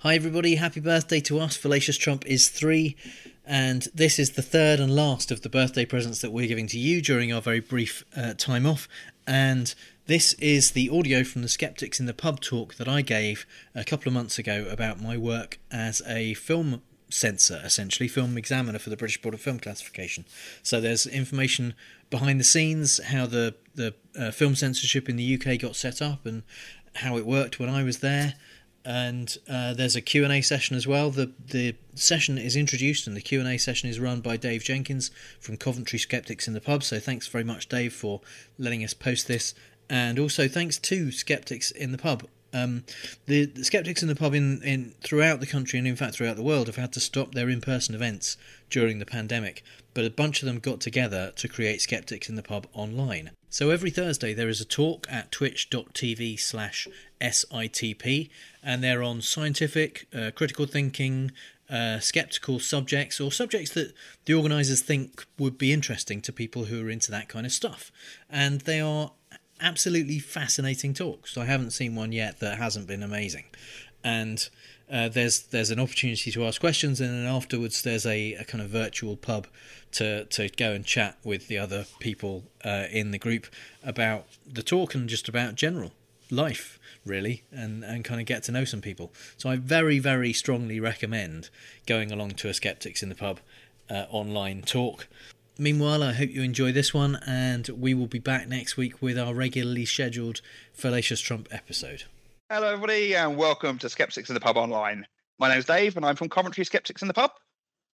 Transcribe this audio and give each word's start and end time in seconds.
Hi, 0.00 0.14
everybody. 0.14 0.56
Happy 0.56 0.78
birthday 0.78 1.20
to 1.20 1.40
us. 1.40 1.56
Fallacious 1.56 1.96
Trump 1.96 2.26
is 2.26 2.50
three, 2.50 2.96
and 3.46 3.88
this 3.94 4.18
is 4.18 4.32
the 4.32 4.42
third 4.42 4.78
and 4.78 4.94
last 4.94 5.30
of 5.30 5.40
the 5.40 5.48
birthday 5.48 5.86
presents 5.86 6.20
that 6.20 6.32
we're 6.32 6.46
giving 6.46 6.66
to 6.66 6.78
you 6.78 7.00
during 7.00 7.32
our 7.32 7.40
very 7.40 7.60
brief 7.60 8.04
uh, 8.14 8.34
time 8.34 8.66
off. 8.66 8.88
And 9.26 9.74
this 10.06 10.34
is 10.34 10.72
the 10.72 10.90
audio 10.90 11.24
from 11.24 11.40
the 11.40 11.48
Skeptics 11.48 11.98
in 11.98 12.04
the 12.04 12.12
Pub 12.12 12.40
talk 12.40 12.74
that 12.74 12.86
I 12.86 13.00
gave 13.00 13.46
a 13.74 13.84
couple 13.84 14.08
of 14.08 14.12
months 14.12 14.38
ago 14.38 14.66
about 14.70 15.00
my 15.00 15.16
work 15.16 15.58
as 15.72 16.02
a 16.06 16.34
film 16.34 16.82
censor, 17.08 17.62
essentially, 17.64 18.06
film 18.06 18.36
examiner 18.36 18.78
for 18.78 18.90
the 18.90 18.98
British 18.98 19.22
Board 19.22 19.34
of 19.34 19.40
Film 19.40 19.58
Classification. 19.58 20.26
So 20.62 20.78
there's 20.78 21.06
information 21.06 21.72
behind 22.10 22.38
the 22.38 22.44
scenes, 22.44 23.02
how 23.02 23.24
the, 23.24 23.54
the 23.74 23.94
uh, 24.14 24.30
film 24.30 24.56
censorship 24.56 25.08
in 25.08 25.16
the 25.16 25.40
UK 25.40 25.58
got 25.58 25.74
set 25.74 26.02
up, 26.02 26.26
and 26.26 26.42
how 26.96 27.16
it 27.16 27.24
worked 27.24 27.58
when 27.58 27.70
I 27.70 27.82
was 27.82 28.00
there 28.00 28.34
and 28.86 29.36
uh, 29.50 29.74
there's 29.74 29.96
a 29.96 30.00
Q&A 30.00 30.40
session 30.42 30.76
as 30.76 30.86
well. 30.86 31.10
The 31.10 31.32
the 31.50 31.74
session 31.96 32.38
is 32.38 32.54
introduced 32.54 33.06
and 33.08 33.16
the 33.16 33.20
Q&A 33.20 33.58
session 33.58 33.88
is 33.88 33.98
run 33.98 34.20
by 34.20 34.36
Dave 34.36 34.62
Jenkins 34.62 35.10
from 35.40 35.56
Coventry 35.56 35.98
Skeptics 35.98 36.46
in 36.46 36.54
the 36.54 36.60
Pub. 36.60 36.84
So 36.84 37.00
thanks 37.00 37.26
very 37.26 37.42
much 37.42 37.68
Dave 37.68 37.92
for 37.92 38.20
letting 38.58 38.84
us 38.84 38.94
post 38.94 39.26
this 39.26 39.54
and 39.90 40.18
also 40.20 40.46
thanks 40.46 40.78
to 40.78 41.10
Skeptics 41.10 41.72
in 41.72 41.90
the 41.90 41.98
Pub. 41.98 42.28
Um, 42.54 42.84
the, 43.26 43.46
the, 43.46 43.64
skeptics 43.64 44.02
in 44.02 44.08
the 44.08 44.14
pub 44.14 44.32
in, 44.32 44.62
in 44.62 44.94
throughout 45.02 45.40
the 45.40 45.46
country 45.46 45.78
and 45.78 45.86
in 45.86 45.96
fact 45.96 46.14
throughout 46.14 46.36
the 46.36 46.42
world 46.42 46.68
have 46.68 46.76
had 46.76 46.92
to 46.92 47.00
stop 47.00 47.34
their 47.34 47.50
in-person 47.50 47.94
events 47.94 48.38
during 48.70 48.98
the 48.98 49.04
pandemic, 49.04 49.62
but 49.92 50.06
a 50.06 50.10
bunch 50.10 50.40
of 50.40 50.46
them 50.46 50.60
got 50.60 50.80
together 50.80 51.32
to 51.36 51.48
create 51.48 51.82
Skeptics 51.82 52.30
in 52.30 52.36
the 52.36 52.42
Pub 52.42 52.66
online. 52.72 53.32
So 53.48 53.70
every 53.70 53.90
Thursday 53.90 54.34
there 54.34 54.48
is 54.48 54.60
a 54.60 54.64
talk 54.64 55.06
at 55.10 55.32
twitch.tv 55.32 56.38
slash 56.38 56.88
SITP, 57.20 58.28
and 58.62 58.82
they're 58.82 59.02
on 59.02 59.22
scientific, 59.22 60.06
uh, 60.14 60.30
critical 60.34 60.66
thinking, 60.66 61.30
uh, 61.70 61.98
skeptical 61.98 62.58
subjects, 62.58 63.20
or 63.20 63.32
subjects 63.32 63.72
that 63.72 63.92
the 64.24 64.34
organisers 64.34 64.82
think 64.82 65.24
would 65.38 65.58
be 65.58 65.72
interesting 65.72 66.20
to 66.22 66.32
people 66.32 66.64
who 66.64 66.86
are 66.86 66.90
into 66.90 67.10
that 67.10 67.28
kind 67.28 67.46
of 67.46 67.52
stuff. 67.52 67.90
And 68.28 68.60
they 68.62 68.80
are 68.80 69.12
absolutely 69.60 70.18
fascinating 70.18 70.94
talks. 70.94 71.36
I 71.36 71.46
haven't 71.46 71.70
seen 71.70 71.94
one 71.94 72.12
yet 72.12 72.40
that 72.40 72.58
hasn't 72.58 72.86
been 72.86 73.02
amazing. 73.02 73.44
And 74.04 74.48
uh, 74.90 75.08
there's 75.08 75.42
there's 75.44 75.70
an 75.70 75.80
opportunity 75.80 76.30
to 76.30 76.44
ask 76.44 76.60
questions, 76.60 77.00
and 77.00 77.10
then 77.10 77.26
afterwards 77.26 77.82
there's 77.82 78.06
a, 78.06 78.34
a 78.34 78.44
kind 78.44 78.62
of 78.62 78.70
virtual 78.70 79.16
pub 79.16 79.46
to 79.92 80.24
to 80.26 80.48
go 80.50 80.72
and 80.72 80.84
chat 80.84 81.18
with 81.24 81.48
the 81.48 81.58
other 81.58 81.86
people 81.98 82.44
uh, 82.64 82.84
in 82.90 83.10
the 83.10 83.18
group 83.18 83.46
about 83.82 84.26
the 84.46 84.62
talk 84.62 84.94
and 84.94 85.08
just 85.08 85.28
about 85.28 85.54
general 85.54 85.92
life 86.30 86.78
really 87.04 87.44
and 87.52 87.84
and 87.84 88.04
kind 88.04 88.20
of 88.20 88.26
get 88.26 88.42
to 88.44 88.52
know 88.52 88.64
some 88.64 88.80
people. 88.80 89.12
So 89.36 89.48
i 89.48 89.56
very 89.56 89.98
very 89.98 90.32
strongly 90.32 90.78
recommend 90.78 91.50
going 91.86 92.12
along 92.12 92.30
to 92.30 92.48
a 92.48 92.54
skeptics 92.54 93.02
in 93.02 93.08
the 93.08 93.14
pub 93.14 93.40
uh, 93.90 94.06
online 94.10 94.62
talk. 94.62 95.08
Meanwhile 95.58 96.02
i 96.02 96.12
hope 96.12 96.30
you 96.30 96.42
enjoy 96.42 96.72
this 96.72 96.94
one 96.94 97.18
and 97.26 97.68
we 97.68 97.94
will 97.94 98.08
be 98.08 98.18
back 98.18 98.46
next 98.48 98.76
week 98.76 99.02
with 99.02 99.18
our 99.18 99.34
regularly 99.34 99.84
scheduled 99.84 100.40
fallacious 100.72 101.20
trump 101.20 101.48
episode 101.50 102.04
Hello, 102.48 102.68
everybody, 102.68 103.16
and 103.16 103.36
welcome 103.36 103.76
to 103.76 103.88
Skeptics 103.88 104.30
in 104.30 104.34
the 104.34 104.40
Pub 104.40 104.56
Online. 104.56 105.04
My 105.40 105.48
name 105.48 105.58
is 105.58 105.64
Dave, 105.64 105.96
and 105.96 106.06
I'm 106.06 106.14
from 106.14 106.28
Coventry 106.28 106.64
Skeptics 106.64 107.02
in 107.02 107.08
the 107.08 107.14
Pub. 107.14 107.32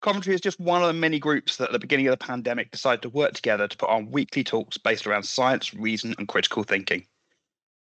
Coventry 0.01 0.33
is 0.33 0.39
just 0.39 0.57
one 0.57 0.81
of 0.81 0.87
the 0.87 0.93
many 0.93 1.19
groups 1.19 1.57
that 1.57 1.65
at 1.65 1.73
the 1.73 1.79
beginning 1.79 2.07
of 2.07 2.11
the 2.11 2.25
pandemic 2.25 2.71
decided 2.71 3.01
to 3.01 3.09
work 3.09 3.33
together 3.33 3.67
to 3.67 3.75
put 3.75 3.89
on 3.89 4.09
weekly 4.09 4.45
talks 4.45 4.77
based 4.77 5.05
around 5.05 5.23
science, 5.23 5.73
reason, 5.73 6.15
and 6.17 6.29
critical 6.29 6.63
thinking. 6.63 7.01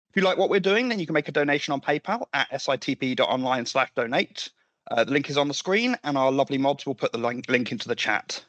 If 0.09 0.17
you 0.17 0.23
like 0.23 0.37
what 0.37 0.49
we're 0.49 0.59
doing, 0.59 0.89
then 0.89 0.99
you 0.99 1.05
can 1.05 1.13
make 1.13 1.29
a 1.29 1.31
donation 1.31 1.71
on 1.71 1.79
PayPal 1.79 2.25
at 2.33 2.51
sitp.online 2.51 3.65
slash 3.65 3.89
donate. 3.95 4.49
Uh, 4.91 5.05
the 5.05 5.11
link 5.13 5.29
is 5.29 5.37
on 5.37 5.47
the 5.47 5.53
screen, 5.53 5.95
and 6.03 6.17
our 6.17 6.33
lovely 6.33 6.57
mods 6.57 6.85
will 6.85 6.95
put 6.95 7.13
the 7.13 7.17
link, 7.17 7.45
link 7.47 7.71
into 7.71 7.87
the 7.87 7.95
chat. 7.95 8.43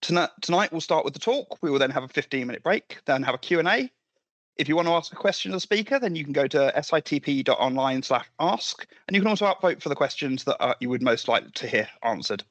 Tonight, 0.00 0.30
tonight, 0.40 0.72
we'll 0.72 0.80
start 0.80 1.04
with 1.04 1.12
the 1.12 1.20
talk. 1.20 1.58
We 1.60 1.70
will 1.70 1.78
then 1.78 1.90
have 1.90 2.04
a 2.04 2.08
15-minute 2.08 2.62
break, 2.62 3.00
then 3.04 3.22
have 3.22 3.34
a 3.34 3.38
Q&A, 3.38 3.92
if 4.56 4.68
you 4.68 4.76
want 4.76 4.86
to 4.88 4.94
ask 4.94 5.12
a 5.12 5.16
question 5.16 5.50
to 5.50 5.56
the 5.56 5.60
speaker, 5.60 5.98
then 5.98 6.14
you 6.14 6.24
can 6.24 6.32
go 6.32 6.46
to 6.46 6.72
sitp.online 6.76 8.02
slash 8.02 8.26
ask, 8.38 8.86
and 9.06 9.14
you 9.14 9.22
can 9.22 9.28
also 9.28 9.46
upvote 9.46 9.82
for 9.82 9.88
the 9.88 9.94
questions 9.94 10.44
that 10.44 10.76
you 10.80 10.88
would 10.88 11.02
most 11.02 11.28
like 11.28 11.52
to 11.54 11.66
hear 11.66 11.88
answered. 12.02 12.44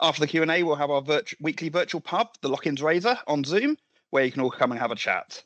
After 0.00 0.20
the 0.20 0.26
Q&A, 0.26 0.62
we'll 0.62 0.74
have 0.76 0.90
our 0.90 1.02
weekly 1.40 1.68
virtual 1.68 2.00
pub, 2.00 2.28
the 2.40 2.48
Lock-ins 2.48 2.82
Razor, 2.82 3.18
on 3.26 3.44
Zoom, 3.44 3.78
where 4.10 4.24
you 4.24 4.32
can 4.32 4.42
all 4.42 4.50
come 4.50 4.70
and 4.72 4.80
have 4.80 4.90
a 4.90 4.96
chat. 4.96 5.42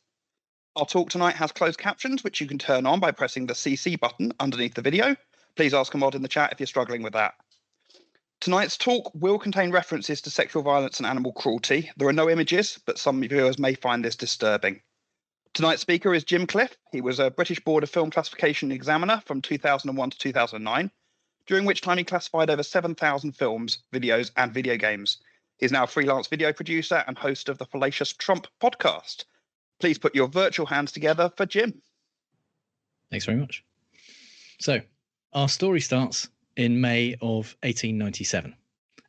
Our 0.74 0.86
talk 0.86 1.10
tonight 1.10 1.36
has 1.36 1.52
closed 1.52 1.78
captions, 1.78 2.24
which 2.24 2.40
you 2.40 2.46
can 2.46 2.58
turn 2.58 2.86
on 2.86 3.00
by 3.00 3.10
pressing 3.10 3.46
the 3.46 3.54
CC 3.54 3.98
button 3.98 4.32
underneath 4.40 4.74
the 4.74 4.82
video. 4.82 5.16
Please 5.54 5.74
ask 5.74 5.92
a 5.94 5.98
mod 5.98 6.14
in 6.14 6.22
the 6.22 6.28
chat 6.28 6.52
if 6.52 6.60
you're 6.60 6.66
struggling 6.66 7.02
with 7.02 7.12
that. 7.14 7.34
Tonight's 8.40 8.76
talk 8.76 9.10
will 9.14 9.38
contain 9.38 9.72
references 9.72 10.20
to 10.22 10.30
sexual 10.30 10.62
violence 10.62 10.98
and 10.98 11.06
animal 11.06 11.32
cruelty. 11.32 11.90
There 11.96 12.08
are 12.08 12.12
no 12.12 12.30
images, 12.30 12.78
but 12.86 12.98
some 12.98 13.20
viewers 13.20 13.58
may 13.58 13.74
find 13.74 14.04
this 14.04 14.14
disturbing. 14.16 14.80
Tonight's 15.58 15.82
speaker 15.82 16.14
is 16.14 16.22
Jim 16.22 16.46
Cliff. 16.46 16.78
He 16.92 17.00
was 17.00 17.18
a 17.18 17.32
British 17.32 17.58
Board 17.58 17.82
of 17.82 17.90
Film 17.90 18.12
Classification 18.12 18.70
examiner 18.70 19.20
from 19.26 19.42
2001 19.42 20.10
to 20.10 20.16
2009, 20.16 20.88
during 21.48 21.64
which 21.64 21.80
time 21.80 21.98
he 21.98 22.04
classified 22.04 22.48
over 22.48 22.62
7,000 22.62 23.32
films, 23.32 23.78
videos, 23.92 24.30
and 24.36 24.54
video 24.54 24.76
games. 24.76 25.18
He's 25.56 25.72
now 25.72 25.82
a 25.82 25.88
freelance 25.88 26.28
video 26.28 26.52
producer 26.52 27.02
and 27.08 27.18
host 27.18 27.48
of 27.48 27.58
the 27.58 27.66
Fallacious 27.66 28.12
Trump 28.12 28.46
podcast. 28.62 29.24
Please 29.80 29.98
put 29.98 30.14
your 30.14 30.28
virtual 30.28 30.64
hands 30.64 30.92
together 30.92 31.32
for 31.36 31.44
Jim. 31.44 31.82
Thanks 33.10 33.26
very 33.26 33.38
much. 33.38 33.64
So, 34.60 34.80
our 35.32 35.48
story 35.48 35.80
starts 35.80 36.28
in 36.54 36.80
May 36.80 37.14
of 37.14 37.56
1897. 37.64 38.54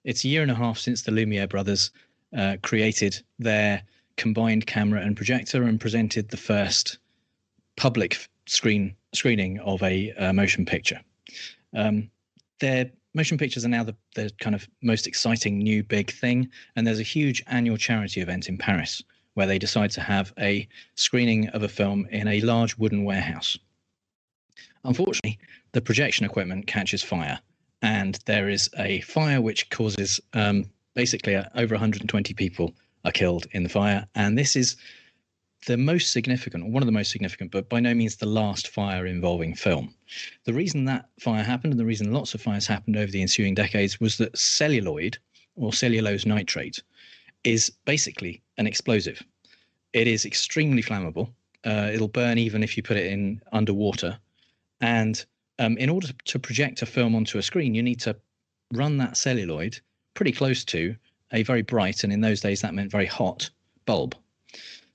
It's 0.04 0.26
a 0.26 0.28
year 0.28 0.42
and 0.42 0.50
a 0.50 0.56
half 0.56 0.80
since 0.80 1.04
the 1.04 1.12
Lumiere 1.12 1.48
brothers 1.48 1.92
uh, 2.36 2.58
created 2.64 3.22
their 3.38 3.84
combined 4.19 4.68
camera 4.68 5.02
and 5.02 5.16
projector 5.16 5.63
and 5.63 5.80
presented 5.80 6.30
the 6.30 6.38
first 6.38 7.00
public 7.78 8.18
screen 8.46 8.94
screening 9.13 9.57
of 9.59 9.81
a 9.81 10.12
uh, 10.13 10.34
motion 10.34 10.66
picture. 10.66 11.00
Um, 11.74 12.12
their 12.59 12.91
motion 13.13 13.38
pictures 13.38 13.63
are 13.66 13.69
now 13.69 13.84
the, 13.84 13.96
the 14.16 14.29
kind 14.40 14.56
of 14.56 14.68
most 14.84 15.08
exciting 15.08 15.58
new 15.58 15.84
big 15.84 16.12
thing, 16.12 16.50
and 16.75 16.85
there's 16.85 17.00
a 17.00 17.13
huge 17.18 17.41
annual 17.47 17.78
charity 17.78 18.19
event 18.19 18.50
in 18.50 18.58
Paris 18.58 19.02
where 19.35 19.47
they 19.47 19.58
decide 19.58 19.90
to 19.91 20.02
have 20.02 20.34
a 20.38 20.68
screening 20.96 21.47
of 21.50 21.63
a 21.63 21.69
film 21.69 22.06
in 22.12 22.28
a 22.28 22.41
large 22.41 22.78
wooden 22.78 23.06
warehouse. 23.06 23.58
Unfortunately, 24.84 25.40
the 25.72 25.81
projection 25.81 26.25
equipment 26.25 26.68
catches 26.68 27.02
fire, 27.02 27.40
and 27.81 28.19
there 28.25 28.50
is 28.50 28.69
a 28.78 29.00
fire 29.02 29.41
which 29.41 29.69
causes 29.69 30.19
um, 30.34 30.66
basically 30.94 31.35
uh, 31.38 31.46
over 31.56 31.74
120 31.74 32.34
people 32.34 32.74
are 33.06 33.12
killed 33.12 33.48
in 33.52 33.64
the 33.64 33.70
fire. 33.70 34.08
And 34.16 34.38
this 34.38 34.56
is 34.56 34.76
the 35.66 35.78
most 35.78 36.12
significant, 36.12 36.72
one 36.72 36.82
of 36.82 36.88
the 36.88 36.94
most 36.94 37.12
significant, 37.12 37.52
but 37.52 37.70
by 37.70 37.80
no 37.80 37.94
means 37.94 38.16
the 38.16 38.26
last 38.26 38.70
fire 38.70 39.06
involving 39.06 39.56
film. 39.56 39.94
The 40.46 40.54
reason 40.54 40.86
that 40.86 41.09
fire 41.20 41.44
happened, 41.44 41.74
and 41.74 41.80
the 41.80 41.86
reason 41.86 42.14
lots 42.14 42.34
of 42.34 42.42
fires 42.42 42.68
happened 42.68 42.97
over 42.97 43.12
the 43.12 43.22
ensuing 43.22 43.56
decades, 43.56 44.00
was 44.00 44.18
that 44.18 44.38
celluloid 44.38 45.18
or 45.56 45.73
cellulose 45.73 46.26
nitrate 46.26 46.82
is 47.44 47.72
basically 47.85 48.41
an 48.58 48.68
explosive. 48.68 49.22
It 49.94 50.08
is 50.08 50.26
extremely 50.26 50.82
flammable. 50.82 51.32
Uh, 51.66 51.90
it'll 51.94 52.08
burn 52.08 52.38
even 52.38 52.64
if 52.64 52.78
you 52.78 52.84
put 52.84 52.97
it 52.97 53.12
in 53.12 53.41
underwater. 53.52 54.18
And 54.82 55.23
um, 55.58 55.78
in 55.78 55.90
order 55.90 56.08
to 56.26 56.40
project 56.40 56.82
a 56.82 56.85
film 56.85 57.16
onto 57.16 57.38
a 57.38 57.44
screen, 57.44 57.76
you 57.76 57.84
need 57.84 58.00
to 58.02 58.16
run 58.73 58.97
that 58.97 59.18
celluloid 59.18 59.79
pretty 60.14 60.32
close 60.32 60.64
to 60.66 60.96
a 61.31 61.43
very 61.43 61.61
bright, 61.61 62.03
and 62.03 62.11
in 62.11 62.22
those 62.22 62.41
days 62.41 62.61
that 62.61 62.73
meant 62.73 62.91
very 62.91 63.05
hot, 63.05 63.49
bulb. 63.85 64.16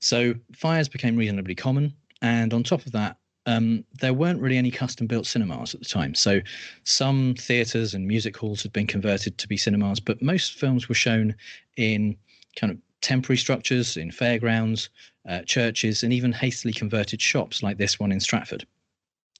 So 0.01 0.35
fires 0.55 0.89
became 0.89 1.17
reasonably 1.17 1.55
common. 1.55 1.95
And 2.23 2.53
on 2.53 2.63
top 2.63 2.85
of 2.87 2.93
that, 2.93 3.17
um, 3.47 3.85
there 4.01 4.15
weren't 4.15 4.41
really 4.41 4.57
any 4.57 4.71
custom 4.71 5.07
built 5.07 5.27
cinemas 5.27 5.75
at 5.75 5.81
the 5.81 5.87
time. 5.87 6.15
So 6.15 6.41
some 6.85 7.35
theatres 7.39 7.95
and 7.95 8.07
music 8.07 8.37
halls 8.37 8.63
had 8.63 8.73
been 8.73 8.87
converted 8.87 9.37
to 9.39 9.49
be 9.49 9.57
cinemas, 9.57 10.01
but 10.01 10.23
most 10.23 10.55
films 10.55 10.89
were 10.89 10.95
shown 10.95 11.35
in 11.77 12.17
kind 12.57 12.73
of 12.73 12.79
temporary 13.01 13.37
structures, 13.37 13.97
in 13.97 14.11
fairgrounds, 14.11 14.89
uh, 15.29 15.43
churches, 15.43 16.03
and 16.03 16.13
even 16.13 16.33
hastily 16.33 16.73
converted 16.73 17.21
shops 17.21 17.63
like 17.63 17.77
this 17.77 18.01
one 18.01 18.13
in 18.13 18.21
Stratford. 18.21 18.67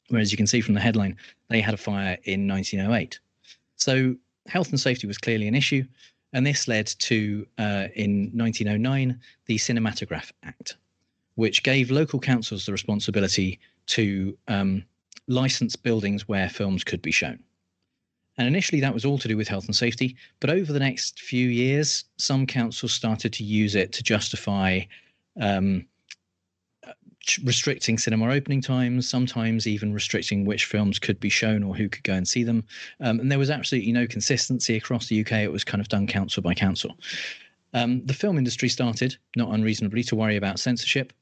Whereas 0.09 0.31
you 0.31 0.37
can 0.37 0.47
see 0.47 0.61
from 0.61 0.75
the 0.75 0.81
headline, 0.81 1.17
they 1.49 1.63
had 1.63 1.75
a 1.75 1.79
fire 1.79 2.19
in 2.25 2.47
1908. 2.47 3.19
So 3.77 4.15
health 4.47 4.69
and 4.69 4.79
safety 4.79 5.07
was 5.07 5.17
clearly 5.17 5.49
an 5.49 5.55
issue. 5.55 5.85
And 6.35 6.45
this 6.45 6.67
led 6.67 6.89
to, 6.99 7.47
uh, 7.59 7.87
in 7.95 8.31
1909, 8.35 9.19
the 9.47 9.57
Cinematograph 9.57 10.33
Act, 10.43 10.77
which 11.37 11.63
gave 11.63 11.93
local 11.93 12.19
councils 12.19 12.67
the 12.67 12.73
responsibility 12.73 13.61
to 13.87 14.37
um, 14.49 14.85
license 15.29 15.77
buildings 15.77 16.29
where 16.29 16.49
films 16.49 16.83
could 16.83 17.01
be 17.01 17.13
shown. 17.13 17.39
And 18.37 18.49
initially, 18.49 18.81
that 18.81 18.93
was 18.93 19.05
all 19.05 19.19
to 19.19 19.29
do 19.29 19.37
with 19.37 19.47
health 19.47 19.67
and 19.67 19.77
safety. 19.77 20.17
But 20.41 20.51
over 20.51 20.73
the 20.73 20.81
next 20.81 21.21
few 21.21 21.49
years, 21.49 22.05
some 22.19 22.47
councils 22.47 22.93
started 22.93 23.33
to 23.35 23.45
use 23.45 23.77
it 23.77 23.93
to 23.93 24.03
justify 24.03 24.81
um, 25.41 25.87
restricting 27.45 27.99
cinema 27.99 28.33
opening 28.33 28.61
times, 28.61 29.09
sometimes 29.09 29.67
even 29.67 29.93
restricting 29.93 30.45
which 30.45 30.65
films 30.67 30.99
could 30.99 31.19
be 31.21 31.29
shown 31.29 31.63
or 31.63 31.75
who 31.75 31.89
could 31.89 32.05
go 32.05 32.15
and 32.15 32.27
see 32.27 32.43
them. 32.43 32.65
Um, 33.01 33.21
and 33.21 33.31
there 33.31 33.39
was 33.39 33.51
absolutely 33.51 33.93
no 33.93 34.07
consistency 34.07 34.77
across 34.77 35.07
the 35.07 35.21
UK. 35.21 35.33
It 35.33 35.53
was 35.53 35.65
kind 35.65 35.81
of 35.81 35.89
done 35.89 36.07
council 36.07 36.43
by 36.43 36.55
council. 36.55 36.97
Um, 37.73 38.05
the 38.07 38.15
film 38.15 38.39
industry 38.39 38.69
started, 38.69 39.17
not 39.37 39.53
unreasonably, 39.53 40.03
to 40.05 40.17
worry 40.17 40.37
about 40.37 40.59
censorship, 40.61 41.13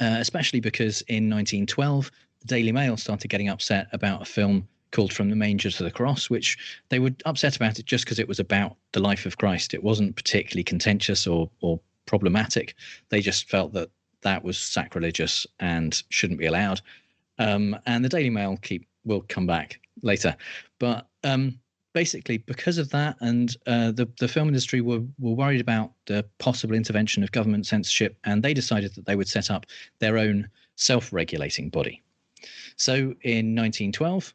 uh, 0.00 0.16
especially 0.18 0.60
because 0.60 1.02
in 1.02 1.30
1912, 1.30 2.10
the 2.40 2.46
Daily 2.46 2.72
Mail 2.72 2.96
started 2.96 3.28
getting 3.28 3.48
upset 3.48 3.86
about 3.92 4.22
a 4.22 4.24
film 4.24 4.66
called 4.90 5.12
From 5.12 5.30
the 5.30 5.36
Manger 5.36 5.70
to 5.70 5.82
the 5.82 5.90
Cross, 5.90 6.30
which 6.30 6.56
they 6.88 6.98
were 6.98 7.10
upset 7.24 7.56
about 7.56 7.78
it 7.78 7.86
just 7.86 8.04
because 8.04 8.18
it 8.18 8.28
was 8.28 8.38
about 8.38 8.76
the 8.92 9.00
life 9.00 9.26
of 9.26 9.38
Christ. 9.38 9.74
It 9.74 9.82
wasn't 9.82 10.16
particularly 10.16 10.64
contentious 10.64 11.26
or, 11.26 11.50
or 11.60 11.80
problematic. 12.06 12.74
They 13.08 13.20
just 13.20 13.48
felt 13.48 13.72
that 13.74 13.90
that 14.24 14.42
was 14.42 14.58
sacrilegious 14.58 15.46
and 15.60 16.02
shouldn't 16.08 16.40
be 16.40 16.46
allowed. 16.46 16.80
Um, 17.38 17.76
and 17.86 18.04
the 18.04 18.08
Daily 18.08 18.30
Mail 18.30 18.58
keep 18.62 18.86
will 19.04 19.24
come 19.28 19.46
back 19.46 19.80
later, 20.02 20.36
but 20.78 21.06
um, 21.22 21.58
basically 21.92 22.38
because 22.38 22.78
of 22.78 22.90
that, 22.90 23.16
and 23.20 23.56
uh, 23.66 23.92
the 23.92 24.08
the 24.18 24.28
film 24.28 24.48
industry 24.48 24.80
were 24.80 25.02
were 25.18 25.32
worried 25.32 25.60
about 25.60 25.92
the 26.06 26.24
possible 26.38 26.74
intervention 26.74 27.22
of 27.22 27.32
government 27.32 27.66
censorship, 27.66 28.16
and 28.24 28.42
they 28.42 28.54
decided 28.54 28.94
that 28.94 29.06
they 29.06 29.16
would 29.16 29.28
set 29.28 29.50
up 29.50 29.66
their 30.00 30.18
own 30.18 30.48
self-regulating 30.76 31.70
body. 31.70 32.02
So 32.76 33.14
in 33.22 33.54
1912. 33.54 34.34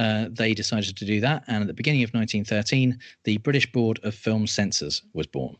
Uh, 0.00 0.28
they 0.30 0.54
decided 0.54 0.96
to 0.96 1.04
do 1.04 1.18
that, 1.18 1.42
and 1.48 1.60
at 1.60 1.66
the 1.66 1.74
beginning 1.74 2.04
of 2.04 2.10
1913, 2.10 2.96
the 3.24 3.36
British 3.38 3.66
Board 3.72 3.98
of 4.04 4.14
Film 4.14 4.46
Censors 4.46 5.02
was 5.12 5.26
born. 5.26 5.56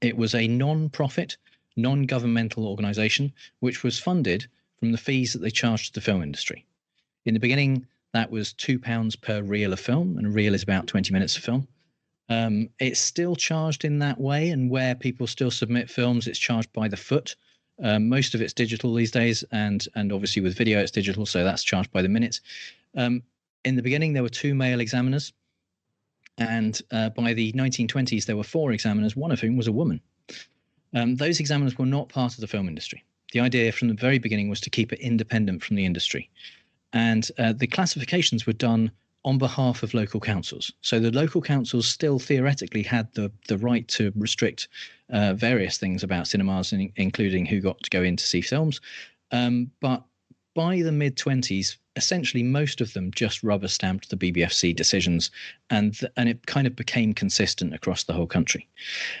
It 0.00 0.16
was 0.16 0.34
a 0.34 0.48
non 0.48 0.88
profit 0.88 1.36
non 1.76 2.02
governmental 2.04 2.66
organisation 2.66 3.32
which 3.60 3.82
was 3.82 3.98
funded 3.98 4.46
from 4.78 4.92
the 4.92 4.98
fees 4.98 5.32
that 5.32 5.40
they 5.40 5.50
charged 5.50 5.86
to 5.86 5.92
the 5.92 6.00
film 6.00 6.22
industry. 6.22 6.64
In 7.24 7.34
the 7.34 7.40
beginning, 7.40 7.86
that 8.12 8.30
was 8.30 8.54
£2 8.54 9.20
per 9.20 9.42
reel 9.42 9.72
of 9.72 9.80
film, 9.80 10.16
and 10.16 10.26
a 10.26 10.30
reel 10.30 10.54
is 10.54 10.62
about 10.62 10.86
20 10.86 11.12
minutes 11.12 11.36
of 11.36 11.44
film. 11.44 11.68
Um, 12.28 12.70
it's 12.78 13.00
still 13.00 13.36
charged 13.36 13.84
in 13.84 13.98
that 14.00 14.20
way, 14.20 14.50
and 14.50 14.70
where 14.70 14.94
people 14.94 15.26
still 15.26 15.50
submit 15.50 15.90
films, 15.90 16.26
it's 16.26 16.38
charged 16.38 16.72
by 16.72 16.88
the 16.88 16.96
foot. 16.96 17.36
Um, 17.82 18.08
most 18.08 18.34
of 18.34 18.40
it's 18.40 18.52
digital 18.52 18.94
these 18.94 19.10
days, 19.10 19.44
and 19.52 19.86
and 19.94 20.12
obviously 20.12 20.42
with 20.42 20.56
video, 20.56 20.80
it's 20.80 20.90
digital, 20.90 21.26
so 21.26 21.44
that's 21.44 21.62
charged 21.62 21.92
by 21.92 22.02
the 22.02 22.08
minute. 22.08 22.40
Um, 22.96 23.22
in 23.64 23.76
the 23.76 23.82
beginning, 23.82 24.12
there 24.12 24.22
were 24.22 24.28
two 24.28 24.54
male 24.54 24.80
examiners, 24.80 25.32
and 26.38 26.80
uh, 26.90 27.10
by 27.10 27.34
the 27.34 27.52
1920s, 27.52 28.24
there 28.24 28.36
were 28.36 28.44
four 28.44 28.72
examiners, 28.72 29.14
one 29.14 29.30
of 29.30 29.40
whom 29.40 29.56
was 29.56 29.66
a 29.66 29.72
woman. 29.72 30.00
Um, 30.96 31.16
those 31.16 31.40
examiners 31.40 31.76
were 31.76 31.86
not 31.86 32.08
part 32.08 32.34
of 32.34 32.40
the 32.40 32.46
film 32.46 32.68
industry. 32.68 33.04
The 33.32 33.40
idea 33.40 33.70
from 33.70 33.88
the 33.88 33.94
very 33.94 34.18
beginning 34.18 34.48
was 34.48 34.62
to 34.62 34.70
keep 34.70 34.92
it 34.94 34.98
independent 34.98 35.62
from 35.62 35.76
the 35.76 35.84
industry. 35.84 36.30
And 36.94 37.30
uh, 37.38 37.52
the 37.52 37.66
classifications 37.66 38.46
were 38.46 38.54
done 38.54 38.90
on 39.22 39.36
behalf 39.36 39.82
of 39.82 39.92
local 39.92 40.20
councils. 40.20 40.72
So 40.80 40.98
the 40.98 41.10
local 41.10 41.42
councils 41.42 41.86
still 41.86 42.18
theoretically 42.18 42.82
had 42.82 43.12
the, 43.12 43.30
the 43.46 43.58
right 43.58 43.86
to 43.88 44.10
restrict 44.16 44.68
uh, 45.10 45.34
various 45.34 45.76
things 45.76 46.02
about 46.02 46.28
cinemas, 46.28 46.72
including 46.72 47.44
who 47.44 47.60
got 47.60 47.82
to 47.82 47.90
go 47.90 48.02
in 48.02 48.16
to 48.16 48.24
see 48.24 48.40
films. 48.40 48.80
Um, 49.32 49.70
but 49.80 50.02
by 50.56 50.80
the 50.80 50.90
mid 50.90 51.16
20s, 51.16 51.76
essentially 51.96 52.42
most 52.42 52.80
of 52.80 52.94
them 52.94 53.10
just 53.12 53.42
rubber 53.42 53.68
stamped 53.68 54.08
the 54.08 54.16
BBFC 54.16 54.74
decisions, 54.74 55.30
and 55.68 55.94
th- 55.94 56.10
and 56.16 56.30
it 56.30 56.46
kind 56.46 56.66
of 56.66 56.74
became 56.74 57.12
consistent 57.12 57.74
across 57.74 58.04
the 58.04 58.14
whole 58.14 58.26
country, 58.26 58.66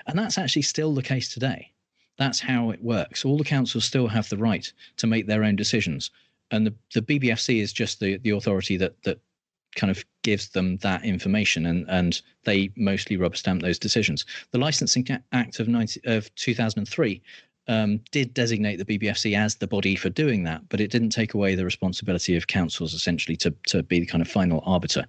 and 0.06 0.18
that's 0.18 0.38
actually 0.38 0.62
still 0.62 0.94
the 0.94 1.02
case 1.02 1.28
today. 1.32 1.70
That's 2.16 2.40
how 2.40 2.70
it 2.70 2.82
works. 2.82 3.22
All 3.22 3.36
the 3.36 3.44
councils 3.44 3.84
still 3.84 4.08
have 4.08 4.30
the 4.30 4.38
right 4.38 4.72
to 4.96 5.06
make 5.06 5.26
their 5.26 5.44
own 5.44 5.56
decisions, 5.56 6.10
and 6.50 6.66
the, 6.66 6.74
the 6.94 7.02
BBFC 7.02 7.60
is 7.60 7.72
just 7.72 8.00
the 8.00 8.16
the 8.16 8.30
authority 8.30 8.78
that 8.78 9.02
that 9.02 9.20
kind 9.74 9.90
of 9.90 10.02
gives 10.22 10.48
them 10.48 10.78
that 10.78 11.04
information 11.04 11.66
and 11.66 11.84
and 11.90 12.22
they 12.44 12.70
mostly 12.76 13.18
rubber 13.18 13.36
stamp 13.36 13.60
those 13.60 13.78
decisions. 13.78 14.24
The 14.52 14.58
Licensing 14.58 15.06
Act 15.32 15.60
of 15.60 15.68
90, 15.68 16.00
of 16.06 16.34
2003 16.36 17.22
um, 17.68 18.00
did 18.10 18.34
designate 18.34 18.76
the 18.76 18.84
BBFC 18.84 19.36
as 19.36 19.56
the 19.56 19.66
body 19.66 19.96
for 19.96 20.08
doing 20.08 20.44
that, 20.44 20.68
but 20.68 20.80
it 20.80 20.90
didn't 20.90 21.10
take 21.10 21.34
away 21.34 21.54
the 21.54 21.64
responsibility 21.64 22.36
of 22.36 22.46
councils 22.46 22.94
essentially 22.94 23.36
to 23.36 23.54
to 23.68 23.82
be 23.82 24.00
the 24.00 24.06
kind 24.06 24.22
of 24.22 24.28
final 24.28 24.62
arbiter, 24.64 25.04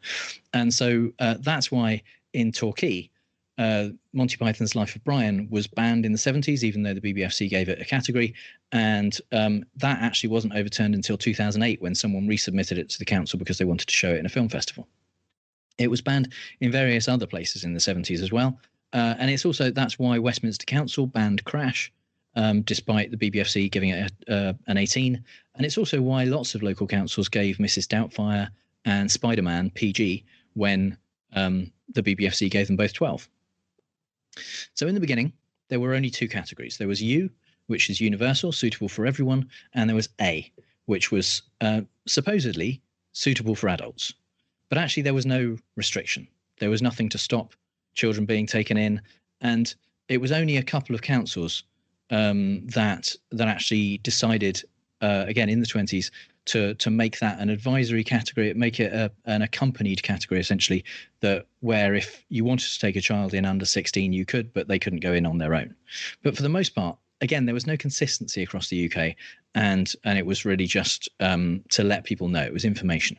and 0.53 0.73
so 0.73 1.11
uh, 1.19 1.35
that's 1.39 1.71
why 1.71 2.01
in 2.33 2.51
Torquay. 2.51 3.09
Uh, 3.59 3.89
Monty 4.13 4.37
Python's 4.37 4.75
Life 4.75 4.95
of 4.95 5.03
Brian 5.03 5.47
was 5.49 5.65
banned 5.65 6.05
in 6.05 6.11
the 6.11 6.17
70s, 6.19 6.61
even 6.61 6.83
though 6.83 6.93
the 6.93 7.01
BBFC 7.01 7.49
gave 7.49 7.69
it 7.69 7.81
a 7.81 7.85
category. 7.85 8.35
And 8.71 9.19
um, 9.31 9.65
that 9.77 9.99
actually 9.99 10.29
wasn't 10.29 10.53
overturned 10.53 10.93
until 10.93 11.17
2008 11.17 11.81
when 11.81 11.95
someone 11.95 12.27
resubmitted 12.27 12.77
it 12.77 12.87
to 12.89 12.99
the 12.99 13.05
council 13.05 13.39
because 13.39 13.57
they 13.57 13.65
wanted 13.65 13.87
to 13.87 13.95
show 13.95 14.13
it 14.13 14.19
in 14.19 14.27
a 14.27 14.29
film 14.29 14.47
festival. 14.47 14.87
It 15.79 15.89
was 15.89 16.01
banned 16.01 16.33
in 16.61 16.71
various 16.71 17.07
other 17.07 17.25
places 17.25 17.63
in 17.63 17.73
the 17.73 17.79
70s 17.79 18.21
as 18.21 18.31
well. 18.31 18.59
Uh, 18.93 19.15
and 19.17 19.31
it's 19.31 19.45
also 19.45 19.71
that's 19.71 19.99
why 19.99 20.17
Westminster 20.19 20.65
Council 20.65 21.07
banned 21.07 21.43
Crash 21.45 21.91
um, 22.37 22.61
despite 22.61 23.09
the 23.11 23.17
BBFC 23.17 23.69
giving 23.69 23.89
it 23.89 24.11
a, 24.29 24.33
uh, 24.33 24.53
an 24.67 24.77
18. 24.77 25.21
And 25.55 25.65
it's 25.65 25.77
also 25.77 25.99
why 26.01 26.23
lots 26.23 26.53
of 26.55 26.61
local 26.61 26.87
councils 26.87 27.27
gave 27.27 27.57
Mrs. 27.57 27.87
Doubtfire 27.87 28.49
and 28.85 29.11
Spider 29.11 29.41
Man 29.41 29.71
PG 29.71 30.23
when 30.53 30.95
um, 31.33 31.71
the 31.93 32.03
BBFC 32.03 32.49
gave 32.49 32.67
them 32.67 32.77
both 32.77 32.93
12. 32.93 33.27
So 34.75 34.87
in 34.87 34.93
the 34.93 35.01
beginning, 35.01 35.33
there 35.69 35.79
were 35.79 35.95
only 35.95 36.11
two 36.11 36.27
categories. 36.27 36.77
There 36.77 36.87
was 36.87 37.01
U, 37.01 37.29
which 37.65 37.89
is 37.89 37.99
universal, 37.99 38.51
suitable 38.51 38.87
for 38.87 39.07
everyone, 39.07 39.49
and 39.73 39.89
there 39.89 39.95
was 39.95 40.09
A, 40.21 40.49
which 40.85 41.11
was 41.11 41.41
uh, 41.61 41.81
supposedly 42.05 42.81
suitable 43.13 43.55
for 43.55 43.67
adults. 43.67 44.13
But 44.69 44.77
actually, 44.77 45.03
there 45.03 45.13
was 45.15 45.25
no 45.25 45.57
restriction. 45.75 46.27
There 46.59 46.69
was 46.69 46.83
nothing 46.83 47.09
to 47.09 47.17
stop 47.17 47.55
children 47.95 48.27
being 48.27 48.45
taken 48.45 48.77
in, 48.77 49.01
and 49.41 49.73
it 50.07 50.21
was 50.21 50.31
only 50.31 50.57
a 50.57 50.63
couple 50.63 50.93
of 50.93 51.01
councils 51.01 51.63
um, 52.09 52.65
that 52.67 53.15
that 53.31 53.47
actually 53.47 53.99
decided 53.99 54.63
uh, 55.01 55.25
again 55.27 55.49
in 55.49 55.59
the 55.59 55.67
20s 55.67 56.11
to 56.47 56.73
to 56.75 56.89
make 56.89 57.19
that 57.19 57.39
an 57.39 57.49
advisory 57.49 58.03
category, 58.03 58.53
make 58.53 58.79
it 58.79 58.91
a, 58.93 59.11
an 59.25 59.41
accompanied 59.41 60.01
category 60.01 60.39
essentially. 60.39 60.83
That 61.19 61.45
where 61.59 61.93
if 61.93 62.23
you 62.29 62.43
wanted 62.43 62.71
to 62.71 62.79
take 62.79 62.95
a 62.95 63.01
child 63.01 63.33
in 63.33 63.45
under 63.45 63.65
16, 63.65 64.13
you 64.13 64.25
could, 64.25 64.53
but 64.53 64.67
they 64.67 64.79
couldn't 64.79 65.01
go 65.01 65.13
in 65.13 65.25
on 65.25 65.37
their 65.37 65.53
own. 65.53 65.75
But 66.23 66.35
for 66.35 66.43
the 66.43 66.49
most 66.49 66.73
part, 66.73 66.97
again, 67.21 67.45
there 67.45 67.53
was 67.53 67.67
no 67.67 67.77
consistency 67.77 68.43
across 68.43 68.69
the 68.69 68.91
UK, 68.91 69.15
and 69.55 69.93
and 70.03 70.17
it 70.17 70.25
was 70.25 70.45
really 70.45 70.65
just 70.65 71.09
um, 71.19 71.63
to 71.69 71.83
let 71.83 72.05
people 72.05 72.29
know 72.29 72.43
it 72.43 72.53
was 72.53 72.65
information. 72.65 73.17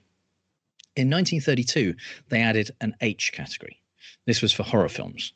In 0.97 1.11
1932, 1.11 1.95
they 2.29 2.41
added 2.41 2.73
an 2.81 2.97
H 3.01 3.33
category. 3.33 3.81
This 4.27 4.43
was 4.43 4.53
for 4.53 4.65
horror 4.65 4.89
films. 4.89 5.33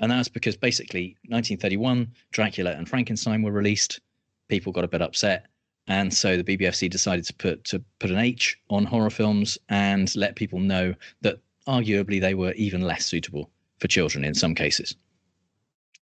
And 0.00 0.10
that's 0.10 0.28
because 0.28 0.56
basically 0.56 1.16
1931, 1.28 2.10
Dracula 2.32 2.72
and 2.72 2.88
Frankenstein 2.88 3.42
were 3.42 3.52
released. 3.52 4.00
People 4.48 4.72
got 4.72 4.84
a 4.84 4.88
bit 4.88 5.02
upset. 5.02 5.46
And 5.86 6.12
so 6.12 6.36
the 6.36 6.44
BBFC 6.44 6.88
decided 6.88 7.24
to 7.26 7.34
put 7.34 7.64
to 7.64 7.82
put 7.98 8.10
an 8.10 8.18
H 8.18 8.56
on 8.70 8.84
horror 8.84 9.10
films 9.10 9.58
and 9.68 10.14
let 10.16 10.36
people 10.36 10.58
know 10.58 10.94
that 11.22 11.38
arguably 11.66 12.20
they 12.20 12.34
were 12.34 12.52
even 12.52 12.80
less 12.80 13.06
suitable 13.06 13.50
for 13.78 13.88
children 13.88 14.24
in 14.24 14.34
some 14.34 14.54
cases. 14.54 14.94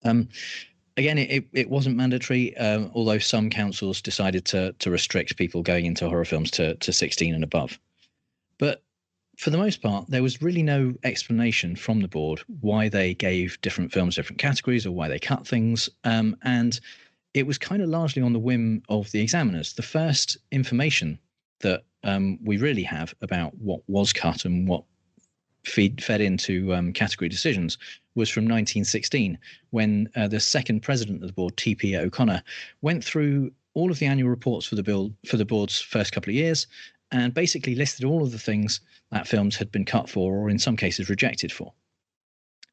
Um, 0.05 0.29
again, 0.97 1.19
it, 1.19 1.45
it 1.53 1.71
wasn't 1.71 1.97
mandatory, 1.97 2.57
um, 2.57 2.91
although 2.95 3.19
some 3.19 3.51
councils 3.51 4.01
decided 4.01 4.45
to 4.47 4.73
to 4.79 4.91
restrict 4.91 5.37
people 5.37 5.63
going 5.63 5.87
into 5.87 6.09
horror 6.09 6.25
films 6.25 6.51
to 6.53 6.75
to 6.77 6.93
16 6.93 7.35
and 7.35 7.45
above. 7.45 7.79
But 8.59 8.83
for 9.37 9.51
the 9.51 9.59
most 9.59 9.83
part, 9.83 10.09
there 10.09 10.23
was 10.23 10.43
really 10.43 10.63
no 10.63 10.95
explanation 11.03 11.77
from 11.77 12.01
the 12.01 12.09
board 12.09 12.41
why 12.61 12.89
they 12.89 13.15
gave 13.15 13.61
different 13.61 13.93
films 13.93 14.17
different 14.17 14.39
categories 14.39 14.87
or 14.87 14.93
why 14.93 15.09
they 15.09 15.19
cut 15.19 15.47
things. 15.47 15.89
Um, 16.05 16.37
and 16.43 16.79
it 17.35 17.47
was 17.47 17.59
kind 17.59 17.83
of 17.83 17.89
largely 17.89 18.23
on 18.23 18.33
the 18.33 18.39
whim 18.39 18.83
of 18.89 19.11
the 19.11 19.21
examiners. 19.21 19.73
The 19.73 19.83
first 19.83 20.37
information 20.53 21.19
that 21.61 21.83
um, 22.05 22.39
we 22.45 22.59
really 22.59 22.83
have 22.85 23.15
about 23.23 23.57
what 23.57 23.81
was 23.89 24.13
cut 24.13 24.45
and 24.45 24.69
what 24.69 24.85
feed, 25.65 26.03
fed 26.03 26.21
into 26.21 26.75
um, 26.75 26.93
category 26.93 27.29
decisions 27.29 27.79
was 28.15 28.31
from 28.31 28.45
1916 28.45 29.39
when 29.71 30.09
uh, 30.15 30.29
the 30.29 30.39
second 30.39 30.81
president 30.81 31.23
of 31.23 31.27
the 31.27 31.33
board, 31.33 31.57
T.P. 31.57 31.97
O'Connor, 31.97 32.43
went 32.83 33.03
through 33.03 33.51
all 33.73 33.91
of 33.91 33.99
the 33.99 34.07
annual 34.07 34.29
reports 34.29 34.67
for 34.67 34.77
the 34.77 34.83
bill 34.83 35.13
for 35.27 35.37
the 35.37 35.45
board's 35.45 35.81
first 35.81 36.13
couple 36.13 36.31
of 36.31 36.37
years, 36.37 36.67
and 37.15 37.33
basically 37.33 37.77
listed 37.77 38.05
all 38.05 38.25
of 38.25 38.33
the 38.33 38.39
things 38.39 38.81
that 39.13 39.29
films 39.29 39.55
had 39.55 39.71
been 39.71 39.85
cut 39.85 40.11
for, 40.11 40.35
or 40.35 40.51
in 40.51 40.59
some 40.59 40.77
cases 40.77 41.09
rejected 41.09 41.53
for. 41.53 41.73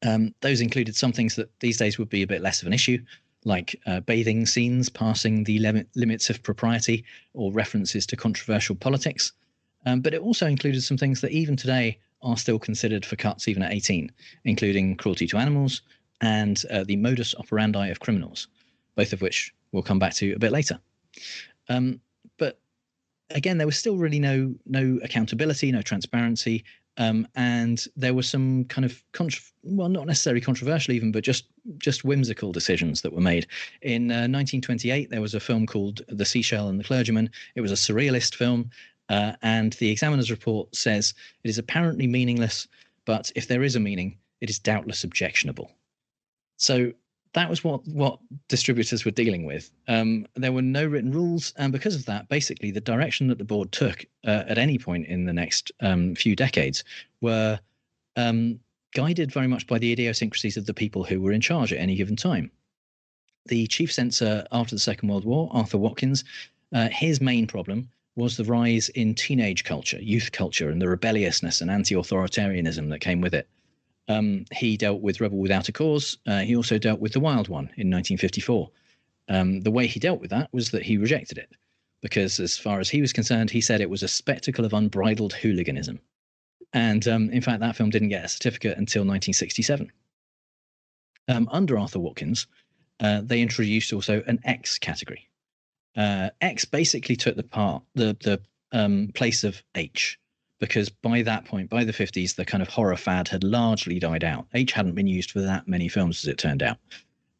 Um, 0.04 0.34
those 0.40 0.60
included 0.60 0.96
some 0.96 1.12
things 1.12 1.36
that 1.36 1.48
these 1.60 1.76
days 1.76 1.96
would 1.96 2.08
be 2.08 2.22
a 2.22 2.26
bit 2.26 2.42
less 2.42 2.60
of 2.60 2.66
an 2.66 2.72
issue, 2.72 2.98
like 3.44 3.80
uh, 3.86 4.00
bathing 4.00 4.44
scenes 4.44 4.88
passing 4.88 5.44
the 5.44 5.60
lim- 5.60 5.86
limits 5.94 6.28
of 6.28 6.42
propriety 6.42 7.04
or 7.34 7.52
references 7.52 8.04
to 8.06 8.16
controversial 8.16 8.74
politics. 8.74 9.32
Um, 9.86 10.00
but 10.00 10.12
it 10.12 10.20
also 10.20 10.48
included 10.48 10.82
some 10.82 10.98
things 10.98 11.20
that 11.20 11.30
even 11.30 11.54
today 11.54 12.00
are 12.22 12.36
still 12.36 12.58
considered 12.58 13.06
for 13.06 13.14
cuts 13.14 13.46
even 13.46 13.62
at 13.62 13.72
18, 13.72 14.10
including 14.44 14.96
cruelty 14.96 15.28
to 15.28 15.38
animals 15.38 15.82
and 16.20 16.64
uh, 16.72 16.82
the 16.82 16.96
modus 16.96 17.32
operandi 17.36 17.88
of 17.88 18.00
criminals, 18.00 18.48
both 18.96 19.12
of 19.12 19.22
which 19.22 19.54
we'll 19.70 19.84
come 19.84 20.00
back 20.00 20.14
to 20.14 20.32
a 20.32 20.38
bit 20.38 20.50
later. 20.50 20.80
Um, 21.68 22.00
again, 23.34 23.58
there 23.58 23.66
was 23.66 23.78
still 23.78 23.96
really 23.96 24.20
no 24.20 24.54
no 24.66 24.98
accountability, 25.02 25.70
no 25.72 25.82
transparency, 25.82 26.64
um, 26.98 27.26
and 27.34 27.86
there 27.96 28.14
were 28.14 28.22
some 28.22 28.64
kind 28.66 28.84
of 28.84 29.02
well, 29.62 29.88
not 29.88 30.06
necessarily 30.06 30.40
controversial 30.40 30.94
even, 30.94 31.12
but 31.12 31.24
just 31.24 31.46
just 31.78 32.04
whimsical 32.04 32.52
decisions 32.52 33.02
that 33.02 33.12
were 33.12 33.20
made. 33.20 33.46
In 33.80 34.10
uh, 34.10 34.28
1928, 34.28 35.10
there 35.10 35.20
was 35.20 35.34
a 35.34 35.40
film 35.40 35.66
called 35.66 36.02
The 36.08 36.24
Seashell 36.24 36.68
and 36.68 36.78
the 36.78 36.84
Clergyman. 36.84 37.30
It 37.54 37.60
was 37.60 37.72
a 37.72 37.76
surrealist 37.76 38.34
film, 38.34 38.70
uh, 39.08 39.32
and 39.42 39.72
the 39.74 39.90
examiner's 39.90 40.30
report 40.30 40.74
says 40.74 41.14
it 41.44 41.48
is 41.48 41.58
apparently 41.58 42.06
meaningless, 42.06 42.68
but 43.04 43.32
if 43.34 43.48
there 43.48 43.62
is 43.62 43.76
a 43.76 43.80
meaning, 43.80 44.18
it 44.40 44.50
is 44.50 44.58
doubtless 44.58 45.04
objectionable. 45.04 45.70
So 46.56 46.92
that 47.34 47.48
was 47.48 47.64
what 47.64 47.86
what 47.88 48.18
distributors 48.48 49.04
were 49.04 49.10
dealing 49.10 49.44
with. 49.44 49.70
Um, 49.88 50.26
there 50.34 50.52
were 50.52 50.62
no 50.62 50.86
written 50.86 51.12
rules, 51.12 51.52
and 51.56 51.72
because 51.72 51.94
of 51.94 52.04
that, 52.06 52.28
basically 52.28 52.70
the 52.70 52.80
direction 52.80 53.28
that 53.28 53.38
the 53.38 53.44
board 53.44 53.72
took 53.72 54.04
uh, 54.26 54.44
at 54.46 54.58
any 54.58 54.78
point 54.78 55.06
in 55.06 55.24
the 55.24 55.32
next 55.32 55.72
um, 55.80 56.14
few 56.14 56.36
decades 56.36 56.84
were 57.20 57.58
um, 58.16 58.60
guided 58.94 59.32
very 59.32 59.46
much 59.46 59.66
by 59.66 59.78
the 59.78 59.92
idiosyncrasies 59.92 60.56
of 60.56 60.66
the 60.66 60.74
people 60.74 61.04
who 61.04 61.20
were 61.20 61.32
in 61.32 61.40
charge 61.40 61.72
at 61.72 61.78
any 61.78 61.96
given 61.96 62.16
time. 62.16 62.50
The 63.46 63.66
chief 63.66 63.92
censor 63.92 64.46
after 64.52 64.74
the 64.74 64.80
Second 64.80 65.08
World 65.08 65.24
War, 65.24 65.48
Arthur 65.52 65.78
Watkins, 65.78 66.24
uh, 66.72 66.88
his 66.90 67.20
main 67.20 67.46
problem 67.46 67.88
was 68.14 68.36
the 68.36 68.44
rise 68.44 68.90
in 68.90 69.14
teenage 69.14 69.64
culture, 69.64 70.00
youth 70.00 70.32
culture, 70.32 70.68
and 70.68 70.80
the 70.80 70.88
rebelliousness 70.88 71.60
and 71.60 71.70
anti-authoritarianism 71.70 72.90
that 72.90 73.00
came 73.00 73.20
with 73.20 73.34
it. 73.34 73.48
Um, 74.08 74.44
he 74.52 74.76
dealt 74.76 75.00
with 75.00 75.20
Rebel 75.20 75.38
Without 75.38 75.68
a 75.68 75.72
Cause. 75.72 76.18
Uh, 76.26 76.40
he 76.40 76.56
also 76.56 76.78
dealt 76.78 77.00
with 77.00 77.12
The 77.12 77.20
Wild 77.20 77.48
One 77.48 77.64
in 77.76 77.90
1954. 77.90 78.70
Um, 79.28 79.60
the 79.60 79.70
way 79.70 79.86
he 79.86 80.00
dealt 80.00 80.20
with 80.20 80.30
that 80.30 80.52
was 80.52 80.70
that 80.72 80.82
he 80.82 80.96
rejected 80.96 81.38
it 81.38 81.50
because, 82.02 82.40
as 82.40 82.58
far 82.58 82.80
as 82.80 82.88
he 82.88 83.00
was 83.00 83.12
concerned, 83.12 83.50
he 83.50 83.60
said 83.60 83.80
it 83.80 83.88
was 83.88 84.02
a 84.02 84.08
spectacle 84.08 84.64
of 84.64 84.72
unbridled 84.72 85.32
hooliganism. 85.32 86.00
And 86.72 87.06
um, 87.06 87.30
in 87.30 87.40
fact, 87.40 87.60
that 87.60 87.76
film 87.76 87.90
didn't 87.90 88.08
get 88.08 88.24
a 88.24 88.28
certificate 88.28 88.78
until 88.78 89.02
1967. 89.02 89.90
Um, 91.28 91.48
under 91.52 91.78
Arthur 91.78 92.00
Watkins, 92.00 92.46
uh, 92.98 93.20
they 93.22 93.40
introduced 93.40 93.92
also 93.92 94.22
an 94.26 94.40
X 94.44 94.78
category. 94.78 95.28
Uh, 95.96 96.30
X 96.40 96.64
basically 96.64 97.16
took 97.16 97.36
the 97.36 97.42
part, 97.42 97.82
the 97.94 98.16
the 98.22 98.40
um, 98.72 99.10
place 99.14 99.44
of 99.44 99.62
H 99.74 100.18
because 100.62 100.88
by 100.88 101.22
that 101.22 101.44
point, 101.44 101.68
by 101.68 101.82
the 101.82 101.92
50s, 101.92 102.36
the 102.36 102.44
kind 102.44 102.62
of 102.62 102.68
horror 102.68 102.96
fad 102.96 103.26
had 103.26 103.42
largely 103.42 103.98
died 103.98 104.22
out. 104.22 104.46
H 104.54 104.70
hadn't 104.70 104.94
been 104.94 105.08
used 105.08 105.32
for 105.32 105.40
that 105.40 105.66
many 105.66 105.88
films, 105.88 106.22
as 106.22 106.28
it 106.28 106.38
turned 106.38 106.62
out. 106.62 106.76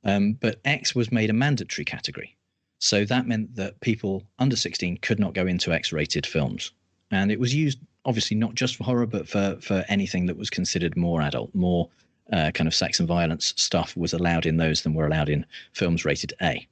Um, 0.02 0.32
but 0.40 0.60
X 0.64 0.96
was 0.96 1.12
made 1.12 1.30
a 1.30 1.32
mandatory 1.32 1.84
category. 1.84 2.36
So 2.80 3.04
that 3.04 3.28
meant 3.28 3.54
that 3.54 3.80
people 3.80 4.24
under 4.40 4.56
16 4.56 4.96
could 5.02 5.20
not 5.20 5.34
go 5.34 5.46
into 5.46 5.72
X 5.72 5.92
rated 5.92 6.26
films. 6.26 6.72
And 7.12 7.30
it 7.30 7.38
was 7.38 7.54
used, 7.54 7.78
obviously, 8.04 8.36
not 8.36 8.56
just 8.56 8.74
for 8.74 8.82
horror, 8.82 9.06
but 9.06 9.28
for, 9.28 9.56
for 9.60 9.84
anything 9.86 10.26
that 10.26 10.36
was 10.36 10.50
considered 10.50 10.96
more 10.96 11.22
adult, 11.22 11.54
more 11.54 11.88
uh, 12.32 12.50
kind 12.50 12.66
of 12.66 12.74
sex 12.74 12.98
and 12.98 13.06
violence 13.06 13.54
stuff 13.56 13.96
was 13.96 14.12
allowed 14.12 14.46
in 14.46 14.56
those 14.56 14.82
than 14.82 14.94
were 14.94 15.06
allowed 15.06 15.28
in 15.28 15.46
films 15.74 16.04
rated 16.04 16.32
A. 16.42 16.66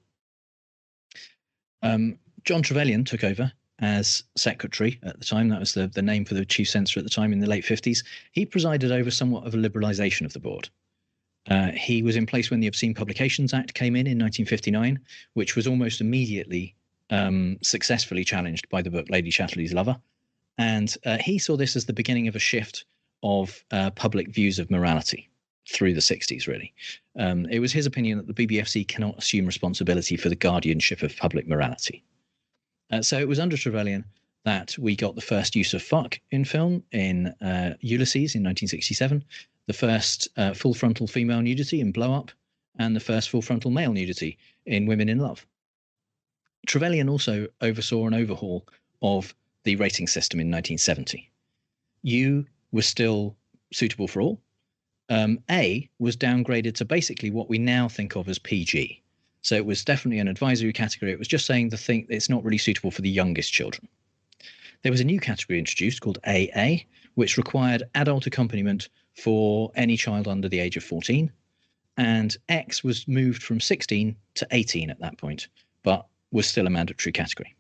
Um, 1.83 2.19
John 2.43 2.63
Trevelyan 2.63 3.05
took 3.05 3.23
over 3.23 3.53
as 3.81 4.23
secretary 4.37 4.99
at 5.03 5.19
the 5.19 5.25
time. 5.25 5.49
That 5.49 5.61
was 5.61 5.75
the, 5.75 5.87
the 5.89 6.03
name 6.03 6.25
for 6.25 6.35
the 6.35 6.45
chief 6.45 6.69
censor 6.69 7.01
at 7.01 7.05
the 7.05 7.11
time 7.11 7.33
in 7.33 7.41
the 7.41 7.49
late 7.49 7.65
50s. 7.65 8.05
He 8.33 8.45
presided 8.45 8.93
over 8.93 9.11
somewhat 9.11 9.47
of 9.47 9.55
a 9.55 9.59
liberalisation 9.59 10.25
of 10.25 10.33
the 10.33 10.41
board. 10.41 10.69
Uh, 11.49 11.71
he 11.73 12.03
was 12.03 12.17
in 12.17 12.27
place 12.27 12.51
when 12.51 12.61
the 12.61 12.67
Obscene 12.67 12.95
Publications 12.95 13.55
Act 13.55 13.75
came 13.75 13.97
in 13.97 14.07
in 14.07 14.19
1959, 14.19 15.01
which 15.35 15.57
was 15.57 15.67
almost 15.67 16.01
immediately 16.01 16.77
um, 17.09 17.57
successfully 17.63 18.25
challenged 18.25 18.69
by 18.69 18.83
the 18.83 18.91
book 18.91 19.07
Lady 19.09 19.31
Chatterley's 19.31 19.73
Lover. 19.73 19.97
And 20.59 20.95
uh, 21.07 21.17
he 21.19 21.39
saw 21.39 21.57
this 21.57 21.75
as 21.75 21.87
the 21.87 21.93
beginning 21.93 22.29
of 22.29 22.37
a 22.37 22.41
shift 22.41 22.85
of 23.23 23.65
uh, 23.71 23.91
public 23.93 24.29
views 24.29 24.59
of 24.59 24.71
morality 24.71 25.31
through 25.69 25.95
the 25.95 26.01
60s, 26.01 26.47
really. 26.47 26.75
Um, 27.19 27.47
it 27.47 27.61
was 27.61 27.73
his 27.73 27.87
opinion 27.87 28.19
that 28.19 28.27
the 28.27 28.47
BBFC 28.47 28.87
cannot 28.87 29.19
assume 29.19 29.47
responsibility 29.47 30.17
for 30.17 30.29
the 30.29 30.37
guardianship 30.37 31.03
of 31.03 31.17
public 31.17 31.49
morality. 31.49 32.05
Uh, 32.91 33.03
so 33.03 33.19
it 33.19 33.29
was 33.29 33.39
under 33.39 33.57
Trevelyan 33.57 34.05
that 34.45 34.77
we 34.79 34.97
got 34.97 35.15
the 35.15 35.21
first 35.21 35.55
use 35.55 35.75
of 35.75 35.83
fuck 35.83 36.19
in 36.31 36.45
film 36.45 36.83
in 36.93 37.29
uh, 37.43 37.75
Ulysses 37.81 38.35
in 38.35 38.43
1967, 38.43 39.23
the 39.67 39.73
first 39.73 40.29
uh, 40.37 40.55
full 40.55 40.75
frontal 40.75 41.07
female 41.07 41.43
nudity 41.43 41.81
in 41.81 41.93
Blow 41.93 42.13
Up, 42.13 42.31
and 42.79 42.97
the 42.97 43.01
first 43.01 43.29
full 43.29 43.43
frontal 43.43 43.71
male 43.71 43.93
nudity 43.93 44.39
in 44.67 44.87
Women 44.87 45.09
in 45.09 45.19
Love. 45.19 45.47
Trevelyan 46.67 47.09
also 47.09 47.47
oversaw 47.61 48.07
an 48.07 48.15
overhaul 48.15 48.67
of 49.03 49.35
the 49.65 49.77
rating 49.77 50.07
system 50.07 50.41
in 50.41 50.47
1970. 50.51 51.31
U 52.03 52.47
was 52.73 52.87
still 52.87 53.37
suitable 53.73 54.09
for 54.09 54.23
all. 54.23 54.41
Um, 55.09 55.41
A 55.51 55.89
was 55.99 56.17
downgraded 56.17 56.75
to 56.77 56.85
basically 56.85 57.31
what 57.31 57.49
we 57.49 57.59
now 57.59 57.89
think 57.89 58.17
of 58.17 58.29
as 58.29 58.39
PG. 58.39 59.03
So 59.43 59.55
it 59.55 59.65
was 59.65 59.85
definitely 59.85 60.19
an 60.19 60.29
advisory 60.29 60.73
category. 60.73 61.13
It 61.13 61.19
was 61.19 61.29
just 61.29 61.47
saying 61.47 61.71
the 61.71 61.77
thing 61.77 62.07
it's 62.09 62.29
not 62.29 62.45
really 62.45 62.59
suitable 62.59 62.91
for 62.91 63.03
the 63.03 63.11
youngest 63.11 63.53
children. 63.53 63.89
There 64.83 64.93
was 64.93 65.01
a 65.01 65.05
new 65.05 65.21
category 65.21 65.59
introduced 65.59 66.01
called 66.01 66.19
AA, 66.27 66.85
which 67.15 67.37
required 67.37 67.83
adult 67.95 68.27
accompaniment 68.27 68.89
for 69.15 69.71
any 69.75 69.97
child 69.97 70.29
under 70.29 70.49
the 70.49 70.61
age 70.61 70.77
of 70.77 70.85
14. 70.85 71.31
And 71.97 72.37
X 72.49 72.83
was 72.83 73.07
moved 73.07 73.43
from 73.43 73.61
16 73.61 74.17
to 74.35 74.49
18 74.51 74.91
at 74.91 75.01
that 75.01 75.19
point, 75.19 75.49
but 75.83 76.07
was 76.33 76.47
still 76.47 76.67
a 76.67 76.71
mandatory 76.71 77.13
category. 77.13 77.55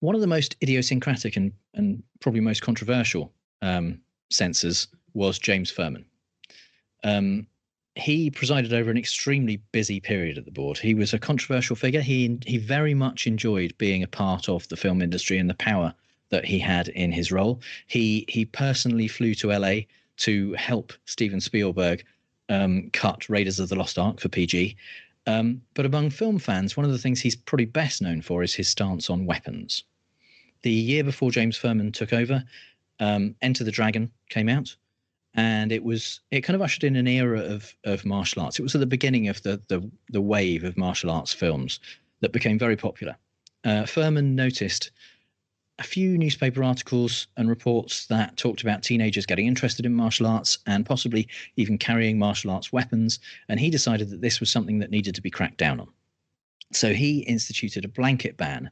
One 0.00 0.14
of 0.14 0.20
the 0.20 0.26
most 0.26 0.56
idiosyncratic 0.62 1.36
and, 1.36 1.52
and 1.74 2.02
probably 2.20 2.40
most 2.40 2.62
controversial 2.62 3.32
um, 3.60 4.00
censors 4.30 4.88
was 5.14 5.38
James 5.38 5.72
Ferman. 5.72 6.04
Um, 7.04 7.46
he 7.94 8.30
presided 8.30 8.72
over 8.72 8.90
an 8.90 8.96
extremely 8.96 9.56
busy 9.70 10.00
period 10.00 10.38
at 10.38 10.44
the 10.44 10.50
board. 10.50 10.78
He 10.78 10.94
was 10.94 11.12
a 11.12 11.18
controversial 11.18 11.76
figure. 11.76 12.00
He 12.00 12.38
he 12.46 12.56
very 12.56 12.94
much 12.94 13.26
enjoyed 13.26 13.76
being 13.78 14.02
a 14.02 14.08
part 14.08 14.48
of 14.48 14.66
the 14.68 14.76
film 14.76 15.02
industry 15.02 15.38
and 15.38 15.50
the 15.50 15.54
power 15.54 15.94
that 16.30 16.44
he 16.44 16.58
had 16.58 16.88
in 16.88 17.12
his 17.12 17.30
role. 17.30 17.60
He 17.86 18.24
he 18.28 18.44
personally 18.44 19.08
flew 19.08 19.34
to 19.36 19.52
LA 19.52 19.80
to 20.18 20.54
help 20.54 20.92
Steven 21.04 21.40
Spielberg 21.40 22.04
um, 22.48 22.90
cut 22.92 23.28
Raiders 23.28 23.60
of 23.60 23.68
the 23.68 23.76
Lost 23.76 23.98
Ark 23.98 24.20
for 24.20 24.28
PG. 24.28 24.76
Um, 25.26 25.62
but 25.74 25.86
among 25.86 26.10
film 26.10 26.38
fans, 26.38 26.76
one 26.76 26.84
of 26.84 26.92
the 26.92 26.98
things 26.98 27.20
he's 27.20 27.36
probably 27.36 27.66
best 27.66 28.02
known 28.02 28.22
for 28.22 28.42
is 28.42 28.54
his 28.54 28.68
stance 28.68 29.08
on 29.08 29.26
weapons. 29.26 29.84
The 30.62 30.72
year 30.72 31.04
before 31.04 31.30
James 31.30 31.58
Ferman 31.58 31.92
took 31.92 32.12
over, 32.12 32.44
um, 33.00 33.34
Enter 33.42 33.64
the 33.64 33.70
Dragon 33.70 34.10
came 34.30 34.48
out, 34.48 34.74
and 35.34 35.72
it 35.72 35.82
was 35.82 36.20
it 36.30 36.42
kind 36.42 36.54
of 36.54 36.62
ushered 36.62 36.84
in 36.84 36.96
an 36.96 37.06
era 37.06 37.40
of 37.40 37.74
of 37.84 38.04
martial 38.04 38.42
arts. 38.42 38.58
It 38.58 38.62
was 38.62 38.74
at 38.74 38.80
the 38.80 38.86
beginning 38.86 39.28
of 39.28 39.42
the 39.42 39.60
the, 39.68 39.88
the 40.10 40.20
wave 40.20 40.64
of 40.64 40.76
martial 40.76 41.10
arts 41.10 41.32
films 41.32 41.80
that 42.20 42.32
became 42.32 42.58
very 42.58 42.76
popular. 42.76 43.16
Uh, 43.64 43.82
Ferman 43.84 44.34
noticed 44.34 44.90
a 45.78 45.84
few 45.84 46.18
newspaper 46.18 46.62
articles 46.62 47.26
and 47.36 47.48
reports 47.48 48.06
that 48.06 48.36
talked 48.36 48.62
about 48.62 48.82
teenagers 48.82 49.26
getting 49.26 49.46
interested 49.46 49.86
in 49.86 49.94
martial 49.94 50.26
arts 50.26 50.58
and 50.66 50.86
possibly 50.86 51.26
even 51.56 51.78
carrying 51.78 52.18
martial 52.18 52.50
arts 52.50 52.72
weapons, 52.72 53.18
and 53.48 53.58
he 53.58 53.70
decided 53.70 54.10
that 54.10 54.20
this 54.20 54.38
was 54.38 54.50
something 54.50 54.78
that 54.78 54.90
needed 54.90 55.14
to 55.14 55.22
be 55.22 55.30
cracked 55.30 55.58
down 55.58 55.80
on. 55.80 55.88
So 56.72 56.92
he 56.92 57.20
instituted 57.20 57.84
a 57.84 57.88
blanket 57.88 58.36
ban 58.36 58.70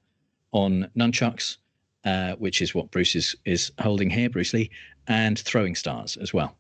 on 0.53 0.89
nunchucks, 0.97 1.57
uh, 2.05 2.35
which 2.35 2.63
is 2.63 2.75
what 2.75 2.91
Bruce 2.91 3.15
is, 3.17 3.35
is 3.45 3.73
holding 3.81 4.11
here, 4.11 4.31
Bruce 4.31 4.53
Lee, 4.53 4.71
and 5.11 5.39
throwing 5.41 5.75
stars 5.75 6.17
as 6.17 6.33
well. 6.33 6.57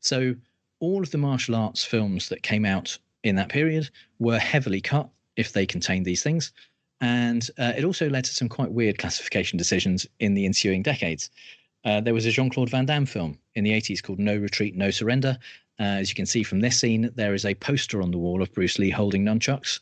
So 0.00 0.34
all 0.80 1.02
of 1.02 1.12
the 1.12 1.18
martial 1.18 1.54
arts 1.54 1.84
films 1.84 2.28
that 2.28 2.42
came 2.42 2.66
out 2.66 2.98
in 3.22 3.36
that 3.36 3.48
period 3.48 3.88
were 4.18 4.38
heavily 4.38 4.80
cut 4.80 5.08
if 5.36 5.52
they 5.52 5.64
contained 5.64 6.04
these 6.04 6.22
things. 6.22 6.52
And 7.00 7.48
uh, 7.56 7.72
it 7.76 7.84
also 7.84 8.10
led 8.10 8.24
to 8.24 8.34
some 8.34 8.48
quite 8.48 8.72
weird 8.72 8.98
classification 8.98 9.56
decisions 9.56 10.06
in 10.18 10.34
the 10.34 10.44
ensuing 10.44 10.82
decades. 10.82 11.30
Uh, 11.84 12.00
there 12.00 12.14
was 12.14 12.26
a 12.26 12.30
Jean 12.30 12.50
Claude 12.50 12.70
Van 12.70 12.84
Damme 12.84 13.06
film 13.06 13.38
in 13.54 13.62
the 13.62 13.70
80s 13.70 14.02
called 14.02 14.18
No 14.18 14.36
Retreat, 14.36 14.74
No 14.74 14.90
Surrender. 14.90 15.38
Uh, 15.78 16.00
as 16.00 16.08
you 16.08 16.16
can 16.16 16.26
see 16.26 16.42
from 16.42 16.60
this 16.60 16.78
scene, 16.78 17.10
there 17.14 17.34
is 17.34 17.44
a 17.44 17.54
poster 17.54 18.02
on 18.02 18.10
the 18.10 18.18
wall 18.18 18.42
of 18.42 18.52
Bruce 18.52 18.78
Lee 18.78 18.90
holding 18.90 19.24
nunchucks. 19.24 19.80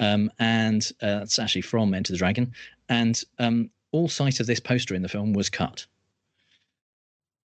um, 0.00 0.30
and 0.38 0.90
uh, 1.02 1.20
it's 1.22 1.38
actually 1.38 1.62
from 1.62 1.94
Enter 1.94 2.12
the 2.12 2.18
Dragon. 2.18 2.52
And 2.88 3.22
um, 3.38 3.70
all 3.92 4.08
sight 4.08 4.40
of 4.40 4.46
this 4.46 4.60
poster 4.60 4.94
in 4.94 5.02
the 5.02 5.08
film 5.08 5.32
was 5.32 5.48
cut. 5.48 5.86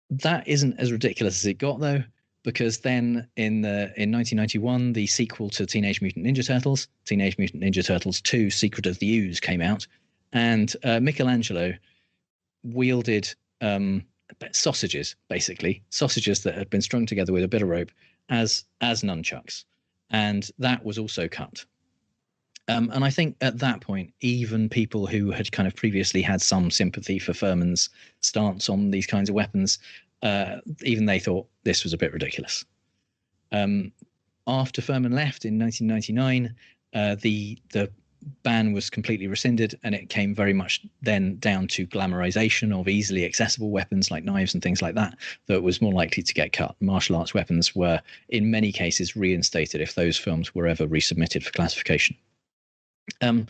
That 0.09 0.47
isn't 0.47 0.79
as 0.79 0.91
ridiculous 0.91 1.39
as 1.39 1.45
it 1.45 1.57
got, 1.57 1.79
though, 1.79 2.03
because 2.43 2.79
then 2.79 3.27
in 3.35 3.61
the 3.61 3.91
in 3.97 4.11
1991, 4.11 4.93
the 4.93 5.07
sequel 5.07 5.49
to 5.51 5.65
Teenage 5.65 6.01
Mutant 6.01 6.25
Ninja 6.25 6.45
Turtles, 6.45 6.87
Teenage 7.05 7.37
Mutant 7.37 7.63
Ninja 7.63 7.83
Turtles 7.85 8.21
2: 8.21 8.49
Secret 8.49 8.85
of 8.85 8.99
the 8.99 9.17
Ooze, 9.17 9.39
came 9.39 9.61
out, 9.61 9.87
and 10.31 10.75
uh, 10.83 10.99
Michelangelo 10.99 11.73
wielded 12.63 13.33
um, 13.61 14.03
sausages, 14.51 15.15
basically 15.27 15.81
sausages 15.89 16.43
that 16.43 16.55
had 16.55 16.69
been 16.69 16.81
strung 16.81 17.05
together 17.05 17.33
with 17.33 17.43
a 17.43 17.47
bit 17.47 17.61
of 17.61 17.69
rope 17.69 17.91
as 18.29 18.63
as 18.81 19.01
nunchucks, 19.01 19.65
and 20.11 20.49
that 20.59 20.85
was 20.85 20.97
also 20.97 21.27
cut. 21.27 21.65
Um, 22.67 22.89
and 22.93 23.03
I 23.03 23.09
think 23.11 23.35
at 23.41 23.59
that 23.59 23.81
point, 23.81 24.11
even 24.21 24.69
people 24.69 25.05
who 25.05 25.31
had 25.31 25.51
kind 25.51 25.67
of 25.67 25.75
previously 25.75 26.21
had 26.21 26.41
some 26.41 26.71
sympathy 26.71 27.19
for 27.19 27.33
Ferman's 27.33 27.89
stance 28.21 28.69
on 28.69 28.89
these 28.89 29.05
kinds 29.05 29.29
of 29.29 29.35
weapons, 29.35 29.77
uh, 30.23 30.57
even 30.81 31.05
they 31.05 31.19
thought 31.19 31.47
this 31.63 31.83
was 31.83 31.93
a 31.93 31.97
bit 31.97 32.11
ridiculous. 32.11 32.65
Um, 33.51 33.91
after 34.47 34.81
Ferman 34.81 35.13
left 35.13 35.45
in 35.45 35.59
1999, 35.59 36.55
uh, 36.93 37.15
the 37.21 37.57
the 37.71 37.91
ban 38.41 38.73
was 38.73 38.89
completely 38.89 39.27
rescinded, 39.27 39.77
and 39.83 39.93
it 39.93 40.09
came 40.09 40.33
very 40.33 40.53
much 40.53 40.81
then 41.01 41.37
down 41.37 41.67
to 41.67 41.85
glamorization 41.85 42.77
of 42.77 42.87
easily 42.87 43.25
accessible 43.25 43.69
weapons 43.69 44.09
like 44.09 44.23
knives 44.23 44.55
and 44.55 44.63
things 44.63 44.81
like 44.81 44.95
that 44.95 45.15
that 45.45 45.61
was 45.61 45.81
more 45.81 45.93
likely 45.93 46.23
to 46.23 46.33
get 46.33 46.51
cut. 46.51 46.75
Martial 46.79 47.15
arts 47.15 47.35
weapons 47.35 47.75
were, 47.75 48.01
in 48.29 48.49
many 48.49 48.71
cases, 48.71 49.15
reinstated 49.15 49.81
if 49.81 49.93
those 49.93 50.17
films 50.17 50.55
were 50.55 50.65
ever 50.65 50.87
resubmitted 50.87 51.43
for 51.43 51.51
classification. 51.51 52.15
Um, 53.21 53.47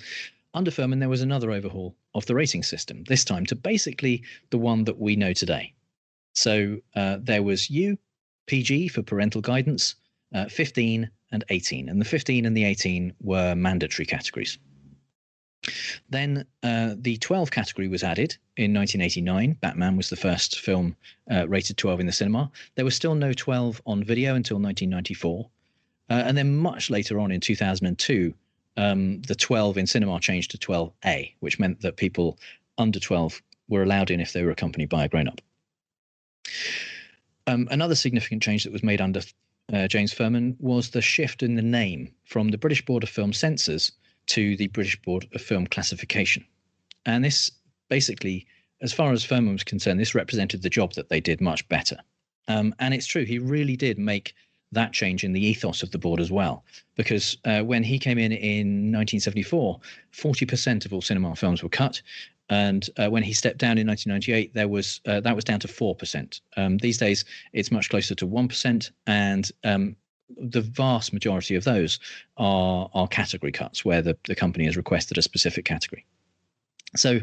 under 0.54 0.72
Ferman, 0.72 1.00
there 1.00 1.10
was 1.10 1.22
another 1.22 1.52
overhaul 1.52 1.96
of 2.14 2.26
the 2.26 2.36
rating 2.36 2.64
system, 2.64 3.04
this 3.06 3.26
time 3.26 3.46
to 3.48 3.56
basically 3.56 4.24
the 4.50 4.58
one 4.58 4.86
that 4.86 5.00
we 5.00 5.16
know 5.16 5.34
today. 5.34 5.74
So 6.34 6.78
uh, 6.96 7.18
there 7.22 7.44
was 7.44 7.70
U, 7.70 7.98
PG 8.48 8.90
for 8.90 9.02
parental 9.02 9.42
guidance, 9.42 9.96
uh, 10.34 10.46
15 10.46 11.10
and 11.32 11.44
18. 11.50 11.90
And 11.90 12.00
the 12.00 12.06
15 12.06 12.46
and 12.46 12.56
the 12.56 12.64
18 12.64 13.14
were 13.22 13.56
mandatory 13.56 14.06
categories. 14.06 14.58
Then 16.10 16.46
uh, 16.62 16.96
the 16.98 17.18
12 17.18 17.50
category 17.52 17.88
was 17.88 18.04
added 18.04 18.38
in 18.56 18.74
1989. 18.74 19.54
Batman 19.62 19.98
was 19.98 20.10
the 20.10 20.16
first 20.16 20.60
film 20.60 20.96
uh, 21.32 21.48
rated 21.48 21.78
12 21.78 22.02
in 22.02 22.06
the 22.06 22.12
cinema. 22.12 22.52
There 22.76 22.86
was 22.86 22.96
still 22.96 23.16
no 23.16 23.34
12 23.34 23.82
on 23.86 24.04
video 24.04 24.36
until 24.36 24.58
1994. 24.58 25.50
Uh, 26.08 26.14
and 26.14 26.38
then 26.38 26.56
much 26.56 26.92
later 26.92 27.20
on 27.20 27.32
in 27.32 27.40
2002, 27.40 28.34
um, 28.78 29.22
the 29.22 29.36
12 29.36 29.78
in 29.78 29.88
cinema 29.88 30.20
changed 30.20 30.52
to 30.52 30.58
12A, 30.58 31.34
which 31.40 31.60
meant 31.60 31.82
that 31.82 31.98
people 31.98 32.38
under 32.78 33.00
12 33.00 33.42
were 33.68 33.84
allowed 33.84 34.12
in 34.12 34.20
if 34.20 34.34
they 34.34 34.44
were 34.44 34.52
accompanied 34.52 34.90
by 34.90 35.06
a 35.06 35.10
grown 35.10 35.28
up. 35.28 35.42
Um, 37.48 37.68
another 37.72 37.96
significant 37.96 38.42
change 38.42 38.64
that 38.64 38.74
was 38.74 38.84
made 38.84 39.02
under 39.02 39.22
uh, 39.74 39.88
James 39.88 40.14
Ferman 40.14 40.56
was 40.60 40.90
the 40.90 41.02
shift 41.02 41.42
in 41.42 41.56
the 41.56 41.62
name 41.62 42.12
from 42.26 42.50
the 42.50 42.58
British 42.58 42.86
Board 42.86 43.04
of 43.04 43.10
Film 43.10 43.34
Censors 43.34 43.92
to 44.28 44.56
the 44.58 44.68
British 44.68 45.02
Board 45.02 45.28
of 45.34 45.42
Film 45.42 45.68
Classification. 45.68 46.46
And 47.06 47.24
this 47.24 47.52
basically, 47.90 48.48
as 48.82 48.94
far 48.94 49.12
as 49.12 49.26
Ferman 49.26 49.54
was 49.54 49.64
concerned, 49.64 50.00
this 50.00 50.16
represented 50.16 50.62
the 50.62 50.70
job 50.70 50.94
that 50.94 51.10
they 51.10 51.20
did 51.20 51.42
much 51.42 51.68
better. 51.68 51.98
Um, 52.48 52.76
and 52.80 52.94
it's 52.94 53.08
true, 53.08 53.26
he 53.26 53.40
really 53.40 53.76
did 53.76 53.98
make 53.98 54.34
that 54.76 54.94
change 54.94 55.24
in 55.24 55.34
the 55.34 55.44
ethos 55.44 55.84
of 55.84 55.92
the 55.92 55.98
board 55.98 56.20
as 56.20 56.32
well. 56.32 56.64
Because 56.96 57.38
uh, 57.46 57.62
when 57.62 57.84
he 57.84 58.00
came 58.00 58.18
in 58.18 58.32
in 58.32 58.92
1974, 58.92 59.80
40% 60.14 60.86
of 60.86 60.94
all 60.94 61.02
cinema 61.02 61.36
films 61.36 61.64
were 61.64 61.70
cut. 61.70 62.02
And 62.50 62.88
uh, 62.98 63.10
when 63.10 63.24
he 63.24 63.34
stepped 63.34 63.58
down 63.58 63.78
in 63.78 63.88
1998, 63.88 64.54
there 64.54 64.68
was 64.68 65.02
uh, 65.08 65.20
that 65.22 65.36
was 65.36 65.44
down 65.44 65.60
to 65.62 65.68
four 65.68 65.96
percent. 65.96 66.42
Um, 66.58 66.78
these 66.78 67.00
days, 67.00 67.26
it's 67.54 67.72
much 67.72 67.90
closer 67.90 68.14
to 68.14 68.28
one 68.28 68.48
percent, 68.48 68.92
and 69.08 69.52
um, 69.64 69.96
the 70.38 70.62
vast 70.62 71.12
majority 71.12 71.56
of 71.56 71.64
those 71.64 72.00
are 72.38 72.88
are 72.94 73.08
category 73.08 73.52
cuts 73.52 73.84
where 73.84 74.04
the, 74.04 74.16
the 74.28 74.36
company 74.36 74.66
has 74.66 74.78
requested 74.78 75.18
a 75.18 75.24
specific 75.24 75.66
category. 75.66 76.06
So, 76.96 77.22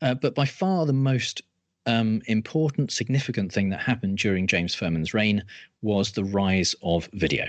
uh, 0.00 0.14
but 0.14 0.36
by 0.36 0.44
far 0.44 0.86
the 0.86 0.92
most 0.92 1.42
um, 1.86 2.22
important, 2.26 2.92
significant 2.92 3.52
thing 3.52 3.70
that 3.70 3.80
happened 3.80 4.18
during 4.18 4.46
James 4.46 4.74
Ferman's 4.74 5.14
reign 5.14 5.42
was 5.82 6.12
the 6.12 6.24
rise 6.24 6.74
of 6.82 7.08
video. 7.14 7.44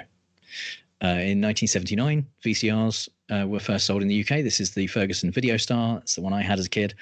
Uh, 1.04 1.20
in 1.20 1.42
1979, 1.42 2.26
VCRs 2.44 3.10
uh, 3.30 3.48
were 3.48 3.60
first 3.60 3.86
sold 3.86 4.02
in 4.02 4.08
the 4.08 4.22
UK. 4.22 4.44
This 4.44 4.60
is 4.60 4.72
the 4.72 4.88
Ferguson 4.88 5.32
Video 5.32 5.58
Star. 5.58 5.98
It's 5.98 6.16
the 6.16 6.22
one 6.22 6.34
I 6.34 6.42
had 6.42 6.60
as 6.60 6.66
a 6.66 6.70
kid. 6.70 6.94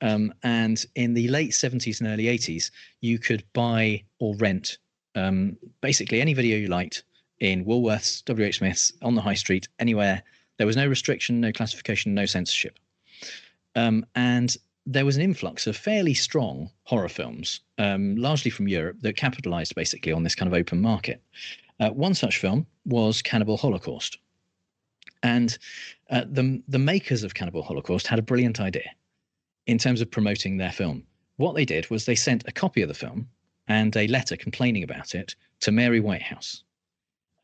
Um, 0.00 0.32
and 0.42 0.84
in 0.94 1.12
the 1.12 1.28
late 1.28 1.50
70s 1.50 2.00
and 2.00 2.08
early 2.08 2.24
80s, 2.24 2.70
you 3.02 3.18
could 3.18 3.44
buy 3.52 4.02
or 4.18 4.34
rent 4.36 4.78
um, 5.14 5.56
basically 5.82 6.20
any 6.20 6.32
video 6.32 6.56
you 6.56 6.68
liked 6.68 7.04
in 7.40 7.64
Woolworths, 7.64 8.22
WH 8.24 8.54
Smith's, 8.54 8.92
on 9.02 9.14
the 9.14 9.20
high 9.20 9.34
street, 9.34 9.68
anywhere. 9.78 10.22
There 10.56 10.66
was 10.66 10.76
no 10.76 10.86
restriction, 10.86 11.40
no 11.40 11.52
classification, 11.52 12.14
no 12.14 12.26
censorship. 12.26 12.78
Um, 13.76 14.06
and 14.14 14.56
there 14.90 15.04
was 15.04 15.16
an 15.16 15.22
influx 15.22 15.68
of 15.68 15.76
fairly 15.76 16.14
strong 16.14 16.68
horror 16.82 17.08
films, 17.08 17.60
um, 17.78 18.16
largely 18.16 18.50
from 18.50 18.66
Europe, 18.66 18.96
that 19.02 19.16
capitalized 19.16 19.74
basically 19.76 20.12
on 20.12 20.24
this 20.24 20.34
kind 20.34 20.52
of 20.52 20.58
open 20.58 20.80
market. 20.80 21.22
Uh, 21.78 21.90
one 21.90 22.12
such 22.12 22.38
film 22.38 22.66
was 22.84 23.22
Cannibal 23.22 23.56
Holocaust. 23.56 24.18
And 25.22 25.56
uh, 26.10 26.24
the, 26.28 26.60
the 26.66 26.78
makers 26.80 27.22
of 27.22 27.34
Cannibal 27.34 27.62
Holocaust 27.62 28.08
had 28.08 28.18
a 28.18 28.22
brilliant 28.22 28.58
idea 28.58 28.90
in 29.66 29.78
terms 29.78 30.00
of 30.00 30.10
promoting 30.10 30.56
their 30.56 30.72
film. 30.72 31.04
What 31.36 31.54
they 31.54 31.64
did 31.64 31.88
was 31.88 32.04
they 32.04 32.16
sent 32.16 32.48
a 32.48 32.52
copy 32.52 32.82
of 32.82 32.88
the 32.88 32.94
film 32.94 33.28
and 33.68 33.96
a 33.96 34.08
letter 34.08 34.36
complaining 34.36 34.82
about 34.82 35.14
it 35.14 35.36
to 35.60 35.70
Mary 35.70 36.00
Whitehouse. 36.00 36.64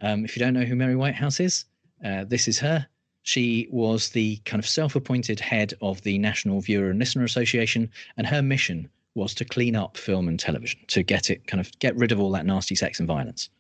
Um, 0.01 0.25
if 0.25 0.37
you 0.37 0.41
don't 0.41 0.55
know 0.55 0.65
who 0.65 0.75
Mary 0.75 0.97
Whitehouse 0.97 1.39
is, 1.39 1.65
uh, 2.05 2.25
this 2.25 2.49
is 2.49 2.59
her. 2.59 2.89
She 3.27 3.67
was 3.73 4.11
the 4.11 4.37
kind 4.45 4.61
of 4.61 4.69
self 4.69 4.95
appointed 4.95 5.41
head 5.41 5.75
of 5.83 6.01
the 6.03 6.17
National 6.17 6.61
Viewer 6.61 6.91
and 6.91 6.99
Listener 7.01 7.25
Association, 7.25 7.91
and 8.17 8.25
her 8.25 8.41
mission 8.41 8.89
was 9.17 9.35
to 9.35 9.45
clean 9.45 9.75
up 9.75 9.97
film 9.97 10.29
and 10.29 10.39
television, 10.39 10.79
to 10.87 11.03
get 11.03 11.29
it 11.29 11.45
kind 11.49 11.61
of 11.61 11.77
get 11.81 11.97
rid 11.97 12.13
of 12.13 12.21
all 12.21 12.31
that 12.31 12.47
nasty 12.47 12.77
sex 12.77 13.01
and 13.01 13.09
violence. 13.09 13.51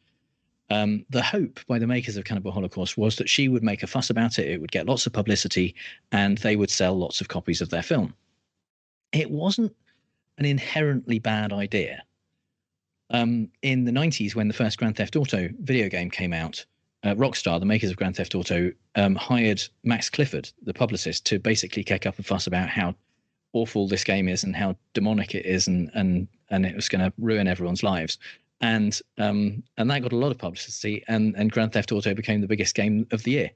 Um, 0.71 1.05
the 1.11 1.23
hope 1.23 1.59
by 1.67 1.81
the 1.81 1.87
makers 1.89 2.17
of 2.17 2.23
Cannibal 2.23 2.53
Holocaust 2.53 2.97
was 2.97 3.17
that 3.17 3.29
she 3.29 3.49
would 3.49 3.65
make 3.65 3.83
a 3.83 3.89
fuss 3.89 4.09
about 4.09 4.39
it, 4.39 4.47
it 4.47 4.61
would 4.61 4.71
get 4.71 4.87
lots 4.87 5.05
of 5.05 5.13
publicity, 5.13 5.75
and 6.13 6.39
they 6.39 6.55
would 6.55 6.71
sell 6.71 6.97
lots 6.97 7.21
of 7.21 7.27
copies 7.27 7.61
of 7.61 7.71
their 7.71 7.83
film. 7.83 8.15
It 9.11 9.33
wasn't 9.33 9.75
an 10.39 10.45
inherently 10.45 11.19
bad 11.19 11.53
idea. 11.53 12.05
Um, 13.11 13.51
in 13.63 13.85
the 13.85 13.91
90s, 13.91 14.37
when 14.37 14.47
the 14.47 14.55
first 14.55 14.79
Grand 14.79 14.97
Theft 14.97 15.17
Auto 15.17 15.49
video 15.61 15.89
game 15.89 16.11
came 16.11 16.33
out, 16.33 16.65
uh, 17.05 17.15
Rockstar, 17.15 17.61
the 17.61 17.67
makers 17.67 17.91
of 17.91 17.97
Grand 17.97 18.17
Theft 18.17 18.35
Auto, 18.35 18.73
um, 18.95 19.15
hired 19.15 19.63
Max 19.85 20.11
Clifford, 20.11 20.51
the 20.63 20.75
publicist, 20.75 21.25
to 21.27 21.39
basically 21.39 21.85
kick 21.85 22.07
up 22.07 22.19
a 22.19 22.23
fuss 22.23 22.47
about 22.47 22.69
how 22.69 22.95
awful 23.53 23.87
this 23.87 24.05
game 24.05 24.29
is 24.29 24.45
and 24.45 24.55
how 24.57 24.77
demonic 24.95 25.35
it 25.35 25.47
is, 25.47 25.67
and 25.67 25.91
and 25.95 26.29
and 26.51 26.67
it 26.67 26.75
was 26.75 26.89
going 26.89 27.05
to 27.05 27.13
ruin 27.19 27.47
everyone's 27.47 27.83
lives 27.83 28.19
and 28.61 29.01
um, 29.19 29.63
and 29.77 29.91
that 29.91 30.03
got 30.03 30.13
a 30.13 30.17
lot 30.17 30.31
of 30.31 30.39
publicity, 30.39 31.05
and 31.09 31.35
and 31.37 31.53
Grand 31.53 31.73
Theft 31.73 31.93
Auto 31.93 32.15
became 32.15 32.41
the 32.41 32.47
biggest 32.47 32.75
game 32.75 33.07
of 33.11 33.23
the 33.23 33.33
year. 33.33 33.51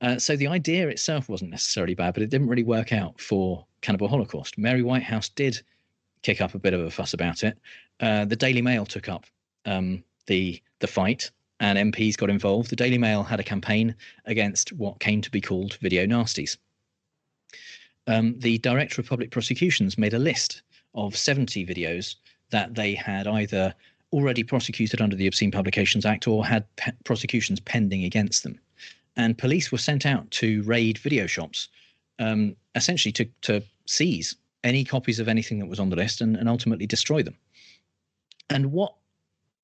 Uh, 0.00 0.18
so 0.18 0.36
the 0.36 0.46
idea 0.46 0.88
itself 0.88 1.28
wasn't 1.28 1.50
necessarily 1.50 1.94
bad, 1.94 2.14
but 2.14 2.22
it 2.22 2.30
didn't 2.30 2.48
really 2.48 2.62
work 2.62 2.92
out 2.92 3.20
for 3.20 3.66
Cannibal 3.82 4.08
Holocaust. 4.08 4.56
Mary 4.56 4.82
Whitehouse 4.82 5.28
did 5.28 5.60
kick 6.22 6.40
up 6.40 6.54
a 6.54 6.58
bit 6.58 6.72
of 6.72 6.80
a 6.80 6.90
fuss 6.90 7.12
about 7.12 7.44
it. 7.44 7.58
Uh, 8.00 8.24
the 8.24 8.36
Daily 8.36 8.62
Mail 8.62 8.86
took 8.86 9.08
up 9.08 9.26
um, 9.66 10.02
the 10.26 10.62
the 10.78 10.86
fight, 10.86 11.30
and 11.60 11.92
MPs 11.92 12.16
got 12.16 12.30
involved. 12.30 12.70
The 12.70 12.76
Daily 12.76 12.98
Mail 12.98 13.22
had 13.22 13.38
a 13.38 13.44
campaign 13.44 13.94
against 14.24 14.72
what 14.72 14.98
came 14.98 15.20
to 15.20 15.30
be 15.30 15.40
called 15.40 15.74
video 15.76 16.06
nasties. 16.06 16.56
Um, 18.06 18.38
the 18.38 18.58
Director 18.58 19.00
of 19.00 19.08
Public 19.08 19.30
Prosecutions 19.30 19.98
made 19.98 20.14
a 20.14 20.18
list 20.18 20.62
of 20.94 21.16
70 21.16 21.64
videos 21.66 22.16
that 22.50 22.74
they 22.74 22.94
had 22.94 23.26
either 23.26 23.74
already 24.12 24.42
prosecuted 24.42 25.00
under 25.00 25.14
the 25.14 25.26
Obscene 25.26 25.52
Publications 25.52 26.04
Act 26.04 26.26
or 26.26 26.44
had 26.44 26.64
pe- 26.76 26.92
prosecutions 27.04 27.60
pending 27.60 28.04
against 28.04 28.42
them. 28.42 28.58
And 29.16 29.38
police 29.38 29.70
were 29.70 29.78
sent 29.78 30.06
out 30.06 30.28
to 30.32 30.62
raid 30.62 30.98
video 30.98 31.26
shops, 31.26 31.68
um, 32.18 32.56
essentially 32.74 33.12
to, 33.12 33.26
to 33.42 33.62
seize 33.86 34.34
any 34.64 34.84
copies 34.84 35.20
of 35.20 35.28
anything 35.28 35.58
that 35.58 35.66
was 35.66 35.78
on 35.78 35.90
the 35.90 35.96
list 35.96 36.20
and, 36.20 36.36
and 36.36 36.48
ultimately 36.48 36.86
destroy 36.86 37.22
them. 37.22 37.36
And 38.48 38.72
what 38.72 38.94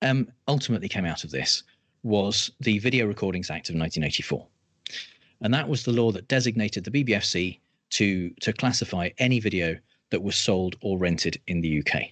um, 0.02 0.30
ultimately 0.46 0.88
came 0.88 1.04
out 1.04 1.24
of 1.24 1.30
this 1.30 1.62
was 2.06 2.50
the 2.60 2.78
Video 2.78 3.04
Recordings 3.06 3.50
Act 3.50 3.68
of 3.68 3.74
1984. 3.74 4.46
And 5.42 5.52
that 5.52 5.68
was 5.68 5.82
the 5.82 5.92
law 5.92 6.12
that 6.12 6.28
designated 6.28 6.84
the 6.84 6.90
BBFC 6.90 7.58
to, 7.90 8.30
to 8.40 8.52
classify 8.52 9.10
any 9.18 9.40
video 9.40 9.76
that 10.10 10.22
was 10.22 10.36
sold 10.36 10.76
or 10.80 10.98
rented 10.98 11.40
in 11.48 11.60
the 11.60 11.80
UK. 11.80 12.02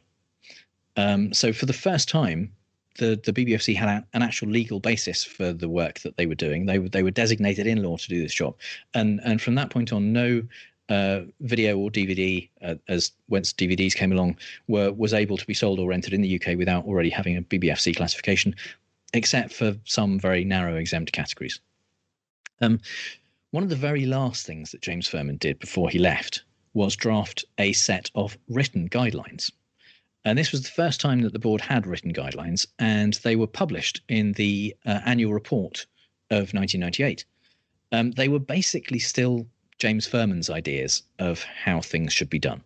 Um, 0.97 1.33
so 1.33 1.53
for 1.53 1.67
the 1.67 1.73
first 1.73 2.09
time, 2.09 2.53
the 2.99 3.21
the 3.25 3.33
BBFC 3.33 3.75
had 3.75 3.89
a, 3.89 4.05
an 4.13 4.23
actual 4.23 4.49
legal 4.49 4.79
basis 4.79 5.25
for 5.25 5.53
the 5.53 5.69
work 5.69 5.99
that 6.01 6.17
they 6.17 6.27
were 6.27 6.37
doing. 6.37 6.67
They 6.67 6.79
were 6.79 6.89
they 6.89 7.03
were 7.03 7.11
designated 7.11 7.67
in 7.67 7.83
law 7.83 7.97
to 7.97 8.09
do 8.09 8.23
this 8.23 8.35
job, 8.35 8.55
and 8.95 9.21
and 9.25 9.43
from 9.43 9.57
that 9.57 9.71
point 9.71 9.93
on, 9.93 10.13
no 10.13 10.43
uh, 10.89 11.23
video 11.41 11.79
or 11.79 11.91
DVD, 11.91 12.49
uh, 12.63 12.75
as 12.89 13.11
once 13.29 13.53
DVDs 13.53 13.97
came 13.97 14.13
along, 14.13 14.37
were 14.69 14.93
was 14.93 15.13
able 15.13 15.37
to 15.37 15.47
be 15.47 15.55
sold 15.55 15.81
or 15.81 15.89
rented 15.89 16.13
in 16.13 16.21
the 16.21 16.41
UK 16.41 16.57
without 16.57 16.85
already 16.85 17.11
having 17.11 17.37
a 17.37 17.43
BBFC 17.43 17.97
classification, 17.97 18.55
except 19.15 19.53
for 19.53 19.77
some 19.85 20.19
very 20.19 20.45
narrow 20.45 20.77
exempt 20.77 21.13
categories. 21.13 21.61
Um, 22.61 22.81
one 23.53 23.63
of 23.63 23.71
the 23.71 23.77
very 23.77 24.05
last 24.05 24.45
things 24.45 24.73
that 24.73 24.83
James 24.83 25.09
Ferman 25.09 25.39
did 25.39 25.59
before 25.59 25.89
he 25.89 25.99
left 25.99 26.43
was 26.75 26.97
draft 26.97 27.45
a 27.59 27.73
set 27.73 28.11
of 28.15 28.37
written 28.49 28.89
guidelines. 28.89 29.51
And 30.25 30.39
this 30.39 30.53
was 30.53 30.63
the 30.63 30.71
first 30.71 31.01
time 31.01 31.21
that 31.21 31.33
the 31.33 31.39
board 31.39 31.61
had 31.61 31.87
written 31.87 32.13
guidelines, 32.13 32.67
and 32.79 33.15
they 33.23 33.37
were 33.37 33.47
published 33.47 34.01
in 34.09 34.33
the 34.33 34.75
uh, 34.85 35.01
annual 35.05 35.33
report 35.33 35.87
of 36.31 36.53
1998. 36.53 37.25
Um, 37.93 38.11
they 38.13 38.29
were 38.29 38.41
basically 38.41 38.99
still 38.99 39.47
James 39.79 40.09
Ferman's 40.09 40.51
ideas 40.51 41.03
of 41.19 41.43
how 41.43 41.81
things 41.81 42.13
should 42.13 42.31
be 42.31 42.39
done. 42.39 42.63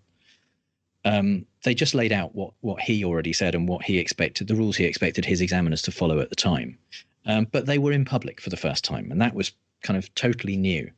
Um, 1.09 1.47
they 1.65 1.75
just 1.75 1.95
laid 1.95 2.13
out 2.13 2.35
what 2.35 2.53
what 2.61 2.81
he 2.81 3.03
already 3.03 3.33
said 3.33 3.55
and 3.55 3.67
what 3.67 3.83
he 3.83 3.99
expected, 3.99 4.47
the 4.47 4.55
rules 4.55 4.77
he 4.77 4.85
expected 4.85 5.25
his 5.25 5.41
examiners 5.41 5.83
to 5.83 5.91
follow 5.91 6.21
at 6.21 6.29
the 6.29 6.37
time. 6.37 6.79
Um, 7.25 7.47
but 7.51 7.67
they 7.67 7.79
were 7.79 7.93
in 7.93 8.05
public 8.05 8.41
for 8.41 8.51
the 8.51 8.57
first 8.57 8.85
time, 8.85 9.11
and 9.11 9.21
that 9.21 9.35
was 9.35 9.53
kind 9.83 9.97
of 9.97 10.15
totally 10.15 10.57
new. 10.57 10.91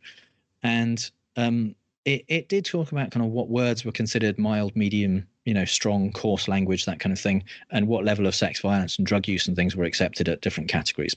And 0.65 1.11
um, 1.37 1.75
it, 2.05 2.25
it 2.27 2.49
did 2.49 2.65
talk 2.65 2.91
about 2.91 3.13
kind 3.13 3.25
of 3.25 3.31
what 3.31 3.49
words 3.49 3.85
were 3.85 3.93
considered 3.93 4.39
mild, 4.39 4.75
medium, 4.75 5.27
you 5.45 5.55
know, 5.55 5.65
strong, 5.65 6.11
coarse 6.13 6.49
language, 6.49 6.87
that 6.87 6.99
kind 6.99 7.13
of 7.13 7.21
thing, 7.21 7.45
and 7.71 7.87
what 7.87 8.05
level 8.05 8.27
of 8.27 8.35
sex 8.35 8.61
violence 8.61 8.99
and 8.99 9.07
drug 9.07 9.29
use 9.29 9.47
and 9.47 9.57
things 9.57 9.77
were 9.77 9.85
accepted 9.85 10.29
at 10.29 10.41
different 10.41 10.69
categories. 10.69 11.15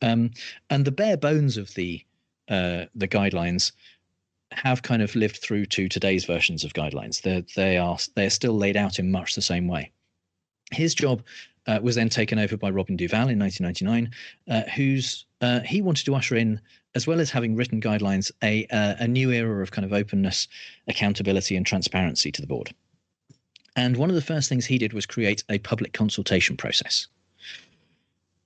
Um, 0.00 0.30
and 0.70 0.84
the 0.86 0.92
bare 0.92 1.18
bones 1.18 1.58
of 1.58 1.74
the 1.74 2.02
uh, 2.48 2.86
the 2.94 3.06
guidelines 3.06 3.72
have 4.52 4.82
kind 4.82 5.02
of 5.02 5.14
lived 5.14 5.36
through 5.36 5.66
to 5.66 5.88
today's 5.88 6.24
versions 6.24 6.64
of 6.64 6.72
guidelines. 6.72 7.22
They're, 7.22 7.44
they 7.56 7.78
are 7.78 7.98
they're 8.14 8.30
still 8.30 8.56
laid 8.56 8.76
out 8.76 8.98
in 8.98 9.10
much 9.10 9.34
the 9.34 9.42
same 9.42 9.68
way. 9.68 9.90
His 10.72 10.94
job 10.94 11.22
uh, 11.66 11.78
was 11.82 11.94
then 11.94 12.08
taken 12.08 12.38
over 12.38 12.56
by 12.56 12.70
Robin 12.70 12.96
Duval 12.96 13.28
in 13.28 13.38
1999, 13.38 14.12
uh, 14.48 14.68
who's 14.70 15.26
uh, 15.40 15.60
he 15.60 15.82
wanted 15.82 16.04
to 16.06 16.14
usher 16.14 16.36
in, 16.36 16.60
as 16.94 17.06
well 17.06 17.20
as 17.20 17.30
having 17.30 17.54
written 17.56 17.80
guidelines, 17.80 18.30
a 18.42 18.66
uh, 18.66 18.94
a 18.98 19.08
new 19.08 19.30
era 19.30 19.62
of 19.62 19.70
kind 19.70 19.84
of 19.84 19.92
openness, 19.92 20.48
accountability, 20.88 21.56
and 21.56 21.66
transparency 21.66 22.32
to 22.32 22.40
the 22.40 22.46
board. 22.46 22.74
And 23.76 23.96
one 23.96 24.10
of 24.10 24.16
the 24.16 24.22
first 24.22 24.48
things 24.48 24.66
he 24.66 24.78
did 24.78 24.92
was 24.92 25.06
create 25.06 25.44
a 25.48 25.58
public 25.58 25.92
consultation 25.92 26.56
process. 26.56 27.06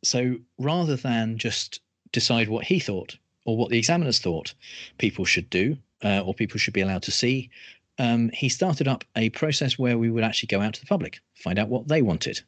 So 0.02 0.36
rather 0.58 0.96
than 0.96 1.38
just 1.38 1.80
decide 2.12 2.48
what 2.48 2.66
he 2.66 2.78
thought 2.78 3.16
or 3.46 3.56
what 3.56 3.70
the 3.70 3.78
examiners 3.78 4.18
thought 4.18 4.54
people 4.98 5.24
should 5.24 5.48
do 5.48 5.78
uh, 6.02 6.20
or 6.20 6.34
people 6.34 6.58
should 6.58 6.74
be 6.74 6.80
allowed 6.80 7.02
to 7.02 7.10
see, 7.10 7.50
um, 7.98 8.30
he 8.30 8.48
started 8.48 8.88
up 8.88 9.04
a 9.16 9.30
process 9.30 9.78
where 9.78 9.98
we 9.98 10.10
would 10.10 10.24
actually 10.24 10.48
go 10.48 10.60
out 10.60 10.74
to 10.74 10.80
the 10.80 10.86
public, 10.86 11.20
find 11.34 11.58
out 11.58 11.68
what 11.68 11.88
they 11.88 12.02
wanted, 12.02 12.40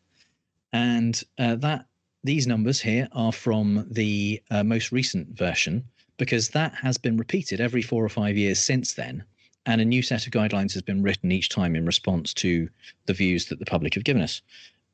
and 0.72 1.22
uh, 1.38 1.54
that 1.56 1.86
these 2.24 2.46
numbers 2.46 2.80
here 2.80 3.08
are 3.12 3.32
from 3.32 3.86
the 3.90 4.42
uh, 4.50 4.64
most 4.64 4.90
recent 4.90 5.28
version 5.28 5.84
because 6.16 6.48
that 6.48 6.74
has 6.74 6.98
been 6.98 7.16
repeated 7.16 7.60
every 7.60 7.82
four 7.82 8.04
or 8.04 8.08
five 8.08 8.36
years 8.36 8.58
since 8.58 8.94
then, 8.94 9.22
and 9.66 9.80
a 9.80 9.84
new 9.84 10.02
set 10.02 10.26
of 10.26 10.32
guidelines 10.32 10.72
has 10.72 10.82
been 10.82 11.02
written 11.02 11.30
each 11.30 11.48
time 11.48 11.76
in 11.76 11.86
response 11.86 12.32
to 12.34 12.68
the 13.06 13.12
views 13.12 13.46
that 13.46 13.58
the 13.58 13.66
public 13.66 13.94
have 13.94 14.04
given 14.04 14.22
us. 14.22 14.40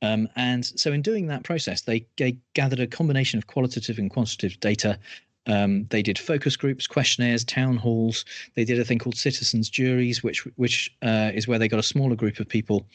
Um, 0.03 0.29
and 0.35 0.67
so, 0.67 0.93
in 0.93 1.01
doing 1.01 1.29
that 1.29 1.45
process, 1.45 1.83
they, 1.83 2.05
they 2.17 2.37
gathered 2.55 2.81
a 2.81 2.89
combination 2.89 3.39
of 3.39 3.47
qualitative 3.47 3.99
and 3.99 4.11
quantitative 4.11 4.59
data 4.59 4.99
um, 5.47 5.87
they 5.91 6.03
did 6.03 6.19
focus 6.19 6.57
groups, 6.57 6.87
questionnaires, 6.87 7.45
town 7.45 7.77
halls. 7.77 8.25
They 8.55 8.65
did 8.65 8.79
a 8.79 8.85
thing 8.85 8.99
called 8.99 9.17
citizens 9.17 9.69
juries, 9.69 10.23
which 10.23 10.45
which 10.57 10.95
uh, 11.03 11.33
is 11.35 11.49
where 11.49 11.59
they 11.59 11.69
got 11.69 11.81
a 11.81 11.85
smaller 11.85 12.17
group 12.17 12.39
of 12.39 12.49
people. 12.49 12.87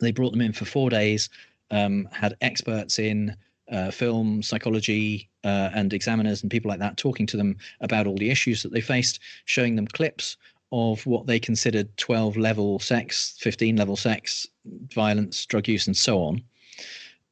They 0.00 0.12
brought 0.12 0.32
them 0.32 0.40
in 0.40 0.52
for 0.52 0.64
four 0.64 0.90
days, 0.90 1.28
um, 1.70 2.08
had 2.12 2.36
experts 2.40 2.98
in 2.98 3.36
uh, 3.70 3.90
film, 3.90 4.42
psychology, 4.42 5.28
uh, 5.44 5.70
and 5.74 5.92
examiners 5.92 6.42
and 6.42 6.50
people 6.50 6.68
like 6.68 6.80
that 6.80 6.96
talking 6.96 7.26
to 7.26 7.36
them 7.36 7.56
about 7.80 8.06
all 8.06 8.16
the 8.16 8.30
issues 8.30 8.62
that 8.62 8.72
they 8.72 8.80
faced, 8.80 9.20
showing 9.44 9.76
them 9.76 9.86
clips 9.86 10.36
of 10.70 11.04
what 11.06 11.26
they 11.26 11.38
considered 11.38 11.96
12 11.96 12.36
level 12.36 12.78
sex, 12.78 13.36
15 13.40 13.76
level 13.76 13.96
sex, 13.96 14.46
violence, 14.92 15.46
drug 15.46 15.66
use, 15.66 15.86
and 15.86 15.96
so 15.96 16.22
on 16.22 16.42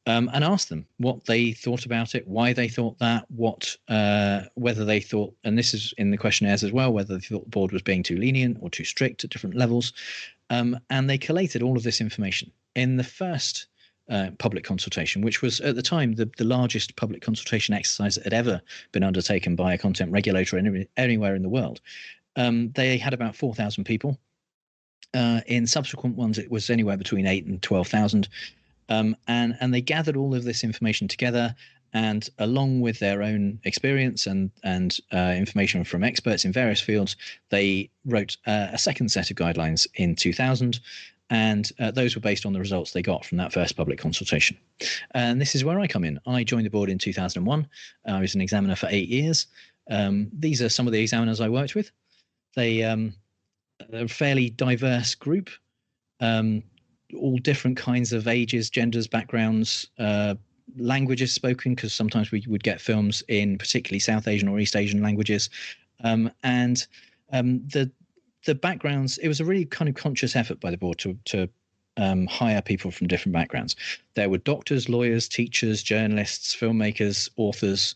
um, 0.07 0.29
and 0.33 0.43
ask 0.43 0.69
them 0.69 0.87
what 0.97 1.25
they 1.25 1.51
thought 1.51 1.85
about 1.85 2.15
it, 2.15 2.25
why 2.27 2.53
they 2.53 2.69
thought 2.69 2.97
that, 2.99 3.25
what 3.29 3.75
uh, 3.89 4.41
whether 4.55 4.85
they 4.85 5.01
thought, 5.01 5.35
and 5.43 5.57
this 5.57 5.73
is 5.73 5.93
in 5.97 6.11
the 6.11 6.17
questionnaires 6.17 6.63
as 6.63 6.71
well, 6.71 6.93
whether 6.93 7.15
they 7.15 7.25
thought 7.25 7.43
the 7.43 7.49
board 7.49 7.73
was 7.73 7.81
being 7.81 8.01
too 8.01 8.17
lenient 8.17 8.57
or 8.61 8.69
too 8.69 8.85
strict 8.85 9.25
at 9.25 9.29
different 9.29 9.55
levels. 9.55 9.91
Um, 10.49 10.79
and 10.89 11.09
they 11.09 11.17
collated 11.17 11.61
all 11.61 11.75
of 11.75 11.83
this 11.83 11.99
information 11.99 12.49
in 12.73 12.95
the 12.95 13.03
first 13.03 13.67
uh, 14.09 14.29
public 14.37 14.63
consultation, 14.63 15.21
which 15.21 15.41
was 15.41 15.59
at 15.59 15.75
the 15.75 15.81
time 15.81 16.13
the, 16.13 16.31
the 16.37 16.45
largest 16.45 16.95
public 16.95 17.21
consultation 17.21 17.73
exercise 17.73 18.15
that 18.15 18.23
had 18.23 18.33
ever 18.33 18.61
been 18.93 19.03
undertaken 19.03 19.57
by 19.57 19.73
a 19.73 19.77
content 19.77 20.09
regulator 20.13 20.57
any, 20.57 20.87
anywhere 20.95 21.35
in 21.35 21.41
the 21.41 21.49
world. 21.49 21.81
Um, 22.37 22.71
they 22.75 22.97
had 22.97 23.13
about 23.13 23.35
4,000 23.35 23.83
people. 23.83 24.17
Uh, 25.13 25.41
in 25.47 25.67
subsequent 25.67 26.15
ones, 26.15 26.37
it 26.37 26.49
was 26.49 26.69
anywhere 26.69 26.95
between 26.95 27.27
eight 27.27 27.45
and 27.45 27.61
12,000. 27.61 28.29
Um, 28.89 29.15
and 29.27 29.57
and 29.59 29.73
they 29.73 29.81
gathered 29.81 30.17
all 30.17 30.33
of 30.33 30.43
this 30.43 30.63
information 30.63 31.07
together, 31.07 31.55
and 31.93 32.29
along 32.39 32.81
with 32.81 32.99
their 32.99 33.21
own 33.21 33.59
experience 33.63 34.27
and 34.27 34.51
and 34.63 34.97
uh, 35.13 35.33
information 35.35 35.83
from 35.83 36.03
experts 36.03 36.45
in 36.45 36.51
various 36.51 36.81
fields, 36.81 37.15
they 37.49 37.89
wrote 38.05 38.37
uh, 38.45 38.67
a 38.71 38.77
second 38.77 39.09
set 39.09 39.31
of 39.31 39.37
guidelines 39.37 39.87
in 39.95 40.15
2000. 40.15 40.79
And 41.29 41.69
uh, 41.77 41.91
those 41.91 42.15
were 42.15 42.21
based 42.21 42.45
on 42.45 42.53
the 42.53 42.59
results 42.59 42.93
they 42.93 43.01
got 43.01 43.25
from 43.25 43.37
that 43.39 43.51
first 43.51 43.75
public 43.75 43.99
consultation. 43.99 44.57
And 45.11 45.41
this 45.41 45.55
is 45.55 45.65
where 45.65 45.77
I 45.77 45.85
come 45.85 46.05
in. 46.05 46.21
I 46.25 46.45
joined 46.45 46.65
the 46.65 46.69
board 46.69 46.89
in 46.89 46.97
2001. 46.97 47.67
I 48.05 48.21
was 48.21 48.33
an 48.33 48.39
examiner 48.39 48.77
for 48.77 48.87
eight 48.89 49.09
years. 49.09 49.47
Um, 49.91 50.29
these 50.31 50.61
are 50.61 50.69
some 50.69 50.87
of 50.87 50.93
the 50.93 51.01
examiners 51.01 51.41
I 51.41 51.49
worked 51.49 51.75
with. 51.75 51.91
They 52.55 52.81
um, 52.83 53.13
a 53.91 54.07
fairly 54.07 54.49
diverse 54.49 55.15
group. 55.15 55.49
Um, 56.19 56.63
all 57.15 57.37
different 57.37 57.77
kinds 57.77 58.13
of 58.13 58.27
ages, 58.27 58.69
genders, 58.69 59.07
backgrounds, 59.07 59.89
uh, 59.99 60.35
languages 60.77 61.31
spoken, 61.33 61.75
because 61.75 61.93
sometimes 61.93 62.31
we 62.31 62.43
would 62.47 62.63
get 62.63 62.81
films 62.81 63.23
in 63.27 63.57
particularly 63.57 63.99
South 63.99 64.27
Asian 64.27 64.47
or 64.47 64.59
East 64.59 64.75
Asian 64.75 65.01
languages, 65.01 65.49
um, 66.03 66.31
and 66.43 66.87
um, 67.31 67.65
the 67.67 67.89
the 68.45 68.55
backgrounds. 68.55 69.17
It 69.17 69.27
was 69.27 69.39
a 69.39 69.45
really 69.45 69.65
kind 69.65 69.89
of 69.89 69.95
conscious 69.95 70.35
effort 70.35 70.59
by 70.59 70.71
the 70.71 70.77
board 70.77 70.97
to 70.99 71.17
to 71.25 71.49
um, 71.97 72.27
hire 72.27 72.61
people 72.61 72.91
from 72.91 73.07
different 73.07 73.33
backgrounds. 73.33 73.75
There 74.13 74.29
were 74.29 74.37
doctors, 74.37 74.87
lawyers, 74.87 75.27
teachers, 75.27 75.83
journalists, 75.83 76.55
filmmakers, 76.55 77.29
authors, 77.37 77.95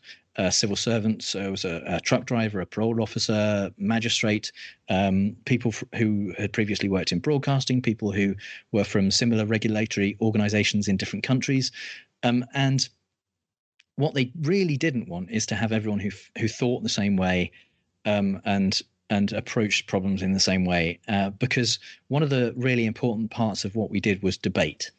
civil 0.50 0.76
servants. 0.76 1.28
So 1.28 1.42
it 1.42 1.52
was 1.52 1.66
a, 1.66 1.84
a, 1.86 2.00
truck 2.00 2.26
driver, 2.26 2.62
a 2.62 2.66
parole 2.66 3.02
officer, 3.02 3.72
magistrate, 3.78 4.52
um, 4.90 5.36
people 5.46 5.70
f- 5.70 5.84
who 5.96 6.34
had 6.38 6.54
previously 6.54 6.90
worked 6.90 7.12
in 7.12 7.20
broadcasting, 7.20 7.82
people 7.82 8.12
who 8.12 8.36
were 8.72 8.84
from 8.84 9.12
similar 9.12 9.46
regulatory 9.46 10.18
organizations 10.22 10.88
in 10.88 10.98
different 10.98 11.24
countries. 11.24 11.72
Um, 12.24 12.46
and 12.54 12.88
what 13.98 14.14
they 14.14 14.32
really 14.42 14.78
didn't 14.78 15.10
want 15.10 15.30
is 15.32 15.46
to 15.48 15.56
have 15.56 15.72
everyone 15.72 16.00
who 16.00 16.12
who 16.38 16.48
thought 16.48 16.84
the 16.84 16.90
same 16.90 17.18
way 17.18 17.52
um, 18.06 18.42
and 18.46 18.82
and 19.10 19.34
approached 19.34 19.88
problems 19.88 20.22
in 20.22 20.32
the 20.32 20.40
same 20.40 20.64
way. 20.64 21.00
Uh, 21.10 21.30
because 21.32 21.78
one 22.08 22.24
of 22.24 22.30
the 22.30 22.54
really 22.56 22.86
important 22.86 23.30
parts 23.30 23.66
of 23.66 23.76
what 23.76 23.90
we 23.90 24.00
did 24.00 24.24
was 24.24 24.38
debate 24.38 24.92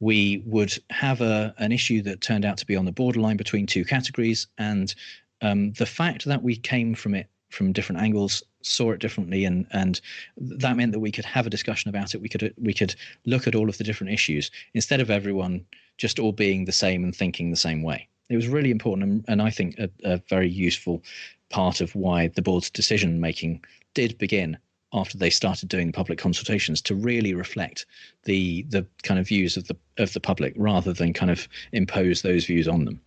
we 0.00 0.42
would 0.44 0.76
have 0.90 1.20
a 1.20 1.54
an 1.58 1.72
issue 1.72 2.02
that 2.02 2.20
turned 2.20 2.44
out 2.44 2.58
to 2.58 2.66
be 2.66 2.76
on 2.76 2.84
the 2.84 2.92
borderline 2.92 3.36
between 3.36 3.66
two 3.66 3.84
categories, 3.84 4.46
and 4.58 4.94
um, 5.42 5.72
the 5.72 5.86
fact 5.86 6.24
that 6.24 6.42
we 6.42 6.56
came 6.56 6.94
from 6.94 7.14
it 7.14 7.28
from 7.50 7.72
different 7.72 8.02
angles, 8.02 8.42
saw 8.62 8.92
it 8.92 9.00
differently, 9.00 9.44
and 9.44 9.66
and 9.72 10.00
that 10.36 10.76
meant 10.76 10.92
that 10.92 11.00
we 11.00 11.12
could 11.12 11.24
have 11.24 11.46
a 11.46 11.50
discussion 11.50 11.88
about 11.88 12.14
it. 12.14 12.20
We 12.20 12.28
could 12.28 12.54
we 12.58 12.74
could 12.74 12.94
look 13.24 13.46
at 13.46 13.54
all 13.54 13.68
of 13.68 13.78
the 13.78 13.84
different 13.84 14.12
issues 14.12 14.50
instead 14.74 15.00
of 15.00 15.10
everyone 15.10 15.64
just 15.96 16.18
all 16.18 16.32
being 16.32 16.64
the 16.64 16.72
same 16.72 17.02
and 17.02 17.14
thinking 17.14 17.50
the 17.50 17.56
same 17.56 17.82
way. 17.82 18.08
It 18.30 18.36
was 18.36 18.48
really 18.48 18.70
important, 18.70 19.08
and, 19.08 19.24
and 19.26 19.42
I 19.42 19.50
think 19.50 19.78
a, 19.78 19.90
a 20.04 20.18
very 20.28 20.50
useful 20.50 21.02
part 21.50 21.80
of 21.80 21.94
why 21.94 22.28
the 22.28 22.42
board's 22.42 22.70
decision 22.70 23.20
making 23.20 23.64
did 23.94 24.18
begin 24.18 24.58
after 24.92 25.18
they 25.18 25.30
started 25.30 25.68
doing 25.68 25.92
public 25.92 26.18
consultations 26.18 26.80
to 26.82 26.94
really 26.94 27.34
reflect 27.34 27.86
the 28.24 28.62
the 28.70 28.86
kind 29.02 29.20
of 29.20 29.28
views 29.28 29.56
of 29.56 29.66
the 29.68 29.76
of 29.98 30.12
the 30.12 30.20
public 30.20 30.54
rather 30.56 30.92
than 30.92 31.12
kind 31.12 31.30
of 31.30 31.48
impose 31.72 32.22
those 32.22 32.46
views 32.46 32.68
on 32.68 32.84
them. 32.84 33.00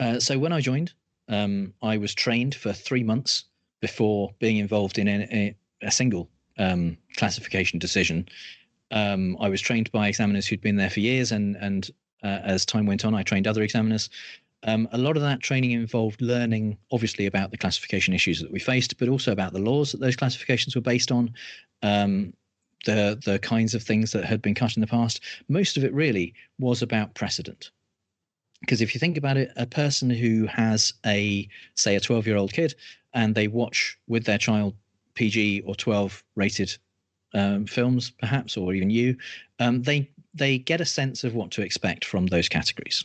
Uh, 0.00 0.18
so 0.18 0.38
when 0.38 0.52
I 0.52 0.60
joined, 0.60 0.92
um, 1.28 1.72
I 1.82 1.96
was 1.96 2.14
trained 2.14 2.54
for 2.54 2.72
three 2.72 3.04
months 3.04 3.44
before 3.80 4.32
being 4.38 4.56
involved 4.56 4.98
in 4.98 5.08
a, 5.08 5.22
a, 5.30 5.54
a 5.82 5.90
single 5.90 6.28
um, 6.58 6.96
classification 7.16 7.78
decision. 7.78 8.28
Um, 8.90 9.36
I 9.40 9.48
was 9.48 9.60
trained 9.60 9.90
by 9.92 10.08
examiners 10.08 10.46
who'd 10.46 10.60
been 10.60 10.76
there 10.76 10.90
for 10.90 11.00
years 11.00 11.32
and 11.32 11.56
and 11.56 11.90
uh, 12.22 12.40
as 12.42 12.64
time 12.64 12.86
went 12.86 13.04
on. 13.04 13.14
I 13.14 13.22
trained 13.22 13.46
other 13.46 13.62
examiners. 13.62 14.08
Um, 14.66 14.88
a 14.92 14.98
lot 14.98 15.16
of 15.16 15.22
that 15.22 15.40
training 15.40 15.72
involved 15.72 16.22
learning, 16.22 16.78
obviously, 16.90 17.26
about 17.26 17.50
the 17.50 17.58
classification 17.58 18.14
issues 18.14 18.40
that 18.40 18.50
we 18.50 18.58
faced, 18.58 18.96
but 18.98 19.08
also 19.08 19.30
about 19.30 19.52
the 19.52 19.58
laws 19.58 19.92
that 19.92 20.00
those 20.00 20.16
classifications 20.16 20.74
were 20.74 20.80
based 20.80 21.12
on, 21.12 21.32
um, 21.82 22.32
the 22.86 23.18
the 23.24 23.38
kinds 23.38 23.74
of 23.74 23.82
things 23.82 24.12
that 24.12 24.24
had 24.24 24.40
been 24.40 24.54
cut 24.54 24.76
in 24.76 24.80
the 24.80 24.86
past. 24.86 25.20
Most 25.48 25.76
of 25.76 25.84
it 25.84 25.92
really 25.92 26.34
was 26.58 26.80
about 26.82 27.14
precedent, 27.14 27.70
because 28.60 28.80
if 28.80 28.94
you 28.94 28.98
think 28.98 29.18
about 29.18 29.36
it, 29.36 29.52
a 29.56 29.66
person 29.66 30.08
who 30.08 30.46
has 30.46 30.94
a 31.04 31.46
say 31.74 31.94
a 31.96 32.00
twelve 32.00 32.26
year 32.26 32.36
old 32.36 32.52
kid 32.52 32.74
and 33.12 33.34
they 33.34 33.48
watch 33.48 33.98
with 34.08 34.24
their 34.24 34.38
child 34.38 34.74
PG 35.14 35.62
or 35.66 35.74
twelve 35.74 36.24
rated 36.36 36.74
um, 37.34 37.66
films, 37.66 38.12
perhaps, 38.18 38.56
or 38.56 38.72
even 38.72 38.88
you, 38.88 39.16
um, 39.58 39.82
they 39.82 40.10
they 40.32 40.56
get 40.58 40.80
a 40.80 40.86
sense 40.86 41.22
of 41.22 41.34
what 41.34 41.50
to 41.50 41.62
expect 41.62 42.04
from 42.04 42.26
those 42.26 42.48
categories 42.48 43.04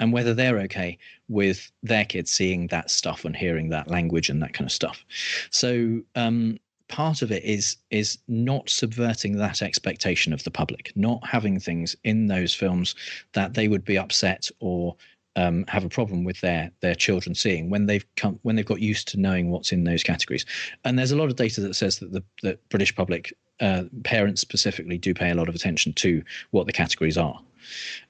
and 0.00 0.12
whether 0.12 0.34
they're 0.34 0.58
okay 0.58 0.98
with 1.28 1.70
their 1.82 2.04
kids 2.04 2.30
seeing 2.30 2.66
that 2.68 2.90
stuff 2.90 3.24
and 3.24 3.36
hearing 3.36 3.68
that 3.68 3.88
language 3.88 4.28
and 4.28 4.42
that 4.42 4.54
kind 4.54 4.66
of 4.66 4.72
stuff. 4.72 5.04
So 5.50 6.00
um, 6.16 6.58
part 6.88 7.22
of 7.22 7.30
it 7.30 7.44
is 7.44 7.76
is 7.90 8.18
not 8.26 8.68
subverting 8.68 9.36
that 9.36 9.62
expectation 9.62 10.32
of 10.32 10.42
the 10.42 10.50
public, 10.50 10.92
not 10.96 11.24
having 11.26 11.60
things 11.60 11.94
in 12.02 12.26
those 12.26 12.52
films 12.52 12.94
that 13.34 13.54
they 13.54 13.68
would 13.68 13.84
be 13.84 13.96
upset 13.96 14.48
or 14.58 14.96
um, 15.36 15.64
have 15.68 15.84
a 15.84 15.88
problem 15.88 16.24
with 16.24 16.40
their 16.40 16.70
their 16.80 16.94
children 16.94 17.34
seeing 17.34 17.70
when 17.70 17.86
they've 17.86 18.04
come 18.16 18.38
when 18.42 18.56
they've 18.56 18.66
got 18.66 18.80
used 18.80 19.06
to 19.08 19.20
knowing 19.20 19.50
what's 19.50 19.72
in 19.72 19.84
those 19.84 20.02
categories. 20.02 20.44
And 20.84 20.98
there's 20.98 21.12
a 21.12 21.16
lot 21.16 21.30
of 21.30 21.36
data 21.36 21.60
that 21.60 21.74
says 21.74 21.98
that 22.00 22.12
the 22.42 22.58
British 22.68 22.94
public 22.94 23.32
uh, 23.60 23.84
parents 24.04 24.40
specifically 24.40 24.98
do 24.98 25.14
pay 25.14 25.30
a 25.30 25.34
lot 25.34 25.48
of 25.48 25.54
attention 25.54 25.92
to 25.92 26.22
what 26.50 26.66
the 26.66 26.72
categories 26.72 27.18
are, 27.18 27.38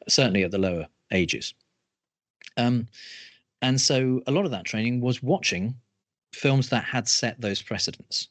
certainly 0.09 0.45
at 0.45 0.51
the 0.51 0.59
lower 0.59 0.87
ages. 1.13 1.55
Um, 2.57 2.87
and 3.63 3.81
so 3.81 4.23
a 4.27 4.31
lot 4.31 4.45
of 4.45 4.51
that 4.51 4.65
training 4.65 5.01
was 5.01 5.23
watching 5.23 5.75
films 6.33 6.69
that 6.71 6.85
had 6.85 7.09
set 7.09 7.41
those 7.41 7.63
precedents. 7.63 8.29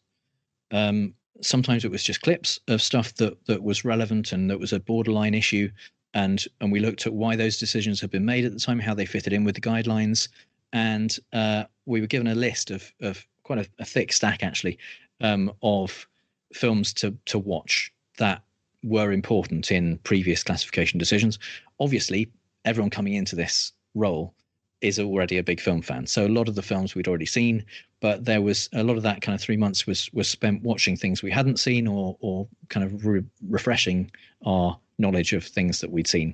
Um, 0.72 1.14
sometimes 1.42 1.86
it 1.86 1.92
was 1.92 2.04
just 2.04 2.22
clips 2.22 2.60
of 2.68 2.82
stuff 2.82 3.14
that 3.16 3.46
that 3.46 3.64
was 3.64 3.86
relevant 3.86 4.32
and 4.32 4.50
that 4.50 4.60
was 4.60 4.74
a 4.74 4.80
borderline 4.80 5.34
issue, 5.34 5.70
and 6.14 6.46
and 6.62 6.72
we 6.72 6.80
looked 6.80 7.06
at 7.06 7.14
why 7.14 7.36
those 7.36 7.58
decisions 7.58 8.02
had 8.02 8.12
been 8.12 8.26
made 8.26 8.46
at 8.46 8.54
the 8.54 8.60
time, 8.60 8.80
how 8.80 8.94
they 8.94 9.06
fitted 9.06 9.34
in 9.34 9.44
with 9.44 9.56
the 9.56 9.62
guidelines, 9.62 10.28
and 10.74 11.18
uh, 11.34 11.64
we 11.86 12.02
were 12.02 12.08
given 12.08 12.28
a 12.28 12.36
list 12.36 12.72
of 12.72 12.92
of 13.02 13.26
quite 13.44 13.60
a, 13.60 13.70
a 13.80 13.86
thick 13.86 14.14
stack 14.14 14.44
actually 14.44 14.78
um, 15.22 15.52
of 15.62 16.08
films 16.54 16.94
to 16.94 17.16
to 17.26 17.38
watch 17.38 17.92
that 18.18 18.42
were 18.84 19.12
important 19.12 19.72
in 19.72 19.98
previous 20.00 20.44
classification 20.44 20.98
decisions. 20.98 21.38
Obviously, 21.80 22.30
everyone 22.66 22.90
coming 22.90 23.14
into 23.14 23.36
this 23.36 23.74
role 23.96 24.34
is 24.82 25.00
already 25.00 25.38
a 25.38 25.44
big 25.44 25.60
film 25.60 25.82
fan. 25.82 26.08
So 26.08 26.26
a 26.26 26.30
lot 26.30 26.48
of 26.48 26.56
the 26.56 26.62
films 26.62 26.96
we'd 26.96 27.08
already 27.08 27.26
seen, 27.26 27.66
but 28.00 28.24
there 28.24 28.42
was 28.42 28.70
a 28.74 28.84
lot 28.84 28.96
of 28.96 29.04
that 29.04 29.22
kind 29.22 29.36
of 29.36 29.42
three 29.42 29.58
months 29.58 29.86
was 29.86 30.12
was 30.14 30.30
spent 30.30 30.64
watching 30.64 30.96
things 30.96 31.22
we 31.22 31.32
hadn't 31.32 31.60
seen 31.60 31.88
or 31.88 32.16
or 32.22 32.48
kind 32.70 32.86
of 32.86 33.06
re- 33.06 33.24
refreshing 33.48 34.10
our 34.46 34.80
knowledge 34.98 35.34
of 35.34 35.44
things 35.44 35.82
that 35.82 35.92
we'd 35.92 36.08
seen, 36.08 36.34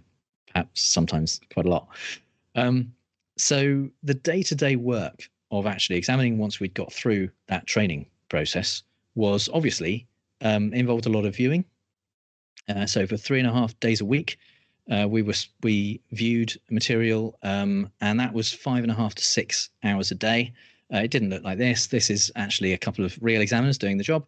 perhaps 0.51 0.81
sometimes 0.81 1.39
quite 1.53 1.65
a 1.65 1.69
lot. 1.69 1.87
Um, 2.55 2.93
so 3.37 3.89
the 4.03 4.13
day 4.13 4.43
to 4.43 4.55
day 4.55 4.75
work 4.75 5.29
of 5.51 5.65
actually 5.65 5.97
examining 5.97 6.37
once 6.37 6.59
we'd 6.59 6.73
got 6.73 6.91
through 6.93 7.29
that 7.47 7.67
training 7.67 8.05
process 8.29 8.83
was 9.15 9.49
obviously 9.53 10.07
um, 10.41 10.73
involved 10.73 11.05
a 11.05 11.09
lot 11.09 11.25
of 11.25 11.35
viewing. 11.35 11.65
Uh, 12.67 12.85
so 12.85 13.05
for 13.05 13.17
three 13.17 13.39
and 13.39 13.47
a 13.47 13.51
half 13.51 13.79
days 13.79 14.01
a 14.01 14.05
week, 14.05 14.37
uh, 14.91 15.07
we 15.09 15.21
were 15.21 15.33
we 15.63 16.01
viewed 16.11 16.53
material, 16.69 17.37
um, 17.43 17.89
and 18.01 18.19
that 18.19 18.33
was 18.33 18.53
five 18.53 18.83
and 18.83 18.91
a 18.91 18.95
half 18.95 19.15
to 19.15 19.23
six 19.23 19.69
hours 19.83 20.11
a 20.11 20.15
day. 20.15 20.53
Uh, 20.93 20.99
it 20.99 21.11
didn't 21.11 21.29
look 21.29 21.43
like 21.43 21.57
this. 21.57 21.87
This 21.87 22.09
is 22.09 22.31
actually 22.35 22.73
a 22.73 22.77
couple 22.77 23.03
of 23.03 23.17
real 23.21 23.41
examiners 23.41 23.77
doing 23.77 23.97
the 23.97 24.03
job, 24.03 24.25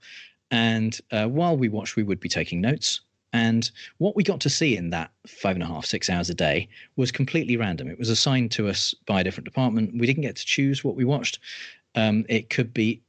and 0.52 1.00
uh, 1.12 1.28
while 1.28 1.56
we 1.58 1.70
watched, 1.70 1.96
we 1.96 2.04
would 2.04 2.20
be 2.20 2.30
taking 2.30 2.62
notes. 2.62 3.02
And 3.34 3.70
what 3.98 4.16
we 4.16 4.24
got 4.24 4.40
to 4.42 4.50
see 4.50 4.78
in 4.78 4.90
that 4.92 5.12
five 5.28 5.56
and 5.56 5.64
a 5.64 5.68
half, 5.68 5.86
six 5.86 6.10
hours 6.10 6.30
a 6.30 6.34
day 6.34 6.68
was 6.96 7.12
completely 7.12 7.58
random. 7.58 7.90
It 7.90 8.00
was 8.00 8.10
assigned 8.10 8.52
to 8.52 8.70
us 8.70 8.96
by 9.06 9.22
a 9.22 9.24
different 9.24 9.46
department. 9.46 9.98
We 9.98 10.08
didn't 10.08 10.24
get 10.24 10.38
to 10.38 10.46
choose 10.46 10.84
what 10.84 10.96
we 10.96 11.04
watched. 11.04 11.40
Um, 11.96 12.26
it 12.30 12.50
could 12.50 12.74
be 12.74 13.02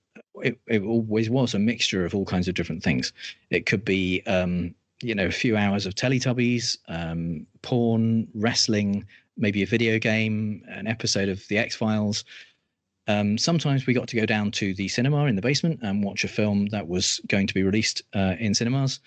it, 0.42 0.58
it, 0.66 0.82
always 0.82 1.30
was 1.30 1.54
a 1.54 1.58
mixture 1.58 2.04
of 2.04 2.14
all 2.14 2.24
kinds 2.24 2.48
of 2.48 2.54
different 2.54 2.82
things. 2.82 3.12
It 3.50 3.66
could 3.66 3.84
be 3.84 4.22
um, 4.26 4.74
you 5.02 5.14
know 5.14 5.26
a 5.26 5.32
few 5.32 5.56
hours 5.56 5.86
of 5.86 5.94
Teletubbies, 5.94 6.76
um, 6.88 7.46
porn, 7.62 8.28
wrestling, 8.34 9.04
maybe 9.36 9.62
a 9.62 9.66
video 9.66 9.98
game, 9.98 10.62
an 10.68 10.86
episode 10.86 11.28
of 11.28 11.46
the 11.48 11.58
X 11.58 11.76
Files. 11.76 12.24
Um, 13.06 13.38
sometimes 13.38 13.86
we 13.86 13.94
got 13.94 14.06
to 14.08 14.16
go 14.16 14.26
down 14.26 14.50
to 14.52 14.74
the 14.74 14.88
cinema 14.88 15.24
in 15.24 15.36
the 15.36 15.42
basement 15.42 15.80
and 15.82 16.04
watch 16.04 16.24
a 16.24 16.28
film 16.28 16.66
that 16.66 16.86
was 16.86 17.20
going 17.28 17.46
to 17.46 17.54
be 17.54 17.62
released 17.62 18.02
uh, 18.14 18.34
in 18.38 18.54
cinemas. 18.54 19.00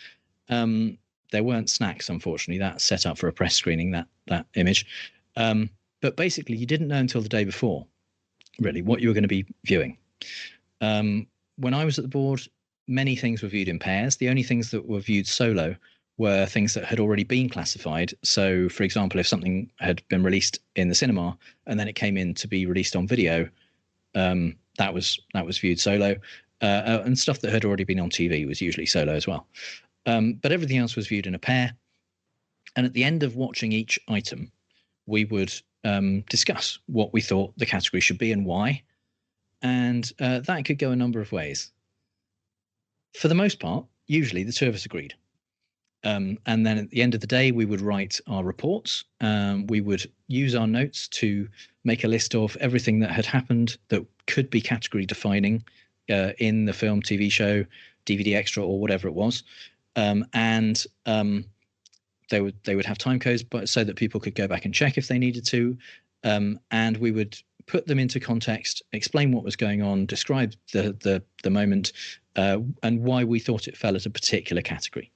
Um, 0.49 0.97
there 1.32 1.43
weren't 1.43 1.69
snacks, 1.69 2.10
unfortunately. 2.10 2.58
That's 2.58 2.84
set 2.84 3.06
up 3.06 3.17
for 3.17 3.27
a 3.27 3.34
press 3.34 3.56
screening. 3.56 3.91
That 3.91 4.08
that 4.27 4.47
image, 4.56 4.86
um, 5.36 5.69
but 6.01 6.17
basically, 6.17 6.56
you 6.56 6.65
didn't 6.65 6.88
know 6.88 6.97
until 6.97 7.21
the 7.21 7.30
day 7.30 7.43
before, 7.43 7.86
really, 8.60 8.82
what 8.82 9.01
you 9.01 9.08
were 9.08 9.13
going 9.13 9.23
to 9.23 9.27
be 9.27 9.45
viewing. 9.65 9.97
Um, 10.82 11.27
when 11.58 11.73
I 11.73 11.86
was 11.86 11.99
at 11.99 12.04
the 12.04 12.10
board, 12.10 12.41
many 12.88 13.15
things 13.15 13.41
were 13.41 13.50
viewed 13.50 13.67
in 13.67 13.80
pairs. 13.80 14.17
The 14.17 14.30
only 14.30 14.44
things 14.44 14.72
that 14.72 14.88
were 14.88 15.00
viewed 15.00 15.28
solo 15.28 15.76
were 16.17 16.46
things 16.46 16.74
that 16.74 16.86
had 16.86 17.00
already 17.00 17.24
been 17.24 17.50
classified. 17.50 18.13
So, 18.24 18.70
for 18.70 18.84
example, 18.84 19.20
if 19.20 19.28
something 19.28 19.72
had 19.80 20.04
been 20.08 20.24
released 20.24 20.60
in 20.76 20.89
the 20.89 20.96
cinema 20.96 21.38
and 21.67 21.80
then 21.80 21.88
it 21.88 21.94
came 21.94 22.17
in 22.17 22.34
to 22.36 22.48
be 22.48 22.65
released 22.65 22.96
on 22.96 23.08
video, 23.08 23.50
um, 24.15 24.56
that 24.78 24.94
was 24.94 25.20
that 25.34 25.46
was 25.46 25.58
viewed 25.58 25.80
solo, 25.80 26.15
uh, 26.62 26.65
uh 26.65 27.04
and 27.06 27.17
stuff 27.17 27.39
that 27.39 27.52
had 27.52 27.65
already 27.65 27.84
been 27.84 28.00
on 28.00 28.10
TV 28.10 28.48
was 28.48 28.62
usually 28.62 28.86
solo 28.86 29.13
as 29.13 29.28
well. 29.28 29.48
Um, 30.06 30.34
but 30.34 30.52
everything 30.52 30.78
else 30.78 30.96
was 30.96 31.08
viewed 31.08 31.28
in 31.28 31.36
a 31.36 31.39
pair. 31.39 31.74
And 32.76 32.86
at 32.86 32.94
the 32.94 33.04
end 33.04 33.24
of 33.24 33.36
watching 33.36 33.72
each 33.72 34.00
item, 34.08 34.52
we 35.06 35.26
would 35.26 35.54
um, 35.84 36.22
discuss 36.30 36.80
what 36.88 37.13
we 37.13 37.22
thought 37.22 37.58
the 37.58 37.65
category 37.65 38.02
should 38.02 38.17
be 38.17 38.32
and 38.32 38.46
why. 38.46 38.82
And 39.62 40.12
uh, 40.20 40.39
that 40.39 40.65
could 40.65 40.80
go 40.80 40.91
a 40.91 40.96
number 40.96 41.22
of 41.22 41.32
ways 41.32 41.72
for 43.13 43.28
the 43.28 43.36
most 43.36 43.60
part, 43.60 43.86
usually 44.08 44.43
the 44.43 44.52
two 44.52 44.67
of 44.67 44.76
us 44.76 44.86
agreed. 44.86 45.13
Um, 46.04 46.39
and 46.45 46.65
then 46.65 46.78
at 46.78 46.89
the 46.89 47.02
end 47.02 47.13
of 47.13 47.21
the 47.21 47.28
day, 47.28 47.52
we 47.52 47.65
would 47.65 47.82
write 47.82 48.19
our 48.28 48.43
reports. 48.43 49.04
Um, 49.21 49.67
we 49.67 49.82
would 49.82 50.10
use 50.28 50.56
our 50.56 50.67
notes 50.67 51.08
to 51.10 51.47
make 51.84 52.04
a 52.04 52.08
list 52.08 52.34
of 52.34 52.58
everything 52.58 53.00
that 53.00 53.12
had 53.12 53.26
happened 53.26 53.78
that 53.89 54.06
could 54.26 54.50
be 54.50 54.62
category 54.62 55.06
defining 55.06 55.63
uh, 56.10 56.32
in 56.39 56.65
the 56.65 56.74
film, 56.74 57.02
TV 57.02 57.32
show, 57.32 57.65
DVD 58.06 58.36
extra, 58.36 58.65
or 58.65 58.80
whatever 58.80 59.08
it 59.08 59.13
was. 59.13 59.43
Um, 59.95 60.26
and 60.34 60.84
um, 61.06 61.45
they 62.30 62.41
would 62.41 62.56
they 62.63 62.76
would 62.76 62.86
have 62.86 62.97
time 62.97 63.19
codes, 63.19 63.43
but 63.43 63.69
so 63.69 63.84
that 63.84 63.95
people 63.95 64.19
could 64.19 64.36
go 64.36 64.47
back 64.47 64.65
and 64.65 64.74
check 64.74 64.97
if 64.97 65.08
they 65.08 65.19
needed 65.19 65.45
to. 65.47 65.78
Um, 66.24 66.60
and 66.71 66.97
we 66.97 67.12
would 67.12 67.38
put 67.67 67.88
them 67.88 68.00
into 68.00 68.19
context, 68.19 68.82
explain 68.93 69.32
what 69.32 69.43
was 69.43 69.56
going 69.56 69.82
on, 69.82 70.06
describe 70.06 70.54
the 70.74 70.97
the, 71.02 71.21
the 71.43 71.50
moment, 71.50 71.91
uh, 72.36 72.60
and 72.84 73.04
why 73.04 73.24
we 73.24 73.39
thought 73.39 73.67
it 73.67 73.78
fell 73.78 73.96
at 73.96 74.06
a 74.06 74.10
particular 74.10 74.62
category. 74.62 75.12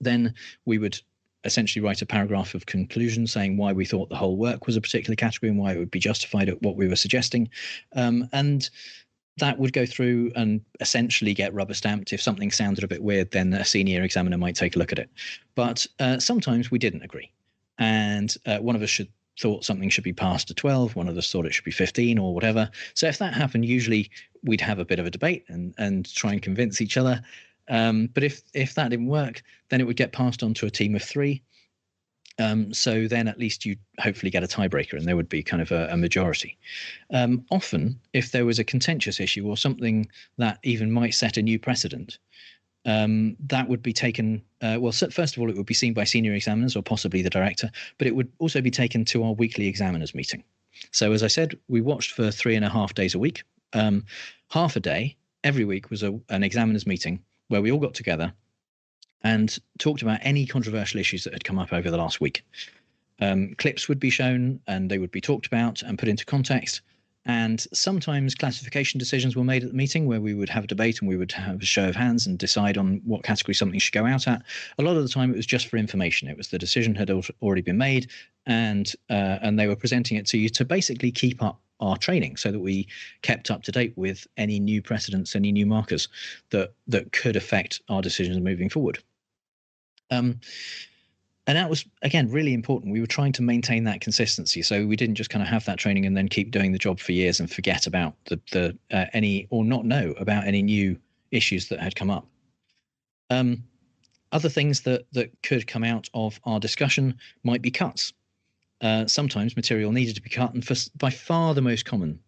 Then 0.00 0.34
we 0.64 0.78
would 0.78 1.00
essentially 1.44 1.84
write 1.84 2.02
a 2.02 2.06
paragraph 2.06 2.54
of 2.54 2.66
conclusion 2.66 3.26
saying 3.26 3.56
why 3.56 3.72
we 3.72 3.84
thought 3.84 4.08
the 4.08 4.16
whole 4.16 4.36
work 4.36 4.66
was 4.66 4.76
a 4.76 4.80
particular 4.80 5.14
category 5.14 5.48
and 5.48 5.58
why 5.58 5.72
it 5.72 5.78
would 5.78 5.90
be 5.90 6.00
justified 6.00 6.48
at 6.48 6.60
what 6.62 6.76
we 6.76 6.88
were 6.88 6.96
suggesting. 6.96 7.48
Um, 7.94 8.28
and 8.32 8.68
that 9.38 9.58
would 9.58 9.72
go 9.72 9.86
through 9.86 10.32
and 10.34 10.60
essentially 10.80 11.34
get 11.34 11.54
rubber 11.54 11.74
stamped. 11.74 12.12
If 12.12 12.22
something 12.22 12.50
sounded 12.50 12.84
a 12.84 12.88
bit 12.88 13.02
weird, 13.02 13.30
then 13.30 13.52
a 13.52 13.64
senior 13.64 14.02
examiner 14.02 14.38
might 14.38 14.56
take 14.56 14.76
a 14.76 14.78
look 14.78 14.92
at 14.92 14.98
it. 14.98 15.10
But 15.54 15.86
uh, 16.00 16.18
sometimes 16.18 16.70
we 16.70 16.78
didn't 16.78 17.02
agree. 17.02 17.30
And 17.78 18.34
uh, 18.46 18.58
one 18.58 18.76
of 18.76 18.82
us 18.82 18.90
should 18.90 19.08
thought 19.38 19.64
something 19.64 19.88
should 19.88 20.04
be 20.04 20.12
passed 20.12 20.48
to 20.48 20.54
12 20.54 20.96
one 20.96 21.08
of 21.08 21.16
us 21.16 21.30
thought 21.30 21.46
it 21.46 21.54
should 21.54 21.64
be 21.64 21.70
15 21.70 22.18
or 22.18 22.34
whatever. 22.34 22.70
So 22.94 23.06
if 23.06 23.18
that 23.18 23.34
happened 23.34 23.64
usually 23.64 24.10
we'd 24.42 24.60
have 24.60 24.78
a 24.78 24.84
bit 24.84 24.98
of 24.98 25.06
a 25.06 25.10
debate 25.10 25.44
and 25.48 25.74
and 25.78 26.12
try 26.14 26.32
and 26.32 26.42
convince 26.42 26.80
each 26.80 26.96
other. 26.96 27.22
Um, 27.68 28.08
but 28.14 28.22
if 28.22 28.42
if 28.54 28.74
that 28.74 28.90
didn't 28.90 29.06
work 29.06 29.42
then 29.68 29.80
it 29.80 29.84
would 29.84 29.96
get 29.96 30.12
passed 30.12 30.42
on 30.42 30.54
to 30.54 30.66
a 30.66 30.70
team 30.70 30.94
of 30.94 31.02
three. 31.02 31.42
Um, 32.38 32.74
so 32.74 33.08
then 33.08 33.28
at 33.28 33.38
least 33.38 33.64
you 33.64 33.76
hopefully 33.98 34.30
get 34.30 34.44
a 34.44 34.46
tiebreaker 34.46 34.92
and 34.92 35.06
there 35.06 35.16
would 35.16 35.28
be 35.28 35.42
kind 35.42 35.62
of 35.62 35.72
a, 35.72 35.88
a 35.90 35.96
majority. 35.96 36.58
Um, 37.10 37.46
often, 37.50 37.98
if 38.12 38.32
there 38.32 38.44
was 38.44 38.58
a 38.58 38.64
contentious 38.64 39.20
issue 39.20 39.46
or 39.46 39.56
something 39.56 40.08
that 40.36 40.58
even 40.62 40.92
might 40.92 41.14
set 41.14 41.38
a 41.38 41.42
new 41.42 41.58
precedent, 41.58 42.18
um, 42.86 43.36
that 43.48 43.68
would 43.68 43.82
be 43.82 43.92
taken. 43.92 44.42
Uh, 44.62 44.78
well, 44.80 44.92
first 44.92 45.36
of 45.36 45.42
all, 45.42 45.50
it 45.50 45.56
would 45.56 45.66
be 45.66 45.74
seen 45.74 45.92
by 45.92 46.04
senior 46.04 46.32
examiners 46.32 46.76
or 46.76 46.82
possibly 46.82 47.20
the 47.20 47.28
director, 47.30 47.70
but 47.98 48.06
it 48.06 48.14
would 48.14 48.30
also 48.38 48.60
be 48.62 48.70
taken 48.70 49.04
to 49.06 49.24
our 49.24 49.32
weekly 49.32 49.66
examiners 49.66 50.14
meeting. 50.14 50.42
So, 50.92 51.12
as 51.12 51.22
I 51.22 51.26
said, 51.26 51.58
we 51.68 51.80
watched 51.80 52.12
for 52.12 52.30
three 52.30 52.54
and 52.54 52.64
a 52.64 52.70
half 52.70 52.94
days 52.94 53.14
a 53.14 53.18
week. 53.18 53.42
Um, 53.72 54.04
half 54.50 54.76
a 54.76 54.80
day 54.80 55.16
every 55.44 55.64
week 55.64 55.90
was 55.90 56.02
a, 56.02 56.18
an 56.30 56.42
examiners 56.42 56.86
meeting 56.86 57.20
where 57.48 57.60
we 57.60 57.70
all 57.70 57.80
got 57.80 57.94
together 57.94 58.32
and 59.22 59.58
talked 59.78 60.02
about 60.02 60.20
any 60.22 60.46
controversial 60.46 61.00
issues 61.00 61.24
that 61.24 61.32
had 61.32 61.44
come 61.44 61.58
up 61.58 61.72
over 61.72 61.90
the 61.90 61.96
last 61.96 62.20
week. 62.20 62.44
Um, 63.20 63.54
clips 63.56 63.88
would 63.88 63.98
be 63.98 64.10
shown 64.10 64.60
and 64.66 64.90
they 64.90 64.98
would 64.98 65.10
be 65.10 65.20
talked 65.20 65.46
about 65.46 65.82
and 65.82 65.98
put 65.98 66.08
into 66.08 66.24
context. 66.24 66.82
And 67.26 67.66
sometimes 67.72 68.36
classification 68.36 68.98
decisions 68.98 69.34
were 69.34 69.42
made 69.42 69.64
at 69.64 69.70
the 69.70 69.76
meeting 69.76 70.06
where 70.06 70.20
we 70.20 70.32
would 70.32 70.48
have 70.48 70.62
a 70.62 70.68
debate 70.68 71.00
and 71.00 71.08
we 71.08 71.16
would 71.16 71.32
have 71.32 71.60
a 71.60 71.66
show 71.66 71.88
of 71.88 71.96
hands 71.96 72.24
and 72.24 72.38
decide 72.38 72.78
on 72.78 73.00
what 73.04 73.24
category 73.24 73.54
something 73.54 73.80
should 73.80 73.92
go 73.92 74.06
out 74.06 74.28
at. 74.28 74.42
A 74.78 74.82
lot 74.82 74.96
of 74.96 75.02
the 75.02 75.08
time, 75.08 75.32
it 75.32 75.36
was 75.36 75.44
just 75.44 75.66
for 75.66 75.76
information. 75.76 76.28
It 76.28 76.36
was 76.36 76.48
the 76.48 76.58
decision 76.58 76.94
had 76.94 77.10
already 77.42 77.62
been 77.62 77.78
made, 77.78 78.10
and 78.46 78.92
uh, 79.10 79.38
and 79.42 79.58
they 79.58 79.66
were 79.66 79.74
presenting 79.74 80.16
it 80.16 80.26
to 80.26 80.38
you 80.38 80.48
to 80.50 80.64
basically 80.64 81.10
keep 81.10 81.42
up 81.42 81.60
our 81.80 81.96
training 81.96 82.36
so 82.36 82.52
that 82.52 82.60
we 82.60 82.86
kept 83.22 83.50
up 83.50 83.64
to 83.64 83.72
date 83.72 83.92
with 83.96 84.26
any 84.36 84.60
new 84.60 84.80
precedents, 84.80 85.34
any 85.34 85.50
new 85.50 85.66
markers 85.66 86.08
that 86.50 86.74
that 86.86 87.10
could 87.10 87.34
affect 87.34 87.82
our 87.88 88.02
decisions 88.02 88.38
moving 88.38 88.68
forward. 88.68 88.98
Um, 90.12 90.40
and 91.46 91.56
that 91.56 91.70
was 91.70 91.84
again 92.02 92.30
really 92.30 92.52
important. 92.52 92.92
We 92.92 93.00
were 93.00 93.06
trying 93.06 93.32
to 93.32 93.42
maintain 93.42 93.84
that 93.84 94.00
consistency. 94.00 94.62
So 94.62 94.86
we 94.86 94.96
didn't 94.96 95.14
just 95.14 95.30
kind 95.30 95.42
of 95.42 95.48
have 95.48 95.64
that 95.66 95.78
training 95.78 96.06
and 96.06 96.16
then 96.16 96.28
keep 96.28 96.50
doing 96.50 96.72
the 96.72 96.78
job 96.78 96.98
for 96.98 97.12
years 97.12 97.38
and 97.38 97.50
forget 97.50 97.86
about 97.86 98.14
the, 98.26 98.40
the 98.52 98.76
uh, 98.90 99.06
any 99.12 99.46
or 99.50 99.64
not 99.64 99.84
know 99.84 100.14
about 100.18 100.46
any 100.46 100.62
new 100.62 100.98
issues 101.30 101.68
that 101.68 101.80
had 101.80 101.94
come 101.94 102.10
up. 102.10 102.26
Um, 103.30 103.62
other 104.32 104.48
things 104.48 104.80
that 104.82 105.06
that 105.12 105.30
could 105.42 105.66
come 105.66 105.84
out 105.84 106.08
of 106.14 106.40
our 106.44 106.58
discussion 106.58 107.14
might 107.44 107.62
be 107.62 107.70
cuts. 107.70 108.12
Uh, 108.80 109.06
sometimes 109.06 109.56
material 109.56 109.92
needed 109.92 110.14
to 110.14 110.20
be 110.20 110.28
cut 110.28 110.52
and 110.52 110.64
for, 110.64 110.74
by 110.96 111.08
far 111.08 111.54
the 111.54 111.62
most 111.62 111.86
common 111.86 112.18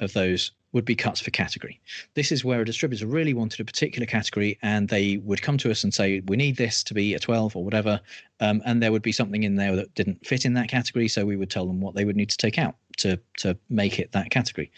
of 0.00 0.12
those 0.12 0.52
would 0.72 0.84
be 0.84 0.94
cuts 0.94 1.20
for 1.20 1.30
category. 1.30 1.80
This 2.14 2.30
is 2.30 2.44
where 2.44 2.60
a 2.60 2.64
distributor 2.64 3.06
really 3.06 3.32
wanted 3.32 3.60
a 3.60 3.64
particular 3.64 4.06
category 4.06 4.58
and 4.62 4.88
they 4.88 5.16
would 5.18 5.40
come 5.40 5.56
to 5.58 5.70
us 5.70 5.82
and 5.82 5.94
say, 5.94 6.20
we 6.26 6.36
need 6.36 6.56
this 6.56 6.82
to 6.84 6.94
be 6.94 7.14
a 7.14 7.18
12 7.18 7.56
or 7.56 7.64
whatever. 7.64 8.00
Um, 8.40 8.60
and 8.66 8.82
there 8.82 8.92
would 8.92 9.02
be 9.02 9.12
something 9.12 9.44
in 9.44 9.56
there 9.56 9.74
that 9.76 9.94
didn't 9.94 10.26
fit 10.26 10.44
in 10.44 10.54
that 10.54 10.68
category. 10.68 11.08
So 11.08 11.24
we 11.24 11.36
would 11.36 11.50
tell 11.50 11.66
them 11.66 11.80
what 11.80 11.94
they 11.94 12.04
would 12.04 12.16
need 12.16 12.30
to 12.30 12.36
take 12.36 12.58
out 12.58 12.76
to, 12.98 13.18
to 13.38 13.56
make 13.70 13.98
it 13.98 14.12
that 14.12 14.30
category. 14.30 14.70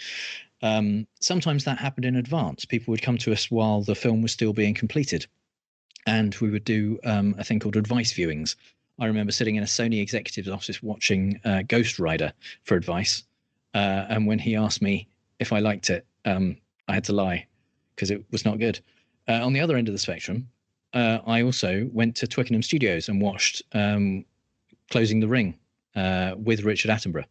Um, 0.63 1.07
sometimes 1.21 1.65
that 1.65 1.79
happened 1.79 2.05
in 2.05 2.17
advance. 2.17 2.65
People 2.65 2.93
would 2.93 3.03
come 3.03 3.19
to 3.19 3.33
us 3.33 3.51
while 3.51 3.83
the 3.83 3.95
film 3.95 4.23
was 4.23 4.33
still 4.33 4.53
being 4.53 4.75
completed. 4.75 5.27
And 6.07 6.35
we 6.37 6.51
would 6.51 6.65
do 6.65 6.99
um, 7.05 7.35
a 7.39 7.45
thing 7.45 7.59
called 7.59 7.77
advice 7.77 8.13
viewings. 8.13 8.55
I 8.99 9.07
remember 9.07 9.33
sitting 9.33 9.57
in 9.57 9.63
a 9.63 9.67
Sony 9.67 10.01
executive's 10.01 10.49
office 10.49 10.83
watching 10.83 11.41
uh, 11.45 11.63
Ghost 11.67 11.99
Rider 11.99 12.33
for 12.65 12.77
advice. 12.77 13.25
Uh, 13.75 14.07
and 14.09 14.27
when 14.27 14.39
he 14.39 14.57
asked 14.57 14.83
me 14.83 15.09
if 15.39 15.53
I 15.53 15.59
liked 15.59 15.91
it, 15.91 16.07
um, 16.25 16.57
I 16.89 16.95
had 16.95 17.05
to 17.05 17.13
lie 17.13 17.47
because 17.95 18.11
it 18.11 18.25
was 18.31 18.45
not 18.45 18.59
good. 18.59 18.81
Uh, 19.29 19.45
on 19.45 19.53
the 19.53 19.61
other 19.61 19.77
end 19.77 19.89
of 19.89 19.95
the 19.95 19.99
spectrum, 19.99 20.49
uh, 20.93 21.19
I 21.27 21.43
also 21.43 21.89
went 21.93 22.17
to 22.17 22.27
Twickenham 22.27 22.63
Studios 22.63 23.09
and 23.09 23.21
watched 23.21 23.63
um, 23.73 24.25
Closing 24.91 25.21
the 25.21 25.29
Ring 25.29 25.57
uh, 25.95 26.35
with 26.37 26.65
Richard 26.65 26.91
Attenborough. 26.91 27.27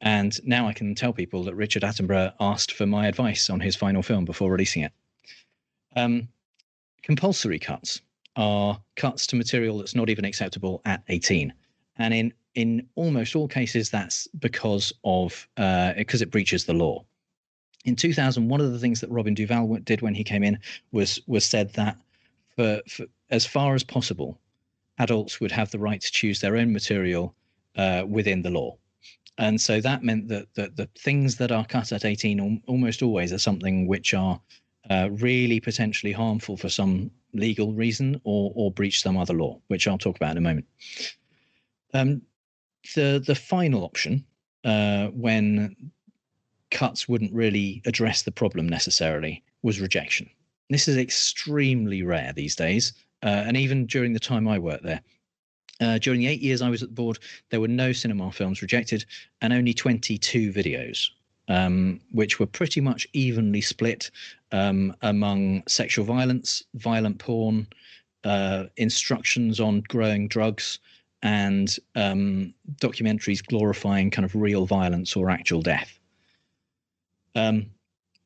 And 0.00 0.38
now 0.44 0.66
I 0.66 0.72
can 0.72 0.94
tell 0.94 1.12
people 1.12 1.44
that 1.44 1.54
Richard 1.54 1.82
Attenborough 1.82 2.32
asked 2.40 2.72
for 2.72 2.86
my 2.86 3.06
advice 3.06 3.48
on 3.48 3.60
his 3.60 3.76
final 3.76 4.02
film 4.02 4.24
before 4.24 4.50
releasing 4.50 4.82
it. 4.82 4.92
Um, 5.94 6.28
compulsory 7.02 7.58
cuts 7.58 8.00
are 8.34 8.78
cuts 8.96 9.26
to 9.28 9.36
material 9.36 9.78
that's 9.78 9.94
not 9.94 10.10
even 10.10 10.24
acceptable 10.24 10.82
at 10.84 11.02
18. 11.08 11.52
And 11.96 12.12
in 12.12 12.32
in 12.56 12.86
almost 12.96 13.36
all 13.36 13.46
cases, 13.46 13.90
that's 13.90 14.26
because 14.38 14.92
of 15.04 15.46
because 15.56 16.22
uh, 16.22 16.24
it 16.24 16.30
breaches 16.30 16.64
the 16.64 16.74
law 16.74 17.04
in 17.86 17.94
2000, 17.94 18.48
one 18.48 18.60
of 18.60 18.72
the 18.72 18.78
things 18.78 19.00
that 19.00 19.10
Robin 19.10 19.32
Duval 19.32 19.78
did 19.84 20.02
when 20.02 20.14
he 20.14 20.24
came 20.24 20.42
in 20.42 20.58
was 20.92 21.20
was 21.26 21.46
said 21.46 21.72
that 21.74 21.96
for, 22.56 22.82
for 22.88 23.06
as 23.30 23.46
far 23.46 23.74
as 23.74 23.84
possible, 23.84 24.38
adults 24.98 25.40
would 25.40 25.52
have 25.52 25.70
the 25.70 25.78
right 25.78 26.00
to 26.00 26.12
choose 26.12 26.40
their 26.40 26.56
own 26.56 26.72
material 26.72 27.34
uh, 27.76 28.04
within 28.06 28.42
the 28.42 28.50
law. 28.50 28.76
And 29.38 29.60
so 29.60 29.80
that 29.80 30.02
meant 30.02 30.28
that, 30.28 30.52
that 30.54 30.76
the 30.76 30.88
things 30.98 31.36
that 31.36 31.52
are 31.52 31.64
cut 31.64 31.92
at 31.92 32.04
18 32.04 32.62
almost 32.66 33.02
always 33.02 33.32
are 33.32 33.38
something 33.38 33.86
which 33.86 34.14
are 34.14 34.40
uh, 34.90 35.08
really 35.12 35.60
potentially 35.60 36.12
harmful 36.12 36.56
for 36.56 36.70
some 36.70 37.10
legal 37.34 37.72
reason 37.74 38.20
or, 38.24 38.50
or 38.54 38.72
breach 38.72 39.02
some 39.02 39.18
other 39.18 39.34
law, 39.34 39.60
which 39.68 39.86
I'll 39.86 39.98
talk 39.98 40.16
about 40.16 40.32
in 40.32 40.38
a 40.38 40.40
moment. 40.40 40.66
Um, 41.92 42.22
the, 42.94 43.22
the 43.24 43.34
final 43.34 43.84
option, 43.84 44.24
uh, 44.64 45.08
when 45.08 45.76
cuts 46.70 47.08
wouldn't 47.08 47.32
really 47.32 47.82
address 47.86 48.22
the 48.22 48.32
problem 48.32 48.68
necessarily 48.68 49.42
was 49.62 49.80
rejection. 49.80 50.28
This 50.70 50.88
is 50.88 50.96
extremely 50.96 52.02
rare 52.02 52.32
these 52.32 52.56
days, 52.56 52.92
uh, 53.22 53.44
and 53.46 53.56
even 53.56 53.86
during 53.86 54.12
the 54.12 54.20
time 54.20 54.48
I 54.48 54.58
worked 54.58 54.84
there. 54.84 55.00
Uh, 55.80 55.98
during 55.98 56.20
the 56.20 56.26
eight 56.26 56.40
years 56.40 56.62
I 56.62 56.70
was 56.70 56.82
at 56.82 56.88
the 56.88 56.94
board, 56.94 57.18
there 57.50 57.60
were 57.60 57.68
no 57.68 57.92
cinema 57.92 58.32
films 58.32 58.62
rejected 58.62 59.04
and 59.42 59.52
only 59.52 59.74
22 59.74 60.52
videos, 60.52 61.10
um, 61.48 62.00
which 62.12 62.40
were 62.40 62.46
pretty 62.46 62.80
much 62.80 63.06
evenly 63.12 63.60
split 63.60 64.10
um, 64.52 64.96
among 65.02 65.62
sexual 65.68 66.04
violence, 66.04 66.62
violent 66.74 67.18
porn, 67.18 67.66
uh, 68.24 68.64
instructions 68.76 69.60
on 69.60 69.82
growing 69.88 70.28
drugs, 70.28 70.78
and 71.22 71.76
um, 71.94 72.54
documentaries 72.80 73.44
glorifying 73.44 74.10
kind 74.10 74.24
of 74.24 74.34
real 74.34 74.66
violence 74.66 75.16
or 75.16 75.30
actual 75.30 75.62
death. 75.62 75.98
Um, 77.34 77.66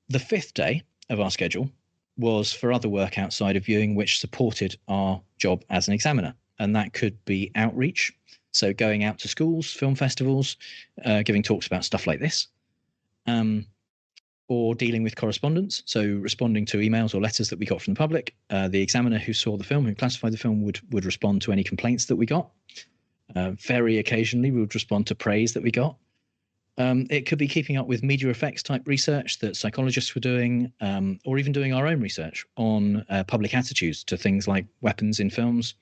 the 0.08 0.18
fifth 0.18 0.54
day 0.54 0.82
of 1.08 1.20
our 1.20 1.30
schedule 1.30 1.70
was 2.16 2.52
for 2.52 2.72
other 2.72 2.88
work 2.88 3.18
outside 3.18 3.56
of 3.56 3.64
viewing, 3.64 3.94
which 3.94 4.20
supported 4.20 4.76
our 4.88 5.20
job 5.38 5.64
as 5.70 5.88
an 5.88 5.94
examiner. 5.94 6.34
And 6.58 6.76
that 6.76 6.92
could 6.92 7.22
be 7.24 7.50
outreach. 7.54 8.12
So 8.52 8.72
going 8.72 9.04
out 9.04 9.18
to 9.20 9.28
schools, 9.28 9.72
film 9.72 9.94
festivals, 9.94 10.56
uh, 11.04 11.22
giving 11.22 11.42
talks 11.42 11.66
about 11.66 11.84
stuff 11.84 12.06
like 12.06 12.20
this, 12.20 12.48
um, 13.26 13.66
or 14.50 14.74
dealing 14.74 15.04
with 15.04 15.14
correspondence. 15.14 15.84
So 15.86 16.04
responding 16.04 16.66
to 16.66 16.78
emails 16.78 17.14
or 17.14 17.20
letters 17.20 17.48
that 17.50 17.58
we 17.60 17.66
got 17.66 17.80
from 17.80 17.94
the 17.94 17.98
public. 17.98 18.34
Uh, 18.50 18.66
the 18.66 18.82
examiner 18.82 19.16
who 19.16 19.32
saw 19.32 19.56
the 19.56 19.62
film, 19.62 19.86
who 19.86 19.94
classified 19.94 20.32
the 20.32 20.38
film, 20.38 20.62
would 20.64 20.80
would 20.90 21.04
respond 21.04 21.40
to 21.42 21.52
any 21.52 21.62
complaints 21.62 22.06
that 22.06 22.16
we 22.16 22.26
got. 22.26 22.50
Uh, 23.36 23.52
very 23.52 23.98
occasionally, 23.98 24.50
we 24.50 24.58
would 24.58 24.74
respond 24.74 25.06
to 25.06 25.14
praise 25.14 25.54
that 25.54 25.62
we 25.62 25.70
got. 25.70 25.96
Um, 26.78 27.06
it 27.10 27.26
could 27.26 27.38
be 27.38 27.46
keeping 27.46 27.76
up 27.76 27.86
with 27.86 28.02
media 28.02 28.28
effects 28.28 28.62
type 28.62 28.82
research 28.86 29.38
that 29.38 29.54
psychologists 29.54 30.16
were 30.16 30.20
doing, 30.20 30.72
um, 30.80 31.20
or 31.24 31.38
even 31.38 31.52
doing 31.52 31.72
our 31.72 31.86
own 31.86 32.00
research 32.00 32.44
on 32.56 33.04
uh, 33.08 33.22
public 33.22 33.54
attitudes 33.54 34.02
to 34.04 34.16
things 34.16 34.48
like 34.48 34.66
weapons 34.80 35.20
in 35.20 35.30
films. 35.30 35.74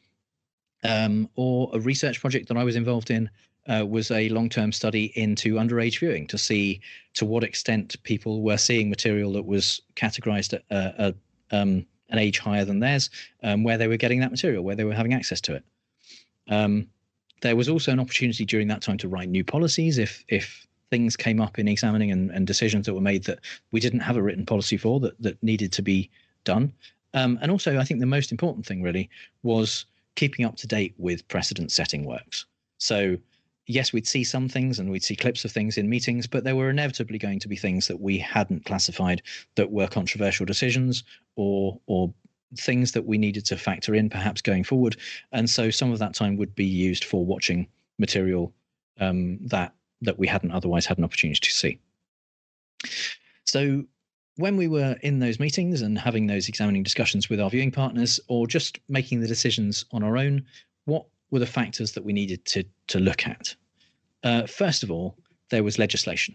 Um, 0.85 1.29
or 1.37 1.71
a 1.73 1.81
research 1.81 2.21
project 2.21 2.49
that 2.49 2.57
I 2.59 2.65
was 2.65 2.77
involved 2.77 3.11
in 3.11 3.31
uh, 3.69 3.85
was 3.87 4.11
a 4.11 4.29
long 4.31 4.49
term 4.49 4.73
study 4.73 5.13
into 5.15 5.55
underage 5.55 5.99
viewing 5.99 6.27
to 6.27 6.39
see 6.39 6.81
to 7.15 7.25
what 7.25 7.45
extent 7.45 7.97
people 8.03 8.43
were 8.43 8.57
seeing 8.57 8.89
material 8.89 9.33
that 9.33 9.47
was 9.47 9.81
categorized 9.97 10.55
at 10.55 10.65
uh, 10.71 11.13
um, 11.51 11.87
an 12.11 12.19
age 12.19 12.39
higher 12.39 12.65
than 12.65 12.81
theirs, 12.81 13.11
um, 13.43 13.65
where 13.65 13.79
they 13.79 13.89
were 13.89 13.97
getting 13.97 14.21
that 14.21 14.31
material, 14.31 14.65
where 14.65 14.77
they 14.77 14.85
were 14.85 14.95
having 14.95 15.15
access 15.15 15.41
to 15.43 15.55
it. 15.55 15.65
Um, 16.49 16.87
there 17.43 17.57
was 17.57 17.69
also 17.69 17.93
an 17.93 18.01
opportunity 18.01 18.45
during 18.45 18.69
that 18.69 18.83
time 18.83 18.99
to 18.99 19.09
write 19.09 19.29
new 19.29 19.45
policies 19.45 19.99
if 19.99 20.25
if 20.29 20.67
things 20.91 21.17
came 21.17 21.41
up 21.41 21.59
in 21.59 21.69
examining 21.69 22.11
and, 22.11 22.31
and 22.31 22.47
decisions 22.47 22.87
that 22.87 22.95
were 22.95 23.01
made 23.01 23.25
that 23.25 23.41
we 23.73 23.81
didn't 23.81 24.01
have 24.01 24.17
a 24.17 24.23
written 24.23 24.47
policy 24.47 24.79
for 24.79 24.99
that 25.01 25.21
that 25.21 25.41
needed 25.43 25.71
to 25.73 25.83
be 25.83 26.11
done. 26.45 26.73
Um, 27.15 27.39
and 27.43 27.51
also, 27.51 27.79
I 27.79 27.85
think 27.85 28.01
the 28.01 28.07
most 28.07 28.33
important 28.33 28.65
thing 28.65 28.83
really 28.83 29.11
was 29.43 29.85
keeping 30.15 30.45
up 30.45 30.57
to 30.57 30.67
date 30.67 30.95
with 30.99 31.27
precedent 31.29 31.73
setting 31.73 32.05
works. 32.05 32.47
So, 32.79 33.17
yes, 33.69 33.93
we'd 33.93 34.07
see 34.07 34.25
some 34.25 34.49
things 34.49 34.79
and 34.79 34.91
we'd 34.91 35.05
see 35.05 35.15
clips 35.15 35.45
of 35.45 35.53
things 35.53 35.79
in 35.79 35.89
meetings, 35.89 36.27
but 36.27 36.43
there 36.43 36.57
were 36.57 36.71
inevitably 36.71 37.19
going 37.19 37.39
to 37.39 37.49
be 37.49 37.57
things 37.57 37.87
that 37.87 38.01
we 38.01 38.19
hadn't 38.19 38.65
classified 38.65 39.23
that 39.55 39.71
were 39.71 39.87
controversial 39.87 40.45
decisions 40.45 41.05
or 41.37 41.79
or 41.87 42.13
things 42.57 42.93
that 42.93 43.05
we 43.05 43.19
needed 43.19 43.45
to 43.45 43.59
factor 43.59 43.95
in 43.95 44.09
perhaps 44.09 44.41
going 44.41 44.65
forward. 44.65 44.97
And 45.33 45.49
so 45.49 45.71
some 45.71 45.93
of 45.93 45.99
that 45.99 46.15
time 46.15 46.37
would 46.39 46.55
be 46.55 46.65
used 46.65 47.05
for 47.05 47.25
watching 47.25 47.69
material 47.99 48.53
um, 48.99 49.39
that 49.43 49.75
that 50.01 50.19
we 50.19 50.27
hadn't 50.27 50.53
otherwise 50.53 50.87
had 50.87 50.99
an 50.99 51.05
opportunity 51.05 51.41
to 51.41 51.51
see. 51.51 51.79
So 53.45 53.85
when 54.37 54.57
we 54.57 54.69
were 54.69 54.97
in 55.03 55.19
those 55.19 55.41
meetings 55.41 55.83
and 55.83 55.99
having 55.99 56.27
those 56.27 56.49
examining 56.49 56.85
discussions 56.85 57.29
with 57.29 57.41
our 57.41 57.51
viewing 57.51 57.73
partners 57.73 58.21
or 58.29 58.47
just 58.47 58.79
making 58.89 59.21
the 59.21 59.27
decisions 59.27 59.85
on 59.91 60.05
our 60.05 60.17
own, 60.17 60.45
what 60.85 61.07
were 61.31 61.39
the 61.39 61.47
factors 61.47 61.93
that 61.93 62.05
we 62.05 62.13
needed 62.13 62.45
to, 62.47 62.65
to 62.89 62.99
look 62.99 63.27
at? 63.27 63.55
Uh, 64.25 64.47
first 64.47 64.83
of 64.83 64.91
all, 64.91 65.17
there 65.51 65.63
was 65.63 65.79
legislation. 65.79 66.35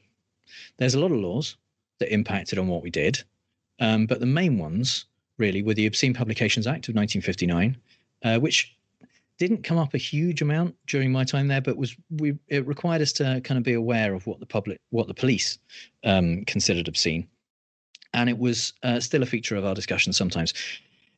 There's 0.78 0.96
a 0.96 1.00
lot 1.00 1.12
of 1.12 1.18
laws 1.18 1.58
that 2.00 2.14
impacted 2.14 2.60
on 2.60 2.68
what 2.68 2.84
we 2.84 2.90
did, 2.90 3.24
um, 3.80 4.06
but 4.06 4.20
the 4.20 4.26
main 4.26 4.58
ones 4.58 5.06
really 5.38 5.62
were 5.62 5.74
the 5.74 5.86
Obscene 5.86 6.14
Publications 6.14 6.68
Act 6.68 6.88
of 6.90 6.96
1959, 6.96 7.78
uh, 8.24 8.40
which 8.40 8.76
didn't 9.38 9.64
come 9.64 9.78
up 9.78 9.94
a 9.94 9.98
huge 9.98 10.42
amount 10.42 10.76
during 10.88 11.12
my 11.12 11.24
time 11.24 11.48
there, 11.48 11.62
but 11.62 11.78
was 11.78 11.96
we 12.12 12.38
it 12.48 12.66
required 12.68 13.02
us 13.02 13.12
to 13.14 13.42
kind 13.44 13.58
of 13.58 13.64
be 13.64 13.74
aware 13.74 14.14
of 14.14 14.28
what 14.28 14.40
the 14.40 14.46
public, 14.46 14.80
what 14.92 15.08
the 15.08 15.14
police 15.14 15.58
um, 16.04 16.46
considered 16.46 16.88
obscene, 16.88 17.28
and 18.14 18.30
it 18.30 18.38
was 18.38 18.74
uh, 18.84 19.00
still 19.00 19.24
a 19.24 19.26
feature 19.26 19.56
of 19.56 19.66
our 19.66 19.74
discussion 19.74 20.14
sometimes. 20.14 20.54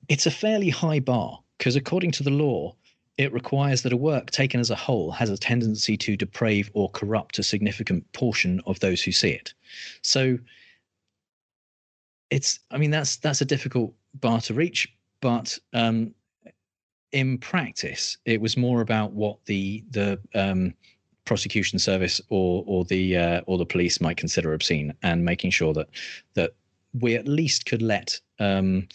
It's 0.07 0.25
a 0.25 0.31
fairly 0.31 0.69
high 0.69 0.99
bar 0.99 1.39
because 1.57 1.75
according 1.75 2.11
to 2.11 2.23
the 2.23 2.29
law, 2.31 2.75
it 3.17 3.31
requires 3.31 3.81
that 3.83 3.93
a 3.93 3.97
work 3.97 4.31
taken 4.31 4.59
as 4.59 4.69
a 4.69 4.75
whole 4.75 5.11
has 5.11 5.29
a 5.29 5.37
tendency 5.37 5.95
to 5.97 6.17
deprave 6.17 6.69
or 6.73 6.89
corrupt 6.89 7.39
a 7.39 7.43
significant 7.43 8.11
portion 8.11 8.61
of 8.65 8.79
those 8.79 9.01
who 9.01 9.11
see 9.11 9.29
it. 9.29 9.53
So 10.01 10.37
it's, 12.29 12.59
I 12.71 12.77
mean, 12.77 12.91
that's 12.91 13.17
that's 13.17 13.41
a 13.41 13.45
difficult 13.45 13.93
bar 14.15 14.41
to 14.41 14.53
reach, 14.53 14.91
but 15.21 15.57
um, 15.73 16.13
in 17.11 17.37
practice, 17.37 18.17
it 18.25 18.41
was 18.41 18.57
more 18.57 18.81
about 18.81 19.13
what 19.13 19.37
the 19.45 19.83
the 19.91 20.19
um, 20.33 20.73
prosecution 21.23 21.79
service 21.79 22.19
or 22.29 22.63
or 22.67 22.83
the 22.85 23.17
uh, 23.17 23.41
or 23.45 23.57
the 23.57 23.65
police 23.65 24.01
might 24.01 24.17
consider 24.17 24.53
obscene, 24.53 24.93
and 25.03 25.23
making 25.23 25.51
sure 25.51 25.73
that 25.73 25.87
that 26.33 26.53
we 26.99 27.15
at 27.15 27.27
least 27.27 27.65
could 27.65 27.81
let 27.81 28.19
um, 28.39 28.87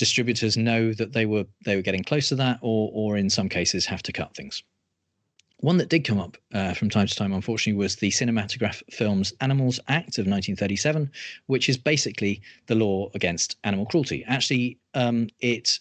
distributors 0.00 0.56
know 0.56 0.94
that 0.94 1.12
they 1.12 1.26
were 1.26 1.44
they 1.66 1.76
were 1.76 1.82
getting 1.82 2.02
close 2.02 2.28
to 2.30 2.34
that, 2.36 2.58
or 2.62 2.90
or 2.92 3.16
in 3.16 3.30
some 3.30 3.48
cases 3.48 3.86
have 3.86 4.02
to 4.02 4.12
cut 4.12 4.34
things. 4.34 4.64
One 5.58 5.76
that 5.76 5.90
did 5.90 6.04
come 6.04 6.18
up 6.18 6.38
uh, 6.54 6.72
from 6.72 6.88
time 6.88 7.06
to 7.06 7.14
time, 7.14 7.34
unfortunately, 7.34 7.78
was 7.78 7.96
the 7.96 8.10
Cinematograph 8.10 8.82
Films 8.90 9.34
Animals 9.42 9.78
Act 9.88 10.16
of 10.16 10.24
1937, 10.26 11.10
which 11.46 11.68
is 11.68 11.76
basically 11.76 12.40
the 12.66 12.74
law 12.74 13.10
against 13.14 13.58
animal 13.62 13.84
cruelty. 13.84 14.24
Actually, 14.26 14.78
um, 14.94 15.28
it 15.40 15.78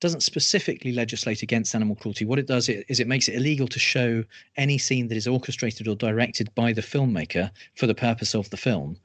doesn't 0.00 0.22
specifically 0.22 0.92
legislate 0.92 1.42
against 1.42 1.74
animal 1.74 1.96
cruelty. 1.96 2.26
What 2.26 2.38
it 2.38 2.46
does 2.46 2.68
is 2.68 3.00
it 3.00 3.06
makes 3.06 3.28
it 3.28 3.34
illegal 3.34 3.68
to 3.68 3.78
show 3.78 4.24
any 4.56 4.76
scene 4.76 5.08
that 5.08 5.16
is 5.16 5.26
orchestrated 5.26 5.88
or 5.88 5.96
directed 5.96 6.54
by 6.54 6.74
the 6.74 6.82
filmmaker 6.82 7.50
for 7.76 7.86
the 7.86 7.94
purpose 7.94 8.34
of 8.34 8.50
the 8.50 8.58
film 8.58 8.98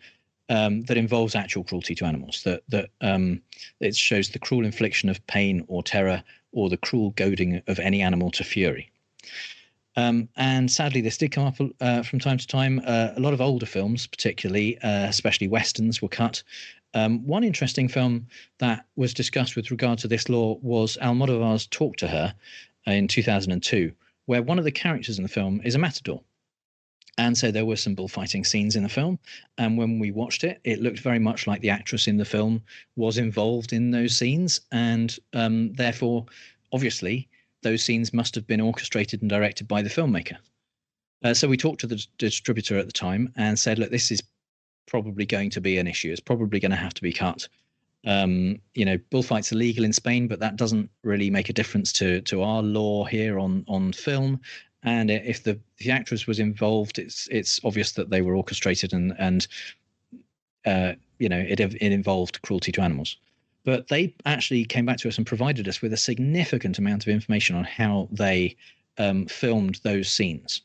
um, 0.50 0.82
that 0.84 0.98
involves 0.98 1.36
actual 1.36 1.64
cruelty 1.64 1.96
to 1.96 2.06
animals. 2.06 2.44
That 2.44 2.64
that 2.70 2.90
um, 3.02 3.42
it 3.80 3.96
shows 3.96 4.30
the 4.30 4.40
cruel 4.40 4.66
infliction 4.66 5.10
of 5.10 5.26
pain 5.28 5.64
or 5.68 5.84
terror 5.84 6.24
or 6.52 6.70
the 6.70 6.78
cruel 6.78 7.12
goading 7.12 7.62
of 7.68 7.80
any 7.80 8.02
animal 8.02 8.32
to 8.32 8.44
fury. 8.44 8.92
Um, 9.98 10.28
and 10.36 10.70
sadly, 10.70 11.02
this 11.02 11.18
did 11.18 11.32
come 11.32 11.46
up 11.46 11.56
uh, 11.80 12.04
from 12.04 12.20
time 12.20 12.38
to 12.38 12.48
time. 12.48 12.82
Uh, 12.86 13.10
a 13.16 13.20
lot 13.20 13.34
of 13.34 13.42
older 13.42 13.66
films, 13.66 14.08
particularly, 14.08 14.78
uh, 14.80 15.08
especially 15.08 15.48
westerns, 15.48 16.02
were 16.02 16.10
cut. 16.10 16.44
Um, 16.94 17.26
one 17.26 17.44
interesting 17.44 17.88
film 17.88 18.28
that 18.60 18.86
was 18.96 19.14
discussed 19.14 19.56
with 19.56 19.72
regard 19.72 20.00
to 20.00 20.08
this 20.08 20.30
law 20.30 20.58
was 20.62 20.98
Almodovar's 21.02 21.68
Talk 21.68 21.98
to 21.98 22.08
Her 22.08 22.34
in 22.86 23.08
2002, 23.08 23.92
where 24.26 24.42
one 24.42 24.60
of 24.60 24.66
the 24.66 24.72
characters 24.72 25.18
in 25.18 25.24
the 25.24 25.30
film 25.30 25.62
is 25.64 25.76
a 25.76 25.80
matador. 25.80 26.22
And 27.18 27.38
so 27.38 27.50
there 27.50 27.66
were 27.66 27.78
some 27.78 27.96
bullfighting 27.96 28.44
scenes 28.44 28.76
in 28.76 28.84
the 28.84 28.90
film. 28.90 29.20
And 29.58 29.78
when 29.78 30.00
we 30.00 30.12
watched 30.12 30.44
it, 30.44 30.60
it 30.64 30.82
looked 30.82 31.00
very 31.00 31.20
much 31.20 31.48
like 31.48 31.62
the 31.62 31.70
actress 31.70 32.08
in 32.08 32.18
the 32.18 32.26
film 32.26 32.62
was 32.98 33.18
involved 33.18 33.72
in 33.72 33.92
those 33.92 34.18
scenes. 34.18 34.60
And 34.72 35.18
um, 35.34 35.74
therefore, 35.74 36.26
obviously, 36.74 37.30
those 37.64 37.84
scenes 37.84 38.14
must 38.14 38.36
have 38.36 38.46
been 38.46 38.62
orchestrated 38.62 39.22
and 39.22 39.30
directed 39.30 39.68
by 39.68 39.82
the 39.82 39.90
filmmaker. 39.90 40.38
Uh, 41.24 41.34
so 41.34 41.48
we 41.48 41.58
talked 41.58 41.82
to 41.82 41.88
the 41.88 42.06
distributor 42.18 42.78
at 42.78 42.86
the 42.86 42.92
time 42.92 43.32
and 43.38 43.58
said, 43.58 43.80
look, 43.80 43.92
this 43.92 44.12
is 44.12 44.22
probably 44.86 45.26
going 45.26 45.50
to 45.50 45.62
be 45.62 45.78
an 45.78 45.88
issue. 45.88 46.12
It's 46.12 46.20
probably 46.20 46.60
going 46.60 46.72
to 46.72 46.78
have 46.78 46.94
to 46.94 47.02
be 47.02 47.14
cut. 47.14 47.48
Um, 48.06 48.60
you 48.76 48.86
know, 48.86 49.00
bullfights 49.10 49.52
are 49.52 49.56
legal 49.56 49.84
in 49.84 49.94
Spain, 49.94 50.28
but 50.28 50.40
that 50.40 50.58
doesn't 50.58 50.90
really 51.04 51.32
make 51.32 51.50
a 51.50 51.54
difference 51.54 51.92
to 51.94 52.22
to 52.22 52.44
our 52.44 52.62
law 52.62 53.04
here 53.04 53.40
on 53.40 53.66
on 53.68 53.94
film. 53.94 54.40
And 54.86 55.10
if 55.10 55.44
the 55.44 55.60
the 55.80 55.90
actress 55.90 56.28
was 56.28 56.40
involved, 56.40 57.00
it's 57.00 57.28
it's 57.32 57.60
obvious 57.64 57.94
that 57.94 58.12
they 58.12 58.22
were 58.22 58.36
orchestrated 58.36 58.94
and 58.94 59.14
and 59.18 59.48
uh, 60.66 60.94
you 61.18 61.28
know 61.28 61.40
it 61.40 61.60
it 61.60 61.82
involved 61.82 62.42
cruelty 62.44 62.72
to 62.74 62.82
animals. 62.82 63.18
But 63.64 63.88
they 63.88 64.14
actually 64.26 64.64
came 64.64 64.86
back 64.86 64.98
to 64.98 65.08
us 65.08 65.18
and 65.18 65.26
provided 65.26 65.68
us 65.68 65.82
with 65.82 65.92
a 65.92 65.98
significant 65.98 66.78
amount 66.78 67.04
of 67.04 67.10
information 67.10 67.56
on 67.56 67.64
how 67.64 68.08
they 68.12 68.56
um, 69.00 69.26
filmed 69.26 69.80
those 69.82 70.08
scenes. 70.08 70.62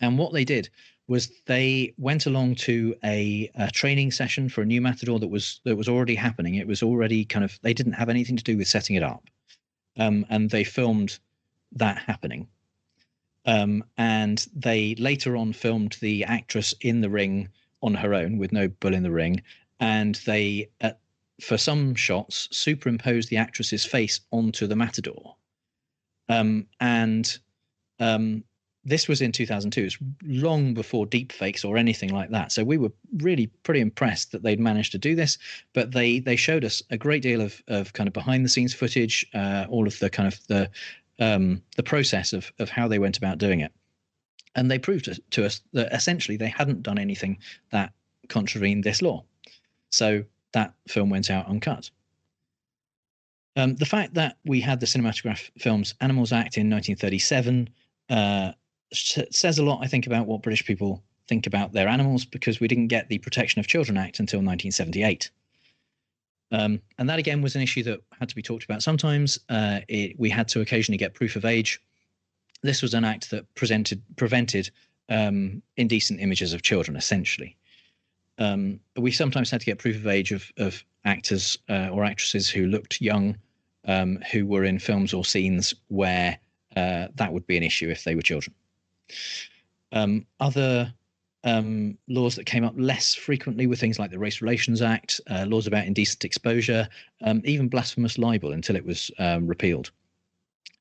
And 0.00 0.16
what 0.16 0.32
they 0.32 0.44
did 0.44 0.70
was 1.06 1.30
they 1.44 1.92
went 1.98 2.24
along 2.24 2.54
to 2.54 2.94
a, 3.04 3.50
a, 3.56 3.70
training 3.70 4.10
session 4.10 4.48
for 4.48 4.62
a 4.62 4.66
new 4.66 4.80
matador 4.80 5.18
that 5.18 5.28
was 5.28 5.60
that 5.64 5.76
was 5.76 5.88
already 5.88 6.14
happening. 6.14 6.54
It 6.54 6.66
was 6.66 6.82
already 6.82 7.26
kind 7.26 7.44
of 7.44 7.58
they 7.60 7.74
didn't 7.74 7.92
have 7.92 8.08
anything 8.08 8.38
to 8.38 8.44
do 8.44 8.56
with 8.56 8.68
setting 8.68 8.96
it 8.96 9.02
up, 9.02 9.24
um, 9.98 10.24
and 10.30 10.48
they 10.48 10.64
filmed 10.64 11.18
that 11.72 11.98
happening. 11.98 12.48
Um, 13.48 13.82
and 13.96 14.46
they 14.54 14.94
later 14.96 15.34
on 15.34 15.54
filmed 15.54 15.96
the 16.02 16.22
actress 16.24 16.74
in 16.82 17.00
the 17.00 17.08
ring 17.08 17.48
on 17.82 17.94
her 17.94 18.12
own 18.12 18.36
with 18.36 18.52
no 18.52 18.68
bull 18.68 18.92
in 18.92 19.02
the 19.02 19.10
ring, 19.10 19.42
and 19.80 20.16
they 20.26 20.68
uh, 20.82 20.90
for 21.40 21.56
some 21.56 21.94
shots, 21.94 22.48
superimposed 22.50 23.30
the 23.30 23.38
actress's 23.38 23.86
face 23.86 24.20
onto 24.32 24.66
the 24.66 24.76
matador. 24.76 25.36
Um, 26.28 26.66
and 26.78 27.38
um, 28.00 28.44
this 28.84 29.08
was 29.08 29.22
in 29.22 29.32
2002. 29.32 29.82
It's 29.82 29.98
long 30.24 30.74
before 30.74 31.06
deepfakes 31.06 31.64
or 31.64 31.76
anything 31.76 32.12
like 32.12 32.30
that. 32.30 32.52
So 32.52 32.64
we 32.64 32.76
were 32.76 32.92
really 33.18 33.46
pretty 33.62 33.80
impressed 33.80 34.32
that 34.32 34.42
they'd 34.42 34.60
managed 34.60 34.92
to 34.92 34.98
do 34.98 35.14
this. 35.14 35.38
But 35.72 35.92
they 35.92 36.18
they 36.18 36.36
showed 36.36 36.64
us 36.64 36.82
a 36.90 36.96
great 36.96 37.22
deal 37.22 37.40
of 37.40 37.62
of 37.68 37.92
kind 37.92 38.08
of 38.08 38.12
behind 38.12 38.44
the 38.44 38.48
scenes 38.48 38.74
footage, 38.74 39.24
uh, 39.32 39.66
all 39.68 39.86
of 39.86 39.98
the 40.00 40.10
kind 40.10 40.26
of 40.26 40.44
the 40.48 40.70
um, 41.18 41.62
the 41.76 41.82
process 41.82 42.32
of 42.32 42.52
of 42.58 42.68
how 42.68 42.88
they 42.88 42.98
went 42.98 43.18
about 43.18 43.38
doing 43.38 43.60
it. 43.60 43.72
And 44.54 44.70
they 44.70 44.78
proved 44.78 45.04
to, 45.04 45.20
to 45.30 45.44
us 45.44 45.60
that 45.72 45.92
essentially 45.92 46.36
they 46.36 46.48
hadn't 46.48 46.82
done 46.82 46.98
anything 46.98 47.38
that 47.70 47.92
contravened 48.28 48.84
this 48.84 49.02
law. 49.02 49.24
So 49.90 50.24
that 50.52 50.74
film 50.88 51.10
went 51.10 51.30
out 51.30 51.48
uncut. 51.48 51.90
Um, 53.56 53.74
the 53.76 53.86
fact 53.86 54.14
that 54.14 54.38
we 54.44 54.60
had 54.60 54.80
the 54.80 54.86
Cinematograph 54.86 55.50
Films 55.58 55.94
Animals 56.00 56.32
Act 56.32 56.56
in 56.56 56.70
1937 56.70 57.68
uh, 58.08 58.52
says 58.92 59.58
a 59.58 59.64
lot, 59.64 59.80
I 59.82 59.86
think, 59.86 60.06
about 60.06 60.26
what 60.26 60.42
British 60.42 60.64
people 60.64 61.02
think 61.26 61.46
about 61.46 61.72
their 61.72 61.88
animals 61.88 62.24
because 62.24 62.60
we 62.60 62.68
didn't 62.68 62.88
get 62.88 63.08
the 63.08 63.18
Protection 63.18 63.60
of 63.60 63.66
Children 63.66 63.98
Act 63.98 64.20
until 64.20 64.38
1978. 64.38 65.30
Um, 66.50 66.80
and 66.98 67.08
that 67.10 67.18
again 67.18 67.42
was 67.42 67.56
an 67.56 67.62
issue 67.62 67.82
that 67.84 68.00
had 68.18 68.28
to 68.28 68.34
be 68.34 68.42
talked 68.42 68.64
about 68.64 68.82
sometimes. 68.82 69.38
Uh, 69.48 69.80
it, 69.88 70.18
we 70.18 70.30
had 70.30 70.48
to 70.48 70.60
occasionally 70.60 70.98
get 70.98 71.14
proof 71.14 71.36
of 71.36 71.44
age. 71.44 71.80
This 72.62 72.82
was 72.82 72.94
an 72.94 73.04
act 73.04 73.30
that 73.30 73.52
presented 73.54 74.02
prevented 74.16 74.70
um, 75.08 75.62
indecent 75.76 76.20
images 76.20 76.52
of 76.52 76.62
children, 76.62 76.96
essentially 76.96 77.56
um, 78.38 78.80
we 78.96 79.10
sometimes 79.10 79.50
had 79.50 79.60
to 79.60 79.66
get 79.66 79.78
proof 79.78 79.96
of 79.96 80.06
age 80.06 80.32
of, 80.32 80.50
of 80.56 80.84
actors 81.04 81.58
uh, 81.68 81.88
or 81.88 82.04
actresses 82.04 82.48
who 82.48 82.66
looked 82.66 83.00
young, 83.00 83.36
um, 83.86 84.18
who 84.30 84.46
were 84.46 84.64
in 84.64 84.78
films 84.78 85.12
or 85.12 85.24
scenes 85.24 85.74
where 85.88 86.38
uh, 86.76 87.08
that 87.16 87.32
would 87.32 87.46
be 87.46 87.56
an 87.56 87.62
issue 87.62 87.88
if 87.88 88.04
they 88.04 88.14
were 88.14 88.22
children. 88.22 88.54
Um, 89.92 90.26
other 90.38 90.92
um, 91.48 91.96
laws 92.08 92.34
that 92.36 92.44
came 92.44 92.64
up 92.64 92.74
less 92.76 93.14
frequently 93.14 93.66
were 93.66 93.76
things 93.76 93.98
like 93.98 94.10
the 94.10 94.18
Race 94.18 94.40
Relations 94.40 94.82
Act, 94.82 95.20
uh, 95.30 95.44
laws 95.46 95.66
about 95.66 95.86
indecent 95.86 96.24
exposure, 96.24 96.88
um, 97.22 97.42
even 97.44 97.68
blasphemous 97.68 98.18
libel 98.18 98.52
until 98.52 98.76
it 98.76 98.84
was 98.84 99.10
um, 99.18 99.46
repealed. 99.46 99.90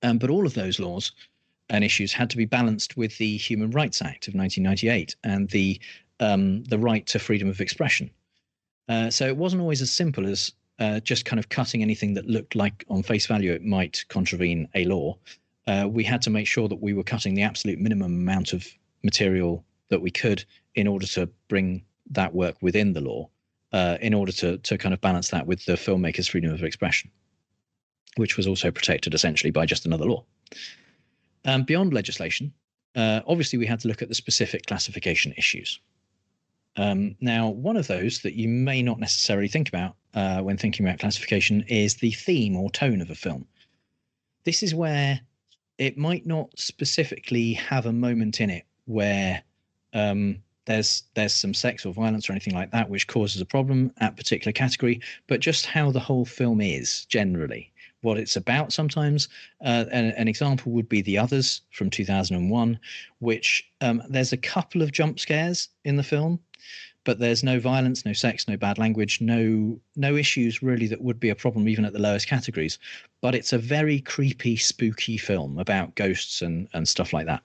but 0.01 0.30
all 0.30 0.45
of 0.45 0.53
those 0.53 0.80
laws 0.80 1.11
and 1.70 1.84
issues 1.84 2.13
had 2.13 2.30
to 2.30 2.38
be 2.38 2.45
balanced 2.45 2.97
with 2.97 3.18
the 3.18 3.38
Human 3.38 3.72
Rights 3.72 4.01
Act 4.01 4.28
of 4.28 4.36
1998 4.36 5.15
and 5.24 5.49
the 5.49 5.80
um, 6.20 6.63
the 6.63 6.80
right 6.80 7.05
to 7.07 7.20
freedom 7.20 7.47
of 7.47 7.61
expression. 7.61 8.09
Uh, 8.89 9.09
so 9.09 9.28
it 9.28 9.38
wasn't 9.38 9.61
always 9.61 9.82
as 9.82 9.91
simple 9.91 10.26
as 10.26 10.51
uh, 10.80 10.99
just 11.01 11.26
kind 11.26 11.39
of 11.39 11.49
cutting 11.49 11.82
anything 11.82 12.13
that 12.15 12.26
looked 12.28 12.55
like 12.55 12.86
on 12.89 13.03
face 13.03 13.28
value 13.28 13.51
it 13.51 13.63
might 13.63 14.03
contravene 14.07 14.68
a 14.74 14.86
law. 14.86 15.15
Uh, 15.68 15.88
we 15.89 16.03
had 16.03 16.22
to 16.22 16.30
make 16.30 16.47
sure 16.47 16.68
that 16.68 16.82
we 16.82 16.93
were 16.93 17.03
cutting 17.03 17.34
the 17.34 17.41
absolute 17.43 17.80
minimum 17.80 18.13
amount 18.13 18.53
of 18.53 18.65
material 19.03 19.63
that 19.89 20.01
we 20.01 20.11
could 20.11 20.43
in 20.75 20.88
order 20.88 21.07
to 21.07 21.29
bring 21.47 21.83
that 22.11 22.33
work 22.33 22.55
within 22.61 22.93
the 22.93 23.01
law, 23.01 23.29
uh, 23.73 23.97
in 24.01 24.13
order 24.13 24.31
to 24.31 24.57
to 24.59 24.77
kind 24.77 24.93
of 24.93 25.01
balance 25.01 25.29
that 25.29 25.47
with 25.47 25.65
the 25.65 25.73
filmmaker's 25.73 26.27
freedom 26.27 26.51
of 26.51 26.63
expression, 26.63 27.09
which 28.15 28.38
was 28.38 28.47
also 28.47 28.71
protected 28.71 29.13
essentially 29.13 29.51
by 29.51 29.65
just 29.65 29.85
another 29.85 30.05
law. 30.05 30.23
Um, 31.45 31.63
beyond 31.63 31.93
legislation, 31.93 32.53
uh, 32.95 33.21
obviously 33.27 33.59
we 33.59 33.65
had 33.65 33.79
to 33.81 33.88
look 33.88 34.01
at 34.01 34.09
the 34.09 34.15
specific 34.15 34.65
classification 34.65 35.33
issues. 35.38 35.79
Um, 36.77 37.15
now, 37.19 37.49
one 37.49 37.75
of 37.75 37.88
those 37.88 38.21
that 38.21 38.35
you 38.35 38.47
may 38.47 38.83
not 38.83 38.99
necessarily 38.99 39.47
think 39.47 39.67
about 39.67 39.95
uh, 40.13 40.41
when 40.41 40.57
thinking 40.57 40.85
about 40.85 40.99
classification 40.99 41.63
is 41.67 41.95
the 41.95 42.11
theme 42.11 42.55
or 42.55 42.69
tone 42.69 43.01
of 43.01 43.09
a 43.09 43.15
film. 43.15 43.47
This 44.43 44.61
is 44.61 44.75
where 44.75 45.19
it 45.77 45.97
might 45.97 46.25
not 46.25 46.57
specifically 46.57 47.53
have 47.53 47.85
a 47.85 47.93
moment 47.93 48.41
in 48.41 48.49
it 48.49 48.65
where 48.85 49.43
um, 49.97 50.37
there's 50.65 51.03
there's 51.15 51.33
some 51.33 51.53
sex 51.53 51.85
or 51.85 51.93
violence 51.93 52.29
or 52.29 52.33
anything 52.33 52.53
like 52.53 52.71
that 52.71 52.89
which 52.89 53.07
causes 53.07 53.41
a 53.41 53.45
problem 53.45 53.91
at 53.99 54.17
particular 54.17 54.51
category, 54.51 55.01
but 55.27 55.39
just 55.39 55.65
how 55.65 55.91
the 55.91 55.99
whole 55.99 56.25
film 56.25 56.61
is 56.61 57.05
generally, 57.05 57.71
what 58.01 58.17
it's 58.17 58.35
about. 58.35 58.73
Sometimes 58.73 59.29
uh, 59.61 59.85
an, 59.91 60.11
an, 60.11 60.27
example 60.27 60.71
would 60.73 60.89
be 60.89 61.01
The 61.01 61.17
Others 61.17 61.61
from 61.71 61.89
2001, 61.89 62.79
which 63.19 63.69
um, 63.81 64.03
there's 64.09 64.33
a 64.33 64.37
couple 64.37 64.81
of 64.81 64.91
jump 64.91 65.19
scares 65.19 65.69
in 65.85 65.95
the 65.95 66.03
film 66.03 66.39
but 67.07 67.19
there's 67.19 67.41
no 67.41 67.57
violence, 67.57 68.05
no 68.05 68.11
sex, 68.11 68.49
no 68.49 68.57
bad 68.57 68.77
language, 68.77 69.21
no 69.21 69.79
no 69.95 70.17
issues 70.17 70.61
really 70.61 70.87
that 70.87 70.99
would 70.99 71.21
be 71.21 71.29
a 71.29 71.35
problem 71.35 71.69
even 71.69 71.85
at 71.85 71.93
the 71.93 71.99
lowest 71.99 72.27
categories. 72.27 72.77
But 73.21 73.33
it's 73.33 73.53
a 73.53 73.57
very 73.57 74.01
creepy, 74.01 74.57
spooky 74.57 75.15
film 75.15 75.57
about 75.57 75.95
ghosts 75.95 76.41
and 76.41 76.67
and 76.73 76.85
stuff 76.85 77.13
like 77.13 77.25
that. 77.27 77.41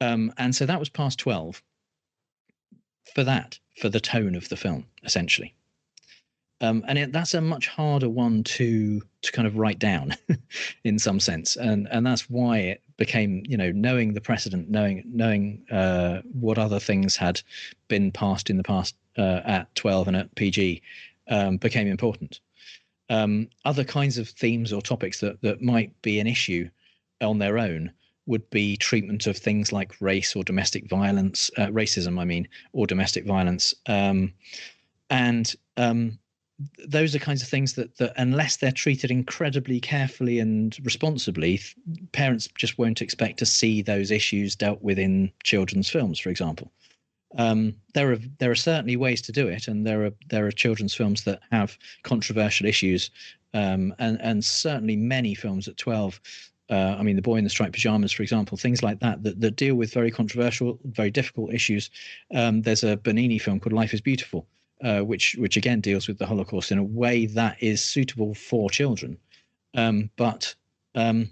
Um, 0.00 0.32
and 0.38 0.54
so 0.54 0.66
that 0.66 0.80
was 0.80 0.88
passed 0.88 1.18
twelve. 1.18 1.62
For 3.14 3.24
that, 3.24 3.58
for 3.76 3.88
the 3.88 4.00
tone 4.00 4.34
of 4.34 4.48
the 4.48 4.56
film, 4.56 4.86
essentially. 5.04 5.54
Um, 6.60 6.84
and 6.86 6.98
it, 6.98 7.12
that's 7.12 7.34
a 7.34 7.40
much 7.40 7.66
harder 7.68 8.08
one 8.08 8.42
to 8.44 9.02
to 9.22 9.32
kind 9.32 9.46
of 9.46 9.56
write 9.56 9.78
down 9.78 10.14
in 10.84 10.98
some 10.98 11.18
sense 11.18 11.56
and 11.56 11.88
and 11.90 12.06
that's 12.06 12.30
why 12.30 12.58
it 12.58 12.82
became 12.96 13.42
you 13.46 13.56
know 13.56 13.72
knowing 13.72 14.14
the 14.14 14.20
precedent 14.20 14.70
knowing 14.70 15.02
knowing 15.06 15.64
uh, 15.70 16.20
what 16.32 16.56
other 16.56 16.78
things 16.78 17.16
had 17.16 17.42
been 17.88 18.12
passed 18.12 18.50
in 18.50 18.56
the 18.56 18.62
past 18.62 18.94
uh, 19.18 19.40
at 19.44 19.74
12 19.74 20.08
and 20.08 20.16
at 20.16 20.34
pg 20.36 20.80
um, 21.28 21.56
became 21.56 21.88
important 21.88 22.40
um, 23.10 23.48
other 23.64 23.84
kinds 23.84 24.16
of 24.16 24.28
themes 24.28 24.72
or 24.72 24.80
topics 24.80 25.20
that 25.20 25.42
that 25.42 25.60
might 25.60 25.90
be 26.02 26.20
an 26.20 26.26
issue 26.26 26.68
on 27.20 27.38
their 27.38 27.58
own 27.58 27.92
would 28.26 28.48
be 28.50 28.76
treatment 28.76 29.26
of 29.26 29.36
things 29.36 29.72
like 29.72 30.00
race 30.00 30.34
or 30.34 30.42
domestic 30.44 30.88
violence 30.88 31.50
uh, 31.58 31.66
racism 31.66 32.18
i 32.18 32.24
mean 32.24 32.48
or 32.72 32.86
domestic 32.86 33.24
violence. 33.24 33.74
Um, 33.86 34.32
and 35.10 35.54
um, 35.76 36.18
those 36.86 37.14
are 37.14 37.18
kinds 37.18 37.42
of 37.42 37.48
things 37.48 37.74
that, 37.74 37.96
that 37.98 38.12
unless 38.16 38.56
they're 38.56 38.72
treated 38.72 39.10
incredibly 39.10 39.80
carefully 39.80 40.38
and 40.38 40.76
responsibly 40.84 41.60
parents 42.12 42.48
just 42.56 42.78
won't 42.78 43.02
expect 43.02 43.38
to 43.38 43.46
see 43.46 43.82
those 43.82 44.10
issues 44.10 44.54
dealt 44.54 44.80
with 44.82 44.98
in 44.98 45.30
children's 45.42 45.88
films 45.88 46.18
for 46.18 46.30
example. 46.30 46.70
Um, 47.36 47.74
there 47.94 48.12
are 48.12 48.18
there 48.38 48.52
are 48.52 48.56
certainly 48.56 48.96
ways 48.96 49.20
to 49.22 49.32
do 49.32 49.48
it 49.48 49.66
and 49.66 49.86
there 49.86 50.04
are 50.04 50.12
there 50.28 50.46
are 50.46 50.52
children's 50.52 50.94
films 50.94 51.24
that 51.24 51.40
have 51.50 51.76
controversial 52.04 52.66
issues. 52.66 53.10
Um, 53.52 53.94
and 53.98 54.20
and 54.20 54.44
certainly 54.44 54.96
many 54.96 55.34
films 55.34 55.68
at 55.68 55.76
12 55.76 56.20
uh, 56.70 56.96
I 56.98 57.02
mean, 57.02 57.16
the 57.16 57.22
boy 57.22 57.36
in 57.36 57.44
the 57.44 57.50
striped 57.50 57.74
pajamas, 57.74 58.12
for 58.12 58.22
example, 58.22 58.56
things 58.56 58.82
like 58.82 59.00
that, 59.00 59.22
that, 59.22 59.40
that 59.40 59.56
deal 59.56 59.74
with 59.74 59.92
very 59.92 60.10
controversial, 60.10 60.78
very 60.84 61.10
difficult 61.10 61.52
issues. 61.52 61.90
Um, 62.34 62.62
there's 62.62 62.84
a 62.84 62.96
Benigni 62.96 63.40
film 63.40 63.60
called 63.60 63.74
Life 63.74 63.92
is 63.92 64.00
Beautiful, 64.00 64.46
uh, 64.82 65.00
which 65.00 65.36
which 65.38 65.56
again 65.56 65.80
deals 65.80 66.08
with 66.08 66.18
the 66.18 66.26
Holocaust 66.26 66.72
in 66.72 66.78
a 66.78 66.84
way 66.84 67.26
that 67.26 67.62
is 67.62 67.84
suitable 67.84 68.34
for 68.34 68.70
children, 68.70 69.18
um, 69.74 70.10
but 70.16 70.54
um, 70.94 71.30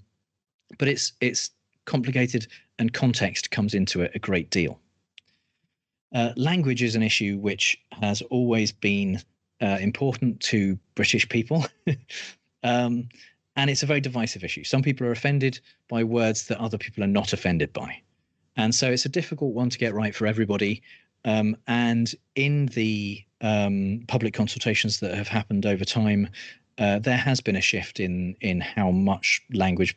but 0.78 0.88
it's 0.88 1.12
it's 1.20 1.50
complicated 1.86 2.46
and 2.78 2.92
context 2.92 3.50
comes 3.50 3.74
into 3.74 4.02
it 4.02 4.12
a 4.14 4.18
great 4.18 4.50
deal. 4.50 4.78
Uh, 6.14 6.32
language 6.36 6.82
is 6.82 6.94
an 6.94 7.02
issue 7.02 7.38
which 7.38 7.80
has 7.92 8.20
always 8.22 8.70
been 8.70 9.18
uh, 9.62 9.78
important 9.80 10.40
to 10.40 10.78
British 10.94 11.26
people. 11.28 11.64
and 13.56 13.70
it's 13.70 13.82
a 13.82 13.86
very 13.86 14.00
divisive 14.00 14.44
issue. 14.44 14.64
Some 14.64 14.82
people 14.82 15.06
are 15.06 15.12
offended 15.12 15.60
by 15.88 16.04
words 16.04 16.46
that 16.46 16.58
other 16.58 16.78
people 16.78 17.04
are 17.04 17.08
not 17.08 17.32
offended 17.32 17.72
by. 17.72 18.00
And 18.56 18.74
so 18.74 18.90
it's 18.90 19.06
a 19.06 19.10
difficult 19.10 19.54
one 19.54 19.70
to 19.70 19.78
get 19.78 19.94
right 19.94 20.14
for 20.14 20.26
everybody. 20.26 20.82
Um, 21.24 21.56
and 21.66 22.14
in 22.34 22.66
the 22.66 23.22
um, 23.40 24.04
public 24.08 24.34
consultations 24.34 25.00
that 25.00 25.14
have 25.14 25.28
happened 25.28 25.66
over 25.66 25.84
time, 25.84 26.28
uh, 26.78 26.98
there 26.98 27.16
has 27.16 27.40
been 27.40 27.56
a 27.56 27.60
shift 27.60 28.00
in 28.00 28.34
in 28.40 28.60
how 28.60 28.90
much 28.90 29.42
language, 29.52 29.96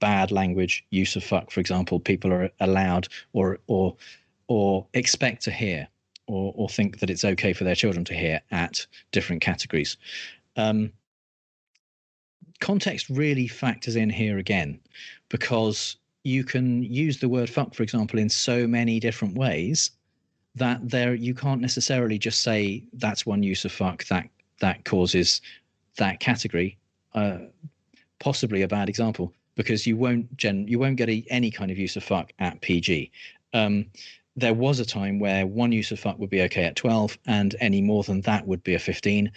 bad 0.00 0.30
language, 0.30 0.84
use 0.90 1.16
of 1.16 1.24
fuck, 1.24 1.50
for 1.50 1.60
example, 1.60 1.98
people 1.98 2.32
are 2.32 2.50
allowed 2.60 3.08
or 3.32 3.58
or 3.66 3.96
or 4.48 4.86
expect 4.92 5.42
to 5.44 5.50
hear 5.50 5.88
or 6.26 6.52
or 6.56 6.68
think 6.68 6.98
that 7.00 7.10
it's 7.10 7.24
okay 7.24 7.52
for 7.52 7.64
their 7.64 7.74
children 7.74 8.04
to 8.04 8.14
hear 8.14 8.40
at 8.50 8.86
different 9.12 9.42
categories. 9.42 9.96
Um, 10.56 10.92
context 12.62 13.08
really 13.10 13.48
factors 13.48 13.96
in 13.96 14.08
here 14.08 14.38
again 14.38 14.78
because 15.28 15.96
you 16.22 16.44
can 16.44 16.82
use 16.84 17.18
the 17.18 17.28
word 17.28 17.50
fuck, 17.50 17.74
for 17.74 17.82
example, 17.82 18.18
in 18.18 18.28
so 18.28 18.66
many 18.66 19.00
different 19.00 19.36
ways 19.36 19.90
that 20.54 20.78
there 20.88 21.14
you 21.14 21.34
can't 21.34 21.60
necessarily 21.60 22.18
just 22.18 22.42
say 22.42 22.84
that's 22.94 23.26
one 23.26 23.42
use 23.42 23.64
of 23.64 23.72
fuck 23.72 24.04
that 24.04 24.28
that 24.60 24.84
causes 24.84 25.40
that 25.98 26.20
category. 26.20 26.78
Uh, 27.14 27.38
possibly 28.20 28.62
a 28.62 28.68
bad 28.68 28.88
example 28.88 29.32
because 29.56 29.84
you 29.86 29.96
won't 29.96 30.34
gen 30.36 30.66
you 30.68 30.78
won't 30.78 30.96
get 30.96 31.10
a, 31.10 31.24
any 31.30 31.50
kind 31.50 31.70
of 31.70 31.78
use 31.78 31.96
of 31.96 32.04
fuck 32.04 32.32
at 32.38 32.60
PG. 32.60 33.10
Um, 33.52 33.86
there 34.36 34.54
was 34.54 34.78
a 34.78 34.86
time 34.86 35.18
where 35.18 35.46
one 35.46 35.72
use 35.72 35.90
of 35.90 35.98
fuck 35.98 36.18
would 36.18 36.30
be 36.30 36.42
okay 36.42 36.64
at 36.64 36.76
12 36.76 37.18
and 37.26 37.54
any 37.60 37.82
more 37.82 38.02
than 38.02 38.22
that 38.22 38.46
would 38.46 38.62
be 38.62 38.74
a 38.74 38.78
15 38.78 39.30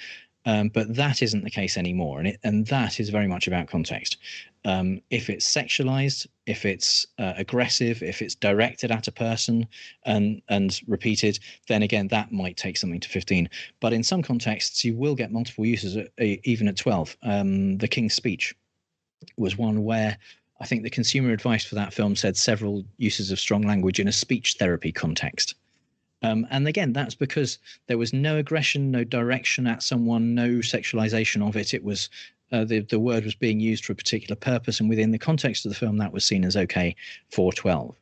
um, 0.46 0.70
but 0.70 0.96
that 0.96 1.22
isn't 1.22 1.44
the 1.44 1.50
case 1.50 1.78
anymore, 1.78 2.20
and 2.20 2.28
it, 2.30 2.40
and 2.44 2.68
that 2.68 3.00
is 3.00 3.10
very 3.10 3.28
much 3.28 3.48
about 3.48 3.68
context. 3.68 4.18
Um, 4.64 5.02
if 5.10 5.30
it's 5.30 5.46
sexualized, 5.46 6.28
if 6.46 6.66
it's 6.66 7.06
uh, 7.20 7.34
aggressive, 7.38 8.02
if 8.02 8.22
it's 8.22 8.36
directed 8.36 8.92
at 8.92 9.08
a 9.08 9.12
person 9.12 9.68
and 10.06 10.42
and 10.50 10.80
repeated, 10.88 11.40
then 11.68 11.84
again 11.84 12.08
that 12.10 12.32
might 12.32 12.58
take 12.58 12.78
something 12.78 13.00
to 13.00 13.10
15. 13.10 13.50
But 13.80 13.94
in 13.94 14.04
some 14.04 14.22
contexts, 14.22 14.84
you 14.84 14.96
will 14.96 15.16
get 15.16 15.32
multiple 15.32 15.66
uses 15.66 15.98
at, 15.98 16.10
even 16.20 16.68
at 16.68 16.78
12. 16.78 17.18
Um, 17.24 17.78
the 17.78 17.88
King's 17.88 18.14
Speech 18.14 18.56
was 19.38 19.58
one 19.58 19.84
where 19.84 20.18
I 20.62 20.66
think 20.66 20.84
the 20.84 20.90
consumer 20.90 21.32
advice 21.32 21.66
for 21.66 21.76
that 21.76 21.94
film 21.94 22.16
said 22.16 22.38
several 22.38 22.86
uses 22.98 23.32
of 23.32 23.40
strong 23.40 23.64
language 23.64 24.00
in 24.00 24.08
a 24.08 24.12
speech 24.12 24.56
therapy 24.58 24.92
context. 24.92 25.56
Um, 26.22 26.48
and 26.50 26.68
again, 26.68 26.94
that's 26.94 27.16
because 27.16 27.60
there 27.88 27.98
was 27.98 28.14
no 28.14 28.38
aggression, 28.38 28.92
no 28.92 29.04
direction 29.04 29.68
at 29.68 29.84
someone, 29.84 30.34
no 30.34 30.50
sexualization 30.60 31.48
of 31.48 31.56
it. 31.56 31.74
It 31.74 31.84
was 31.84 32.10
uh, 32.52 32.64
the 32.64 32.80
the 32.82 33.00
word 33.00 33.26
was 33.26 33.36
being 33.36 33.60
used 33.60 33.86
for 33.86 33.94
a 33.94 33.96
particular 33.96 34.36
purpose, 34.36 34.80
and 34.80 34.90
within 34.90 35.12
the 35.12 35.20
context 35.20 35.66
of 35.66 35.70
the 35.70 35.78
film, 35.78 35.98
that 35.98 36.14
was 36.14 36.26
seen 36.26 36.46
as 36.46 36.56
okay 36.58 36.96
for 37.32 37.52
twelve. 37.52 37.96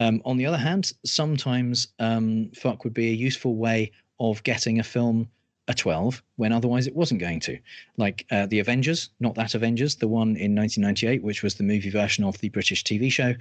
Um, 0.00 0.20
on 0.24 0.36
the 0.36 0.46
other 0.46 0.56
hand, 0.56 0.92
sometimes 1.04 1.88
um, 1.98 2.50
fuck 2.54 2.84
would 2.84 2.94
be 2.94 3.08
a 3.08 3.14
useful 3.14 3.56
way 3.56 3.92
of 4.18 4.42
getting 4.42 4.78
a 4.78 4.84
film 4.84 5.28
a 5.68 5.74
12 5.74 6.20
when 6.36 6.52
otherwise 6.52 6.88
it 6.88 6.96
wasn't 6.96 7.20
going 7.20 7.38
to. 7.38 7.56
Like 7.96 8.26
uh, 8.32 8.46
The 8.46 8.58
Avengers, 8.58 9.10
not 9.20 9.36
that 9.36 9.54
Avengers, 9.54 9.94
the 9.94 10.08
one 10.08 10.36
in 10.36 10.56
1998, 10.56 11.22
which 11.22 11.44
was 11.44 11.54
the 11.54 11.62
movie 11.62 11.90
version 11.90 12.24
of 12.24 12.36
the 12.38 12.48
British 12.48 12.82
TV 12.82 13.12
show. 13.12 13.34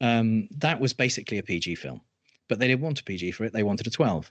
Um, 0.00 0.48
that 0.52 0.80
was 0.80 0.94
basically 0.94 1.36
a 1.36 1.42
PG 1.42 1.74
film 1.74 2.00
but 2.48 2.58
they 2.58 2.68
didn't 2.68 2.82
want 2.82 3.00
a 3.00 3.04
PG 3.04 3.32
for 3.32 3.44
it. 3.44 3.52
They 3.52 3.62
wanted 3.62 3.86
a 3.86 3.90
12. 3.90 4.30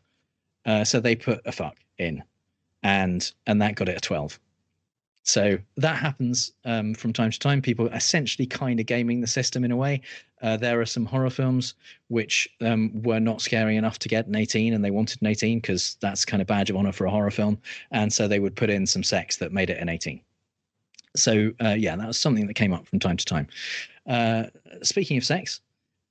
Uh, 0.66 0.84
so 0.84 1.00
they 1.00 1.16
put 1.16 1.42
a 1.46 1.52
fuck 1.52 1.78
in, 1.98 2.24
and 2.84 3.32
and 3.46 3.62
that 3.62 3.76
got 3.76 3.90
it 3.90 3.98
a 3.98 4.02
12. 4.02 4.40
So 5.24 5.58
that 5.78 5.98
happens 5.98 6.54
um, 6.66 6.94
from 6.94 7.12
time 7.12 7.32
to 7.32 7.40
time. 7.40 7.60
People 7.60 7.88
essentially 7.88 8.46
kind 8.46 8.80
of 8.80 8.86
gaming 8.86 9.22
the 9.22 9.28
system 9.28 9.66
in 9.66 9.72
a 9.72 9.76
way. 9.76 10.02
Uh, 10.44 10.56
there 10.56 10.80
are 10.80 10.86
some 10.86 11.04
horror 11.04 11.32
films 11.32 11.74
which 12.10 12.48
um, 12.62 13.02
were 13.02 13.20
not 13.20 13.42
scary 13.42 13.76
enough 13.76 13.98
to 14.00 14.10
get 14.10 14.28
an 14.28 14.36
18, 14.36 14.74
and 14.74 14.86
they 14.86 14.92
wanted 14.92 15.20
an 15.22 15.28
18 15.28 15.60
because 15.60 15.98
that's 16.00 16.26
kind 16.26 16.42
of 16.42 16.48
badge 16.48 16.70
of 16.70 16.76
honor 16.76 16.92
for 16.92 17.06
a 17.06 17.10
horror 17.10 17.32
film. 17.32 17.58
And 17.90 18.14
so 18.14 18.28
they 18.28 18.40
would 18.40 18.56
put 18.56 18.70
in 18.70 18.86
some 18.86 19.02
sex 19.02 19.38
that 19.38 19.52
made 19.52 19.72
it 19.72 19.80
an 19.80 19.90
18. 19.90 20.22
So 21.16 21.52
uh, 21.64 21.70
yeah, 21.70 21.96
that 21.96 22.08
was 22.08 22.20
something 22.20 22.46
that 22.46 22.54
came 22.54 22.74
up 22.74 22.86
from 22.86 23.00
time 23.00 23.18
to 23.18 23.26
time. 23.26 23.48
Uh, 24.06 24.46
speaking 24.84 25.18
of 25.18 25.26
sex, 25.26 25.62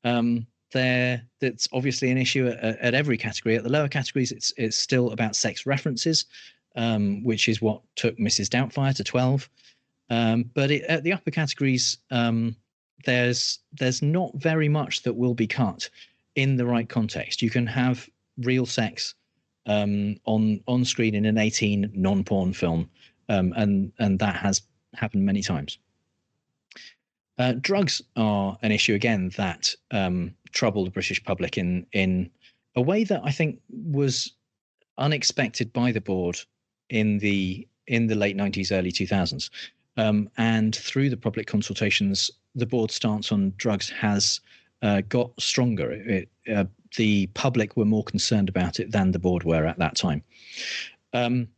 um, 0.03 0.45
there 0.75 1.23
that's 1.41 1.67
obviously 1.73 2.11
an 2.11 2.19
issue 2.19 2.49
at, 2.49 2.79
at, 2.79 2.95
every 2.95 3.17
category. 3.17 3.57
At 3.57 3.63
the 3.63 3.71
lower 3.71 3.89
categories, 3.89 4.31
it's 4.31 4.53
it's 4.59 4.77
still 4.77 5.11
about 5.13 5.35
sex 5.35 5.65
references, 5.65 6.27
um, 6.77 7.25
which 7.25 7.49
is 7.49 7.63
what 7.63 7.81
took 7.97 8.19
Mrs. 8.19 8.49
Doubtfire 8.49 8.95
to 8.97 9.05
twelve. 9.05 9.49
Um, 10.11 10.51
but 10.53 10.71
it, 10.71 10.83
at 10.83 11.03
the 11.03 11.15
upper 11.15 11.31
categories, 11.31 11.97
um, 12.11 12.55
there's 13.07 13.61
there's 13.73 14.03
not 14.03 14.33
very 14.35 14.69
much 14.69 15.03
that 15.03 15.15
will 15.15 15.35
be 15.35 15.47
cut 15.47 15.89
in 16.35 16.57
the 16.57 16.67
right 16.67 16.89
context. 16.89 17.41
You 17.41 17.49
can 17.49 17.67
have 17.67 18.07
real 18.39 18.67
sex 18.67 19.15
um, 19.67 20.17
on 20.27 20.61
on 20.67 20.85
screen 20.85 21.15
in 21.15 21.25
an 21.25 21.39
18 21.39 21.91
non-porn 21.95 22.53
film, 22.53 22.91
um, 23.31 23.55
and 23.57 23.93
and 23.99 24.19
that 24.19 24.37
has 24.37 24.61
happened 24.95 25.25
many 25.25 25.43
times. 25.43 25.79
Uh, 27.39 27.55
drugs 27.61 28.01
are 28.17 28.57
an 28.63 28.71
issue 28.71 28.95
again 28.95 29.31
that 29.37 29.75
um, 29.91 30.35
trouble 30.55 30.85
the 30.85 30.91
British 30.91 31.23
public 31.23 31.59
in 31.59 31.87
in 31.93 32.31
a 32.77 32.81
way 32.81 33.05
that 33.05 33.21
I 33.25 33.31
think 33.31 33.61
was 33.69 34.33
unexpected 34.97 35.73
by 35.73 35.93
the 35.93 36.01
board 36.01 36.39
in 36.89 37.19
the 37.19 37.67
in 37.87 38.07
the 38.07 38.15
late 38.15 38.37
90s, 38.37 38.73
early 38.73 38.91
2000s. 38.91 39.51
Um, 39.97 40.31
and 40.39 40.75
through 40.75 41.11
the 41.11 41.17
public 41.17 41.47
consultations, 41.47 42.31
the 42.55 42.67
board's 42.67 42.95
stance 42.95 43.31
on 43.31 43.53
drugs 43.59 43.91
has 43.91 44.41
uh, 44.83 45.03
got 45.09 45.31
stronger. 45.39 45.93
It, 45.93 46.29
uh, 46.53 46.65
the 46.97 47.27
public 47.29 47.77
were 47.77 47.85
more 47.85 48.05
concerned 48.05 48.49
about 48.49 48.81
it 48.81 48.91
than 48.91 49.13
the 49.13 49.19
board 49.19 49.45
were 49.45 49.67
at 49.67 49.79
that 49.79 49.97
time. 49.97 50.23
Um, 51.13 51.49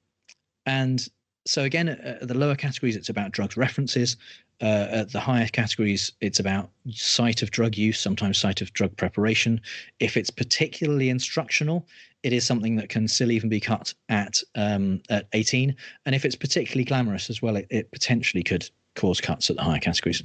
and 0.66 1.08
so 1.46 1.62
again, 1.62 1.88
at 1.88 2.26
the 2.26 2.36
lower 2.36 2.56
categories, 2.56 2.96
it's 2.96 3.08
about 3.08 3.32
drugs 3.32 3.56
references. 3.56 4.16
Uh, 4.62 4.88
at 4.90 5.12
the 5.12 5.20
higher 5.20 5.46
categories, 5.48 6.12
it's 6.22 6.40
about 6.40 6.70
sight 6.90 7.42
of 7.42 7.50
drug 7.50 7.76
use, 7.76 8.00
sometimes 8.00 8.38
sight 8.38 8.62
of 8.62 8.72
drug 8.72 8.96
preparation. 8.96 9.60
If 10.00 10.16
it's 10.16 10.30
particularly 10.30 11.10
instructional, 11.10 11.86
it 12.22 12.32
is 12.32 12.46
something 12.46 12.74
that 12.76 12.88
can 12.88 13.06
still 13.06 13.30
even 13.30 13.50
be 13.50 13.60
cut 13.60 13.92
at 14.08 14.42
um, 14.54 15.02
at 15.10 15.28
18. 15.34 15.76
And 16.06 16.14
if 16.14 16.24
it's 16.24 16.36
particularly 16.36 16.84
glamorous 16.84 17.28
as 17.28 17.42
well, 17.42 17.56
it, 17.56 17.66
it 17.70 17.90
potentially 17.92 18.42
could 18.42 18.68
cause 18.94 19.20
cuts 19.20 19.50
at 19.50 19.56
the 19.56 19.62
higher 19.62 19.78
categories. 19.78 20.22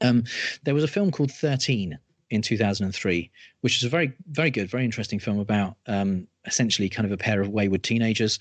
Um, 0.00 0.24
there 0.64 0.74
was 0.74 0.84
a 0.84 0.88
film 0.88 1.10
called 1.10 1.32
13 1.32 1.98
in 2.30 2.42
2003, 2.42 3.30
which 3.60 3.78
is 3.78 3.84
a 3.84 3.88
very, 3.88 4.12
very 4.30 4.50
good, 4.50 4.68
very 4.68 4.84
interesting 4.84 5.18
film 5.18 5.38
about 5.38 5.76
um, 5.86 6.26
essentially 6.44 6.88
kind 6.88 7.06
of 7.06 7.12
a 7.12 7.16
pair 7.16 7.40
of 7.40 7.48
wayward 7.48 7.82
teenagers. 7.82 8.38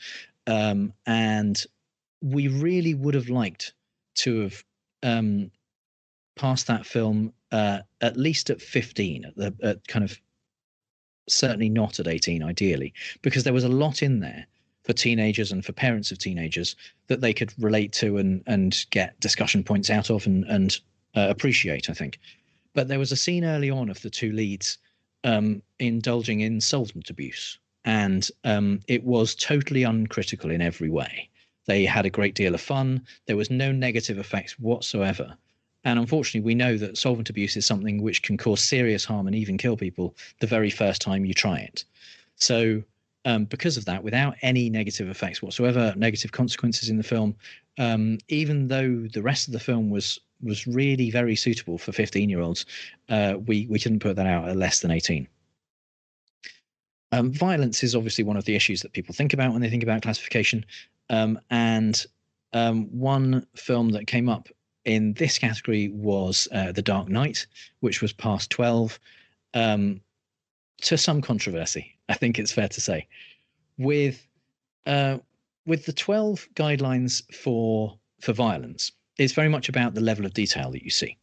Um, 0.47 0.93
and 1.05 1.63
we 2.21 2.47
really 2.47 2.93
would 2.93 3.13
have 3.13 3.29
liked 3.29 3.73
to 4.15 4.41
have 4.41 4.63
um, 5.03 5.51
passed 6.35 6.67
that 6.67 6.85
film 6.85 7.33
uh, 7.51 7.79
at 8.01 8.17
least 8.17 8.49
at 8.49 8.61
15, 8.61 9.25
at 9.25 9.35
the 9.35 9.55
at 9.63 9.87
kind 9.87 10.03
of 10.03 10.19
certainly 11.29 11.69
not 11.69 11.99
at 11.99 12.07
18, 12.07 12.43
ideally, 12.43 12.93
because 13.21 13.43
there 13.43 13.53
was 13.53 13.63
a 13.63 13.69
lot 13.69 14.01
in 14.01 14.19
there 14.19 14.45
for 14.83 14.93
teenagers 14.93 15.51
and 15.51 15.65
for 15.65 15.73
parents 15.73 16.11
of 16.11 16.17
teenagers 16.17 16.75
that 17.07 17.21
they 17.21 17.33
could 17.33 17.53
relate 17.61 17.91
to 17.91 18.17
and 18.17 18.41
and 18.47 18.85
get 18.89 19.19
discussion 19.19 19.63
points 19.63 19.89
out 19.89 20.09
of 20.09 20.25
and 20.25 20.45
and 20.45 20.79
uh, 21.15 21.27
appreciate. 21.29 21.89
I 21.89 21.93
think, 21.93 22.19
but 22.73 22.87
there 22.87 22.99
was 22.99 23.11
a 23.11 23.17
scene 23.17 23.43
early 23.43 23.69
on 23.69 23.89
of 23.89 24.01
the 24.01 24.09
two 24.09 24.31
leads 24.31 24.77
um, 25.23 25.61
indulging 25.79 26.41
in 26.41 26.61
solvent 26.61 27.09
abuse, 27.09 27.59
and 27.85 28.29
um, 28.43 28.79
it 28.87 29.03
was 29.03 29.35
totally 29.35 29.83
uncritical 29.83 30.51
in 30.51 30.61
every 30.61 30.89
way. 30.89 31.29
They 31.67 31.85
had 31.85 32.05
a 32.05 32.09
great 32.09 32.33
deal 32.33 32.55
of 32.55 32.61
fun. 32.61 33.05
There 33.25 33.37
was 33.37 33.51
no 33.51 33.71
negative 33.71 34.17
effects 34.17 34.57
whatsoever. 34.57 35.37
And 35.83 35.99
unfortunately, 35.99 36.45
we 36.45 36.55
know 36.55 36.77
that 36.77 36.97
solvent 36.97 37.29
abuse 37.29 37.55
is 37.55 37.65
something 37.65 38.01
which 38.01 38.23
can 38.23 38.37
cause 38.37 38.61
serious 38.61 39.05
harm 39.05 39.27
and 39.27 39.35
even 39.35 39.57
kill 39.57 39.77
people 39.77 40.15
the 40.39 40.47
very 40.47 40.69
first 40.69 41.01
time 41.01 41.25
you 41.25 41.33
try 41.33 41.59
it. 41.59 41.85
So, 42.35 42.83
um, 43.25 43.45
because 43.45 43.77
of 43.77 43.85
that, 43.85 44.03
without 44.03 44.35
any 44.41 44.69
negative 44.69 45.09
effects 45.09 45.41
whatsoever, 45.41 45.93
negative 45.97 46.31
consequences 46.31 46.89
in 46.89 46.97
the 46.97 47.03
film, 47.03 47.35
um, 47.77 48.17
even 48.29 48.67
though 48.67 49.07
the 49.13 49.21
rest 49.21 49.47
of 49.47 49.53
the 49.53 49.59
film 49.59 49.89
was 49.89 50.19
was 50.41 50.67
really 50.67 51.09
very 51.09 51.35
suitable 51.35 51.77
for 51.77 51.91
15 51.91 52.29
year 52.29 52.41
olds, 52.41 52.65
uh, 53.09 53.35
we 53.45 53.67
we 53.67 53.79
couldn't 53.79 53.99
put 53.99 54.15
that 54.15 54.27
out 54.27 54.47
at 54.47 54.55
less 54.55 54.79
than 54.81 54.91
18. 54.91 55.27
Um, 57.11 57.31
violence 57.31 57.83
is 57.83 57.95
obviously 57.95 58.23
one 58.23 58.37
of 58.37 58.45
the 58.45 58.55
issues 58.55 58.81
that 58.81 58.93
people 58.93 59.15
think 59.15 59.33
about 59.33 59.53
when 59.53 59.61
they 59.61 59.69
think 59.69 59.83
about 59.83 60.01
classification. 60.01 60.65
Um, 61.09 61.39
and 61.49 62.05
um, 62.53 62.85
one 62.87 63.45
film 63.55 63.89
that 63.89 64.07
came 64.07 64.29
up 64.29 64.49
in 64.85 65.13
this 65.13 65.37
category 65.37 65.89
was 65.89 66.47
uh, 66.51 66.71
The 66.71 66.81
Dark 66.81 67.09
Knight, 67.09 67.45
which 67.81 68.01
was 68.01 68.13
passed 68.13 68.49
12, 68.51 68.99
um, 69.53 70.01
to 70.81 70.97
some 70.97 71.21
controversy, 71.21 71.97
I 72.09 72.13
think 72.13 72.39
it's 72.39 72.51
fair 72.51 72.69
to 72.69 72.81
say. 72.81 73.07
With 73.77 74.25
uh, 74.85 75.17
with 75.65 75.85
the 75.85 75.93
12 75.93 76.47
guidelines 76.55 77.21
for 77.33 77.97
for 78.21 78.33
violence, 78.33 78.91
it's 79.17 79.33
very 79.33 79.49
much 79.49 79.69
about 79.69 79.93
the 79.93 80.01
level 80.01 80.25
of 80.25 80.33
detail 80.33 80.71
that 80.71 80.83
you 80.83 80.89
see. 80.89 81.17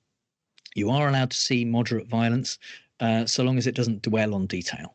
You 0.74 0.90
are 0.90 1.08
allowed 1.08 1.30
to 1.30 1.36
see 1.36 1.64
moderate 1.64 2.08
violence 2.08 2.58
uh, 3.00 3.26
so 3.26 3.42
long 3.42 3.58
as 3.58 3.66
it 3.66 3.74
doesn't 3.74 4.02
dwell 4.02 4.34
on 4.34 4.46
detail. 4.46 4.94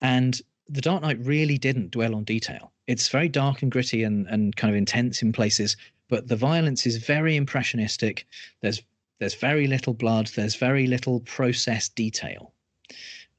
And 0.00 0.40
The 0.68 0.80
Dark 0.80 1.02
Knight 1.02 1.18
really 1.20 1.58
didn't 1.58 1.92
dwell 1.92 2.14
on 2.14 2.24
detail. 2.24 2.72
It's 2.86 3.08
very 3.08 3.28
dark 3.28 3.62
and 3.62 3.70
gritty 3.70 4.02
and, 4.02 4.26
and 4.26 4.54
kind 4.56 4.70
of 4.70 4.76
intense 4.76 5.22
in 5.22 5.32
places, 5.32 5.76
but 6.08 6.28
the 6.28 6.36
violence 6.36 6.86
is 6.86 6.96
very 6.96 7.36
impressionistic. 7.36 8.26
There's 8.60 8.82
there's 9.18 9.34
very 9.34 9.66
little 9.66 9.94
blood. 9.94 10.28
There's 10.28 10.56
very 10.56 10.86
little 10.86 11.20
process 11.20 11.88
detail, 11.88 12.52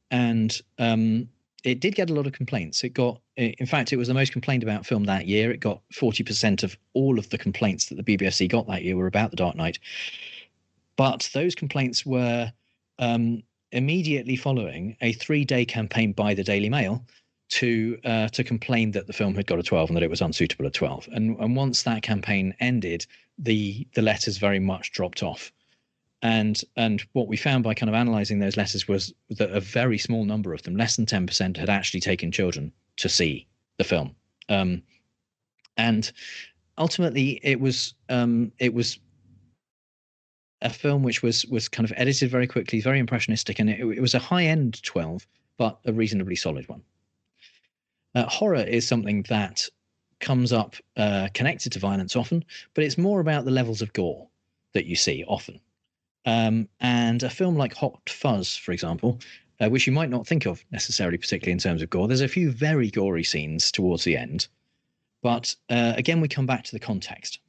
and 0.10 0.60
um, 0.80 1.30
it 1.64 1.80
did 1.80 1.96
get 1.96 2.10
a 2.10 2.14
lot 2.14 2.26
of 2.28 2.34
complaints. 2.34 2.84
It 2.84 2.90
got, 2.90 3.22
in 3.36 3.66
fact, 3.66 3.94
it 3.94 3.98
was 3.98 4.08
the 4.08 4.14
most 4.14 4.32
complained 4.32 4.64
about 4.64 4.86
film 4.86 5.04
that 5.04 5.28
year. 5.28 5.52
It 5.52 5.60
got 5.60 5.82
forty 5.94 6.24
percent 6.24 6.64
of 6.64 6.78
all 6.94 7.20
of 7.20 7.30
the 7.30 7.38
complaints 7.38 7.86
that 7.86 7.96
the 7.96 8.18
BBFC 8.18 8.50
got 8.50 8.68
that 8.68 8.84
year 8.84 8.96
were 8.96 9.08
about 9.08 9.32
The 9.32 9.38
Dark 9.38 9.56
Knight. 9.56 9.80
But 10.96 11.30
those 11.34 11.54
complaints 11.54 12.06
were 12.06 12.52
um, 13.00 13.44
immediately 13.72 14.36
following 14.36 14.96
a 15.02 15.14
three-day 15.14 15.66
campaign 15.66 16.14
by 16.14 16.34
the 16.34 16.44
Daily 16.44 16.70
Mail 16.70 17.06
to 17.50 17.98
uh, 18.04 18.28
to 18.30 18.44
complain 18.44 18.92
that 18.92 19.08
the 19.08 19.14
film 19.14 19.36
had 19.36 19.48
got 19.48 19.60
a 19.60 19.64
12 19.64 19.90
and 19.90 19.98
that 19.98 20.04
it 20.04 20.10
was 20.10 20.22
unsuitable 20.22 20.66
at 20.66 20.74
12. 20.74 21.08
And 21.12 21.38
and 21.40 21.56
once 21.56 21.84
that 21.84 22.02
campaign 22.02 22.54
ended, 22.60 23.06
the 23.38 23.88
the 23.94 24.02
letters 24.02 24.38
very 24.38 24.60
much 24.60 24.92
dropped 24.92 25.24
off. 25.24 25.52
And 26.22 26.62
and 26.76 27.02
what 27.14 27.28
we 27.28 27.38
found 27.38 27.64
by 27.64 27.74
kind 27.74 27.90
of 27.90 27.96
analysing 27.96 28.40
those 28.40 28.58
letters 28.58 28.88
was 28.88 29.14
that 29.30 29.52
a 29.52 29.60
very 29.60 29.98
small 29.98 30.26
number 30.26 30.54
of 30.54 30.64
them, 30.64 30.76
less 30.76 30.96
than 30.96 31.06
10%, 31.06 31.58
had 31.58 31.70
actually 31.70 32.02
taken 32.02 32.32
children 32.32 32.72
to 32.98 33.08
see 33.08 33.48
the 33.78 33.84
film. 33.84 34.16
Um, 34.50 34.82
and 35.78 36.12
ultimately, 36.78 37.40
it 37.44 37.60
was 37.60 37.94
um, 38.10 38.52
it 38.60 38.74
was 38.74 39.00
a 40.62 40.70
film 40.70 41.04
which 41.04 41.22
was 41.22 41.46
was 41.46 41.68
kind 41.68 41.90
of 41.90 41.94
edited 41.98 42.30
very 42.30 42.48
quickly, 42.48 42.82
very 42.82 43.00
impressionistic, 43.00 43.60
and 43.60 43.70
it, 43.70 43.80
it 43.80 44.02
was 44.02 44.14
a 44.14 44.20
high 44.20 44.44
end 44.44 44.82
12, 44.84 45.28
but 45.58 45.80
a 45.86 45.94
reasonably 45.94 46.36
solid 46.36 46.68
one. 46.68 46.82
Uh, 48.16 48.26
horror 48.26 48.64
is 48.64 48.88
something 48.88 49.24
that 49.24 49.68
comes 50.20 50.52
up 50.52 50.76
uh, 50.96 51.28
connected 51.34 51.72
to 51.72 51.80
violence 51.80 52.16
often, 52.16 52.44
but 52.74 52.84
it's 52.84 52.98
more 52.98 53.20
about 53.20 53.46
the 53.46 53.52
levels 53.52 53.82
of 53.82 53.94
gore 53.94 54.28
that 54.74 54.86
you 54.86 54.96
see 54.96 55.24
often. 55.28 55.60
Um, 56.26 56.68
and 56.80 57.22
a 57.24 57.30
film 57.30 57.56
like 57.56 57.74
Hot 57.76 58.10
Fuzz, 58.10 58.56
for 58.56 58.72
example, 58.72 59.20
uh, 59.62 59.70
which 59.70 59.88
you 59.88 59.94
might 59.94 60.10
not 60.10 60.28
think 60.28 60.46
of 60.46 60.64
necessarily, 60.72 61.18
particularly 61.18 61.54
in 61.54 61.60
terms 61.60 61.82
of 61.82 61.90
gore, 61.90 62.08
there's 62.08 62.22
a 62.22 62.28
few 62.28 62.52
very 62.52 62.90
gory 62.90 63.24
scenes 63.24 63.72
towards 63.72 64.04
the 64.04 64.18
end. 64.18 64.48
But 65.22 65.56
uh, 65.70 65.94
again, 65.96 66.20
we 66.20 66.28
come 66.28 66.46
back 66.46 66.64
to 66.66 66.72
the 66.72 66.80
context 66.80 67.40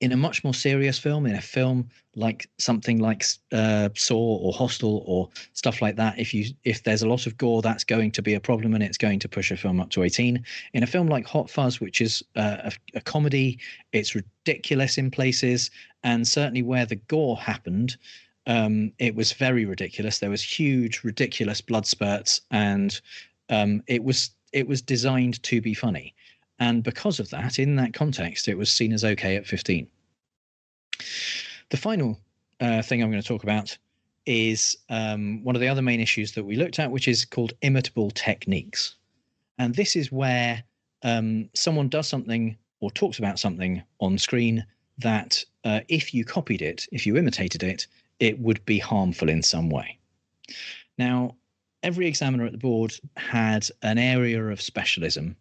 in 0.00 0.12
a 0.12 0.16
much 0.16 0.42
more 0.42 0.54
serious 0.54 0.98
film, 0.98 1.26
in 1.26 1.34
a 1.34 1.40
film 1.40 1.88
like 2.16 2.48
something 2.58 2.98
like 2.98 3.24
uh, 3.52 3.90
Saw 3.94 4.36
or 4.38 4.52
Hostel 4.52 5.04
or 5.06 5.28
stuff 5.52 5.80
like 5.80 5.96
that, 5.96 6.18
if 6.18 6.34
you 6.34 6.46
if 6.64 6.82
there's 6.82 7.02
a 7.02 7.08
lot 7.08 7.26
of 7.26 7.36
gore, 7.36 7.62
that's 7.62 7.84
going 7.84 8.10
to 8.12 8.22
be 8.22 8.34
a 8.34 8.40
problem 8.40 8.74
and 8.74 8.82
it's 8.82 8.98
going 8.98 9.18
to 9.20 9.28
push 9.28 9.50
a 9.50 9.56
film 9.56 9.78
up 9.78 9.90
to 9.90 10.02
18. 10.02 10.42
In 10.72 10.82
a 10.82 10.86
film 10.86 11.06
like 11.08 11.26
Hot 11.26 11.50
Fuzz, 11.50 11.80
which 11.80 12.00
is 12.00 12.22
uh, 12.34 12.56
a, 12.64 12.72
a 12.94 13.00
comedy, 13.00 13.58
it's 13.92 14.14
ridiculous 14.14 14.98
in 14.98 15.10
places, 15.10 15.70
and 16.02 16.26
certainly 16.26 16.62
where 16.62 16.86
the 16.86 16.96
gore 16.96 17.36
happened, 17.36 17.96
um, 18.46 18.92
it 18.98 19.14
was 19.14 19.32
very 19.32 19.66
ridiculous. 19.66 20.18
There 20.18 20.30
was 20.30 20.42
huge, 20.42 21.04
ridiculous 21.04 21.60
blood 21.60 21.86
spurts, 21.86 22.40
and 22.50 22.98
um, 23.50 23.82
it 23.86 24.02
was 24.02 24.30
it 24.52 24.66
was 24.66 24.82
designed 24.82 25.42
to 25.44 25.60
be 25.60 25.74
funny. 25.74 26.14
And 26.60 26.82
because 26.82 27.18
of 27.18 27.30
that, 27.30 27.58
in 27.58 27.76
that 27.76 27.94
context, 27.94 28.46
it 28.46 28.58
was 28.58 28.70
seen 28.70 28.92
as 28.92 29.04
okay 29.04 29.36
at 29.36 29.46
15. 29.46 29.88
The 31.70 31.76
final 31.76 32.20
uh, 32.60 32.82
thing 32.82 33.02
I'm 33.02 33.10
going 33.10 33.22
to 33.22 33.26
talk 33.26 33.42
about 33.42 33.76
is 34.26 34.76
um, 34.90 35.42
one 35.42 35.56
of 35.56 35.60
the 35.60 35.68
other 35.68 35.80
main 35.80 36.00
issues 36.00 36.32
that 36.32 36.44
we 36.44 36.56
looked 36.56 36.78
at, 36.78 36.90
which 36.90 37.08
is 37.08 37.24
called 37.24 37.54
imitable 37.62 38.10
techniques. 38.10 38.96
And 39.58 39.74
this 39.74 39.96
is 39.96 40.12
where 40.12 40.62
um, 41.02 41.48
someone 41.54 41.88
does 41.88 42.06
something 42.06 42.56
or 42.80 42.90
talks 42.90 43.18
about 43.18 43.38
something 43.38 43.82
on 44.00 44.18
screen 44.18 44.64
that 44.98 45.42
uh, 45.64 45.80
if 45.88 46.12
you 46.12 46.24
copied 46.26 46.60
it, 46.60 46.86
if 46.92 47.06
you 47.06 47.16
imitated 47.16 47.62
it, 47.62 47.86
it 48.18 48.38
would 48.38 48.62
be 48.66 48.78
harmful 48.78 49.30
in 49.30 49.42
some 49.42 49.70
way. 49.70 49.98
Now, 50.98 51.36
every 51.82 52.06
examiner 52.06 52.44
at 52.44 52.52
the 52.52 52.58
board 52.58 52.92
had 53.16 53.66
an 53.82 53.96
area 53.96 54.44
of 54.44 54.60
specialism 54.60 55.36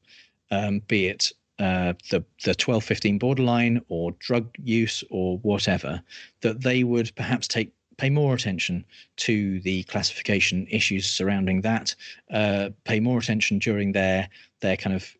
um, 0.51 0.79
be 0.87 1.07
it 1.07 1.31
uh, 1.59 1.93
the 2.09 2.23
the 2.43 2.55
12 2.55 2.83
15 2.83 3.17
borderline 3.17 3.81
or 3.89 4.11
drug 4.19 4.49
use 4.63 5.03
or 5.09 5.37
whatever 5.39 6.01
that 6.41 6.61
they 6.61 6.83
would 6.83 7.13
perhaps 7.15 7.47
take 7.47 7.71
pay 7.97 8.09
more 8.09 8.33
attention 8.33 8.85
to 9.17 9.59
the 9.59 9.83
classification 9.83 10.65
issues 10.69 11.05
surrounding 11.05 11.61
that 11.61 11.93
uh, 12.31 12.69
pay 12.85 12.99
more 12.99 13.19
attention 13.19 13.59
during 13.59 13.91
their 13.91 14.29
their 14.61 14.77
kind 14.77 14.95
of 14.95 15.15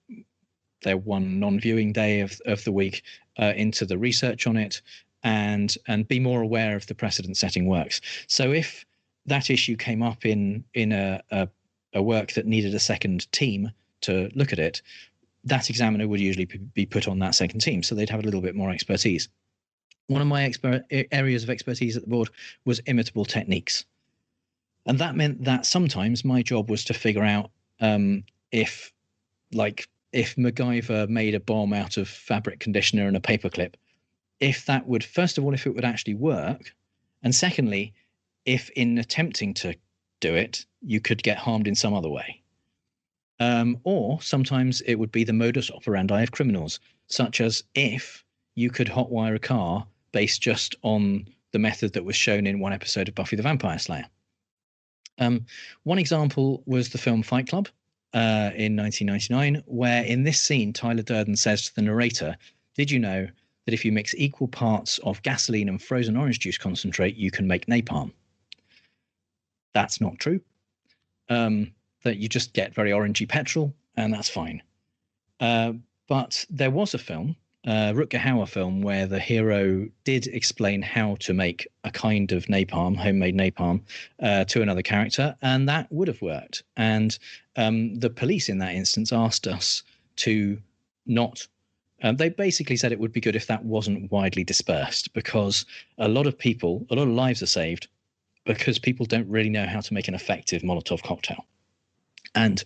their 0.84 0.98
one 0.98 1.40
non-viewing 1.40 1.92
day 1.92 2.22
of, 2.22 2.40
of 2.46 2.64
the 2.64 2.72
week 2.72 3.04
uh, 3.38 3.54
into 3.56 3.86
the 3.86 3.98
research 3.98 4.48
on 4.48 4.56
it 4.56 4.82
and 5.24 5.76
and 5.88 6.08
be 6.08 6.20
more 6.20 6.42
aware 6.42 6.76
of 6.76 6.88
the 6.88 6.96
precedent 6.96 7.36
setting 7.36 7.68
works. 7.68 8.00
So 8.28 8.52
if 8.52 8.86
that 9.26 9.50
issue 9.50 9.76
came 9.76 10.02
up 10.02 10.26
in 10.26 10.64
in 10.74 10.92
a, 10.92 11.22
a, 11.32 11.50
a 11.94 12.02
work 12.02 12.32
that 12.34 12.46
needed 12.46 12.74
a 12.74 12.80
second 12.80 13.30
team 13.34 13.72
to 14.02 14.30
look 14.36 14.54
at 14.54 14.60
it 14.60 14.82
that 15.44 15.70
examiner 15.70 16.08
would 16.08 16.20
usually 16.20 16.46
be 16.74 16.86
put 16.86 17.08
on 17.08 17.20
that 17.20 17.36
second 17.36 17.60
team, 17.62 17.84
so 17.84 17.96
they'd 17.96 18.10
have 18.10 18.20
a 18.20 18.24
little 18.24 18.42
bit 18.42 18.56
more 18.56 18.72
expertise. 18.72 19.30
One 20.08 20.22
of 20.22 20.28
my 20.28 20.44
expert 20.44 20.84
areas 21.12 21.44
of 21.44 21.50
expertise 21.50 21.96
at 21.96 22.04
the 22.04 22.10
board 22.10 22.30
was 22.66 22.82
imitable 22.86 23.26
techniques, 23.26 23.86
and 24.86 25.00
that 25.00 25.16
meant 25.16 25.44
that 25.44 25.66
sometimes 25.66 26.26
my 26.26 26.42
job 26.42 26.70
was 26.70 26.84
to 26.86 26.94
figure 26.94 27.24
out 27.24 27.52
um, 27.80 28.24
if, 28.52 28.92
like 29.54 29.88
if 30.12 30.36
MacGyver 30.36 31.08
made 31.08 31.36
a 31.36 31.40
bomb 31.40 31.74
out 31.74 31.98
of 31.98 32.10
fabric 32.10 32.60
conditioner 32.60 33.08
and 33.08 33.16
a 33.16 33.20
paperclip, 33.20 33.76
if 34.40 34.66
that 34.66 34.88
would 34.88 35.04
first 35.04 35.38
of 35.38 35.44
all 35.44 35.54
if 35.54 35.68
it 35.68 35.76
would 35.76 35.86
actually 35.86 36.16
work, 36.16 36.74
and 37.24 37.36
secondly, 37.36 37.94
if 38.46 38.70
in 38.72 38.98
attempting 38.98 39.54
to 39.54 39.76
do 40.20 40.34
it 40.34 40.66
you 40.82 41.00
could 41.00 41.22
get 41.24 41.38
harmed 41.38 41.68
in 41.68 41.76
some 41.76 41.94
other 41.94 42.10
way. 42.10 42.42
Um, 43.40 43.80
or 43.84 44.22
sometimes 44.22 44.82
it 44.82 44.96
would 44.96 45.12
be 45.12 45.24
the 45.24 45.34
modus 45.34 45.72
operandi 45.72 46.22
of 46.22 46.32
criminals, 46.32 46.80
such 47.08 47.40
as 47.40 47.64
if 47.74 48.24
you 48.56 48.70
could 48.70 48.88
hotwire 48.88 49.36
a 49.36 49.40
car 49.40 49.88
based 50.12 50.42
just 50.42 50.76
on 50.82 51.26
the 51.52 51.60
method 51.60 51.94
that 51.94 52.06
was 52.06 52.16
shown 52.16 52.46
in 52.46 52.60
one 52.60 52.74
episode 52.74 53.08
of 53.08 53.16
Buffy 53.16 53.36
the 53.36 53.44
Vampire 53.44 53.80
Slayer. 53.80 54.06
Um, 55.18 55.46
one 55.84 56.00
example 56.00 56.64
was 56.66 56.90
the 56.90 56.98
film 56.98 57.24
Fight 57.24 57.48
Club 57.48 57.68
uh, 58.14 58.52
in 58.56 58.76
1999, 58.76 59.64
where 59.66 60.04
in 60.04 60.24
this 60.24 60.40
scene, 60.42 60.74
Tyler 60.74 61.04
Durden 61.04 61.36
says 61.36 61.64
to 61.66 61.76
the 61.76 61.82
narrator, 61.82 62.36
Did 62.76 62.92
you 62.92 63.00
know 63.00 63.28
that 63.66 63.74
if 63.74 63.86
you 63.86 63.92
mix 63.92 64.16
equal 64.18 64.48
parts 64.48 64.98
of 65.00 65.22
gasoline 65.22 65.70
and 65.70 65.82
frozen 65.82 66.18
orange 66.18 66.40
juice 66.40 66.58
concentrate, 66.58 67.16
you 67.16 67.32
can 67.32 67.48
make 67.48 67.68
napalm? 67.68 68.12
That's 69.74 70.02
not 70.02 70.18
true. 70.20 70.42
Um, 71.30 71.72
that 72.04 72.18
you 72.18 72.30
just 72.30 72.54
get 72.54 72.74
very 72.74 72.92
orangey 72.92 73.28
petrol, 73.28 73.74
and 73.96 74.14
that's 74.14 74.30
fine. 74.30 74.62
Uh, 75.40 75.74
but 76.08 76.46
there 76.50 76.72
was 76.72 76.94
a 76.94 76.98
film 76.98 77.36
uh, 77.68 77.92
Rutger 77.94 78.20
Hauer 78.20 78.48
film 78.48 78.82
where 78.82 79.06
the 79.06 79.20
hero 79.20 79.88
did 80.04 80.28
explain 80.28 80.82
how 80.82 81.16
to 81.20 81.34
make 81.34 81.68
a 81.84 81.92
kind 81.92 82.32
of 82.32 82.46
napalm, 82.46 82.96
homemade 82.96 83.36
napalm, 83.36 83.82
uh, 84.22 84.46
to 84.46 84.62
another 84.62 84.82
character, 84.82 85.36
and 85.42 85.68
that 85.68 85.92
would 85.92 86.08
have 86.08 86.22
worked. 86.22 86.64
And 86.78 87.18
um, 87.58 87.96
the 87.96 88.10
police 88.10 88.50
in 88.50 88.60
that 88.60 88.76
instance 88.76 89.12
asked 89.12 89.48
us 89.48 89.84
to 90.18 90.58
not. 91.06 91.46
Um, 92.02 92.16
they 92.16 92.30
basically 92.30 92.78
said 92.78 92.94
it 92.94 93.00
would 93.00 93.12
be 93.12 93.20
good 93.20 93.36
if 93.36 93.48
that 93.48 93.66
wasn't 93.66 94.10
widely 94.10 94.46
dispersed 94.46 95.14
because 95.14 95.66
a 95.98 96.08
lot 96.08 96.28
of 96.28 96.38
people, 96.38 96.88
a 96.90 96.96
lot 96.96 97.10
of 97.10 97.14
lives 97.14 97.44
are 97.44 97.48
saved 97.48 97.90
because 98.46 98.80
people 98.80 99.06
don't 99.06 99.28
really 99.28 99.50
know 99.50 99.66
how 99.68 99.82
to 99.82 99.94
make 99.94 100.08
an 100.08 100.14
effective 100.14 100.62
Molotov 100.62 101.04
cocktail. 101.04 101.46
And 102.36 102.64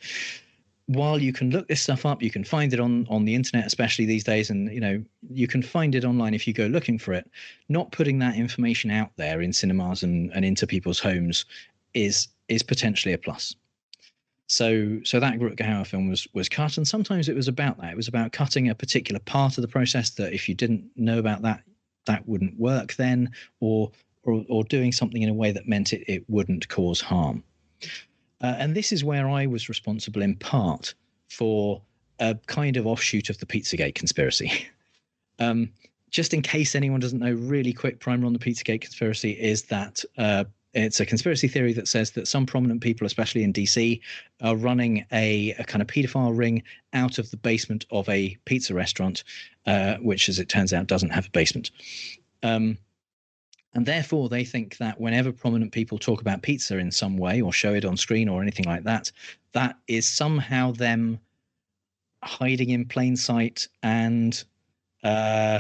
while 0.88 1.20
you 1.20 1.32
can 1.32 1.50
look 1.50 1.68
this 1.68 1.82
stuff 1.82 2.06
up, 2.06 2.22
you 2.22 2.30
can 2.30 2.44
find 2.44 2.74
it 2.74 2.80
on 2.80 3.08
on 3.10 3.26
the 3.26 3.36
internet, 3.36 3.66
especially 3.66 4.06
these 4.06 4.24
days, 4.24 4.50
and 4.50 4.72
you 4.72 4.80
know 4.80 5.04
you 5.30 5.48
can 5.48 5.62
find 5.62 5.96
it 5.96 6.06
online 6.06 6.34
if 6.34 6.48
you 6.48 6.54
go 6.54 6.68
looking 6.68 7.00
for 7.00 7.14
it. 7.14 7.30
Not 7.70 7.92
putting 7.92 8.20
that 8.20 8.36
information 8.36 8.92
out 8.92 9.12
there 9.16 9.42
in 9.42 9.54
cinemas 9.54 10.04
and, 10.04 10.32
and 10.34 10.44
into 10.44 10.68
people's 10.68 11.00
homes 11.00 11.46
is 11.94 12.28
is 12.50 12.64
potentially 12.64 13.14
a 13.14 13.18
plus. 13.18 13.56
So 14.48 15.00
so 15.04 15.20
that 15.20 15.40
Rutger 15.40 15.62
Hauer 15.62 15.88
film 15.88 16.10
was 16.10 16.28
was 16.34 16.50
cut, 16.50 16.78
and 16.78 16.88
sometimes 16.88 17.30
it 17.30 17.36
was 17.36 17.48
about 17.48 17.80
that. 17.80 17.94
It 17.94 17.98
was 17.98 18.10
about 18.10 18.34
cutting 18.34 18.70
a 18.70 18.76
particular 18.76 19.20
part 19.20 19.58
of 19.58 19.62
the 19.62 19.68
process 19.68 20.10
that 20.12 20.34
if 20.34 20.50
you 20.50 20.56
didn't 20.56 20.84
know 20.96 21.18
about 21.18 21.42
that, 21.44 21.64
that 22.06 22.28
wouldn't 22.28 22.60
work 22.60 22.96
then, 22.96 23.32
or 23.62 23.92
or, 24.24 24.46
or 24.50 24.64
doing 24.66 24.92
something 24.92 25.22
in 25.22 25.30
a 25.30 25.34
way 25.34 25.52
that 25.52 25.68
meant 25.68 25.94
it, 25.94 26.04
it 26.08 26.24
wouldn't 26.30 26.68
cause 26.70 27.02
harm. 27.02 27.44
Uh, 28.44 28.56
and 28.60 28.76
this 28.76 28.92
is 28.92 29.04
where 29.04 29.30
I 29.30 29.46
was 29.46 29.70
responsible 29.70 30.22
in 30.22 30.36
part 30.36 30.94
for 31.30 31.82
a 32.20 32.36
kind 32.46 32.78
of 32.78 32.86
offshoot 32.86 33.30
of 33.30 33.40
the 33.40 33.46
Pizzagate 33.46 33.96
conspiracy. 33.96 34.68
um, 35.40 35.72
just 36.12 36.34
in 36.34 36.42
case 36.42 36.76
anyone 36.76 37.00
doesn't 37.00 37.20
know, 37.20 37.34
really 37.34 37.74
quick 37.74 38.00
primer 38.00 38.28
on 38.28 38.34
the 38.34 38.40
Pizzagate 38.40 38.82
conspiracy 38.82 39.32
is 39.32 39.64
that 39.64 40.04
uh, 40.18 40.44
it's 40.74 41.00
a 41.00 41.06
conspiracy 41.06 41.48
theory 41.48 41.74
that 41.74 41.88
says 41.88 42.12
that 42.12 42.28
some 42.28 42.46
prominent 42.46 42.82
people, 42.82 43.08
especially 43.08 43.44
in 43.44 43.54
DC, 43.54 44.00
are 44.42 44.56
running 44.56 45.06
a, 45.12 45.52
a 45.58 45.64
kind 45.64 45.82
of 45.82 45.88
paedophile 45.88 46.38
ring 46.38 46.64
out 46.94 47.18
of 47.18 47.32
the 47.32 47.38
basement 47.38 47.86
of 47.92 48.08
a 48.10 48.38
pizza 48.46 48.74
restaurant, 48.74 49.24
uh, 49.66 49.96
which, 49.98 50.30
as 50.30 50.38
it 50.38 50.50
turns 50.50 50.74
out, 50.74 50.88
doesn't 50.88 51.12
have 51.12 51.28
a 51.28 51.32
basement. 51.32 51.72
Um, 52.44 52.78
and 53.76 53.86
therefore, 53.86 54.30
they 54.30 54.46
think 54.46 54.78
that 54.78 55.00
whenever 55.00 55.32
prominent 55.32 55.72
people 55.72 55.98
talk 55.98 56.22
about 56.22 56.44
pizza 56.44 56.78
in 56.78 56.92
some 56.92 57.18
way 57.18 57.42
or 57.42 57.52
show 57.52 57.74
it 57.74 57.86
on 57.86 57.98
screen 57.98 58.30
or 58.30 58.42
anything 58.42 58.66
like 58.66 58.84
that, 58.84 59.12
that 59.54 59.78
is 59.88 60.08
somehow 60.08 60.72
them 60.72 61.20
hiding 62.24 62.70
in 62.70 62.86
plain 62.86 63.16
sight 63.16 63.68
and, 63.82 64.44
uh, 65.04 65.60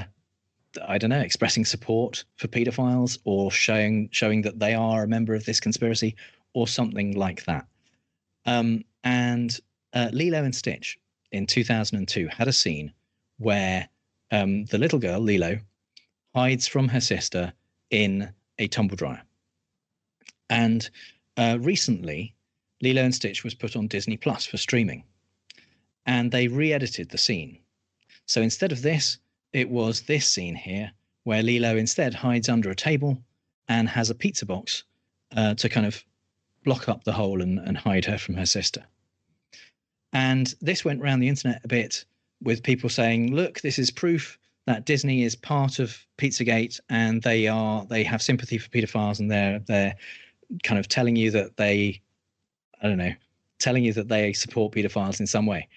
I 0.87 0.97
don't 0.99 1.09
know, 1.09 1.19
expressing 1.19 1.65
support 1.65 2.23
for 2.35 2.47
pedophiles 2.47 3.17
or 3.23 3.51
showing 3.51 4.09
showing 4.11 4.43
that 4.43 4.59
they 4.59 4.75
are 4.75 5.03
a 5.03 5.07
member 5.07 5.33
of 5.33 5.45
this 5.45 5.59
conspiracy 5.59 6.15
or 6.53 6.67
something 6.67 7.15
like 7.15 7.43
that. 7.45 7.65
Um, 8.45 8.83
and 9.03 9.59
uh, 9.93 10.09
Lilo 10.13 10.43
and 10.43 10.55
Stitch 10.55 10.99
in 11.31 11.47
2002 11.47 12.27
had 12.27 12.47
a 12.47 12.53
scene 12.53 12.93
where 13.37 13.89
um, 14.31 14.65
the 14.65 14.77
little 14.77 14.99
girl 14.99 15.19
Lilo 15.19 15.57
hides 16.35 16.67
from 16.67 16.87
her 16.87 17.01
sister 17.01 17.53
in 17.93 18.27
a 18.57 18.67
tumble 18.67 18.97
dryer. 18.97 19.21
And 20.49 20.89
uh, 21.37 21.57
recently, 21.61 22.33
Lilo 22.81 23.03
and 23.03 23.15
Stitch 23.15 23.43
was 23.43 23.53
put 23.53 23.75
on 23.75 23.87
Disney 23.87 24.17
Plus 24.17 24.45
for 24.45 24.57
streaming, 24.57 25.03
and 26.05 26.31
they 26.31 26.47
re-edited 26.47 27.09
the 27.09 27.17
scene. 27.17 27.59
So 28.25 28.41
instead 28.41 28.71
of 28.71 28.81
this, 28.81 29.19
it 29.53 29.69
was 29.69 30.01
this 30.01 30.27
scene 30.27 30.55
here 30.55 30.91
where 31.23 31.43
Lilo 31.43 31.77
instead 31.77 32.15
hides 32.15 32.49
under 32.49 32.71
a 32.71 32.75
table 32.75 33.17
and 33.69 33.87
has 33.87 34.09
a 34.09 34.15
pizza 34.15 34.45
box 34.45 34.83
uh, 35.37 35.53
to 35.53 35.69
kind 35.69 35.85
of 35.85 36.03
block 36.65 36.89
up 36.89 37.03
the 37.03 37.13
hole 37.13 37.41
and, 37.41 37.59
and 37.59 37.77
hide 37.77 38.05
her 38.05 38.17
from 38.17 38.35
her 38.35 38.45
sister. 38.45 38.83
And 40.13 40.53
this 40.61 40.83
went 40.83 41.01
around 41.01 41.19
the 41.19 41.29
internet 41.29 41.61
a 41.63 41.67
bit 41.67 42.05
with 42.41 42.63
people 42.63 42.89
saying, 42.89 43.35
look, 43.35 43.61
this 43.61 43.77
is 43.77 43.91
proof 43.91 44.37
that 44.65 44.85
Disney 44.85 45.23
is 45.23 45.35
part 45.35 45.79
of 45.79 45.97
Pizzagate 46.17 46.79
and 46.89 47.21
they 47.21 47.47
are 47.47 47.85
they 47.85 48.03
have 48.03 48.21
sympathy 48.21 48.57
for 48.57 48.69
pedophiles 48.69 49.19
and 49.19 49.29
they're 49.29 49.59
they're 49.59 49.95
kind 50.63 50.79
of 50.79 50.87
telling 50.87 51.15
you 51.15 51.31
that 51.31 51.57
they 51.57 52.01
I 52.81 52.87
don't 52.87 52.97
know 52.97 53.13
telling 53.59 53.83
you 53.83 53.93
that 53.93 54.09
they 54.09 54.33
support 54.33 54.73
pedophiles 54.73 55.19
in 55.19 55.27
some 55.27 55.45
way. 55.45 55.67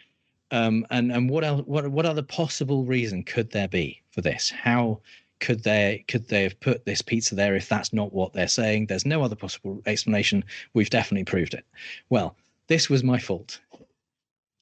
Um, 0.50 0.86
and 0.90 1.10
and 1.10 1.28
what 1.30 1.44
else 1.44 1.62
what 1.66 1.88
what 1.88 2.06
other 2.06 2.22
possible 2.22 2.84
reason 2.84 3.24
could 3.24 3.50
there 3.50 3.68
be 3.68 4.02
for 4.10 4.20
this? 4.20 4.50
How 4.50 5.00
could 5.40 5.64
they 5.64 6.04
could 6.08 6.28
they 6.28 6.44
have 6.44 6.58
put 6.60 6.84
this 6.84 7.02
pizza 7.02 7.34
there 7.34 7.56
if 7.56 7.68
that's 7.68 7.92
not 7.92 8.12
what 8.12 8.32
they're 8.32 8.48
saying? 8.48 8.86
There's 8.86 9.06
no 9.06 9.22
other 9.22 9.36
possible 9.36 9.82
explanation. 9.86 10.44
We've 10.74 10.90
definitely 10.90 11.24
proved 11.24 11.54
it. 11.54 11.64
Well, 12.10 12.36
this 12.68 12.88
was 12.88 13.02
my 13.02 13.18
fault 13.18 13.60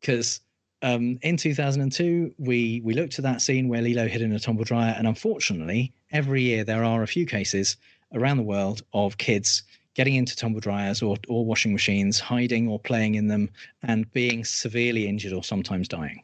because 0.01 0.41
um, 0.83 1.18
in 1.22 1.37
2002, 1.37 2.35
we 2.39 2.81
we 2.85 2.95
looked 2.95 3.18
at 3.18 3.22
that 3.22 3.41
scene 3.41 3.68
where 3.68 3.81
Lilo 3.81 4.07
hid 4.07 4.22
in 4.22 4.33
a 4.33 4.39
tumble 4.39 4.64
dryer, 4.64 4.95
and 4.97 5.07
unfortunately, 5.07 5.93
every 6.12 6.43
year 6.43 6.64
there 6.64 6.85
are 6.85 7.03
a 7.03 7.07
few 7.07 7.27
cases 7.27 7.77
around 8.12 8.37
the 8.37 8.43
world 8.43 8.83
of 8.93 9.18
kids 9.18 9.62
getting 9.95 10.14
into 10.16 10.37
tumble 10.37 10.61
dryers 10.61 11.03
or, 11.03 11.16
or 11.29 11.45
washing 11.45 11.72
machines, 11.72 12.18
hiding 12.18 12.68
or 12.68 12.79
playing 12.79 13.14
in 13.14 13.29
them, 13.29 13.49
and 13.83 14.12
being 14.12 14.45
severely 14.45 15.07
injured 15.07 15.33
or 15.33 15.45
sometimes 15.45 15.87
dying. 15.87 16.22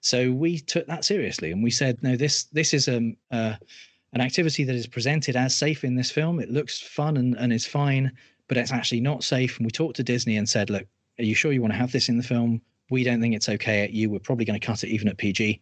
So 0.00 0.32
we 0.32 0.58
took 0.58 0.86
that 0.86 1.04
seriously, 1.04 1.52
and 1.52 1.62
we 1.62 1.70
said, 1.70 2.02
no, 2.02 2.16
this 2.16 2.44
this 2.44 2.74
is 2.74 2.88
um, 2.88 3.16
uh, 3.30 3.54
an 4.12 4.20
activity 4.20 4.64
that 4.64 4.74
is 4.74 4.86
presented 4.86 5.36
as 5.36 5.56
safe 5.56 5.84
in 5.84 5.94
this 5.94 6.10
film. 6.10 6.40
It 6.40 6.50
looks 6.50 6.80
fun 6.80 7.16
and, 7.16 7.36
and 7.36 7.52
is 7.52 7.66
fine, 7.66 8.12
but 8.48 8.56
it's 8.56 8.72
actually 8.72 9.00
not 9.00 9.24
safe. 9.24 9.56
And 9.58 9.66
we 9.66 9.70
talked 9.70 9.96
to 9.96 10.02
Disney 10.02 10.36
and 10.36 10.48
said, 10.48 10.70
look, 10.70 10.86
are 11.18 11.24
you 11.24 11.34
sure 11.34 11.52
you 11.52 11.60
want 11.60 11.72
to 11.72 11.78
have 11.78 11.92
this 11.92 12.08
in 12.08 12.16
the 12.16 12.22
film? 12.22 12.60
We 12.90 13.04
don't 13.04 13.20
think 13.20 13.34
it's 13.34 13.48
okay 13.48 13.82
at 13.82 13.92
you. 13.92 14.10
We're 14.10 14.18
probably 14.18 14.44
going 14.44 14.58
to 14.58 14.66
cut 14.66 14.84
it 14.84 14.88
even 14.88 15.08
at 15.08 15.18
PG. 15.18 15.60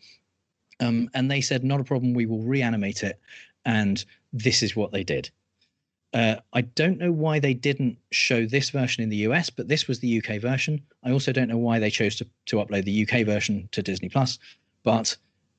Um, 0.81 1.09
and 1.15 1.31
they 1.31 1.41
said, 1.41 1.65
not 1.65 1.81
a 1.81 1.85
problem. 1.85 2.15
We 2.15 2.27
will 2.27 2.43
reanimate 2.43 3.03
it. 3.03 3.19
And 3.65 4.05
this 4.33 4.63
is 4.63 4.77
what 4.77 4.93
they 4.93 5.03
did. 5.03 5.31
Uh, 6.13 6.37
I 6.53 6.63
don't 6.63 6.99
know 6.99 7.13
why 7.13 7.41
they 7.41 7.55
didn't 7.55 7.99
show 8.11 8.47
this 8.47 8.71
version 8.71 9.03
in 9.03 9.11
the 9.11 9.17
US, 9.29 9.51
but 9.51 9.69
this 9.69 9.89
was 9.89 9.99
the 9.99 10.19
UK 10.19 10.41
version. 10.41 10.81
I 11.03 11.11
also 11.11 11.33
don't 11.33 11.49
know 11.49 11.59
why 11.59 11.79
they 11.79 11.91
chose 11.91 12.17
to, 12.17 12.27
to 12.47 12.57
upload 12.57 12.85
the 12.85 13.07
UK 13.07 13.27
version 13.27 13.69
to 13.73 13.83
Disney 13.83 14.09
Plus, 14.09 14.39
but 14.83 15.17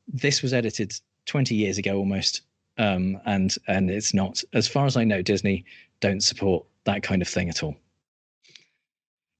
this 0.07 0.41
was 0.41 0.53
edited 0.53 0.93
20 1.25 1.53
years 1.53 1.77
ago 1.77 1.97
almost. 1.97 2.41
Um, 2.79 3.19
and 3.25 3.55
and 3.67 3.89
it's 3.89 4.13
not, 4.13 4.43
as 4.53 4.67
far 4.67 4.85
as 4.85 4.95
I 4.95 5.03
know, 5.03 5.21
Disney 5.21 5.65
don't 5.99 6.21
support 6.21 6.65
that 6.85 7.03
kind 7.03 7.21
of 7.21 7.27
thing 7.27 7.49
at 7.49 7.63
all. 7.63 7.75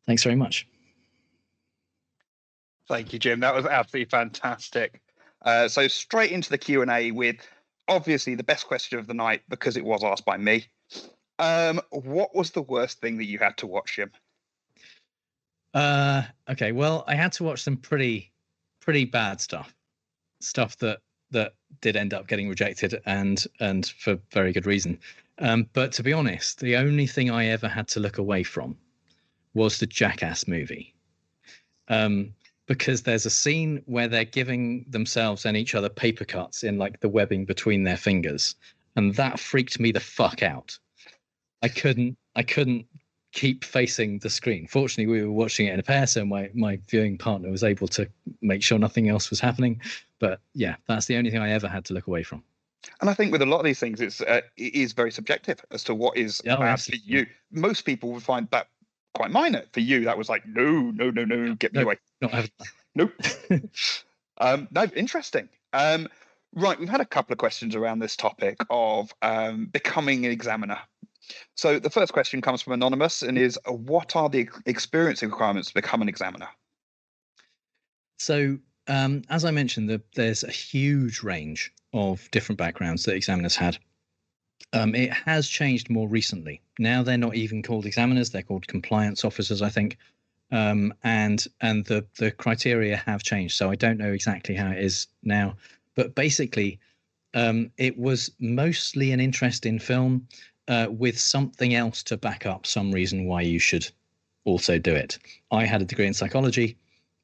Thanks 0.06 0.24
very 0.24 0.36
much. 0.36 0.68
Thank 2.88 3.14
you, 3.14 3.20
Jim. 3.20 3.42
That 3.42 3.54
was 3.54 3.66
absolutely 3.66 4.10
fantastic. 4.10 5.02
Uh, 5.42 5.68
so 5.68 5.88
straight 5.88 6.32
into 6.32 6.50
the 6.50 6.58
Q 6.58 6.82
and 6.82 6.92
A 6.92 7.12
with 7.12 7.38
obviously 7.88 8.36
the 8.36 8.44
best 8.44 8.68
question 8.68 9.00
of 9.00 9.08
the 9.08 9.14
night 9.14 9.42
because 9.50 9.78
it 9.78 9.86
was 9.86 10.04
asked 10.04 10.26
by 10.26 10.38
me. 10.38 10.66
Um, 11.40 11.82
what 11.92 12.36
was 12.36 12.52
the 12.52 12.62
worst 12.62 13.00
thing 13.00 13.18
that 13.18 13.26
you 13.26 13.40
had 13.40 13.58
to 13.58 13.68
watch, 13.68 13.96
Jim? 13.96 14.12
Uh, 15.74 16.24
okay. 16.50 16.72
Well, 16.72 17.04
I 17.08 17.16
had 17.16 17.34
to 17.34 17.44
watch 17.44 17.62
some 17.62 17.78
pretty, 17.78 18.32
pretty 18.80 19.06
bad 19.06 19.42
stuff, 19.42 19.76
stuff 20.40 20.78
that 20.78 21.00
that 21.32 21.54
did 21.82 21.98
end 21.98 22.14
up 22.14 22.28
getting 22.28 22.50
rejected, 22.50 23.00
and 23.06 23.46
and 23.60 23.86
for 23.86 24.18
very 24.32 24.54
good 24.54 24.66
reason. 24.66 24.98
Um, 25.40 25.70
but 25.74 25.92
to 25.94 26.04
be 26.04 26.14
honest, 26.14 26.60
the 26.60 26.78
only 26.78 27.06
thing 27.06 27.30
I 27.30 27.48
ever 27.48 27.68
had 27.68 27.88
to 27.90 28.00
look 28.00 28.18
away 28.18 28.44
from 28.44 28.76
was 29.54 29.78
the 29.78 29.86
Jackass 29.86 30.48
movie. 30.48 30.96
Um, 31.90 32.34
because 32.68 33.02
there's 33.02 33.26
a 33.26 33.30
scene 33.32 33.82
where 33.86 34.08
they're 34.08 34.26
giving 34.26 34.86
themselves 34.90 35.46
and 35.46 35.58
each 35.58 35.74
other 35.74 35.90
paper 35.90 36.26
cuts 36.26 36.64
in 36.64 36.78
like 36.78 37.00
the 37.00 37.10
webbing 37.10 37.46
between 37.46 37.84
their 37.84 37.98
fingers, 37.98 38.56
and 38.96 39.16
that 39.16 39.40
freaked 39.40 39.80
me 39.80 39.92
the 39.92 40.00
fuck 40.00 40.44
out. 40.44 40.78
I 41.64 41.70
couldn't 41.70 42.18
I 42.36 42.44
couldn't 42.44 42.86
keep 43.34 43.64
facing 43.64 44.20
the 44.20 44.30
screen. 44.30 44.68
Fortunately, 44.68 45.12
we 45.12 45.24
were 45.24 45.32
watching 45.32 45.68
it 45.68 45.74
in 45.74 45.80
a 45.80 45.84
pair, 45.84 46.06
so 46.08 46.26
my 46.26 46.50
my 46.54 46.80
viewing 46.90 47.18
partner 47.18 47.50
was 47.50 47.64
able 47.64 47.88
to 47.90 48.08
make 48.42 48.62
sure 48.62 48.78
nothing 48.78 49.10
else 49.10 49.30
was 49.30 49.40
happening. 49.40 49.82
But 50.20 50.40
yeah, 50.54 50.76
that's 50.88 51.06
the 51.06 51.16
only 51.18 51.32
thing 51.32 51.42
I 51.42 51.52
ever 51.52 51.68
had 51.68 51.86
to 51.86 51.94
look 51.94 52.08
away 52.08 52.24
from. 52.24 52.44
And 53.02 53.10
I 53.10 53.14
think 53.14 53.32
with 53.32 53.42
a 53.42 53.46
lot 53.46 53.60
of 53.60 53.66
these 53.66 53.80
things, 53.80 54.02
it's 54.02 54.22
uh, 54.22 54.42
it 54.56 54.76
is 54.76 54.94
very 54.94 55.12
subjective 55.12 55.64
as 55.72 55.84
to 55.86 55.96
what 55.96 56.18
is 56.18 56.42
Yeah, 56.44 56.56
oh, 56.56 56.58
bad 56.58 56.64
for 56.64 56.70
absolutely. 56.70 57.14
you. 57.14 57.26
Most 57.52 57.84
people 57.84 58.12
would 58.12 58.24
find 58.24 58.48
that 58.52 58.68
quite 59.18 59.32
minor. 59.32 59.64
For 59.74 59.80
you, 59.80 60.06
that 60.06 60.18
was 60.18 60.30
like, 60.30 60.46
no, 60.46 60.92
no, 60.92 61.10
no, 61.10 61.26
no, 61.26 61.56
get 61.56 61.74
me 61.74 61.80
No. 61.80 61.86
away. 61.86 61.98
Not 62.22 62.32
having 62.32 62.52
Nope. 62.96 63.12
um, 64.40 64.68
no, 64.72 64.84
interesting. 64.96 65.50
Um, 65.74 66.08
right, 66.54 66.80
we've 66.80 66.88
had 66.88 67.02
a 67.02 67.06
couple 67.06 67.34
of 67.34 67.40
questions 67.40 67.76
around 67.76 68.00
this 68.00 68.16
topic 68.16 68.58
of 68.70 69.14
um, 69.22 69.66
becoming 69.66 70.26
an 70.26 70.32
examiner. 70.32 70.80
So 71.56 71.80
the 71.80 71.90
first 71.90 72.14
question 72.14 72.42
comes 72.42 72.62
from 72.62 72.74
anonymous 72.74 73.24
and 73.24 73.38
is, 73.38 73.60
what 73.68 74.16
are 74.16 74.30
the 74.30 74.42
ex- 74.42 74.62
experience 74.66 75.22
requirements 75.24 75.70
to 75.70 75.74
become 75.74 76.02
an 76.02 76.10
examiner? 76.10 76.48
So, 78.20 78.58
um, 78.88 79.24
as 79.30 79.46
I 79.46 79.52
mentioned, 79.52 79.90
the, 79.90 80.02
there's 80.16 80.44
a 80.44 80.52
huge 80.52 81.22
range 81.24 81.74
of 81.94 82.30
different 82.32 82.58
backgrounds 82.58 83.04
that 83.06 83.16
examiners 83.16 83.56
had. 83.56 83.78
Um, 84.74 84.96
it 84.96 85.12
has 85.12 85.48
changed 85.48 85.90
more 85.90 86.08
recently. 86.08 86.62
Now 86.78 87.04
they're 87.04 87.18
not 87.18 87.36
even 87.36 87.64
called 87.64 87.86
examiners; 87.86 88.30
they're 88.30 88.42
called 88.42 88.68
compliance 88.68 89.24
officers, 89.24 89.62
I 89.62 89.70
think. 89.70 89.98
Um, 90.52 90.94
and 91.04 91.46
and 91.62 91.86
the 91.86 92.06
the 92.18 92.32
criteria 92.32 92.98
have 92.98 93.24
changed. 93.24 93.56
So 93.56 93.70
I 93.70 93.76
don't 93.76 93.98
know 93.98 94.12
exactly 94.12 94.56
how 94.56 94.72
it 94.72 94.84
is 94.84 95.08
now, 95.24 95.56
but 95.96 96.16
basically, 96.16 96.80
um, 97.34 97.72
it 97.78 97.98
was 97.98 98.32
mostly 98.40 99.12
an 99.12 99.20
interest 99.20 99.66
in 99.66 99.80
film 99.80 100.28
uh, 100.68 100.88
with 100.90 101.20
something 101.20 101.74
else 101.74 102.04
to 102.04 102.18
back 102.18 102.46
up 102.46 102.66
some 102.66 102.92
reason 102.92 103.26
why 103.26 103.42
you 103.42 103.60
should 103.60 103.90
also 104.44 104.78
do 104.78 104.94
it. 104.94 105.18
I 105.52 105.66
had 105.66 105.82
a 105.82 105.86
degree 105.86 106.08
in 106.08 106.14
psychology. 106.14 106.78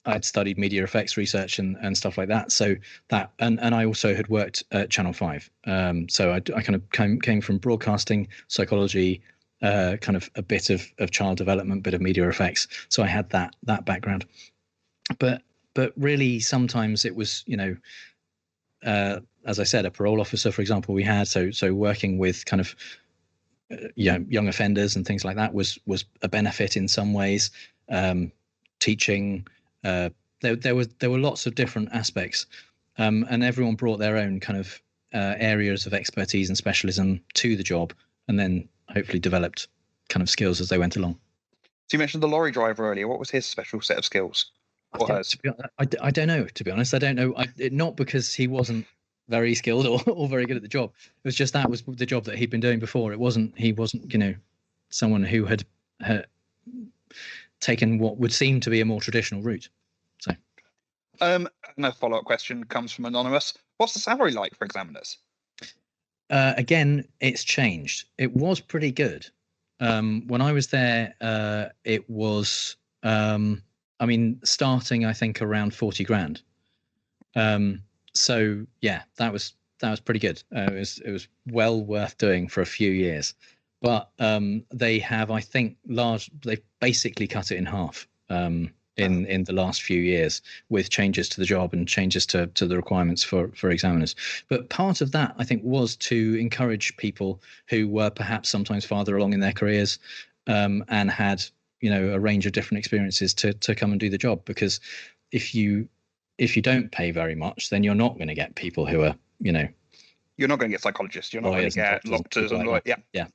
I'd 0.05 0.25
studied 0.25 0.57
media 0.57 0.83
effects 0.83 1.15
research 1.15 1.59
and, 1.59 1.77
and 1.81 1.97
stuff 1.97 2.17
like 2.17 2.27
that. 2.27 2.51
So 2.51 2.75
that 3.09 3.31
and, 3.39 3.59
and 3.59 3.73
I 3.73 3.85
also 3.85 4.13
had 4.13 4.27
worked 4.27 4.63
at 4.71 4.89
Channel 4.89 5.13
Five. 5.13 5.49
Um, 5.65 6.09
so 6.09 6.31
I, 6.31 6.37
I 6.37 6.61
kind 6.61 6.75
of 6.75 6.89
came 6.91 7.19
came 7.21 7.41
from 7.41 7.57
broadcasting, 7.57 8.27
psychology, 8.47 9.21
uh, 9.61 9.97
kind 10.01 10.17
of 10.17 10.29
a 10.35 10.41
bit 10.41 10.69
of, 10.69 10.85
of 10.99 11.11
child 11.11 11.37
development, 11.37 11.83
bit 11.83 11.93
of 11.93 12.01
media 12.01 12.27
effects. 12.27 12.67
So 12.89 13.01
I 13.01 13.07
had 13.07 13.29
that 13.29 13.55
that 13.63 13.85
background. 13.85 14.25
But 15.19 15.41
but 15.73 15.93
really, 15.95 16.39
sometimes 16.39 17.05
it 17.05 17.15
was 17.15 17.43
you 17.47 17.57
know, 17.57 17.77
uh, 18.85 19.19
as 19.45 19.59
I 19.59 19.63
said, 19.63 19.85
a 19.85 19.91
parole 19.91 20.19
officer, 20.19 20.51
for 20.51 20.61
example, 20.61 20.93
we 20.93 21.03
had 21.03 21.27
so 21.27 21.51
so 21.51 21.73
working 21.73 22.17
with 22.17 22.45
kind 22.45 22.59
of 22.59 22.75
uh, 23.71 23.87
young 23.95 24.25
young 24.29 24.49
offenders 24.49 24.97
and 24.97 25.05
things 25.05 25.23
like 25.23 25.37
that 25.37 25.53
was 25.53 25.79
was 25.85 26.03
a 26.21 26.27
benefit 26.27 26.75
in 26.75 26.89
some 26.89 27.13
ways. 27.13 27.51
Um, 27.89 28.33
teaching 28.79 29.47
uh, 29.83 30.09
there 30.41 30.55
there 30.55 30.75
was 30.75 30.87
there 30.99 31.09
were 31.09 31.19
lots 31.19 31.45
of 31.45 31.55
different 31.55 31.89
aspects, 31.93 32.45
um, 32.97 33.25
and 33.29 33.43
everyone 33.43 33.75
brought 33.75 33.97
their 33.97 34.17
own 34.17 34.39
kind 34.39 34.59
of 34.59 34.81
uh, 35.13 35.35
areas 35.37 35.85
of 35.85 35.93
expertise 35.93 36.49
and 36.49 36.57
specialism 36.57 37.21
to 37.35 37.55
the 37.55 37.63
job, 37.63 37.93
and 38.27 38.39
then 38.39 38.67
hopefully 38.89 39.19
developed 39.19 39.67
kind 40.09 40.21
of 40.21 40.29
skills 40.29 40.61
as 40.61 40.69
they 40.69 40.77
went 40.77 40.95
along. 40.95 41.17
So 41.87 41.95
you 41.95 41.99
mentioned 41.99 42.23
the 42.23 42.27
lorry 42.27 42.51
driver 42.51 42.89
earlier. 42.89 43.07
What 43.07 43.19
was 43.19 43.29
his 43.29 43.45
special 43.45 43.81
set 43.81 43.97
of 43.97 44.05
skills? 44.05 44.51
I 44.93 45.21
to 45.23 45.37
be 45.39 45.49
I, 45.49 45.87
I 46.01 46.11
don't 46.11 46.27
know. 46.27 46.45
To 46.45 46.63
be 46.63 46.71
honest, 46.71 46.93
I 46.93 46.99
don't 46.99 47.15
know. 47.15 47.33
I, 47.35 47.47
it, 47.57 47.73
not 47.73 47.95
because 47.95 48.33
he 48.33 48.47
wasn't 48.47 48.85
very 49.27 49.55
skilled 49.55 49.87
or, 49.87 50.01
or 50.07 50.27
very 50.27 50.45
good 50.45 50.57
at 50.57 50.61
the 50.61 50.67
job. 50.67 50.91
It 51.05 51.27
was 51.27 51.35
just 51.35 51.53
that 51.53 51.69
was 51.69 51.83
the 51.83 52.05
job 52.05 52.25
that 52.25 52.37
he'd 52.37 52.49
been 52.49 52.59
doing 52.59 52.79
before. 52.79 53.11
It 53.11 53.19
wasn't. 53.19 53.57
He 53.57 53.73
wasn't. 53.73 54.11
You 54.11 54.19
know, 54.19 54.35
someone 54.89 55.23
who 55.23 55.45
had, 55.45 55.65
had 56.01 56.27
taken 57.59 57.97
what 57.97 58.17
would 58.17 58.33
seem 58.33 58.59
to 58.59 58.69
be 58.69 58.81
a 58.81 58.85
more 58.85 59.01
traditional 59.01 59.41
route. 59.41 59.69
So, 60.19 60.31
um, 61.21 61.47
another 61.77 61.95
follow-up 61.95 62.25
question 62.25 62.63
comes 62.65 62.91
from 62.91 63.05
anonymous. 63.05 63.53
What's 63.77 63.93
the 63.93 63.99
salary 63.99 64.31
like 64.31 64.55
for 64.55 64.65
examiners? 64.65 65.17
Uh, 66.29 66.53
again, 66.57 67.07
it's 67.19 67.43
changed. 67.43 68.05
It 68.17 68.33
was 68.33 68.59
pretty 68.59 68.91
good. 68.91 69.27
Um, 69.79 70.23
when 70.27 70.41
I 70.41 70.51
was 70.51 70.67
there, 70.67 71.13
uh, 71.21 71.65
it 71.83 72.09
was, 72.09 72.77
um, 73.03 73.61
I 73.99 74.05
mean, 74.05 74.39
starting 74.43 75.05
I 75.05 75.13
think 75.13 75.41
around 75.41 75.73
forty 75.73 76.03
grand. 76.03 76.41
Um, 77.35 77.81
so 78.13 78.65
yeah, 78.81 79.03
that 79.17 79.33
was 79.33 79.53
that 79.79 79.91
was 79.91 79.99
pretty 79.99 80.19
good. 80.19 80.41
Uh, 80.55 80.71
it 80.71 80.79
was 80.79 80.99
it 80.99 81.11
was 81.11 81.27
well 81.47 81.83
worth 81.83 82.17
doing 82.17 82.47
for 82.47 82.61
a 82.61 82.65
few 82.65 82.91
years. 82.91 83.33
But 83.83 84.09
um, 84.17 84.63
they 84.71 84.97
have, 84.99 85.29
I 85.29 85.41
think, 85.41 85.75
large. 85.85 86.31
They've 86.45 86.63
basically 86.79 87.27
cut 87.27 87.51
it 87.51 87.57
in 87.57 87.65
half 87.65 88.07
um, 88.29 88.71
in 88.95 89.25
in 89.25 89.43
the 89.43 89.51
last 89.51 89.81
few 89.81 89.99
years 89.99 90.41
with 90.69 90.89
changes 90.89 91.27
to 91.29 91.39
the 91.41 91.45
job 91.45 91.73
and 91.73 91.85
changes 91.85 92.25
to 92.27 92.47
to 92.47 92.65
the 92.65 92.77
requirements 92.77 93.23
for 93.23 93.49
for 93.49 93.71
examiners. 93.71 94.15
But 94.47 94.69
part 94.69 95.01
of 95.01 95.11
that, 95.11 95.35
I 95.37 95.43
think, 95.43 95.63
was 95.65 95.97
to 95.97 96.37
encourage 96.39 96.95
people 96.95 97.41
who 97.67 97.89
were 97.89 98.09
perhaps 98.09 98.49
sometimes 98.49 98.85
farther 98.85 99.17
along 99.17 99.33
in 99.33 99.41
their 99.41 99.51
careers 99.51 99.99
um, 100.47 100.85
and 100.87 101.11
had 101.11 101.43
you 101.81 101.89
know 101.89 102.13
a 102.13 102.19
range 102.19 102.45
of 102.45 102.53
different 102.53 102.79
experiences 102.79 103.33
to 103.35 103.53
to 103.53 103.75
come 103.75 103.91
and 103.91 103.99
do 103.99 104.09
the 104.09 104.17
job. 104.17 104.45
Because 104.45 104.79
if 105.33 105.53
you 105.53 105.89
if 106.37 106.55
you 106.55 106.61
don't 106.61 106.89
pay 106.89 107.11
very 107.11 107.35
much, 107.35 107.69
then 107.69 107.83
you're 107.83 107.95
not 107.95 108.15
going 108.15 108.29
to 108.29 108.33
get 108.33 108.55
people 108.55 108.85
who 108.85 109.01
are 109.01 109.15
you 109.41 109.51
know 109.51 109.67
You're 110.37 110.47
not 110.47 110.59
going 110.59 110.71
to 110.71 110.73
get 110.73 110.81
psychologists. 110.81 111.33
You're 111.33 111.41
not 111.41 111.51
going 111.51 111.69
to 111.69 111.75
get 111.75 112.03
doctors 112.03 112.05
and 112.05 112.23
doctors 112.23 112.51
and 112.53 112.69
like 112.69 112.83
yeah, 112.85 112.95
Yeah. 113.11 113.27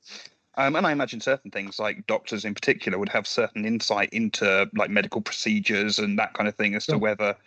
Um, 0.59 0.75
and 0.75 0.85
I 0.85 0.91
imagine 0.91 1.21
certain 1.21 1.51
things 1.51 1.79
like 1.79 2.05
doctors 2.05 2.43
in 2.43 2.53
particular 2.53 2.99
would 2.99 3.07
have 3.09 3.25
certain 3.25 3.63
insight 3.65 4.09
into 4.11 4.69
like 4.75 4.89
medical 4.89 5.21
procedures 5.21 5.99
and 5.99 6.19
that 6.19 6.33
kind 6.33 6.49
of 6.49 6.55
thing 6.55 6.75
as 6.75 6.85
to 6.87 6.97
whether 6.97 7.37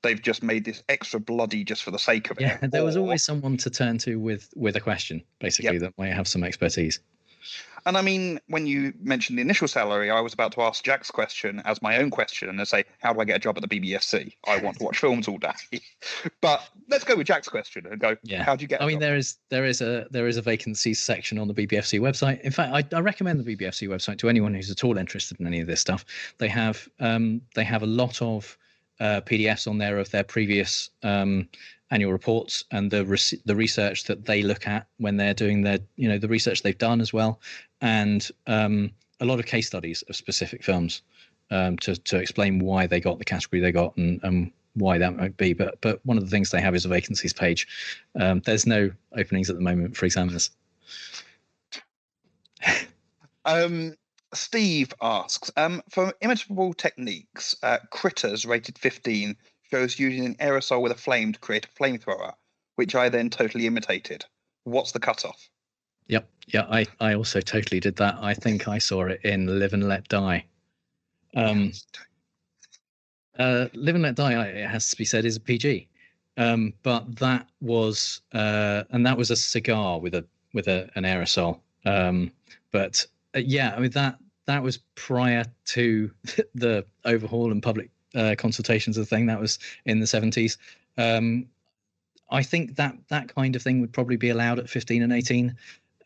they've 0.00 0.20
just 0.20 0.42
made 0.42 0.64
this 0.64 0.82
extra 0.88 1.20
bloody 1.20 1.62
just 1.62 1.82
for 1.82 1.90
the 1.90 1.98
sake 1.98 2.30
of 2.30 2.40
yeah. 2.40 2.54
it. 2.54 2.58
Yeah, 2.62 2.68
there 2.68 2.84
was 2.84 2.96
always 2.96 3.22
someone 3.22 3.58
to 3.58 3.68
turn 3.68 3.98
to 3.98 4.18
with 4.18 4.48
with 4.56 4.76
a 4.76 4.80
question, 4.80 5.22
basically 5.40 5.76
that 5.76 5.92
might 5.98 6.14
have 6.14 6.26
some 6.26 6.42
expertise. 6.42 7.00
And 7.86 7.98
I 7.98 8.02
mean, 8.02 8.40
when 8.48 8.66
you 8.66 8.94
mentioned 9.00 9.36
the 9.38 9.42
initial 9.42 9.68
salary, 9.68 10.10
I 10.10 10.20
was 10.20 10.32
about 10.32 10.52
to 10.52 10.62
ask 10.62 10.82
Jack's 10.82 11.10
question 11.10 11.60
as 11.64 11.82
my 11.82 11.98
own 11.98 12.10
question 12.10 12.48
and 12.48 12.66
say, 12.66 12.84
how 13.00 13.12
do 13.12 13.20
I 13.20 13.24
get 13.24 13.36
a 13.36 13.38
job 13.38 13.58
at 13.58 13.68
the 13.68 13.80
BBFC? 13.80 14.32
I 14.46 14.58
want 14.58 14.78
to 14.78 14.84
watch 14.84 14.98
films 14.98 15.28
all 15.28 15.38
day. 15.38 15.52
but 16.40 16.66
let's 16.88 17.04
go 17.04 17.14
with 17.16 17.26
Jack's 17.26 17.48
question 17.48 17.86
and 17.90 18.00
go, 18.00 18.16
Yeah. 18.22 18.42
how 18.42 18.56
do 18.56 18.62
you 18.62 18.68
get? 18.68 18.80
I 18.80 18.84
a 18.84 18.86
mean, 18.88 18.94
job? 18.96 19.00
there 19.02 19.16
is 19.16 19.36
there 19.50 19.64
is 19.64 19.80
a 19.82 20.06
there 20.10 20.26
is 20.26 20.36
a 20.36 20.42
vacancies 20.42 21.00
section 21.00 21.38
on 21.38 21.48
the 21.48 21.54
BBFC 21.54 22.00
website. 22.00 22.40
In 22.40 22.52
fact, 22.52 22.72
I, 22.72 22.96
I 22.96 23.00
recommend 23.00 23.44
the 23.44 23.56
BBFC 23.56 23.88
website 23.88 24.18
to 24.18 24.28
anyone 24.28 24.54
who's 24.54 24.70
at 24.70 24.82
all 24.84 24.96
interested 24.96 25.38
in 25.38 25.46
any 25.46 25.60
of 25.60 25.66
this 25.66 25.80
stuff. 25.80 26.04
They 26.38 26.48
have 26.48 26.88
um, 27.00 27.42
they 27.54 27.64
have 27.64 27.82
a 27.82 27.86
lot 27.86 28.22
of 28.22 28.56
uh, 29.00 29.20
PDFs 29.22 29.68
on 29.68 29.78
there 29.78 29.98
of 29.98 30.10
their 30.10 30.24
previous 30.24 30.90
um, 31.02 31.48
annual 31.90 32.12
reports 32.12 32.64
and 32.70 32.90
the 32.90 33.04
res- 33.04 33.34
the 33.44 33.54
research 33.54 34.04
that 34.04 34.24
they 34.24 34.42
look 34.42 34.66
at 34.66 34.86
when 34.98 35.16
they're 35.16 35.34
doing 35.34 35.62
their 35.62 35.78
you 35.96 36.08
know 36.08 36.18
the 36.18 36.28
research 36.28 36.62
they've 36.62 36.78
done 36.78 37.00
as 37.00 37.12
well, 37.12 37.40
and 37.80 38.30
um, 38.46 38.90
a 39.20 39.24
lot 39.24 39.38
of 39.38 39.46
case 39.46 39.66
studies 39.66 40.02
of 40.08 40.16
specific 40.16 40.62
films 40.62 41.02
um, 41.50 41.76
to 41.78 41.96
to 41.96 42.18
explain 42.18 42.58
why 42.58 42.86
they 42.86 43.00
got 43.00 43.18
the 43.18 43.24
category 43.24 43.60
they 43.60 43.72
got 43.72 43.96
and, 43.96 44.20
and 44.22 44.52
why 44.74 44.98
that 44.98 45.16
might 45.16 45.36
be. 45.36 45.52
But 45.52 45.80
but 45.80 46.00
one 46.04 46.16
of 46.16 46.24
the 46.24 46.30
things 46.30 46.50
they 46.50 46.60
have 46.60 46.74
is 46.74 46.84
a 46.84 46.88
vacancies 46.88 47.32
page. 47.32 47.66
Um, 48.18 48.40
there's 48.44 48.66
no 48.66 48.90
openings 49.16 49.50
at 49.50 49.56
the 49.56 49.62
moment 49.62 49.96
for 49.96 50.06
examiners. 50.06 50.50
Um, 53.46 53.94
Steve 54.34 54.92
asks, 55.00 55.50
um, 55.56 55.82
for 55.90 56.12
imitable 56.20 56.74
techniques, 56.74 57.54
uh, 57.62 57.78
Critters 57.90 58.44
rated 58.44 58.78
15 58.78 59.36
shows 59.70 59.98
using 59.98 60.24
an 60.26 60.34
aerosol 60.36 60.82
with 60.82 60.92
a 60.92 60.96
flame 60.96 61.32
to 61.32 61.38
create 61.38 61.66
a 61.66 61.82
flamethrower, 61.82 62.34
which 62.76 62.94
I 62.94 63.08
then 63.08 63.30
totally 63.30 63.66
imitated. 63.66 64.24
What's 64.64 64.92
the 64.92 65.00
cutoff? 65.00 65.48
Yep. 66.08 66.28
Yeah, 66.48 66.66
I, 66.70 66.86
I 67.00 67.14
also 67.14 67.40
totally 67.40 67.80
did 67.80 67.96
that. 67.96 68.16
I 68.20 68.34
think 68.34 68.68
I 68.68 68.78
saw 68.78 69.06
it 69.06 69.20
in 69.24 69.58
Live 69.58 69.72
and 69.72 69.88
Let 69.88 70.08
Die. 70.08 70.44
Um, 71.34 71.72
uh, 73.38 73.66
Live 73.72 73.94
and 73.94 74.04
Let 74.04 74.14
Die, 74.14 74.44
it 74.44 74.68
has 74.68 74.90
to 74.90 74.96
be 74.96 75.04
said, 75.04 75.24
is 75.24 75.36
a 75.36 75.40
PG. 75.40 75.88
Um, 76.36 76.74
but 76.82 77.16
that 77.16 77.48
was, 77.60 78.20
uh, 78.32 78.84
and 78.90 79.06
that 79.06 79.16
was 79.16 79.30
a 79.30 79.36
cigar 79.36 80.00
with 80.00 80.14
a 80.14 80.24
with 80.52 80.68
a, 80.68 80.88
an 80.94 81.04
aerosol. 81.04 81.60
Um, 81.84 82.30
but 82.70 83.06
uh, 83.36 83.40
yeah, 83.40 83.74
I 83.76 83.80
mean 83.80 83.90
that 83.90 84.18
that 84.46 84.62
was 84.62 84.78
prior 84.94 85.44
to 85.66 86.10
the 86.54 86.84
overhaul 87.04 87.52
and 87.52 87.62
public 87.62 87.90
uh, 88.14 88.34
consultations 88.38 88.96
of 88.96 89.08
the 89.08 89.14
thing. 89.14 89.26
That 89.26 89.40
was 89.40 89.58
in 89.84 90.00
the 90.00 90.06
seventies. 90.06 90.58
Um, 90.98 91.46
I 92.30 92.42
think 92.42 92.76
that 92.76 92.96
that 93.08 93.34
kind 93.34 93.54
of 93.56 93.62
thing 93.62 93.80
would 93.80 93.92
probably 93.92 94.16
be 94.16 94.30
allowed 94.30 94.58
at 94.58 94.68
fifteen 94.68 95.02
and 95.02 95.12
eighteen. 95.12 95.56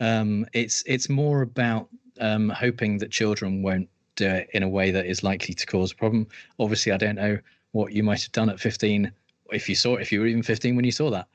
Um, 0.01 0.47
it's 0.53 0.83
it's 0.87 1.09
more 1.09 1.43
about 1.43 1.89
um, 2.21 2.49
hoping 2.51 2.99
that 2.99 3.11
children 3.11 3.63
won't 3.63 3.89
do 4.17 4.27
it 4.27 4.49
in 4.53 4.63
a 4.63 4.69
way 4.69 4.91
that 4.91 5.07
is 5.07 5.23
likely 5.23 5.55
to 5.55 5.67
cause 5.67 5.93
a 5.93 5.97
problem. 5.97 6.27
Obviously, 6.59 6.93
I 6.93 6.97
don't 6.97 7.17
know 7.17 7.39
what 7.73 7.93
you 7.93 8.03
might 8.03 8.23
have 8.23 8.33
done 8.33 8.51
at 8.51 8.61
15 8.61 9.13
if 9.53 9.69
you 9.69 9.75
saw 9.75 9.97
it, 9.97 10.03
if 10.03 10.13
you 10.13 10.21
were 10.21 10.27
even 10.27 10.43
15 10.43 10.77
when 10.77 10.85
you 10.85 10.93
saw 10.93 11.11
that 11.11 11.27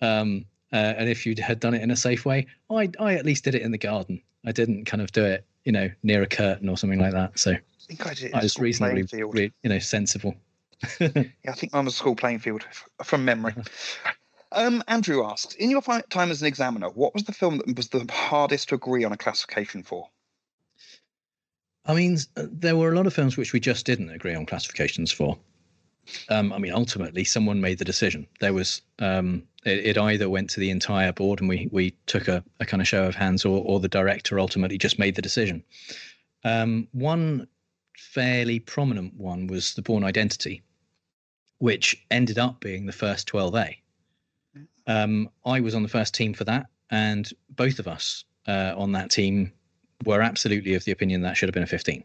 um, 0.00 0.44
uh, 0.72 0.94
and 0.96 1.08
if 1.08 1.26
you 1.26 1.34
had 1.40 1.60
done 1.60 1.74
it 1.74 1.82
in 1.82 1.90
a 1.90 1.96
safe 1.96 2.24
way 2.24 2.46
I, 2.70 2.90
I 2.98 3.14
at 3.14 3.26
least 3.26 3.44
did 3.44 3.54
it 3.54 3.62
in 3.62 3.70
the 3.70 3.78
garden 3.78 4.22
i 4.44 4.52
didn't 4.52 4.84
kind 4.84 5.02
of 5.02 5.12
do 5.12 5.24
it 5.24 5.44
you 5.64 5.72
know 5.72 5.90
near 6.02 6.22
a 6.22 6.26
curtain 6.26 6.68
or 6.68 6.76
something 6.76 6.98
like 6.98 7.12
that 7.12 7.38
so 7.38 7.52
I 7.52 7.58
think 7.86 8.06
I 8.06 8.14
did. 8.14 8.34
i 8.34 8.42
was 8.42 8.58
reasonably 8.58 9.04
re- 9.22 9.52
you 9.62 9.70
know 9.70 9.78
sensible 9.78 10.34
Yeah, 11.00 11.22
I 11.48 11.52
think 11.52 11.72
mine 11.72 11.84
was 11.84 11.94
a 11.94 11.96
school 11.96 12.16
playing 12.16 12.40
field 12.40 12.64
from 13.02 13.24
memory. 13.24 13.54
Um, 14.50 14.82
Andrew 14.86 15.24
asks, 15.24 15.54
in 15.54 15.70
your 15.70 15.80
time 15.80 16.30
as 16.30 16.42
an 16.42 16.48
examiner, 16.48 16.88
what 16.90 17.14
was 17.14 17.24
the 17.24 17.32
film 17.32 17.58
that 17.58 17.76
was 17.76 17.88
the 17.88 18.06
hardest 18.12 18.68
to 18.68 18.74
agree 18.74 19.04
on 19.04 19.12
a 19.12 19.16
classification 19.16 19.82
for? 19.82 20.08
I 21.86 21.94
mean, 21.94 22.18
uh, 22.36 22.46
there 22.50 22.76
were 22.76 22.92
a 22.92 22.94
lot 22.94 23.06
of 23.06 23.14
films 23.14 23.36
which 23.36 23.52
we 23.52 23.60
just 23.60 23.86
didn't 23.86 24.10
agree 24.10 24.34
on 24.34 24.46
classifications 24.46 25.10
for. 25.10 25.38
Um, 26.28 26.52
I 26.52 26.58
mean, 26.58 26.72
ultimately, 26.72 27.24
someone 27.24 27.60
made 27.60 27.78
the 27.78 27.84
decision. 27.84 28.26
There 28.40 28.52
was 28.52 28.82
um, 28.98 29.42
it, 29.64 29.96
it 29.96 29.98
either 29.98 30.28
went 30.28 30.50
to 30.50 30.60
the 30.60 30.70
entire 30.70 31.12
board 31.12 31.40
and 31.40 31.48
we 31.48 31.68
we 31.72 31.90
took 32.06 32.28
a, 32.28 32.44
a 32.60 32.66
kind 32.66 32.80
of 32.80 32.88
show 32.88 33.04
of 33.04 33.14
hands, 33.14 33.44
or 33.44 33.62
or 33.64 33.80
the 33.80 33.88
director 33.88 34.38
ultimately 34.38 34.78
just 34.78 34.98
made 34.98 35.14
the 35.14 35.22
decision. 35.22 35.62
Um, 36.44 36.88
one 36.92 37.46
fairly 37.96 38.58
prominent 38.58 39.14
one 39.14 39.46
was 39.46 39.74
the 39.74 39.82
Bourne 39.82 40.04
Identity, 40.04 40.62
which 41.58 42.04
ended 42.10 42.38
up 42.38 42.60
being 42.60 42.86
the 42.86 42.92
first 42.92 43.28
12A. 43.28 43.76
Um, 44.86 45.30
I 45.46 45.60
was 45.60 45.74
on 45.74 45.82
the 45.82 45.88
first 45.88 46.14
team 46.14 46.34
for 46.34 46.44
that, 46.44 46.66
and 46.90 47.30
both 47.50 47.78
of 47.78 47.86
us 47.86 48.24
uh, 48.48 48.74
on 48.76 48.92
that 48.92 49.10
team 49.10 49.52
were 50.04 50.20
absolutely 50.20 50.74
of 50.74 50.84
the 50.84 50.92
opinion 50.92 51.22
that 51.22 51.36
should 51.36 51.48
have 51.48 51.54
been 51.54 51.62
a 51.62 51.66
15. 51.66 52.02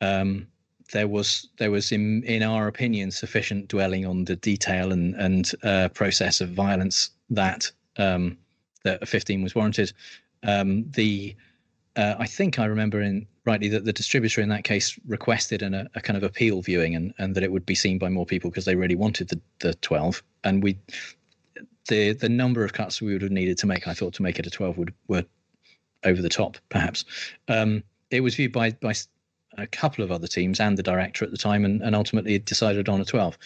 Um, 0.00 0.48
there 0.92 1.08
was 1.08 1.48
there 1.58 1.70
was 1.70 1.92
in 1.92 2.22
in 2.24 2.42
our 2.42 2.66
opinion 2.66 3.10
sufficient 3.10 3.68
dwelling 3.68 4.06
on 4.06 4.24
the 4.24 4.36
detail 4.36 4.92
and 4.92 5.14
and 5.16 5.52
uh, 5.62 5.88
process 5.88 6.40
of 6.40 6.50
violence 6.50 7.10
that 7.30 7.70
um, 7.98 8.36
that 8.84 9.02
a 9.02 9.06
15 9.06 9.42
was 9.42 9.54
warranted. 9.54 9.92
Um, 10.42 10.88
the 10.92 11.34
uh, 11.96 12.14
I 12.18 12.26
think 12.26 12.58
I 12.58 12.66
remember 12.66 13.00
in 13.00 13.26
rightly 13.46 13.68
that 13.68 13.84
the 13.84 13.92
distributor 13.92 14.40
in 14.40 14.48
that 14.50 14.64
case 14.64 14.98
requested 15.06 15.62
an, 15.62 15.74
a, 15.74 15.86
a 15.94 16.00
kind 16.00 16.16
of 16.16 16.22
appeal 16.22 16.60
viewing 16.62 16.94
and, 16.94 17.14
and 17.18 17.34
that 17.34 17.42
it 17.42 17.52
would 17.52 17.64
be 17.64 17.74
seen 17.74 17.98
by 17.98 18.08
more 18.08 18.26
people 18.26 18.50
because 18.50 18.64
they 18.64 18.74
really 18.74 18.96
wanted 18.96 19.28
the, 19.28 19.40
the 19.60 19.74
12 19.74 20.22
and 20.44 20.62
we 20.62 20.78
the 21.88 22.12
the 22.12 22.28
number 22.28 22.64
of 22.64 22.72
cuts 22.72 23.00
we 23.00 23.12
would 23.12 23.22
have 23.22 23.30
needed 23.30 23.56
to 23.58 23.66
make 23.66 23.88
I 23.88 23.94
thought 23.94 24.14
to 24.14 24.22
make 24.22 24.38
it 24.38 24.46
a 24.46 24.50
12 24.50 24.78
would 24.78 24.94
were 25.08 25.24
over 26.04 26.20
the 26.20 26.28
top 26.28 26.58
perhaps 26.68 27.04
um, 27.48 27.82
it 28.10 28.20
was 28.20 28.34
viewed 28.34 28.52
by 28.52 28.70
by 28.72 28.94
a 29.58 29.66
couple 29.66 30.04
of 30.04 30.12
other 30.12 30.26
teams 30.26 30.60
and 30.60 30.76
the 30.76 30.82
director 30.82 31.24
at 31.24 31.30
the 31.30 31.38
time 31.38 31.64
and, 31.64 31.82
and 31.82 31.94
ultimately 31.94 32.38
decided 32.38 32.88
on 32.88 33.00
a 33.00 33.04
12 33.04 33.38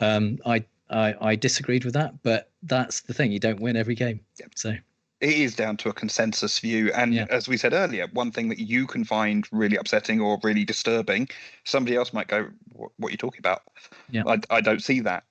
um, 0.00 0.38
I, 0.46 0.64
I 0.90 1.14
I 1.20 1.36
disagreed 1.36 1.84
with 1.84 1.94
that 1.94 2.22
but 2.22 2.50
that's 2.62 3.00
the 3.00 3.14
thing 3.14 3.32
you 3.32 3.38
don't 3.40 3.60
win 3.60 3.76
every 3.76 3.94
game 3.94 4.20
so 4.54 4.74
It 5.20 5.30
is 5.30 5.54
down 5.54 5.76
to 5.78 5.88
a 5.88 5.92
consensus 5.92 6.58
view. 6.58 6.90
And 6.92 7.14
Yeah. 7.14 7.26
as 7.30 7.46
we 7.48 7.56
said 7.56 7.72
earlier, 7.72 8.08
one 8.12 8.32
thing 8.32 8.48
that 8.48 8.58
you 8.58 8.86
can 8.88 9.04
find 9.04 9.46
really 9.52 9.76
upsetting 9.76 10.20
or 10.20 10.40
really 10.42 10.64
disturbing, 10.64 11.28
somebody 11.64 11.94
else 11.96 12.12
might 12.12 12.26
go, 12.26 12.48
What, 12.72 12.90
what 12.98 13.08
are 13.08 13.12
you 13.12 13.18
talking 13.18 13.38
about? 13.38 13.62
Yeah. 14.10 14.24
I, 14.26 14.40
I 14.50 14.60
don't 14.60 14.82
see 14.82 14.98
that. 15.00 15.22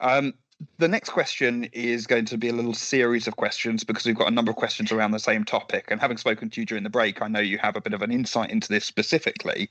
Um, 0.00 0.34
the 0.78 0.88
next 0.88 1.10
question 1.10 1.64
is 1.72 2.06
going 2.06 2.24
to 2.26 2.38
be 2.38 2.48
a 2.48 2.52
little 2.52 2.74
series 2.74 3.26
of 3.26 3.36
questions 3.36 3.84
because 3.84 4.06
we've 4.06 4.16
got 4.16 4.28
a 4.28 4.34
number 4.34 4.50
of 4.50 4.56
questions 4.56 4.92
around 4.92 5.10
the 5.10 5.18
same 5.18 5.44
topic. 5.44 5.86
And 5.90 6.00
having 6.00 6.16
spoken 6.16 6.50
to 6.50 6.60
you 6.60 6.66
during 6.66 6.84
the 6.84 6.90
break, 6.90 7.20
I 7.20 7.28
know 7.28 7.40
you 7.40 7.58
have 7.58 7.76
a 7.76 7.80
bit 7.80 7.92
of 7.92 8.02
an 8.02 8.10
insight 8.10 8.50
into 8.50 8.68
this 8.68 8.84
specifically, 8.84 9.70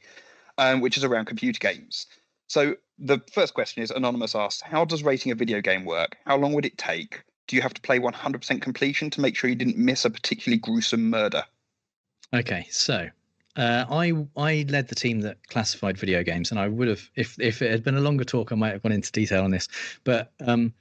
um, 0.58 0.82
which 0.82 0.98
is 0.98 1.04
around 1.04 1.26
computer 1.26 1.60
games. 1.60 2.08
So 2.48 2.76
the 3.00 3.20
first 3.32 3.54
question 3.54 3.82
is 3.82 3.92
Anonymous 3.92 4.36
asks, 4.36 4.62
How 4.62 4.86
does 4.86 5.04
rating 5.04 5.32
a 5.32 5.36
video 5.36 5.62
game 5.62 5.86
work? 5.86 6.18
How 6.26 6.38
long 6.38 6.54
would 6.54 6.66
it 6.66 6.78
take? 6.78 7.24
Do 7.48 7.56
you 7.56 7.62
have 7.62 7.74
to 7.74 7.82
play 7.82 8.00
100% 8.00 8.62
completion 8.62 9.10
to 9.12 9.22
make 9.22 9.36
sure 9.36 9.50
you 9.50 9.56
didn't 9.56 9.78
miss 9.78 10.06
a 10.06 10.10
particularly 10.10 10.60
gruesome 10.60 11.10
murder? 11.10 11.44
Okay, 12.34 12.68
so 12.70 13.10
uh, 13.58 13.86
I 13.90 14.14
I 14.36 14.66
led 14.70 14.88
the 14.88 14.96
team 14.96 15.22
that 15.22 15.48
classified 15.48 15.98
video 15.98 16.24
games, 16.24 16.52
and 16.52 16.60
I 16.60 16.68
would 16.68 16.88
have 16.88 17.10
if 17.16 17.40
if 17.40 17.62
it 17.62 17.72
had 17.72 17.84
been 17.84 17.96
a 17.96 18.02
longer 18.02 18.26
talk, 18.26 18.52
I 18.52 18.56
might 18.56 18.74
have 18.74 18.84
gone 18.84 18.92
into 18.92 19.12
detail 19.12 19.44
on 19.44 19.52
this. 19.52 19.68
But 20.04 20.34
um, 20.46 20.74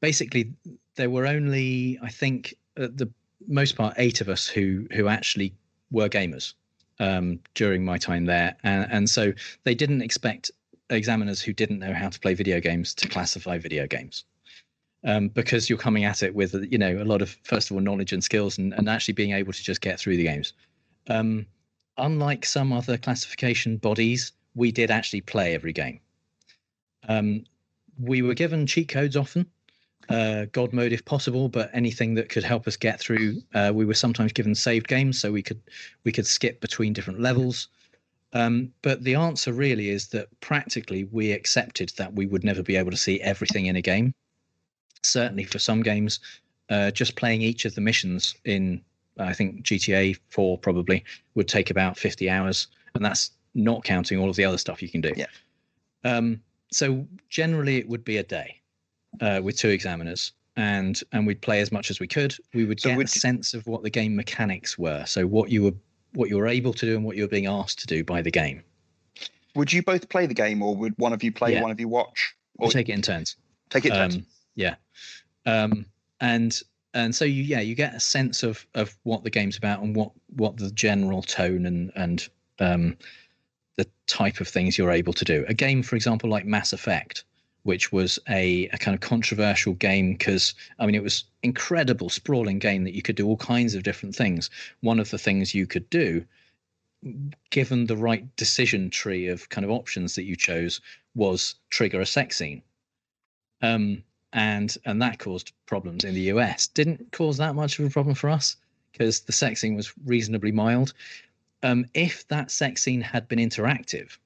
basically, 0.00 0.52
there 0.96 1.10
were 1.10 1.26
only 1.26 1.98
I 2.02 2.10
think 2.10 2.54
at 2.76 2.96
the 2.96 3.10
most 3.46 3.76
part 3.76 3.94
eight 3.96 4.20
of 4.20 4.28
us 4.28 4.46
who 4.46 4.86
who 4.92 5.08
actually 5.08 5.54
were 5.90 6.08
gamers 6.08 6.54
um, 7.00 7.40
during 7.54 7.84
my 7.84 7.96
time 7.96 8.26
there, 8.26 8.56
and 8.62 8.86
and 8.90 9.10
so 9.10 9.32
they 9.64 9.74
didn't 9.74 10.02
expect 10.02 10.50
examiners 10.90 11.40
who 11.40 11.52
didn't 11.52 11.78
know 11.78 11.94
how 11.94 12.08
to 12.08 12.20
play 12.20 12.34
video 12.34 12.60
games 12.60 12.94
to 12.94 13.08
classify 13.08 13.58
video 13.58 13.86
games. 13.86 14.24
Um, 15.04 15.28
because 15.28 15.70
you're 15.70 15.78
coming 15.78 16.04
at 16.04 16.24
it 16.24 16.34
with 16.34 16.54
you 16.70 16.76
know 16.76 17.00
a 17.00 17.04
lot 17.04 17.22
of 17.22 17.30
first 17.44 17.70
of 17.70 17.76
all 17.76 17.80
knowledge 17.80 18.12
and 18.12 18.22
skills 18.22 18.58
and, 18.58 18.74
and 18.74 18.88
actually 18.88 19.14
being 19.14 19.32
able 19.32 19.52
to 19.52 19.62
just 19.62 19.80
get 19.80 20.00
through 20.00 20.16
the 20.16 20.24
games 20.24 20.54
um, 21.08 21.46
unlike 21.98 22.44
some 22.44 22.72
other 22.72 22.96
classification 22.96 23.76
bodies, 23.76 24.32
we 24.54 24.72
did 24.72 24.90
actually 24.90 25.20
play 25.20 25.54
every 25.54 25.72
game. 25.72 26.00
Um, 27.08 27.44
we 27.98 28.22
were 28.22 28.34
given 28.34 28.66
cheat 28.66 28.88
codes 28.88 29.16
often, 29.16 29.46
uh, 30.08 30.46
God 30.52 30.72
mode 30.72 30.92
if 30.92 31.04
possible, 31.04 31.48
but 31.48 31.70
anything 31.74 32.14
that 32.14 32.28
could 32.28 32.44
help 32.44 32.66
us 32.66 32.76
get 32.76 32.98
through. 32.98 33.42
Uh, 33.54 33.72
we 33.74 33.84
were 33.84 33.94
sometimes 33.94 34.32
given 34.32 34.54
saved 34.54 34.88
games, 34.88 35.20
so 35.20 35.30
we 35.30 35.42
could 35.42 35.60
we 36.04 36.12
could 36.12 36.26
skip 36.26 36.60
between 36.60 36.92
different 36.92 37.20
levels. 37.20 37.68
Um, 38.32 38.72
but 38.82 39.04
the 39.04 39.14
answer 39.14 39.52
really 39.52 39.88
is 39.90 40.08
that 40.08 40.28
practically 40.40 41.04
we 41.04 41.32
accepted 41.32 41.92
that 41.96 42.14
we 42.14 42.26
would 42.26 42.44
never 42.44 42.62
be 42.62 42.76
able 42.76 42.90
to 42.90 42.96
see 42.96 43.20
everything 43.20 43.66
in 43.66 43.76
a 43.76 43.82
game. 43.82 44.14
Certainly 45.02 45.44
for 45.44 45.58
some 45.58 45.82
games, 45.82 46.20
uh, 46.68 46.90
just 46.90 47.16
playing 47.16 47.42
each 47.42 47.64
of 47.64 47.74
the 47.74 47.80
missions 47.80 48.34
in 48.44 48.82
I 49.18 49.32
think 49.32 49.62
GTA 49.62 50.16
4 50.30 50.58
probably 50.58 51.04
would 51.34 51.48
take 51.48 51.70
about 51.70 51.98
50 51.98 52.28
hours, 52.30 52.68
and 52.94 53.04
that's 53.04 53.30
not 53.54 53.84
counting 53.84 54.18
all 54.18 54.30
of 54.30 54.36
the 54.36 54.44
other 54.44 54.58
stuff 54.58 54.82
you 54.82 54.88
can 54.88 55.00
do. 55.00 55.12
Yeah. 55.16 55.26
Um, 56.04 56.40
so 56.70 57.06
generally, 57.28 57.78
it 57.78 57.88
would 57.88 58.04
be 58.04 58.18
a 58.18 58.22
day 58.22 58.60
uh, 59.20 59.40
with 59.42 59.56
two 59.56 59.68
examiners, 59.70 60.32
and 60.56 61.00
and 61.12 61.26
we'd 61.26 61.40
play 61.40 61.60
as 61.60 61.72
much 61.72 61.90
as 61.90 61.98
we 62.00 62.06
could. 62.06 62.34
We 62.54 62.64
would 62.64 62.80
So 62.80 62.90
get 62.90 62.98
would 62.98 63.06
a 63.06 63.10
sense 63.10 63.54
of 63.54 63.66
what 63.66 63.82
the 63.82 63.90
game 63.90 64.14
mechanics 64.14 64.78
were, 64.78 65.04
so 65.06 65.26
what 65.26 65.50
you 65.50 65.64
were 65.64 65.74
what 66.14 66.28
you 66.30 66.36
were 66.36 66.46
able 66.46 66.72
to 66.72 66.86
do 66.86 66.96
and 66.96 67.04
what 67.04 67.16
you 67.16 67.22
were 67.22 67.28
being 67.28 67.46
asked 67.46 67.78
to 67.80 67.86
do 67.86 68.02
by 68.04 68.22
the 68.22 68.30
game. 68.30 68.62
Would 69.54 69.72
you 69.72 69.82
both 69.82 70.08
play 70.08 70.26
the 70.26 70.34
game 70.34 70.62
or 70.62 70.74
would 70.76 70.94
one 70.98 71.12
of 71.12 71.22
you 71.22 71.32
play, 71.32 71.52
Yeah. 71.52 71.62
one 71.62 71.70
of 71.70 71.78
you 71.80 71.88
watch? 71.88 72.34
Or 72.58 72.70
take 72.70 72.88
it 72.88 72.92
in 72.92 73.02
turns. 73.02 73.36
take 73.70 73.84
it 73.84 73.90
turns? 73.92 74.16
Um, 74.16 74.26
yeah. 74.54 74.74
Um, 75.46 75.86
and 76.20 76.60
and 76.98 77.14
so 77.14 77.24
you 77.24 77.42
yeah 77.42 77.60
you 77.60 77.74
get 77.74 77.94
a 77.94 78.00
sense 78.00 78.42
of 78.42 78.66
of 78.74 78.96
what 79.02 79.24
the 79.24 79.30
game's 79.30 79.56
about 79.56 79.82
and 79.82 79.94
what 79.94 80.12
what 80.36 80.56
the 80.56 80.70
general 80.70 81.22
tone 81.22 81.66
and 81.66 81.92
and 81.94 82.28
um, 82.60 82.96
the 83.76 83.86
type 84.06 84.40
of 84.40 84.48
things 84.48 84.76
you're 84.76 84.90
able 84.90 85.12
to 85.12 85.24
do. 85.24 85.44
A 85.46 85.54
game, 85.54 85.82
for 85.82 85.94
example, 85.94 86.28
like 86.28 86.44
Mass 86.44 86.72
Effect, 86.72 87.22
which 87.62 87.92
was 87.92 88.18
a, 88.28 88.68
a 88.72 88.78
kind 88.78 88.94
of 88.96 89.00
controversial 89.00 89.74
game 89.74 90.12
because 90.14 90.54
I 90.78 90.86
mean 90.86 90.94
it 90.94 91.02
was 91.02 91.24
incredible 91.42 92.08
sprawling 92.08 92.58
game 92.58 92.84
that 92.84 92.94
you 92.94 93.02
could 93.02 93.16
do 93.16 93.26
all 93.26 93.36
kinds 93.36 93.74
of 93.74 93.84
different 93.84 94.16
things. 94.16 94.50
One 94.80 94.98
of 94.98 95.10
the 95.10 95.18
things 95.18 95.54
you 95.54 95.66
could 95.66 95.88
do 95.90 96.24
given 97.50 97.86
the 97.86 97.96
right 97.96 98.34
decision 98.34 98.90
tree 98.90 99.28
of 99.28 99.48
kind 99.50 99.64
of 99.64 99.70
options 99.70 100.16
that 100.16 100.24
you 100.24 100.34
chose 100.34 100.80
was 101.14 101.54
trigger 101.70 102.00
a 102.00 102.06
sex 102.06 102.36
scene 102.36 102.60
um, 103.62 104.02
and 104.32 104.76
and 104.84 105.00
that 105.02 105.18
caused 105.18 105.52
problems 105.66 106.04
in 106.04 106.14
the 106.14 106.32
US. 106.32 106.66
Didn't 106.66 107.12
cause 107.12 107.36
that 107.38 107.54
much 107.54 107.78
of 107.78 107.86
a 107.86 107.90
problem 107.90 108.14
for 108.14 108.30
us 108.30 108.56
because 108.92 109.20
the 109.20 109.32
sex 109.32 109.60
scene 109.60 109.74
was 109.74 109.92
reasonably 110.04 110.52
mild. 110.52 110.92
Um, 111.62 111.86
if 111.94 112.26
that 112.28 112.50
sex 112.50 112.82
scene 112.82 113.00
had 113.00 113.28
been 113.28 113.38
interactive, 113.38 114.16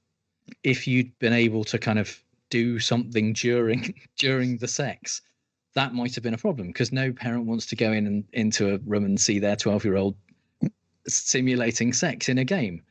if 0.64 0.86
you'd 0.86 1.18
been 1.18 1.32
able 1.32 1.64
to 1.64 1.78
kind 1.78 1.98
of 1.98 2.22
do 2.50 2.78
something 2.78 3.32
during 3.32 3.94
during 4.16 4.58
the 4.58 4.68
sex, 4.68 5.22
that 5.74 5.94
might 5.94 6.14
have 6.14 6.24
been 6.24 6.34
a 6.34 6.38
problem 6.38 6.68
because 6.68 6.92
no 6.92 7.12
parent 7.12 7.46
wants 7.46 7.66
to 7.66 7.76
go 7.76 7.92
in 7.92 8.06
and 8.06 8.24
into 8.32 8.74
a 8.74 8.78
room 8.78 9.04
and 9.04 9.20
see 9.20 9.38
their 9.38 9.56
twelve 9.56 9.84
year 9.84 9.96
old 9.96 10.16
simulating 11.06 11.92
sex 11.92 12.28
in 12.28 12.38
a 12.38 12.44
game. 12.44 12.82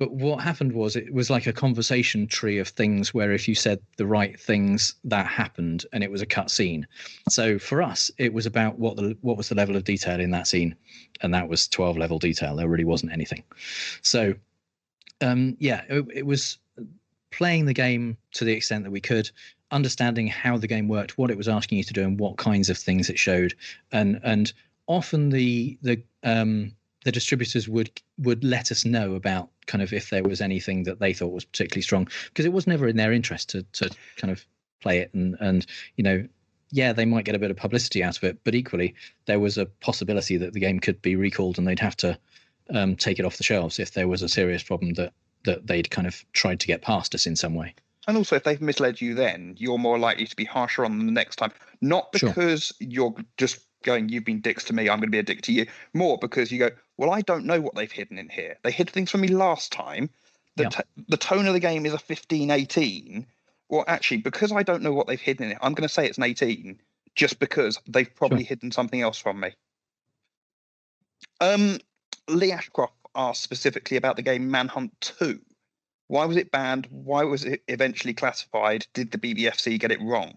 But 0.00 0.12
what 0.14 0.42
happened 0.42 0.72
was 0.72 0.96
it 0.96 1.12
was 1.12 1.28
like 1.28 1.46
a 1.46 1.52
conversation 1.52 2.26
tree 2.26 2.56
of 2.56 2.68
things 2.68 3.12
where 3.12 3.32
if 3.32 3.46
you 3.46 3.54
said 3.54 3.80
the 3.98 4.06
right 4.06 4.40
things, 4.40 4.94
that 5.04 5.26
happened, 5.26 5.84
and 5.92 6.02
it 6.02 6.10
was 6.10 6.22
a 6.22 6.26
cut 6.26 6.50
scene. 6.50 6.86
So 7.28 7.58
for 7.58 7.82
us, 7.82 8.10
it 8.16 8.32
was 8.32 8.46
about 8.46 8.78
what 8.78 8.96
the 8.96 9.14
what 9.20 9.36
was 9.36 9.50
the 9.50 9.54
level 9.54 9.76
of 9.76 9.84
detail 9.84 10.18
in 10.18 10.30
that 10.30 10.46
scene, 10.46 10.74
and 11.20 11.34
that 11.34 11.50
was 11.50 11.68
twelve 11.68 11.98
level 11.98 12.18
detail. 12.18 12.56
There 12.56 12.66
really 12.66 12.86
wasn't 12.86 13.12
anything. 13.12 13.42
So, 14.00 14.34
um, 15.20 15.58
yeah, 15.60 15.82
it, 15.90 16.06
it 16.14 16.26
was 16.26 16.56
playing 17.30 17.66
the 17.66 17.74
game 17.74 18.16
to 18.32 18.46
the 18.46 18.54
extent 18.54 18.84
that 18.84 18.90
we 18.90 19.02
could, 19.02 19.30
understanding 19.70 20.28
how 20.28 20.56
the 20.56 20.66
game 20.66 20.88
worked, 20.88 21.18
what 21.18 21.30
it 21.30 21.36
was 21.36 21.46
asking 21.46 21.76
you 21.76 21.84
to 21.84 21.92
do, 21.92 22.04
and 22.04 22.18
what 22.18 22.38
kinds 22.38 22.70
of 22.70 22.78
things 22.78 23.10
it 23.10 23.18
showed, 23.18 23.54
and 23.92 24.18
and 24.24 24.54
often 24.86 25.28
the 25.28 25.76
the 25.82 26.02
um, 26.22 26.72
the 27.04 27.12
distributors 27.12 27.68
would 27.68 27.90
would 28.18 28.44
let 28.44 28.70
us 28.70 28.84
know 28.84 29.14
about 29.14 29.48
kind 29.66 29.82
of 29.82 29.92
if 29.92 30.10
there 30.10 30.22
was 30.22 30.40
anything 30.40 30.84
that 30.84 31.00
they 31.00 31.12
thought 31.12 31.32
was 31.32 31.44
particularly 31.44 31.82
strong 31.82 32.08
because 32.28 32.44
it 32.44 32.52
was 32.52 32.66
never 32.66 32.86
in 32.86 32.96
their 32.96 33.12
interest 33.12 33.48
to 33.50 33.62
to 33.72 33.90
kind 34.16 34.30
of 34.30 34.44
play 34.80 34.98
it 34.98 35.12
and 35.14 35.36
and 35.40 35.66
you 35.96 36.04
know 36.04 36.26
yeah 36.70 36.92
they 36.92 37.04
might 37.04 37.24
get 37.24 37.34
a 37.34 37.38
bit 37.38 37.50
of 37.50 37.56
publicity 37.56 38.02
out 38.02 38.16
of 38.16 38.24
it 38.24 38.38
but 38.44 38.54
equally 38.54 38.94
there 39.26 39.40
was 39.40 39.58
a 39.58 39.66
possibility 39.66 40.36
that 40.36 40.52
the 40.52 40.60
game 40.60 40.80
could 40.80 41.00
be 41.02 41.16
recalled 41.16 41.58
and 41.58 41.66
they'd 41.66 41.78
have 41.78 41.96
to 41.96 42.18
um, 42.70 42.94
take 42.94 43.18
it 43.18 43.24
off 43.24 43.36
the 43.36 43.44
shelves 43.44 43.78
if 43.78 43.92
there 43.92 44.08
was 44.08 44.22
a 44.22 44.28
serious 44.28 44.62
problem 44.62 44.94
that 44.94 45.12
that 45.44 45.66
they'd 45.66 45.90
kind 45.90 46.06
of 46.06 46.24
tried 46.32 46.60
to 46.60 46.66
get 46.66 46.82
past 46.82 47.14
us 47.14 47.26
in 47.26 47.34
some 47.34 47.54
way 47.54 47.74
and 48.08 48.16
also, 48.16 48.34
if 48.34 48.44
they've 48.44 48.60
misled 48.60 49.00
you, 49.00 49.14
then 49.14 49.54
you're 49.58 49.78
more 49.78 49.98
likely 49.98 50.26
to 50.26 50.34
be 50.34 50.44
harsher 50.44 50.84
on 50.84 50.98
them 50.98 51.06
the 51.06 51.12
next 51.12 51.36
time. 51.36 51.52
Not 51.80 52.10
because 52.12 52.72
sure. 52.78 52.88
you're 52.88 53.14
just 53.36 53.60
going, 53.84 54.08
you've 54.08 54.24
been 54.24 54.40
dicks 54.40 54.64
to 54.64 54.72
me, 54.72 54.88
I'm 54.88 54.98
going 54.98 55.08
to 55.08 55.08
be 55.08 55.18
a 55.18 55.22
dick 55.22 55.42
to 55.42 55.52
you. 55.52 55.66
More 55.94 56.18
because 56.18 56.50
you 56.50 56.58
go, 56.58 56.70
well, 57.00 57.10
I 57.10 57.22
don't 57.22 57.46
know 57.46 57.62
what 57.62 57.74
they've 57.74 57.90
hidden 57.90 58.18
in 58.18 58.28
here. 58.28 58.58
They 58.62 58.70
hid 58.70 58.90
things 58.90 59.10
from 59.10 59.22
me 59.22 59.28
last 59.28 59.72
time. 59.72 60.10
The, 60.56 60.66
t- 60.68 61.04
the 61.08 61.16
tone 61.16 61.46
of 61.46 61.54
the 61.54 61.60
game 61.60 61.86
is 61.86 61.94
a 61.94 61.98
15 61.98 62.50
18. 62.50 63.26
Well, 63.70 63.84
actually, 63.88 64.18
because 64.18 64.52
I 64.52 64.62
don't 64.62 64.82
know 64.82 64.92
what 64.92 65.06
they've 65.06 65.18
hidden 65.18 65.46
in 65.46 65.52
it, 65.52 65.58
I'm 65.62 65.72
going 65.72 65.88
to 65.88 65.92
say 65.92 66.04
it's 66.04 66.18
an 66.18 66.24
18 66.24 66.78
just 67.14 67.38
because 67.38 67.80
they've 67.88 68.14
probably 68.14 68.44
sure. 68.44 68.48
hidden 68.48 68.70
something 68.70 69.00
else 69.00 69.16
from 69.16 69.40
me. 69.40 69.52
Um, 71.40 71.78
Lee 72.28 72.52
Ashcroft 72.52 72.92
asked 73.14 73.42
specifically 73.42 73.96
about 73.96 74.16
the 74.16 74.22
game 74.22 74.50
Manhunt 74.50 74.92
2. 75.00 75.40
Why 76.08 76.26
was 76.26 76.36
it 76.36 76.50
banned? 76.50 76.86
Why 76.90 77.24
was 77.24 77.46
it 77.46 77.62
eventually 77.66 78.12
classified? 78.12 78.86
Did 78.92 79.10
the 79.10 79.16
BBFC 79.16 79.80
get 79.80 79.90
it 79.90 80.02
wrong? 80.02 80.36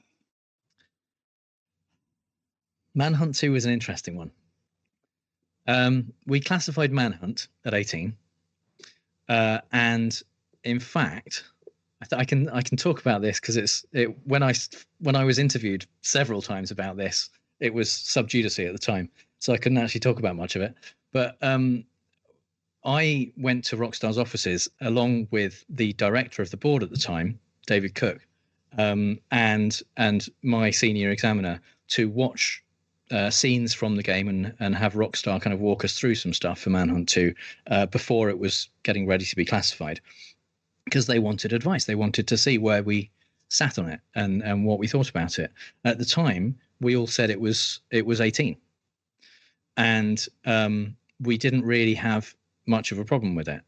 Manhunt 2.95 3.35
2 3.35 3.51
was 3.51 3.65
an 3.65 3.73
interesting 3.73 4.15
one. 4.15 4.31
Um, 5.67 6.11
we 6.25 6.39
classified 6.39 6.91
Manhunt 6.91 7.47
at 7.65 7.73
18. 7.73 8.15
Uh, 9.29 9.59
and 9.71 10.21
in 10.63 10.79
fact, 10.79 11.43
I, 12.01 12.05
th- 12.05 12.19
I, 12.19 12.25
can 12.25 12.49
I 12.49 12.61
can 12.61 12.77
talk 12.77 12.99
about 12.99 13.21
this 13.21 13.39
because 13.39 13.55
it's 13.55 13.85
it 13.93 14.07
when 14.25 14.43
I 14.43 14.53
when 14.99 15.15
I 15.15 15.23
was 15.23 15.39
interviewed 15.39 15.85
several 16.01 16.41
times 16.41 16.71
about 16.71 16.97
this, 16.97 17.29
it 17.59 17.73
was 17.73 17.89
sub 17.89 18.27
judice 18.27 18.59
at 18.59 18.73
the 18.73 18.77
time, 18.77 19.09
so 19.39 19.53
I 19.53 19.57
couldn't 19.57 19.77
actually 19.77 20.01
talk 20.01 20.19
about 20.19 20.35
much 20.35 20.57
of 20.57 20.61
it. 20.61 20.75
But 21.13 21.37
um, 21.41 21.85
I 22.83 23.31
went 23.37 23.63
to 23.65 23.77
Rockstar's 23.77 24.17
offices 24.17 24.67
along 24.81 25.29
with 25.31 25.63
the 25.69 25.93
director 25.93 26.41
of 26.41 26.51
the 26.51 26.57
board 26.57 26.83
at 26.83 26.89
the 26.89 26.97
time, 26.97 27.39
David 27.65 27.95
Cooke, 27.95 28.27
um, 28.77 29.19
and 29.31 29.81
and 29.95 30.27
my 30.41 30.71
senior 30.71 31.09
examiner 31.09 31.61
to 31.89 32.09
watch 32.09 32.61
uh, 33.13 33.29
scenes 33.29 33.73
from 33.73 33.95
the 33.95 34.03
game 34.03 34.27
and 34.27 34.53
and 34.59 34.75
have 34.75 34.93
Rockstar 34.93 35.39
kind 35.39 35.53
of 35.53 35.59
walk 35.61 35.85
us 35.85 35.97
through 35.97 36.15
some 36.15 36.33
stuff 36.33 36.59
for 36.59 36.71
Manhunt 36.71 37.07
2 37.09 37.33
uh, 37.67 37.85
before 37.85 38.29
it 38.29 38.39
was 38.39 38.69
getting 38.81 39.05
ready 39.05 39.23
to 39.23 39.35
be 39.35 39.45
classified, 39.45 40.01
because 40.85 41.05
they 41.05 41.19
wanted 41.19 41.53
advice. 41.53 41.85
They 41.85 41.95
wanted 41.95 42.27
to 42.27 42.37
see 42.37 42.57
where 42.57 42.81
we 42.81 43.11
sat 43.49 43.77
on 43.77 43.87
it 43.87 43.99
and 44.15 44.41
and 44.41 44.65
what 44.65 44.79
we 44.79 44.87
thought 44.87 45.09
about 45.09 45.37
it. 45.37 45.51
At 45.85 45.99
the 45.99 46.05
time, 46.05 46.57
we 46.81 46.95
all 46.97 47.07
said 47.07 47.29
it 47.29 47.39
was 47.39 47.79
it 47.91 48.05
was 48.05 48.19
18, 48.19 48.57
and 49.77 50.25
um, 50.45 50.97
we 51.21 51.37
didn't 51.37 51.65
really 51.65 51.93
have 51.93 52.35
much 52.65 52.91
of 52.91 52.97
a 52.97 53.05
problem 53.05 53.35
with 53.35 53.47
it. 53.47 53.61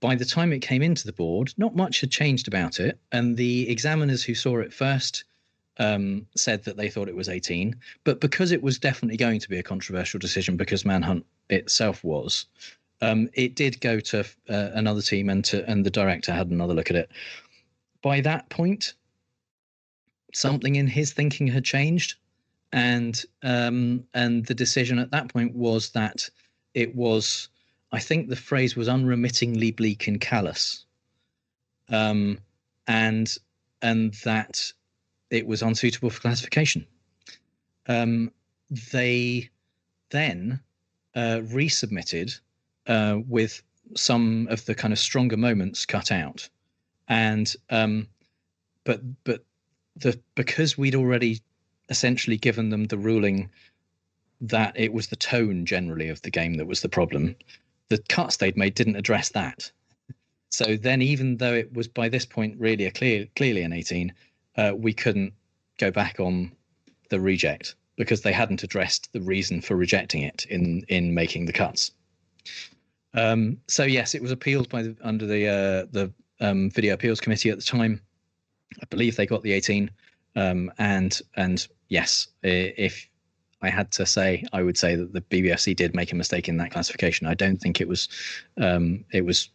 By 0.00 0.14
the 0.14 0.24
time 0.24 0.52
it 0.52 0.60
came 0.60 0.82
into 0.82 1.06
the 1.06 1.12
board, 1.12 1.54
not 1.56 1.74
much 1.76 2.00
had 2.00 2.10
changed 2.10 2.48
about 2.48 2.80
it, 2.80 2.98
and 3.12 3.36
the 3.36 3.68
examiners 3.70 4.24
who 4.24 4.34
saw 4.34 4.58
it 4.58 4.74
first 4.74 5.24
um, 5.80 6.26
said 6.36 6.62
that 6.64 6.76
they 6.76 6.88
thought 6.88 7.08
it 7.08 7.16
was 7.16 7.28
18. 7.28 7.74
But 8.04 8.20
because 8.20 8.52
it 8.52 8.62
was 8.62 8.78
definitely 8.78 9.16
going 9.16 9.40
to 9.40 9.48
be 9.48 9.58
a 9.58 9.62
controversial 9.62 10.20
decision, 10.20 10.56
because 10.56 10.84
Manhunt 10.84 11.24
itself 11.48 12.04
was, 12.04 12.46
um, 13.00 13.30
it 13.32 13.56
did 13.56 13.80
go 13.80 13.98
to 13.98 14.20
uh, 14.20 14.70
another 14.74 15.00
team, 15.00 15.30
and 15.30 15.42
to 15.46 15.68
and 15.68 15.84
the 15.84 15.90
director 15.90 16.32
had 16.32 16.48
another 16.48 16.74
look 16.74 16.90
at 16.90 16.96
it. 16.96 17.10
By 18.02 18.20
that 18.20 18.50
point, 18.50 18.92
something 20.34 20.76
in 20.76 20.86
his 20.86 21.14
thinking 21.14 21.46
had 21.46 21.64
changed, 21.64 22.16
and 22.72 23.20
um, 23.42 24.04
and 24.12 24.44
the 24.44 24.54
decision 24.54 24.98
at 24.98 25.10
that 25.12 25.32
point 25.32 25.54
was 25.54 25.90
that 25.90 26.28
it 26.74 26.94
was 26.94 27.48
I 27.90 28.00
think 28.00 28.28
the 28.28 28.36
phrase 28.36 28.76
was 28.76 28.86
unremittingly 28.86 29.70
bleak 29.70 30.06
and 30.06 30.20
callous, 30.20 30.84
um, 31.88 32.38
and 32.86 33.34
and 33.80 34.12
that 34.24 34.72
it 35.30 35.46
was 35.46 35.62
unsuitable 35.62 36.10
for 36.10 36.20
classification. 36.20 36.86
Um, 37.86 38.30
they 38.92 39.48
then 40.10 40.60
uh, 41.14 41.40
resubmitted 41.44 42.38
uh, 42.86 43.18
with 43.26 43.62
some 43.96 44.46
of 44.50 44.64
the 44.66 44.74
kind 44.74 44.92
of 44.92 44.98
stronger 44.98 45.36
moments 45.36 45.86
cut 45.86 46.12
out, 46.12 46.48
and 47.08 47.54
um, 47.70 48.06
but 48.84 49.00
but 49.24 49.44
the 49.96 50.18
because 50.34 50.78
we'd 50.78 50.94
already 50.94 51.40
essentially 51.88 52.36
given 52.36 52.70
them 52.70 52.84
the 52.84 52.98
ruling 52.98 53.50
that 54.40 54.72
it 54.78 54.92
was 54.92 55.08
the 55.08 55.16
tone 55.16 55.66
generally 55.66 56.08
of 56.08 56.22
the 56.22 56.30
game 56.30 56.54
that 56.54 56.66
was 56.66 56.80
the 56.80 56.88
problem 56.88 57.34
the 57.90 57.98
cuts 58.08 58.38
they'd 58.38 58.56
made 58.56 58.74
didn't 58.74 58.96
address 58.96 59.28
that. 59.30 59.70
So 60.48 60.76
then, 60.76 61.02
even 61.02 61.36
though 61.36 61.52
it 61.52 61.72
was 61.74 61.86
by 61.86 62.08
this 62.08 62.24
point 62.24 62.58
really 62.58 62.86
a 62.86 62.90
clear, 62.90 63.26
clearly 63.36 63.62
an 63.62 63.72
18, 63.72 64.12
uh, 64.60 64.74
we 64.76 64.92
couldn't 64.92 65.32
go 65.78 65.90
back 65.90 66.20
on 66.20 66.52
the 67.08 67.18
reject 67.18 67.74
because 67.96 68.20
they 68.20 68.32
hadn't 68.32 68.62
addressed 68.62 69.10
the 69.12 69.20
reason 69.20 69.60
for 69.60 69.74
rejecting 69.74 70.22
it 70.22 70.44
in 70.50 70.84
in 70.88 71.14
making 71.14 71.46
the 71.46 71.52
cuts. 71.52 71.92
Um, 73.14 73.58
so 73.68 73.84
yes, 73.84 74.14
it 74.14 74.22
was 74.22 74.30
appealed 74.30 74.68
by 74.68 74.82
the, 74.82 74.96
under 75.02 75.26
the 75.26 75.48
uh, 75.48 75.86
the 75.90 76.12
um, 76.40 76.70
video 76.70 76.94
appeals 76.94 77.20
committee 77.20 77.50
at 77.50 77.58
the 77.58 77.64
time. 77.64 78.00
I 78.80 78.86
believe 78.90 79.16
they 79.16 79.26
got 79.26 79.42
the 79.42 79.52
18, 79.52 79.90
um, 80.36 80.70
and 80.78 81.18
and 81.36 81.66
yes, 81.88 82.28
if 82.42 83.08
I 83.62 83.70
had 83.70 83.90
to 83.92 84.06
say, 84.06 84.44
I 84.52 84.62
would 84.62 84.76
say 84.76 84.94
that 84.94 85.12
the 85.12 85.22
BBFC 85.22 85.74
did 85.74 85.94
make 85.94 86.12
a 86.12 86.16
mistake 86.16 86.48
in 86.48 86.58
that 86.58 86.70
classification. 86.70 87.26
I 87.26 87.34
don't 87.34 87.56
think 87.56 87.80
it 87.80 87.88
was 87.88 88.08
um, 88.60 89.04
it 89.10 89.24
was 89.24 89.48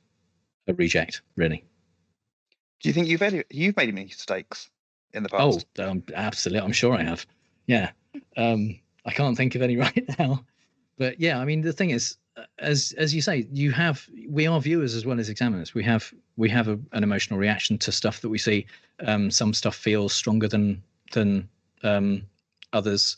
a 0.67 0.73
reject, 0.73 1.21
really. 1.35 1.63
Do 2.81 2.89
you 2.89 2.93
think 2.93 3.07
you've 3.07 3.45
you've 3.51 3.77
made 3.77 3.89
any 3.89 4.05
mistakes 4.05 4.69
in 5.15 5.23
the 5.23 5.29
past? 5.29 5.65
Oh, 5.79 5.89
um, 5.89 6.03
absolutely. 6.13 6.61
I'm 6.61 6.71
sure 6.71 6.93
I 6.93 7.03
have. 7.03 7.25
Yeah. 7.67 7.91
Um, 8.37 8.79
I 9.05 9.11
can't 9.11 9.37
think 9.37 9.55
of 9.55 9.61
any 9.61 9.77
right 9.85 10.07
now, 10.19 10.43
but 10.97 11.19
yeah. 11.19 11.39
I 11.39 11.45
mean, 11.45 11.61
the 11.61 11.73
thing 11.73 11.89
is, 11.89 12.17
uh, 12.37 12.43
as 12.59 12.93
as 12.97 13.13
you 13.13 13.21
say, 13.21 13.47
you 13.51 13.71
have 13.71 14.07
we 14.29 14.47
are 14.47 14.59
viewers 14.59 14.95
as 14.95 15.05
well 15.05 15.19
as 15.19 15.29
examiners. 15.29 15.73
We 15.73 15.83
have 15.83 16.13
we 16.37 16.49
have 16.49 16.67
a, 16.67 16.79
an 16.91 17.03
emotional 17.03 17.39
reaction 17.39 17.77
to 17.79 17.91
stuff 17.91 18.21
that 18.21 18.29
we 18.29 18.37
see. 18.37 18.65
Um, 19.05 19.31
some 19.31 19.53
stuff 19.53 19.75
feels 19.75 20.13
stronger 20.13 20.47
than 20.47 20.81
than 21.11 21.49
um, 21.83 22.23
others 22.73 23.17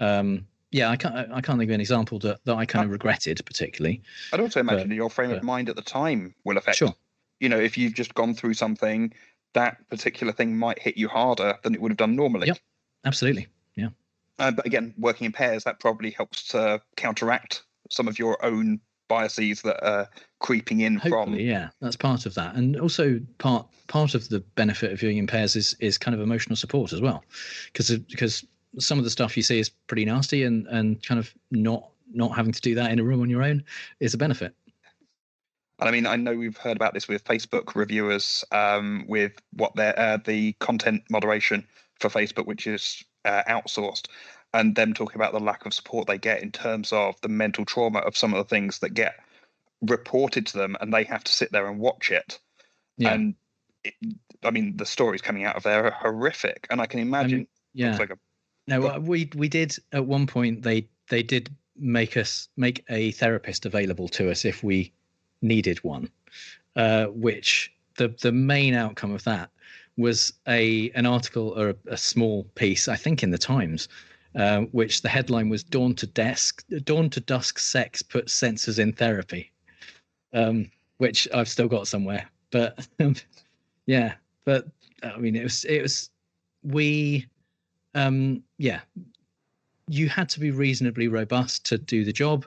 um, 0.00 0.46
yeah, 0.70 0.90
I 0.90 0.96
can't. 0.96 1.14
I 1.14 1.40
can't 1.40 1.58
think 1.58 1.70
of 1.70 1.74
an 1.74 1.80
example 1.80 2.18
that, 2.20 2.40
that 2.44 2.56
I 2.56 2.66
kind 2.66 2.84
of 2.84 2.90
regretted 2.90 3.40
particularly. 3.46 4.02
I'd 4.32 4.40
also 4.40 4.60
imagine 4.60 4.88
but, 4.88 4.94
your 4.94 5.08
frame 5.08 5.30
but, 5.30 5.38
of 5.38 5.44
mind 5.44 5.68
at 5.68 5.76
the 5.76 5.82
time 5.82 6.34
will 6.44 6.56
affect. 6.56 6.78
Sure. 6.78 6.94
You 7.38 7.48
know, 7.48 7.58
if 7.58 7.78
you've 7.78 7.94
just 7.94 8.14
gone 8.14 8.34
through 8.34 8.54
something, 8.54 9.12
that 9.54 9.88
particular 9.88 10.32
thing 10.32 10.56
might 10.56 10.78
hit 10.78 10.96
you 10.96 11.08
harder 11.08 11.58
than 11.62 11.74
it 11.74 11.80
would 11.80 11.90
have 11.90 11.98
done 11.98 12.14
normally. 12.14 12.48
Yep. 12.48 12.58
Absolutely. 13.04 13.48
Yeah. 13.76 13.88
Uh, 14.38 14.50
but 14.50 14.66
again, 14.66 14.94
working 14.98 15.24
in 15.24 15.32
pairs 15.32 15.64
that 15.64 15.80
probably 15.80 16.10
helps 16.10 16.48
to 16.48 16.80
counteract 16.96 17.62
some 17.90 18.08
of 18.08 18.18
your 18.18 18.44
own 18.44 18.80
biases 19.08 19.62
that 19.62 19.84
are 19.86 20.08
creeping 20.40 20.80
in 20.80 20.96
Hopefully, 20.96 21.24
from. 21.24 21.34
Yeah, 21.34 21.68
that's 21.80 21.96
part 21.96 22.26
of 22.26 22.34
that, 22.34 22.54
and 22.54 22.78
also 22.80 23.20
part 23.38 23.66
part 23.86 24.14
of 24.14 24.28
the 24.28 24.40
benefit 24.40 24.92
of 24.92 25.00
viewing 25.00 25.18
in 25.18 25.26
pairs 25.26 25.56
is 25.56 25.76
is 25.80 25.98
kind 25.98 26.14
of 26.14 26.20
emotional 26.20 26.56
support 26.56 26.92
as 26.92 27.00
well, 27.00 27.22
because 27.72 27.96
because 27.98 28.44
some 28.78 28.98
of 28.98 29.04
the 29.04 29.10
stuff 29.10 29.36
you 29.36 29.42
see 29.42 29.58
is 29.58 29.68
pretty 29.68 30.04
nasty, 30.04 30.44
and 30.44 30.66
and 30.68 31.02
kind 31.02 31.18
of 31.18 31.32
not 31.50 31.90
not 32.12 32.34
having 32.34 32.52
to 32.52 32.60
do 32.60 32.74
that 32.74 32.90
in 32.90 32.98
a 32.98 33.04
room 33.04 33.20
on 33.20 33.30
your 33.30 33.42
own 33.42 33.62
is 34.00 34.14
a 34.14 34.18
benefit. 34.18 34.54
And 35.78 35.88
I 35.88 35.92
mean, 35.92 36.06
I 36.06 36.16
know 36.16 36.34
we've 36.34 36.56
heard 36.56 36.76
about 36.76 36.94
this 36.94 37.08
with 37.08 37.24
Facebook 37.24 37.74
reviewers, 37.74 38.44
um, 38.52 39.04
with 39.08 39.32
what 39.52 39.74
their 39.74 39.98
uh, 39.98 40.18
the 40.24 40.52
content 40.54 41.02
moderation 41.10 41.66
for 41.98 42.08
Facebook, 42.08 42.46
which 42.46 42.66
is 42.66 43.04
uh, 43.24 43.42
outsourced, 43.48 44.06
and 44.52 44.76
them 44.76 44.94
talking 44.94 45.16
about 45.16 45.32
the 45.32 45.40
lack 45.40 45.66
of 45.66 45.74
support 45.74 46.06
they 46.06 46.18
get 46.18 46.42
in 46.42 46.52
terms 46.52 46.92
of 46.92 47.20
the 47.22 47.28
mental 47.28 47.64
trauma 47.64 47.98
of 48.00 48.16
some 48.16 48.32
of 48.32 48.38
the 48.38 48.48
things 48.48 48.78
that 48.80 48.90
get 48.90 49.16
reported 49.82 50.46
to 50.46 50.58
them, 50.58 50.76
and 50.80 50.92
they 50.92 51.04
have 51.04 51.24
to 51.24 51.32
sit 51.32 51.50
there 51.50 51.66
and 51.68 51.80
watch 51.80 52.10
it. 52.10 52.38
Yeah. 52.96 53.14
And 53.14 53.34
it, 53.82 53.94
I 54.44 54.50
mean, 54.50 54.76
the 54.76 54.86
stories 54.86 55.22
coming 55.22 55.44
out 55.44 55.56
of 55.56 55.64
there 55.64 55.86
are 55.86 55.90
horrific, 55.90 56.66
and 56.70 56.80
I 56.80 56.86
can 56.86 57.00
imagine. 57.00 57.40
Um, 57.40 57.46
yeah. 57.74 57.96
Like 57.96 58.10
a 58.10 58.18
no, 58.68 58.86
uh, 58.86 58.98
we 59.00 59.28
we 59.34 59.48
did 59.48 59.76
at 59.92 60.06
one 60.06 60.26
point. 60.28 60.62
They 60.62 60.88
they 61.08 61.24
did 61.24 61.50
make 61.76 62.16
us 62.16 62.48
make 62.56 62.84
a 62.88 63.10
therapist 63.10 63.66
available 63.66 64.08
to 64.08 64.30
us 64.30 64.44
if 64.44 64.62
we 64.62 64.92
needed 65.44 65.78
one. 65.84 66.10
Uh, 66.76 67.06
which 67.06 67.72
the 67.96 68.08
the 68.20 68.32
main 68.32 68.74
outcome 68.74 69.12
of 69.12 69.22
that 69.22 69.50
was 69.96 70.32
a 70.48 70.90
an 70.90 71.06
article 71.06 71.54
or 71.56 71.70
a, 71.70 71.76
a, 71.86 71.96
small 71.96 72.42
piece, 72.56 72.88
I 72.88 72.96
think, 72.96 73.22
in 73.22 73.30
the 73.30 73.38
Times, 73.38 73.88
uh, 74.34 74.62
which 74.72 75.02
the 75.02 75.08
headline 75.08 75.48
was 75.48 75.62
"Dawn 75.62 75.94
to 75.94 76.06
Dusk, 76.06 76.64
Dawn 76.82 77.08
to 77.10 77.20
Dusk, 77.20 77.60
Sex 77.60 78.02
puts 78.02 78.32
censors 78.32 78.80
in 78.80 78.92
therapy," 78.92 79.52
um, 80.32 80.68
which 80.98 81.28
I've 81.32 81.48
still 81.48 81.68
got 81.68 81.86
somewhere. 81.86 82.28
But 82.50 82.88
yeah, 83.86 84.14
but 84.44 84.66
I 85.02 85.16
mean, 85.18 85.36
it 85.36 85.44
was 85.44 85.64
it 85.64 85.82
was 85.82 86.10
we, 86.64 87.26
um, 87.94 88.42
yeah, 88.58 88.80
you 89.88 90.08
had 90.08 90.28
to 90.30 90.40
be 90.40 90.50
reasonably 90.50 91.06
robust 91.06 91.64
to 91.66 91.78
do 91.78 92.04
the 92.04 92.12
job, 92.12 92.46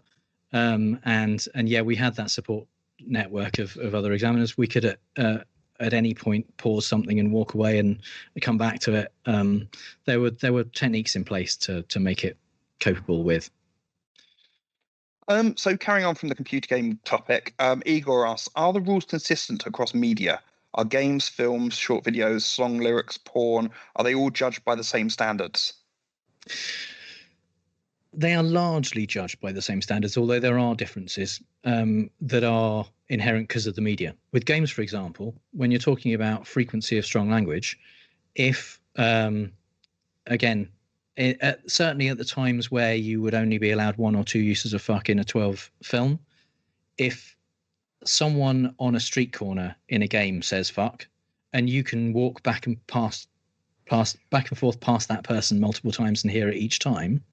um, 0.51 0.99
and 1.05 1.45
and 1.55 1.69
yeah, 1.69 1.81
we 1.81 1.95
had 1.95 2.15
that 2.15 2.31
support 2.31 2.67
network 3.05 3.59
of, 3.59 3.75
of 3.77 3.95
other 3.95 4.13
examiners. 4.13 4.57
We 4.57 4.67
could 4.67 4.97
uh, 5.17 5.37
at 5.79 5.93
any 5.93 6.13
point 6.13 6.57
pause 6.57 6.85
something 6.85 7.19
and 7.19 7.31
walk 7.31 7.53
away 7.53 7.79
and 7.79 7.99
come 8.41 8.57
back 8.57 8.79
to 8.81 8.95
it. 8.95 9.13
Um, 9.25 9.69
there 10.05 10.19
were 10.19 10.31
there 10.31 10.53
were 10.53 10.63
techniques 10.63 11.15
in 11.15 11.23
place 11.23 11.55
to 11.57 11.83
to 11.83 11.99
make 11.99 12.23
it 12.23 12.37
capable 12.79 13.23
with. 13.23 13.49
Um, 15.29 15.57
so 15.57 15.75
carrying 15.75 16.05
on 16.05 16.15
from 16.15 16.29
the 16.29 16.35
computer 16.35 16.67
game 16.67 16.99
topic, 17.03 17.53
um, 17.59 17.83
Igor 17.85 18.25
asks, 18.25 18.47
are 18.55 18.71
the 18.71 18.79
rules 18.79 19.03
consistent 19.03 19.65
across 19.65 19.93
media? 19.93 20.41
Are 20.73 20.85
games, 20.85 21.27
films, 21.27 21.73
short 21.73 22.05
videos, 22.05 22.43
song 22.43 22.79
lyrics, 22.79 23.17
porn, 23.17 23.69
are 23.97 24.05
they 24.05 24.15
all 24.15 24.29
judged 24.29 24.63
by 24.63 24.75
the 24.75 24.85
same 24.85 25.09
standards? 25.09 25.73
They 28.17 28.33
are 28.33 28.43
largely 28.43 29.05
judged 29.05 29.39
by 29.39 29.51
the 29.51 29.61
same 29.61 29.81
standards, 29.81 30.17
although 30.17 30.39
there 30.39 30.57
are 30.57 30.73
differences 30.73 31.39
um, 31.63 32.09
that 32.19 32.43
are 32.43 32.83
inherent 33.09 33.47
because 33.47 33.67
of 33.67 33.75
the 33.75 33.81
media. 33.81 34.15
With 34.31 34.45
games, 34.45 34.71
for 34.71 34.81
example, 34.81 35.35
when 35.51 35.69
you're 35.69 35.79
talking 35.79 36.15
about 36.15 36.47
frequency 36.47 36.97
of 36.97 37.05
strong 37.05 37.29
language, 37.29 37.77
if 38.33 38.81
um, 38.95 39.51
again, 40.25 40.67
it, 41.15 41.39
certainly 41.67 42.09
at 42.09 42.17
the 42.17 42.25
times 42.25 42.71
where 42.71 42.95
you 42.95 43.21
would 43.21 43.33
only 43.33 43.59
be 43.59 43.71
allowed 43.71 43.97
one 43.97 44.15
or 44.15 44.23
two 44.23 44.39
uses 44.39 44.73
of 44.73 44.81
fuck 44.81 45.09
in 45.09 45.19
a 45.19 45.23
12 45.23 45.71
film, 45.83 46.19
if 46.97 47.35
someone 48.03 48.73
on 48.79 48.95
a 48.95 48.99
street 48.99 49.33
corner 49.33 49.75
in 49.89 50.01
a 50.01 50.07
game 50.07 50.41
says 50.41 50.69
fuck, 50.69 51.07
and 51.53 51.69
you 51.69 51.83
can 51.83 52.13
walk 52.13 52.43
back 52.43 52.67
and 52.67 52.85
past, 52.87 53.29
past 53.85 54.17
back 54.29 54.49
and 54.49 54.57
forth 54.57 54.79
past 54.79 55.07
that 55.07 55.23
person 55.23 55.59
multiple 55.59 55.91
times 55.91 56.23
and 56.23 56.31
hear 56.31 56.49
it 56.49 56.57
each 56.57 56.79
time, 56.79 57.23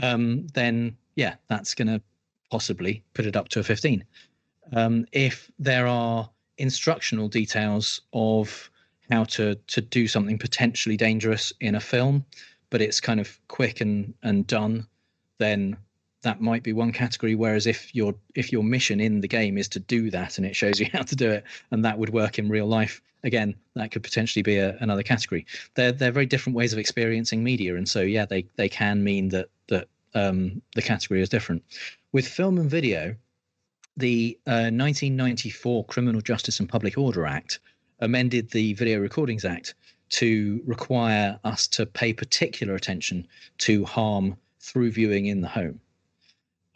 um, 0.00 0.46
then 0.54 0.96
yeah, 1.16 1.34
that's 1.48 1.74
going 1.74 1.88
to 1.88 2.00
possibly 2.50 3.02
put 3.14 3.26
it 3.26 3.36
up 3.36 3.48
to 3.48 3.60
a 3.60 3.62
15 3.62 4.04
um, 4.72 5.06
if 5.12 5.50
there 5.58 5.86
are 5.86 6.28
instructional 6.58 7.28
details 7.28 8.00
of 8.12 8.70
how 9.10 9.24
to 9.24 9.54
to 9.66 9.80
do 9.80 10.06
something 10.06 10.38
potentially 10.38 10.96
dangerous 10.96 11.52
in 11.60 11.74
a 11.74 11.80
film, 11.80 12.24
but 12.70 12.80
it's 12.80 13.00
kind 13.00 13.20
of 13.20 13.38
quick 13.48 13.80
and 13.80 14.14
and 14.22 14.46
done, 14.46 14.86
then 15.38 15.76
that 16.22 16.40
might 16.40 16.62
be 16.62 16.72
one 16.72 16.92
category. 16.92 17.34
Whereas 17.34 17.66
if 17.66 17.94
your 17.94 18.14
if 18.34 18.52
your 18.52 18.62
mission 18.62 19.00
in 19.00 19.20
the 19.20 19.28
game 19.28 19.58
is 19.58 19.68
to 19.68 19.80
do 19.80 20.10
that 20.10 20.38
and 20.38 20.46
it 20.46 20.56
shows 20.56 20.78
you 20.80 20.86
how 20.92 21.02
to 21.02 21.16
do 21.16 21.30
it, 21.30 21.44
and 21.70 21.84
that 21.84 21.98
would 21.98 22.10
work 22.10 22.38
in 22.38 22.48
real 22.48 22.66
life, 22.66 23.02
again, 23.24 23.54
that 23.74 23.90
could 23.90 24.02
potentially 24.02 24.42
be 24.42 24.56
a, 24.56 24.76
another 24.78 25.02
category. 25.02 25.44
They're 25.74 25.92
they're 25.92 26.12
very 26.12 26.26
different 26.26 26.56
ways 26.56 26.72
of 26.72 26.78
experiencing 26.78 27.42
media, 27.42 27.76
and 27.76 27.88
so 27.88 28.00
yeah, 28.00 28.24
they 28.24 28.46
they 28.56 28.68
can 28.68 29.04
mean 29.04 29.28
that 29.30 29.48
that 29.68 29.88
um, 30.14 30.62
the 30.74 30.82
category 30.82 31.22
is 31.22 31.28
different. 31.28 31.62
With 32.12 32.26
film 32.26 32.58
and 32.58 32.70
video, 32.70 33.16
the 33.96 34.38
uh, 34.46 34.70
1994 34.72 35.84
Criminal 35.86 36.20
Justice 36.20 36.60
and 36.60 36.68
Public 36.68 36.96
Order 36.96 37.26
Act 37.26 37.60
amended 38.00 38.50
the 38.50 38.74
Video 38.74 39.00
Recordings 39.00 39.44
Act 39.44 39.74
to 40.10 40.60
require 40.66 41.38
us 41.44 41.66
to 41.68 41.86
pay 41.86 42.12
particular 42.12 42.74
attention 42.74 43.26
to 43.58 43.84
harm 43.84 44.36
through 44.60 44.90
viewing 44.92 45.26
in 45.26 45.40
the 45.40 45.48
home. 45.48 45.80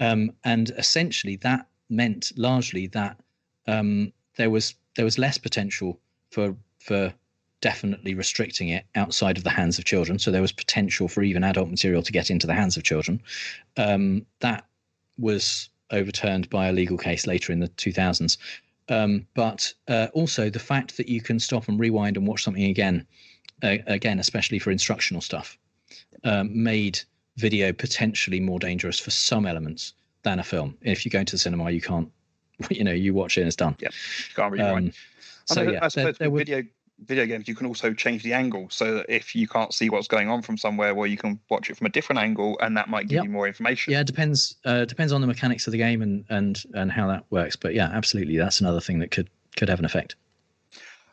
Um, 0.01 0.33
and 0.45 0.71
essentially, 0.79 1.37
that 1.37 1.67
meant 1.89 2.33
largely 2.37 2.87
that 2.89 3.19
um, 3.67 4.13
there 4.37 4.51
was 4.51 4.75
there 4.95 5.05
was 5.05 5.19
less 5.19 5.39
potential 5.39 5.99
for 6.31 6.57
for 6.81 7.13
definitely 7.67 8.15
restricting 8.15 8.69
it 8.69 8.85
outside 8.95 9.37
of 9.37 9.43
the 9.43 9.51
hands 9.51 9.77
of 9.77 9.85
children. 9.85 10.21
So 10.21 10.31
there 10.31 10.41
was 10.41 10.53
potential 10.53 11.09
for 11.09 11.25
even 11.25 11.43
adult 11.43 11.69
material 11.69 12.01
to 12.01 12.13
get 12.13 12.31
into 12.31 12.47
the 12.47 12.55
hands 12.55 12.77
of 12.77 12.85
children. 12.85 13.21
Um, 13.77 14.25
that 14.39 14.67
was 15.19 15.69
overturned 15.91 16.49
by 16.49 16.69
a 16.69 16.73
legal 16.73 16.97
case 16.97 17.27
later 17.27 17.53
in 17.53 17.59
the 17.59 17.67
2000s. 17.71 18.37
Um, 18.89 19.27
but 19.35 19.75
uh, 19.89 20.07
also 20.13 20.49
the 20.49 20.61
fact 20.61 20.97
that 20.97 21.09
you 21.09 21.21
can 21.21 21.41
stop 21.41 21.67
and 21.67 21.81
rewind 21.81 22.17
and 22.17 22.25
watch 22.25 22.45
something 22.45 22.63
again, 22.63 23.05
uh, 23.65 23.79
again, 23.89 24.21
especially 24.21 24.61
for 24.61 24.71
instructional 24.71 25.21
stuff, 25.21 25.59
um, 26.23 26.63
made 26.63 27.01
video 27.37 27.73
potentially 27.73 28.39
more 28.39 28.61
dangerous 28.61 29.01
for 29.01 29.11
some 29.11 29.45
elements 29.45 29.95
than 30.23 30.39
a 30.39 30.45
film. 30.45 30.79
If 30.83 31.05
you 31.05 31.11
go 31.11 31.19
into 31.19 31.33
the 31.33 31.39
cinema, 31.39 31.73
you 31.73 31.81
can't, 31.81 32.13
you 32.71 32.85
know, 32.85 32.93
you 32.93 33.13
watch 33.13 33.37
it 33.39 33.41
and 33.41 33.49
it's 33.49 33.57
done. 33.57 33.75
Yeah, 33.81 33.89
can't 34.37 34.53
rewind. 34.53 34.91
Um, 34.91 34.93
so 35.47 35.63
yeah, 35.63 35.79
I 35.83 35.89
suppose 35.89 36.19
there, 36.19 36.29
there 36.29 36.31
video 36.31 36.63
video 37.05 37.27
games, 37.27 37.47
you 37.47 37.55
can 37.55 37.67
also 37.67 37.93
change 37.93 38.23
the 38.23 38.33
angle 38.33 38.69
so 38.71 38.95
that 38.95 39.07
if 39.09 39.35
you 39.35 39.47
can't 39.47 39.73
see 39.73 39.91
what's 39.91 40.09
going 40.09 40.29
on 40.29 40.43
from 40.43 40.57
somewhere, 40.57 40.95
well, 40.95 41.07
you 41.07 41.17
can 41.17 41.39
watch 41.51 41.69
it 41.71 41.77
from 41.77 41.87
a 41.87 41.91
different 41.91 42.21
angle, 42.21 42.59
and 42.61 42.77
that 42.77 42.89
might 42.89 43.09
give 43.09 43.17
yep. 43.17 43.25
you 43.25 43.31
more 43.31 43.47
information. 43.47 43.93
Yeah, 43.93 44.01
it 44.01 44.07
depends 44.07 44.57
uh, 44.65 44.85
depends 44.85 45.13
on 45.13 45.21
the 45.21 45.27
mechanics 45.27 45.67
of 45.67 45.73
the 45.73 45.79
game 45.79 46.03
and 46.03 46.25
and 46.29 46.63
and 46.75 46.91
how 46.91 47.07
that 47.09 47.25
works. 47.31 47.57
But 47.57 47.75
yeah, 47.75 47.91
absolutely, 47.93 48.37
that's 48.37 48.61
another 48.61 48.81
thing 48.81 48.99
that 49.01 49.11
could 49.11 49.29
could 49.57 49.69
have 49.69 49.79
an 49.79 49.85
effect. 49.85 50.17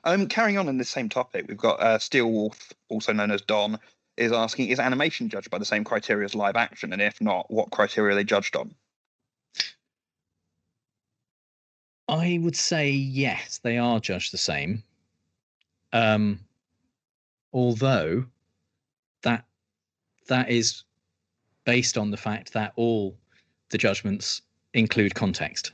Um, 0.05 0.27
carrying 0.27 0.57
on 0.57 0.67
in 0.67 0.77
the 0.77 0.85
same 0.85 1.07
topic, 1.07 1.45
we've 1.47 1.57
got 1.57 1.79
uh, 1.79 1.97
Steel 1.97 2.29
Wolf, 2.29 2.73
also 2.89 3.13
known 3.13 3.31
as 3.31 3.41
Don, 3.41 3.79
is 4.17 4.31
asking: 4.31 4.69
Is 4.69 4.79
animation 4.79 5.29
judged 5.29 5.49
by 5.49 5.57
the 5.57 5.65
same 5.65 5.83
criteria 5.83 6.25
as 6.25 6.35
live 6.35 6.55
action, 6.55 6.93
and 6.93 7.01
if 7.01 7.19
not, 7.21 7.49
what 7.49 7.71
criteria 7.71 8.13
are 8.13 8.15
they 8.15 8.23
judged 8.23 8.55
on? 8.55 8.73
I 12.09 12.37
would 12.41 12.55
say 12.55 12.89
yes, 12.89 13.59
they 13.63 13.77
are 13.77 13.99
judged 13.99 14.33
the 14.33 14.37
same. 14.37 14.83
Um, 15.93 16.39
although 17.53 18.25
that 19.21 19.45
that 20.27 20.49
is 20.49 20.83
based 21.65 21.97
on 21.97 22.11
the 22.11 22.17
fact 22.17 22.51
that 22.53 22.73
all 22.75 23.15
the 23.69 23.77
judgments 23.77 24.41
include 24.73 25.15
context. 25.15 25.71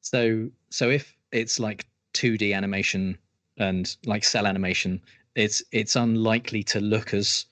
So 0.00 0.50
so 0.70 0.90
if 0.90 1.14
it's 1.32 1.60
like 1.60 1.86
2D 2.14 2.54
animation 2.54 3.18
and 3.58 3.94
like 4.06 4.24
cel 4.24 4.46
animation, 4.46 5.00
it's 5.34 5.62
it's 5.70 5.96
unlikely 5.96 6.62
to 6.64 6.80
look 6.80 7.14
as 7.14 7.46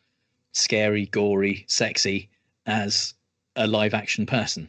scary, 0.53 1.07
gory, 1.07 1.65
sexy 1.69 2.31
as 2.66 3.15
a 3.57 3.66
live 3.66 3.95
action 3.95 4.27
person. 4.27 4.69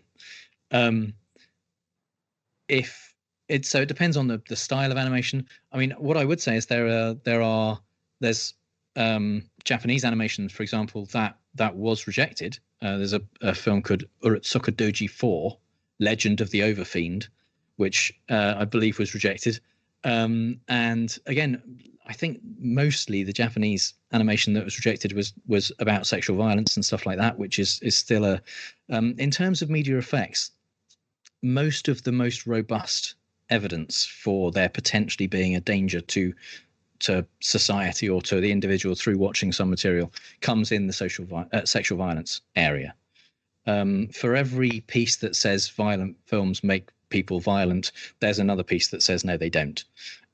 Um, 0.72 1.14
if 2.68 3.09
so 3.64 3.82
it 3.82 3.88
depends 3.88 4.18
on 4.18 4.28
the 4.28 4.42
the 4.48 4.56
style 4.56 4.92
of 4.92 4.98
animation. 4.98 5.48
I 5.72 5.78
mean, 5.78 5.92
what 5.98 6.18
I 6.18 6.26
would 6.26 6.42
say 6.42 6.56
is 6.56 6.66
there 6.66 6.88
are 6.88 7.14
there 7.24 7.42
are 7.42 7.80
there's 8.20 8.54
um, 8.96 9.44
Japanese 9.64 10.04
animation, 10.04 10.50
for 10.50 10.64
example, 10.64 11.06
that 11.08 11.38
that 11.56 11.76
was 11.76 12.08
rejected. 12.08 12.60
Uh, 12.82 12.98
there's 12.98 13.14
a, 13.14 13.22
a, 13.42 13.54
film 13.54 13.82
called 13.82 14.06
Urotsukidoji 14.24 15.10
4, 15.10 15.58
Legend 16.00 16.40
of 16.40 16.50
the 16.52 16.62
Overfiend, 16.62 17.28
which 17.76 18.14
uh, 18.30 18.56
I 18.58 18.66
believe 18.66 19.00
was 19.00 19.14
rejected. 19.14 19.60
Um, 20.06 20.62
and 20.70 21.18
again, 21.26 21.62
I 22.08 22.14
think 22.14 22.40
mostly 22.58 23.24
the 23.24 23.34
Japanese 23.34 23.94
animation 24.14 24.54
that 24.54 24.64
was 24.64 24.78
rejected 24.78 25.14
was 25.14 25.34
was 25.48 25.72
about 25.80 26.08
sexual 26.08 26.38
violence 26.38 26.76
and 26.76 26.86
stuff 26.86 27.06
like 27.06 27.18
that, 27.18 27.38
which 27.38 27.60
is 27.60 27.80
is 27.82 27.96
still 27.96 28.26
a. 28.26 28.42
Um, 28.90 29.16
in 29.18 29.32
terms 29.32 29.62
of 29.62 29.70
media 29.70 29.98
effects, 29.98 30.52
most 31.44 31.88
of 31.88 32.04
the 32.04 32.12
most 32.12 32.48
robust 32.48 33.16
evidence 33.50 34.06
for 34.06 34.52
there 34.52 34.70
potentially 34.70 35.28
being 35.28 35.56
a 35.56 35.62
danger 35.62 36.02
to 36.02 36.34
to 37.00 37.26
society 37.40 38.10
or 38.10 38.22
to 38.22 38.42
the 38.42 38.52
individual 38.52 38.94
through 38.94 39.18
watching 39.18 39.52
some 39.52 39.70
material 39.70 40.12
comes 40.42 40.72
in 40.72 40.88
the 40.88 40.94
social 40.94 41.26
uh, 41.54 41.66
sexual 41.66 41.98
violence 41.98 42.42
area. 42.56 42.94
Um, 43.66 44.08
for 44.08 44.36
every 44.36 44.82
piece 44.82 45.16
that 45.18 45.36
says 45.36 45.70
violent 45.70 46.18
films 46.26 46.64
make 46.64 46.90
people 47.10 47.40
violent, 47.40 47.92
there's 48.20 48.40
another 48.40 48.64
piece 48.64 48.90
that 48.90 49.02
says 49.02 49.24
no, 49.24 49.38
they 49.38 49.50
don't. 49.50 49.84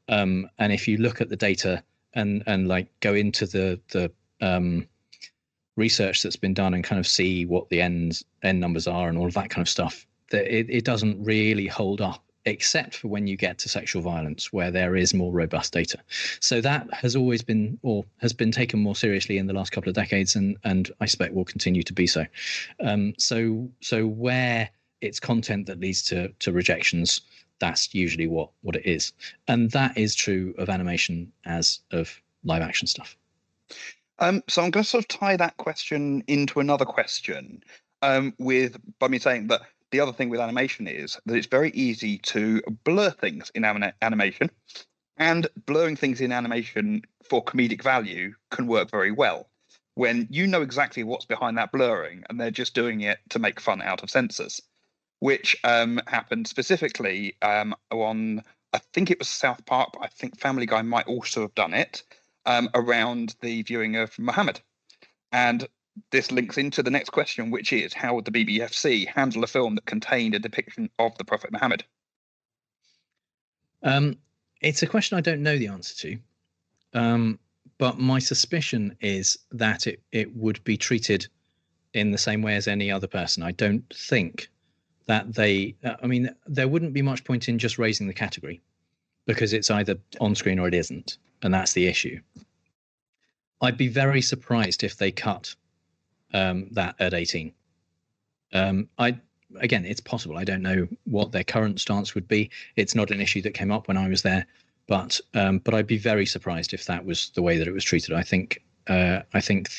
Um, 0.08 0.50
and 0.58 0.74
if 0.74 0.88
you 0.88 0.98
look 0.98 1.22
at 1.22 1.30
the 1.30 1.36
data 1.36 1.84
and 2.14 2.44
and 2.48 2.68
like 2.68 2.88
go 3.00 3.14
into 3.14 3.46
the 3.46 3.80
the 3.92 4.12
um, 4.42 4.88
research 5.76 6.24
that's 6.24 6.36
been 6.36 6.54
done 6.54 6.74
and 6.74 6.84
kind 6.84 7.00
of 7.00 7.08
see 7.08 7.46
what 7.46 7.70
the 7.70 7.82
ends 7.82 8.24
end 8.44 8.60
numbers 8.60 8.88
are 8.88 9.10
and 9.10 9.18
all 9.18 9.28
of 9.28 9.34
that 9.34 9.50
kind 9.50 9.62
of 9.62 9.70
stuff, 9.70 10.08
that 10.32 10.46
it, 10.46 10.70
it 10.70 10.86
doesn't 10.86 11.24
really 11.24 11.68
hold 11.68 12.02
up 12.02 12.25
except 12.46 12.96
for 12.96 13.08
when 13.08 13.28
you 13.28 13.36
get 13.36 13.58
to 13.60 13.70
sexual 13.70 14.02
violence, 14.02 14.54
where 14.54 14.72
there 14.72 14.96
is 14.96 15.14
more 15.14 15.32
robust 15.32 15.74
data. 15.74 15.98
So 16.40 16.62
that 16.62 16.94
has 16.94 17.16
always 17.16 17.42
been, 17.42 17.80
or 17.82 18.06
has 18.22 18.34
been 18.34 18.52
taken 18.52 18.80
more 18.80 18.96
seriously 18.96 19.38
in 19.38 19.48
the 19.48 19.54
last 19.54 19.72
couple 19.72 19.90
of 19.90 19.96
decades, 19.96 20.36
and 20.36 20.58
and 20.64 20.92
I 21.02 21.06
expect 21.06 21.34
will 21.34 21.46
continue 21.46 21.84
to 21.84 21.94
be 21.94 22.08
so. 22.08 22.26
Um, 22.80 23.14
so 23.18 23.70
so 23.82 24.06
where 24.06 24.70
it's 25.02 25.20
content 25.20 25.66
that 25.68 25.80
leads 25.80 26.04
to 26.04 26.30
to 26.40 26.52
rejections, 26.52 27.22
that's 27.60 27.94
usually 27.94 28.28
what 28.28 28.50
what 28.62 28.76
it 28.76 28.86
is, 28.86 29.14
and 29.48 29.72
that 29.72 29.98
is 29.98 30.16
true 30.16 30.54
of 30.58 30.70
animation 30.70 31.32
as 31.46 31.80
of 31.92 32.22
live 32.44 32.62
action 32.62 32.88
stuff. 32.88 33.18
Um, 34.20 34.44
so 34.48 34.64
I'm 34.64 34.72
going 34.72 34.84
to 34.84 34.90
sort 34.90 35.04
of 35.04 35.08
tie 35.08 35.36
that 35.38 35.58
question 35.58 36.24
into 36.28 36.60
another 36.62 36.86
question 36.86 37.62
um, 38.02 38.34
with 38.38 38.78
by 39.00 39.08
me 39.08 39.20
saying 39.20 39.48
that 39.48 39.62
the 39.96 40.02
other 40.02 40.14
thing 40.14 40.30
with 40.30 40.42
animation 40.42 40.88
is 40.88 41.18
that 41.26 41.36
it's 41.36 41.48
very 41.48 41.72
easy 41.72 42.18
to 42.18 42.62
blur 42.84 43.12
things 43.12 43.50
in 43.56 43.64
anim- 43.64 43.94
animation, 44.02 44.52
and 45.16 45.48
blurring 45.66 45.96
things 45.96 46.20
in 46.20 46.34
animation 46.34 47.02
for 47.24 47.42
comedic 47.42 47.82
value 47.82 48.34
can 48.52 48.68
work 48.68 48.92
very 48.92 49.12
well 49.12 49.48
when 49.96 50.28
you 50.30 50.46
know 50.46 50.62
exactly 50.62 51.04
what's 51.04 51.26
behind 51.26 51.58
that 51.58 51.72
blurring 51.72 52.24
and 52.30 52.40
they're 52.40 52.52
just 52.52 52.76
doing 52.76 53.02
it 53.02 53.18
to 53.30 53.40
make 53.40 53.60
fun 53.60 53.82
out 53.82 54.04
of 54.04 54.10
censors, 54.10 54.62
which 55.20 55.56
um, 55.64 56.00
happened 56.08 56.48
specifically 56.48 57.36
um, 57.42 57.74
on, 57.92 58.44
I 58.74 58.80
think 58.94 59.10
it 59.10 59.20
was 59.20 59.30
South 59.30 59.66
Park, 59.66 59.92
but 59.94 60.04
I 60.04 60.08
think 60.08 60.38
Family 60.38 60.66
Guy 60.66 60.82
might 60.82 61.08
also 61.08 61.42
have 61.42 61.56
done 61.56 61.74
it 61.74 62.04
um, 62.46 62.70
around 62.74 63.36
the 63.42 63.64
viewing 63.64 63.96
of 63.96 64.18
Muhammad. 64.20 64.60
And 65.32 65.68
this 66.12 66.32
links 66.32 66.58
into 66.58 66.84
the 66.84 66.92
next 66.92 67.12
question, 67.12 67.52
which 67.52 67.72
is 67.74 67.94
how 67.94 68.16
would 68.16 68.26
the 68.26 68.32
BBFC 68.32 69.08
handle 69.08 69.44
a 69.44 69.48
film 69.48 69.76
that 69.76 69.86
contained 69.86 70.36
a 70.36 70.40
depiction 70.40 70.90
of 71.00 71.18
the 71.18 71.24
Prophet 71.24 71.52
Muhammad? 71.52 71.84
Um, 73.84 74.18
it's 74.62 74.84
a 74.84 74.88
question 74.88 75.18
I 75.18 75.22
don't 75.22 75.44
know 75.44 75.58
the 75.58 75.68
answer 75.68 75.96
to. 75.96 76.18
Um, 76.94 77.40
but 77.78 78.00
my 78.00 78.20
suspicion 78.20 78.96
is 79.02 79.38
that 79.52 79.88
it, 79.88 80.02
it 80.12 80.36
would 80.36 80.64
be 80.64 80.78
treated 80.78 81.28
in 81.94 82.12
the 82.12 82.18
same 82.18 82.42
way 82.42 82.56
as 82.56 82.68
any 82.68 82.92
other 82.92 83.08
person. 83.08 83.44
I 83.44 83.52
don't 83.52 83.84
think 83.94 84.50
that 85.08 85.34
they, 85.34 85.76
uh, 85.84 85.96
I 86.02 86.08
mean, 86.08 86.34
there 86.48 86.68
wouldn't 86.68 86.94
be 86.94 87.02
much 87.02 87.24
point 87.24 87.48
in 87.48 87.60
just 87.60 87.78
raising 87.78 88.08
the 88.08 88.14
category 88.14 88.62
because 89.26 89.54
it's 89.54 89.72
either 89.72 89.98
on 90.20 90.36
screen 90.36 90.60
or 90.60 90.68
it 90.68 90.74
isn't. 90.74 91.18
And 91.42 91.54
that's 91.54 91.74
the 91.74 91.88
issue. 91.88 92.20
I'd 93.62 93.78
be 93.78 93.88
very 93.88 94.22
surprised 94.22 94.84
if 94.84 94.98
they 94.98 95.12
cut 95.12 95.56
um, 96.34 96.68
that 96.72 96.96
at 97.00 97.14
18. 97.14 97.54
Um, 98.54 98.90
I 98.98 99.18
again, 99.60 99.86
it's 99.86 100.02
possible. 100.02 100.38
I 100.38 100.44
don't 100.44 100.62
know 100.62 100.88
what 101.06 101.32
their 101.32 101.44
current 101.44 101.80
stance 101.80 102.16
would 102.16 102.28
be. 102.28 102.50
It's 102.76 102.96
not 102.96 103.12
an 103.12 103.22
issue 103.22 103.42
that 103.44 103.54
came 103.54 103.72
up 103.72 103.88
when 103.88 103.98
I 103.98 104.08
was 104.08 104.22
there. 104.22 104.46
But 104.88 105.20
um, 105.34 105.60
but 105.60 105.74
I'd 105.74 105.88
be 105.88 105.98
very 105.98 106.26
surprised 106.26 106.74
if 106.74 106.86
that 106.86 107.06
was 107.06 107.32
the 107.32 107.42
way 107.42 107.58
that 107.58 107.68
it 107.68 107.74
was 107.74 107.84
treated. 107.84 108.14
I 108.14 108.22
think 108.22 108.62
uh, 108.88 109.22
I 109.34 109.42
think 109.42 109.70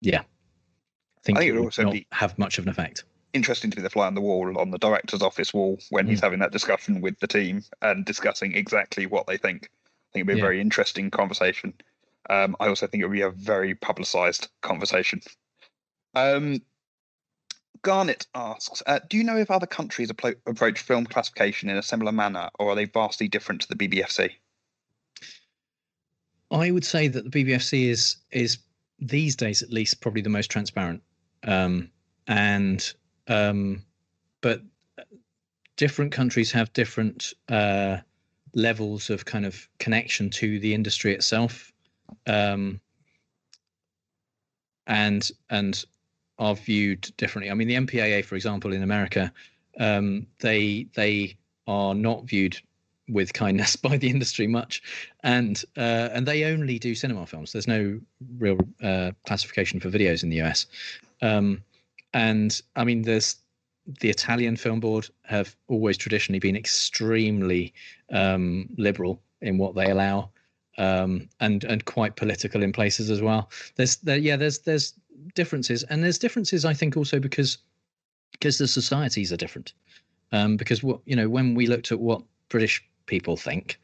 yeah, 0.00 0.20
I 0.20 1.20
think, 1.24 1.38
I 1.38 1.40
think 1.40 1.50
it 1.50 1.58
would 1.58 1.64
also 1.64 1.82
not 1.84 1.92
be 1.92 2.06
have 2.12 2.38
much 2.38 2.58
of 2.58 2.64
an 2.64 2.70
effect. 2.70 3.04
Interesting 3.32 3.70
to 3.72 3.76
be 3.76 3.82
the 3.82 3.90
fly 3.90 4.06
on 4.06 4.14
the 4.14 4.20
wall 4.20 4.58
on 4.58 4.70
the 4.70 4.78
director's 4.78 5.22
office 5.22 5.52
wall 5.52 5.78
when 5.90 6.06
mm. 6.06 6.10
he's 6.10 6.20
having 6.20 6.38
that 6.38 6.52
discussion 6.52 7.00
with 7.00 7.18
the 7.18 7.26
team 7.26 7.64
and 7.82 8.04
discussing 8.04 8.54
exactly 8.54 9.06
what 9.06 9.26
they 9.26 9.36
think. 9.36 9.64
I 9.64 10.12
think 10.12 10.20
it'd 10.20 10.26
be 10.28 10.32
a 10.34 10.36
yeah. 10.36 10.42
very 10.42 10.60
interesting 10.60 11.10
conversation. 11.10 11.74
Um, 12.28 12.56
I 12.60 12.68
also 12.68 12.86
think 12.86 13.02
it 13.02 13.06
would 13.06 13.14
be 13.14 13.22
a 13.22 13.30
very 13.30 13.74
publicized 13.74 14.48
conversation. 14.62 15.20
Um, 16.14 16.62
Garnet 17.82 18.26
asks, 18.34 18.82
uh, 18.86 18.98
do 19.08 19.16
you 19.16 19.24
know 19.24 19.36
if 19.36 19.50
other 19.50 19.66
countries 19.66 20.10
approach 20.10 20.80
film 20.80 21.06
classification 21.06 21.68
in 21.68 21.76
a 21.76 21.82
similar 21.82 22.12
manner, 22.12 22.48
or 22.58 22.70
are 22.70 22.74
they 22.74 22.86
vastly 22.86 23.28
different 23.28 23.60
to 23.62 23.68
the 23.68 23.76
BBFC? 23.76 24.32
I 26.50 26.70
would 26.70 26.84
say 26.84 27.08
that 27.08 27.30
the 27.30 27.44
BBFC 27.44 27.88
is 27.88 28.16
is 28.30 28.58
these 28.98 29.36
days 29.36 29.62
at 29.62 29.70
least 29.70 30.00
probably 30.00 30.22
the 30.22 30.30
most 30.30 30.50
transparent, 30.50 31.02
um, 31.44 31.90
and 32.26 32.92
um, 33.28 33.84
but 34.40 34.62
different 35.76 36.12
countries 36.12 36.50
have 36.52 36.72
different 36.72 37.34
uh, 37.48 37.98
levels 38.54 39.10
of 39.10 39.24
kind 39.24 39.44
of 39.44 39.68
connection 39.78 40.30
to 40.30 40.58
the 40.60 40.72
industry 40.72 41.12
itself, 41.12 41.72
um, 42.26 42.80
and 44.86 45.30
and 45.50 45.84
are 46.38 46.54
viewed 46.54 47.10
differently. 47.16 47.50
I 47.50 47.54
mean, 47.54 47.68
the 47.68 47.74
MPAA, 47.74 48.24
for 48.24 48.34
example, 48.34 48.72
in 48.72 48.82
America, 48.82 49.32
um, 49.80 50.26
they 50.40 50.86
they 50.94 51.36
are 51.66 51.94
not 51.94 52.24
viewed 52.24 52.58
with 53.08 53.32
kindness 53.32 53.76
by 53.88 53.96
the 53.96 54.10
industry 54.10 54.46
much, 54.46 54.82
and 55.22 55.62
uh, 55.76 56.08
and 56.12 56.26
they 56.26 56.44
only 56.44 56.78
do 56.78 56.94
cinema 56.94 57.26
films. 57.26 57.52
There's 57.52 57.68
no 57.68 58.00
real 58.38 58.58
uh, 58.82 59.12
classification 59.26 59.80
for 59.80 59.90
videos 59.90 60.22
in 60.22 60.28
the 60.28 60.40
US, 60.42 60.66
um, 61.22 61.62
and 62.12 62.60
I 62.76 62.84
mean, 62.84 63.02
there's 63.02 63.36
the 64.00 64.10
Italian 64.10 64.56
Film 64.56 64.80
Board 64.80 65.08
have 65.24 65.54
always 65.68 65.96
traditionally 65.96 66.40
been 66.40 66.56
extremely 66.56 67.72
um, 68.10 68.68
liberal 68.76 69.20
in 69.42 69.58
what 69.58 69.74
they 69.74 69.90
allow. 69.90 70.30
Um, 70.78 71.28
and 71.40 71.64
and 71.64 71.84
quite 71.86 72.16
political 72.16 72.62
in 72.62 72.70
places 72.70 73.10
as 73.10 73.22
well. 73.22 73.50
There's 73.76 73.96
there, 73.96 74.18
yeah 74.18 74.36
there's 74.36 74.58
there's 74.58 74.92
differences, 75.34 75.84
and 75.84 76.04
there's 76.04 76.18
differences. 76.18 76.64
I 76.64 76.74
think 76.74 76.96
also 76.96 77.18
because 77.18 77.58
because 78.32 78.58
the 78.58 78.68
societies 78.68 79.32
are 79.32 79.36
different. 79.36 79.72
Um, 80.32 80.56
because 80.56 80.82
what 80.82 81.00
you 81.04 81.16
know, 81.16 81.28
when 81.28 81.54
we 81.54 81.66
looked 81.66 81.92
at 81.92 82.00
what 82.00 82.22
British 82.48 82.84
people 83.06 83.36
think, 83.36 83.78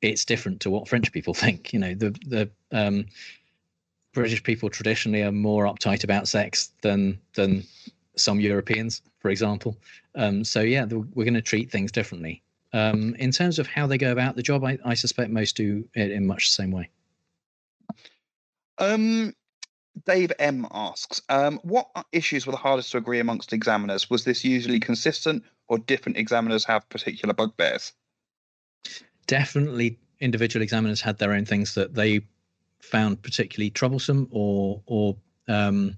it's 0.00 0.24
different 0.24 0.60
to 0.60 0.70
what 0.70 0.88
French 0.88 1.12
people 1.12 1.34
think. 1.42 1.72
You 1.72 1.78
know, 1.78 1.94
the 1.94 2.10
the 2.26 2.50
um, 2.72 3.06
British 4.12 4.42
people 4.42 4.68
traditionally 4.70 5.22
are 5.22 5.32
more 5.32 5.64
uptight 5.64 6.04
about 6.04 6.28
sex 6.28 6.70
than 6.82 7.18
than 7.34 7.64
some 8.16 8.40
Europeans, 8.40 9.02
for 9.18 9.30
example. 9.30 9.76
Um, 10.14 10.44
so 10.44 10.60
yeah, 10.60 10.84
the, 10.84 10.98
we're 11.14 11.24
going 11.24 11.34
to 11.34 11.42
treat 11.42 11.70
things 11.70 11.92
differently. 11.92 12.42
Um, 12.72 13.14
in 13.16 13.30
terms 13.30 13.58
of 13.58 13.66
how 13.66 13.86
they 13.86 13.98
go 13.98 14.12
about 14.12 14.36
the 14.36 14.42
job, 14.42 14.64
I, 14.64 14.78
I 14.84 14.94
suspect 14.94 15.30
most 15.30 15.56
do 15.56 15.88
it 15.94 16.10
in 16.10 16.26
much 16.26 16.48
the 16.48 16.52
same 16.52 16.70
way. 16.70 16.88
Um, 18.78 19.34
Dave 20.06 20.32
M 20.38 20.66
asks, 20.72 21.20
um, 21.28 21.60
what 21.62 21.88
issues 22.12 22.46
were 22.46 22.52
the 22.52 22.58
hardest 22.58 22.92
to 22.92 22.98
agree 22.98 23.20
amongst 23.20 23.52
examiners? 23.52 24.08
Was 24.08 24.24
this 24.24 24.44
usually 24.44 24.80
consistent, 24.80 25.44
or 25.68 25.78
different 25.78 26.16
examiners 26.16 26.64
have 26.64 26.88
particular 26.88 27.34
bugbears? 27.34 27.92
Definitely, 29.26 29.98
individual 30.20 30.62
examiners 30.62 31.00
had 31.00 31.18
their 31.18 31.32
own 31.32 31.44
things 31.44 31.74
that 31.74 31.94
they 31.94 32.22
found 32.80 33.22
particularly 33.22 33.70
troublesome, 33.70 34.28
or 34.30 34.82
or 34.86 35.16
um, 35.46 35.96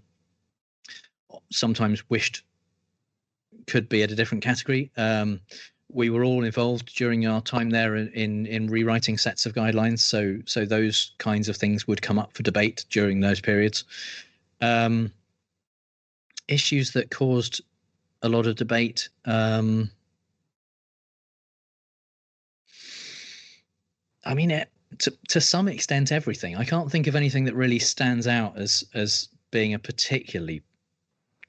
sometimes 1.51 2.09
wished 2.11 2.43
could 3.67 3.89
be 3.89 4.03
at 4.03 4.11
a 4.11 4.17
different 4.17 4.45
category. 4.45 4.91
Um, 4.97 5.41
we 5.93 6.11
were 6.11 6.25
all 6.25 6.45
involved 6.45 6.95
during 6.97 7.27
our 7.27 7.41
time 7.41 7.71
there 7.71 7.97
in, 7.97 8.09
in, 8.09 8.47
in 8.47 8.69
rewriting 8.69 9.19
sets 9.19 9.47
of 9.47 9.55
guidelines. 9.55 10.01
So 10.01 10.39
so 10.47 10.65
those 10.65 11.13
kinds 11.19 11.49
of 11.49 11.57
things 11.57 11.87
would 11.87 12.03
come 12.03 12.19
up 12.19 12.33
for 12.35 12.43
debate 12.43 12.85
during 12.91 13.21
those 13.21 13.41
periods. 13.41 13.85
Um, 14.61 15.13
issues 16.49 16.93
that 16.93 17.11
caused 17.11 17.61
a 18.23 18.29
lot 18.29 18.47
of 18.47 18.57
debate. 18.57 19.09
Um, 19.25 19.91
I 24.25 24.35
mean, 24.35 24.51
it, 24.51 24.71
to 24.99 25.13
to 25.29 25.41
some 25.41 25.69
extent, 25.69 26.13
everything. 26.13 26.57
I 26.57 26.65
can't 26.65 26.91
think 26.91 27.07
of 27.07 27.17
anything 27.17 27.45
that 27.45 27.55
really 27.55 27.79
stands 27.79 28.27
out 28.27 28.57
as 28.57 28.85
as 28.95 29.29
being 29.51 29.75
a 29.75 29.79
particularly 29.79 30.63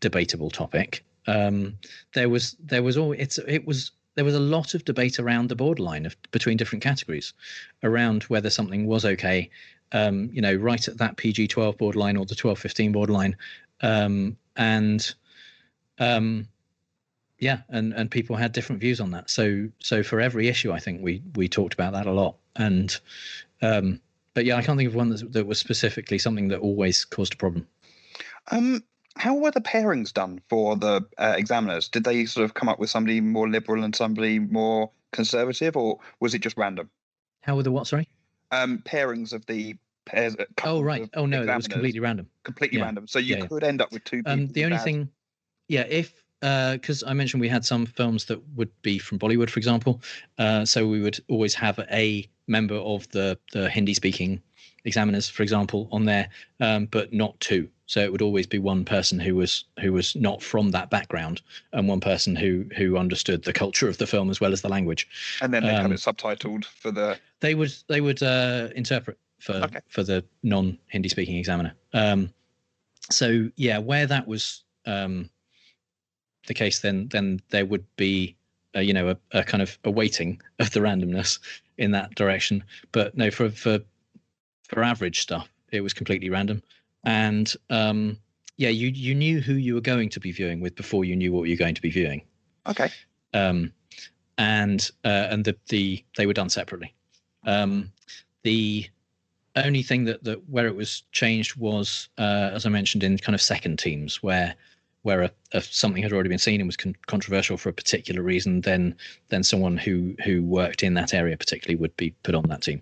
debatable 0.02 0.50
topic. 0.50 1.04
Um, 1.28 1.78
there 2.14 2.30
was 2.30 2.56
there 2.60 2.84
was 2.84 2.98
all 2.98 3.14
it's 3.14 3.38
it 3.48 3.66
was 3.66 3.92
there 4.16 4.26
was 4.26 4.36
a 4.36 4.40
lot 4.40 4.74
of 4.74 4.86
debate 4.86 5.20
around 5.20 5.50
the 5.50 5.56
borderline 5.56 6.06
of 6.06 6.16
between 6.32 6.58
different 6.58 6.84
categories 6.84 7.34
around 7.84 8.24
whether 8.24 8.50
something 8.50 8.88
was 8.88 9.06
okay 9.06 9.50
um, 9.92 10.30
you 10.34 10.42
know 10.42 10.56
right 10.56 10.88
at 10.88 10.98
that 10.98 11.18
pg-12 11.18 11.78
borderline 11.78 12.18
or 12.18 12.26
the 12.26 12.36
12-15 12.36 12.92
borderline 12.92 13.36
um, 13.82 14.36
and 14.56 15.14
um, 16.00 16.48
yeah 17.40 17.60
and 17.70 17.94
and 17.94 18.10
people 18.12 18.36
had 18.36 18.52
different 18.52 18.82
views 18.82 19.00
on 19.00 19.12
that. 19.12 19.30
So 19.30 19.68
so 19.80 20.04
for 20.04 20.20
every 20.22 20.48
issue 20.48 20.72
i 20.72 20.80
think 20.80 21.02
we 21.02 21.22
we 21.36 21.48
talked 21.48 21.74
about 21.74 21.94
that 21.94 22.08
a 22.08 22.12
lot. 22.12 22.36
And 22.56 22.98
um, 23.62 24.02
but 24.34 24.46
yeah 24.46 24.56
i 24.56 24.62
can't 24.62 24.78
think 24.78 24.90
of 24.90 24.96
one 24.96 25.10
that, 25.10 25.32
that 25.34 25.46
was 25.46 25.60
specifically 25.60 26.18
something 26.18 26.48
that 26.50 26.60
always 26.60 27.06
caused 27.06 27.34
a 27.34 27.38
problem. 27.38 27.68
Um 28.52 28.84
how 29.18 29.36
were 29.36 29.52
the 29.52 29.62
pairings 29.62 30.12
done 30.12 30.42
for 30.50 30.76
the 30.76 31.06
uh, 31.18 31.36
examiners? 31.38 31.88
Did 31.88 32.04
they 32.04 32.26
sort 32.26 32.46
of 32.46 32.54
come 32.54 32.70
up 32.70 32.80
with 32.80 32.90
somebody 32.90 33.22
more 33.22 33.50
liberal 33.50 33.84
and 33.84 33.96
somebody 33.96 34.40
more 34.40 34.92
conservative, 35.12 35.78
or 35.78 36.00
was 36.20 36.34
it 36.34 36.40
just 36.40 36.58
random? 36.58 36.90
How 37.42 37.56
were 37.56 37.64
the 37.64 37.72
what? 37.72 37.88
Sorry. 37.88 38.10
Um, 38.52 38.80
pairings 38.80 39.34
of 39.34 39.46
the 39.46 39.76
pairs. 40.06 40.36
Oh 40.64 40.82
right. 40.82 41.10
Oh 41.14 41.26
no, 41.26 41.44
it 41.44 41.56
was 41.56 41.68
completely 41.68 42.00
random. 42.00 42.28
Completely 42.44 42.80
yeah. 42.80 42.86
random. 42.86 43.08
So 43.08 43.20
you 43.20 43.38
yeah, 43.38 43.46
could 43.46 43.64
yeah. 43.64 43.70
end 43.70 43.82
up 43.82 43.92
with 43.92 44.04
two. 44.04 44.22
Um, 44.26 44.48
the 44.48 44.66
only 44.66 44.78
thing, 44.78 45.10
yeah, 45.68 45.86
if 45.90 46.14
because 46.42 47.02
uh, 47.02 47.08
I 47.08 47.14
mentioned 47.14 47.42
we 47.42 47.50
had 47.50 47.66
some 47.66 47.86
films 47.86 48.26
that 48.26 48.40
would 48.56 48.70
be 48.82 49.00
from 49.00 49.18
Bollywood, 49.18 49.50
for 49.50 49.60
example. 49.60 50.02
Uh, 50.38 50.66
so 50.66 50.88
we 50.88 51.02
would 51.02 51.20
always 51.30 51.56
have 51.56 51.80
a 51.92 52.28
member 52.48 52.76
of 52.76 53.10
the 53.10 53.40
the 53.54 53.70
Hindi 53.70 53.94
speaking 53.94 54.42
examiners, 54.84 55.30
for 55.30 55.44
example, 55.44 55.88
on 55.92 56.06
there, 56.06 56.30
um, 56.60 56.86
but 56.86 57.14
not 57.14 57.40
two. 57.40 57.70
So 57.88 58.00
it 58.00 58.12
would 58.12 58.22
always 58.22 58.48
be 58.48 58.58
one 58.58 58.84
person 58.84 59.20
who 59.20 59.36
was 59.36 59.66
who 59.80 59.94
was 59.94 60.16
not 60.16 60.42
from 60.42 60.72
that 60.72 60.90
background, 60.90 61.42
and 61.72 61.88
one 61.88 62.00
person 62.00 62.36
who 62.36 62.66
who 62.76 62.98
understood 62.98 63.44
the 63.44 63.54
culture 63.54 63.88
of 63.88 63.98
the 63.98 64.08
film 64.08 64.30
as 64.30 64.42
well 64.42 64.54
as 64.54 64.62
the 64.62 64.70
language. 64.70 65.08
And 65.42 65.54
then 65.54 65.64
they 65.64 65.76
um, 65.76 65.84
have 65.84 65.92
it 65.92 66.00
subtitled 66.00 66.66
for 66.66 66.92
the. 66.92 67.20
They 67.42 67.54
would 67.54 67.74
they 67.88 68.02
would 68.02 68.24
uh, 68.24 68.70
interpret 68.76 69.18
for 69.40 69.54
Okay. 69.54 69.80
for 69.90 70.04
the 70.04 70.24
non 70.42 70.78
Hindi 70.88 71.10
speaking 71.10 71.38
examiner. 71.38 71.74
Um, 71.94 72.34
so 73.12 73.50
yeah, 73.56 73.78
where 73.78 74.08
that 74.08 74.28
was 74.28 74.64
um, 74.88 75.30
the 76.48 76.54
case, 76.54 76.80
then 76.80 77.08
then 77.10 77.40
there 77.50 77.66
would 77.66 77.86
be 77.98 78.36
uh, 78.76 78.80
you 78.80 78.94
know 78.94 79.10
a, 79.10 79.18
a 79.40 79.44
kind 79.44 79.62
of 79.62 79.78
a 79.84 79.92
weighting 79.92 80.42
of 80.60 80.72
the 80.72 80.80
randomness 80.80 81.40
in 81.78 81.92
that 81.92 82.16
direction. 82.16 82.64
But 82.92 83.16
no, 83.16 83.30
for 83.30 83.50
for 83.50 83.80
for 84.68 84.84
average 84.84 85.22
stuff, 85.22 85.48
it 85.72 85.82
was 85.82 85.94
completely 85.94 86.32
random, 86.32 86.64
and 87.06 87.54
um, 87.70 88.18
yeah, 88.58 88.70
you 88.70 88.88
you 88.90 89.16
knew 89.16 89.42
who 89.42 89.54
you 89.54 89.76
were 89.76 89.82
going 89.82 90.10
to 90.10 90.20
be 90.20 90.32
viewing 90.32 90.60
with 90.62 90.76
before 90.76 91.06
you 91.06 91.16
knew 91.16 91.32
what 91.34 91.44
you 91.44 91.54
were 91.54 91.60
going 91.60 91.76
to 91.76 91.82
be 91.82 91.90
viewing 91.90 92.22
Okay. 92.68 92.90
um, 93.34 93.72
and 94.38 94.92
uh, 95.04 95.28
and 95.30 95.46
the 95.46 95.56
the 95.70 96.04
they 96.18 96.26
were 96.26 96.34
done 96.34 96.50
separately. 96.50 96.94
Um, 97.46 97.92
the 98.44 98.88
only 99.56 99.84
thing 99.84 100.06
that 100.06 100.24
that 100.24 100.48
where 100.50 100.68
it 100.68 100.76
was 100.76 101.04
changed 101.12 101.56
was, 101.56 102.10
uh, 102.18 102.50
as 102.54 102.66
I 102.66 102.70
mentioned, 102.70 103.04
in 103.04 103.18
kind 103.18 103.36
of 103.36 103.42
second 103.42 103.80
teams 103.80 104.22
where 104.24 104.56
where 105.04 105.22
a, 105.22 105.32
a, 105.52 105.62
something 105.62 106.02
had 106.02 106.12
already 106.12 106.30
been 106.30 106.40
seen 106.40 106.60
and 106.60 106.68
was 106.68 106.76
con- 106.76 106.96
controversial 107.06 107.58
for 107.58 107.70
a 107.70 107.74
particular 107.74 108.24
reason, 108.24 108.62
then 108.62 108.96
then 109.30 109.44
someone 109.44 109.78
who 109.78 110.16
who 110.24 110.44
worked 110.44 110.82
in 110.84 110.96
that 110.96 111.14
area 111.14 111.38
particularly 111.38 111.76
would 111.76 111.96
be 111.96 112.12
put 112.24 112.36
on 112.36 112.44
that 112.50 112.62
team. 112.62 112.82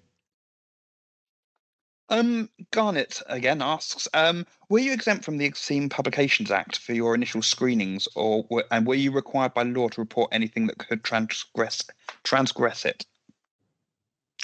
Um, 2.14 2.48
Garnet 2.70 3.24
again 3.26 3.64
asks, 3.64 4.08
um, 4.14 4.46
were 4.70 4.78
you 4.78 4.94
exempt 4.94 5.26
from 5.26 5.38
the 5.38 5.48
Obscene 5.48 5.90
Publications 5.90 6.52
Act 6.52 6.78
for 6.78 6.94
your 6.94 7.16
initial 7.16 7.42
screenings, 7.42 8.08
or 8.16 8.46
were, 8.52 8.66
and 8.70 8.86
were 8.86 8.94
you 8.94 9.12
required 9.12 9.56
by 9.56 9.64
law 9.64 9.90
to 9.90 10.00
report 10.00 10.30
anything 10.32 10.68
that 10.68 10.78
could 10.78 11.04
transgress 11.04 11.82
transgress 12.24 12.86
it? 12.86 13.08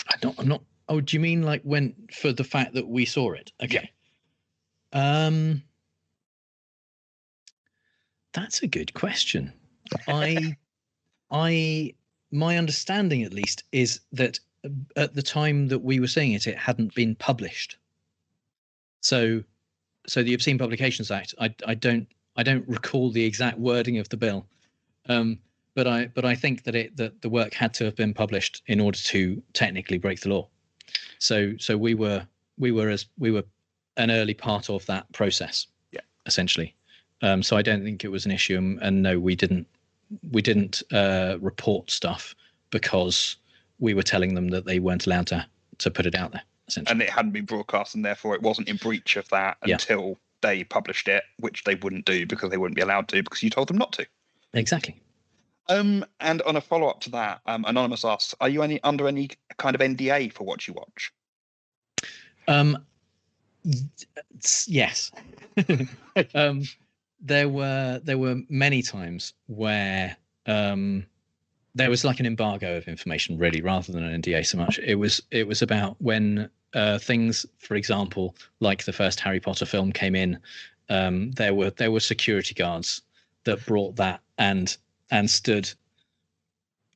I 0.07 0.15
don't. 0.19 0.39
I'm 0.39 0.47
not. 0.47 0.63
Oh, 0.87 0.99
do 0.99 1.15
you 1.15 1.19
mean 1.19 1.43
like 1.43 1.61
when 1.61 1.93
for 2.11 2.33
the 2.33 2.43
fact 2.43 2.73
that 2.73 2.87
we 2.87 3.05
saw 3.05 3.33
it? 3.33 3.51
Okay. 3.61 3.91
Um, 4.91 5.61
that's 8.33 8.63
a 8.63 8.67
good 8.67 8.95
question. 8.95 9.53
I, 10.07 10.57
I, 11.29 11.93
my 12.31 12.57
understanding 12.57 13.21
at 13.21 13.33
least 13.33 13.63
is 13.71 13.99
that 14.13 14.39
at 14.95 15.13
the 15.15 15.21
time 15.21 15.67
that 15.67 15.79
we 15.79 15.99
were 15.99 16.07
seeing 16.07 16.33
it, 16.33 16.47
it 16.47 16.57
hadn't 16.57 16.93
been 16.95 17.15
published. 17.15 17.77
So, 19.01 19.43
so 20.07 20.23
the 20.23 20.33
Obscene 20.33 20.57
Publications 20.57 21.11
Act. 21.11 21.33
I, 21.39 21.53
I 21.65 21.73
don't, 21.73 22.07
I 22.35 22.43
don't 22.43 22.67
recall 22.67 23.11
the 23.11 23.23
exact 23.23 23.57
wording 23.57 23.97
of 23.97 24.09
the 24.09 24.17
bill. 24.17 24.45
Um, 25.07 25.39
but 25.75 25.87
I 25.87 26.07
but 26.07 26.25
I 26.25 26.35
think 26.35 26.63
that 26.63 26.75
it 26.75 26.97
that 26.97 27.21
the 27.21 27.29
work 27.29 27.53
had 27.53 27.73
to 27.75 27.85
have 27.85 27.95
been 27.95 28.13
published 28.13 28.63
in 28.67 28.79
order 28.79 28.97
to 28.97 29.41
technically 29.53 29.97
break 29.97 30.19
the 30.19 30.29
law. 30.29 30.47
So 31.19 31.53
so 31.57 31.77
we 31.77 31.93
were 31.93 32.27
we 32.57 32.71
were 32.71 32.89
as 32.89 33.05
we 33.17 33.31
were 33.31 33.43
an 33.97 34.11
early 34.11 34.33
part 34.33 34.69
of 34.69 34.85
that 34.87 35.11
process. 35.13 35.67
Yeah. 35.91 36.01
Essentially. 36.25 36.75
Um, 37.21 37.43
so 37.43 37.57
I 37.57 37.61
don't 37.61 37.83
think 37.83 38.03
it 38.03 38.09
was 38.09 38.25
an 38.25 38.31
issue, 38.31 38.57
and, 38.57 38.79
and 38.81 39.01
no, 39.01 39.19
we 39.19 39.35
didn't 39.35 39.67
we 40.31 40.41
didn't 40.41 40.83
uh, 40.91 41.37
report 41.39 41.91
stuff 41.91 42.35
because 42.71 43.37
we 43.79 43.93
were 43.93 44.03
telling 44.03 44.35
them 44.35 44.49
that 44.49 44.65
they 44.65 44.79
weren't 44.79 45.05
allowed 45.07 45.27
to 45.27 45.45
to 45.79 45.89
put 45.91 46.05
it 46.05 46.15
out 46.15 46.31
there. 46.31 46.43
Essentially. 46.67 46.91
And 46.91 47.01
it 47.01 47.09
hadn't 47.09 47.31
been 47.31 47.45
broadcast, 47.45 47.95
and 47.95 48.05
therefore 48.05 48.35
it 48.35 48.41
wasn't 48.41 48.67
in 48.69 48.75
breach 48.77 49.15
of 49.15 49.27
that 49.29 49.57
Yeah. 49.65 49.75
until 49.75 50.19
they 50.41 50.63
published 50.63 51.07
it, 51.07 51.23
which 51.37 51.63
they 51.63 51.75
wouldn't 51.75 52.05
do 52.05 52.25
because 52.25 52.49
they 52.49 52.57
wouldn't 52.57 52.75
be 52.75 52.81
allowed 52.81 53.07
to 53.09 53.23
because 53.23 53.41
you 53.43 53.49
told 53.49 53.69
them 53.69 53.77
not 53.77 53.91
to. 53.93 54.05
exactly. 54.53 54.95
Um, 55.67 56.03
and 56.19 56.41
on 56.43 56.55
a 56.55 56.61
follow 56.61 56.87
up 56.87 56.99
to 57.01 57.11
that, 57.11 57.41
um, 57.45 57.63
Anonymous 57.67 58.03
asks, 58.03 58.33
are 58.41 58.49
you 58.49 58.63
any 58.63 58.81
under 58.83 59.07
any 59.07 59.29
kind 59.57 59.75
of 59.75 59.81
NDA 59.81 60.33
for 60.33 60.43
what 60.43 60.67
you 60.67 60.73
watch? 60.73 61.11
Um, 62.47 62.83
yes. 64.67 65.11
um, 66.33 66.63
there 67.21 67.49
were 67.49 68.01
there 68.03 68.17
were 68.17 68.41
many 68.49 68.81
times 68.81 69.33
where 69.47 70.17
um, 70.47 71.05
there 71.75 71.89
was 71.89 72.03
like 72.03 72.19
an 72.19 72.25
embargo 72.25 72.77
of 72.77 72.87
information, 72.87 73.37
really, 73.37 73.61
rather 73.61 73.91
than 73.91 74.03
an 74.03 74.21
NDA 74.21 74.45
so 74.45 74.57
much. 74.57 74.79
It 74.79 74.95
was 74.95 75.21
it 75.31 75.47
was 75.47 75.61
about 75.61 75.95
when 75.99 76.49
uh, 76.73 76.97
things, 76.99 77.45
for 77.59 77.75
example, 77.75 78.35
like 78.59 78.85
the 78.85 78.93
first 78.93 79.19
Harry 79.19 79.39
Potter 79.39 79.65
film 79.65 79.91
came 79.91 80.15
in. 80.15 80.39
Um, 80.89 81.31
there 81.31 81.53
were 81.53 81.69
there 81.71 81.91
were 81.91 81.99
security 81.99 82.53
guards 82.53 83.01
that 83.43 83.65
brought 83.65 83.95
that 83.97 84.21
and 84.37 84.75
and 85.11 85.29
stood 85.29 85.71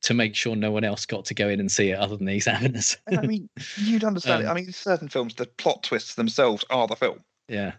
to 0.02 0.14
make 0.14 0.34
sure 0.34 0.54
no 0.54 0.70
one 0.70 0.84
else 0.84 1.06
got 1.06 1.24
to 1.24 1.34
go 1.34 1.48
in 1.48 1.60
and 1.60 1.72
see 1.72 1.90
it 1.90 1.98
other 1.98 2.16
than 2.16 2.26
the 2.26 2.34
examiners. 2.34 2.96
I 3.16 3.26
mean, 3.26 3.48
you'd 3.76 4.04
understand 4.04 4.42
it. 4.42 4.46
Um, 4.46 4.52
I 4.52 4.54
mean, 4.60 4.70
certain 4.70 5.08
films, 5.08 5.34
the 5.34 5.46
plot 5.46 5.82
twists 5.82 6.14
themselves 6.14 6.64
are 6.68 6.86
the 6.86 6.96
film. 6.96 7.20
yeah 7.48 7.72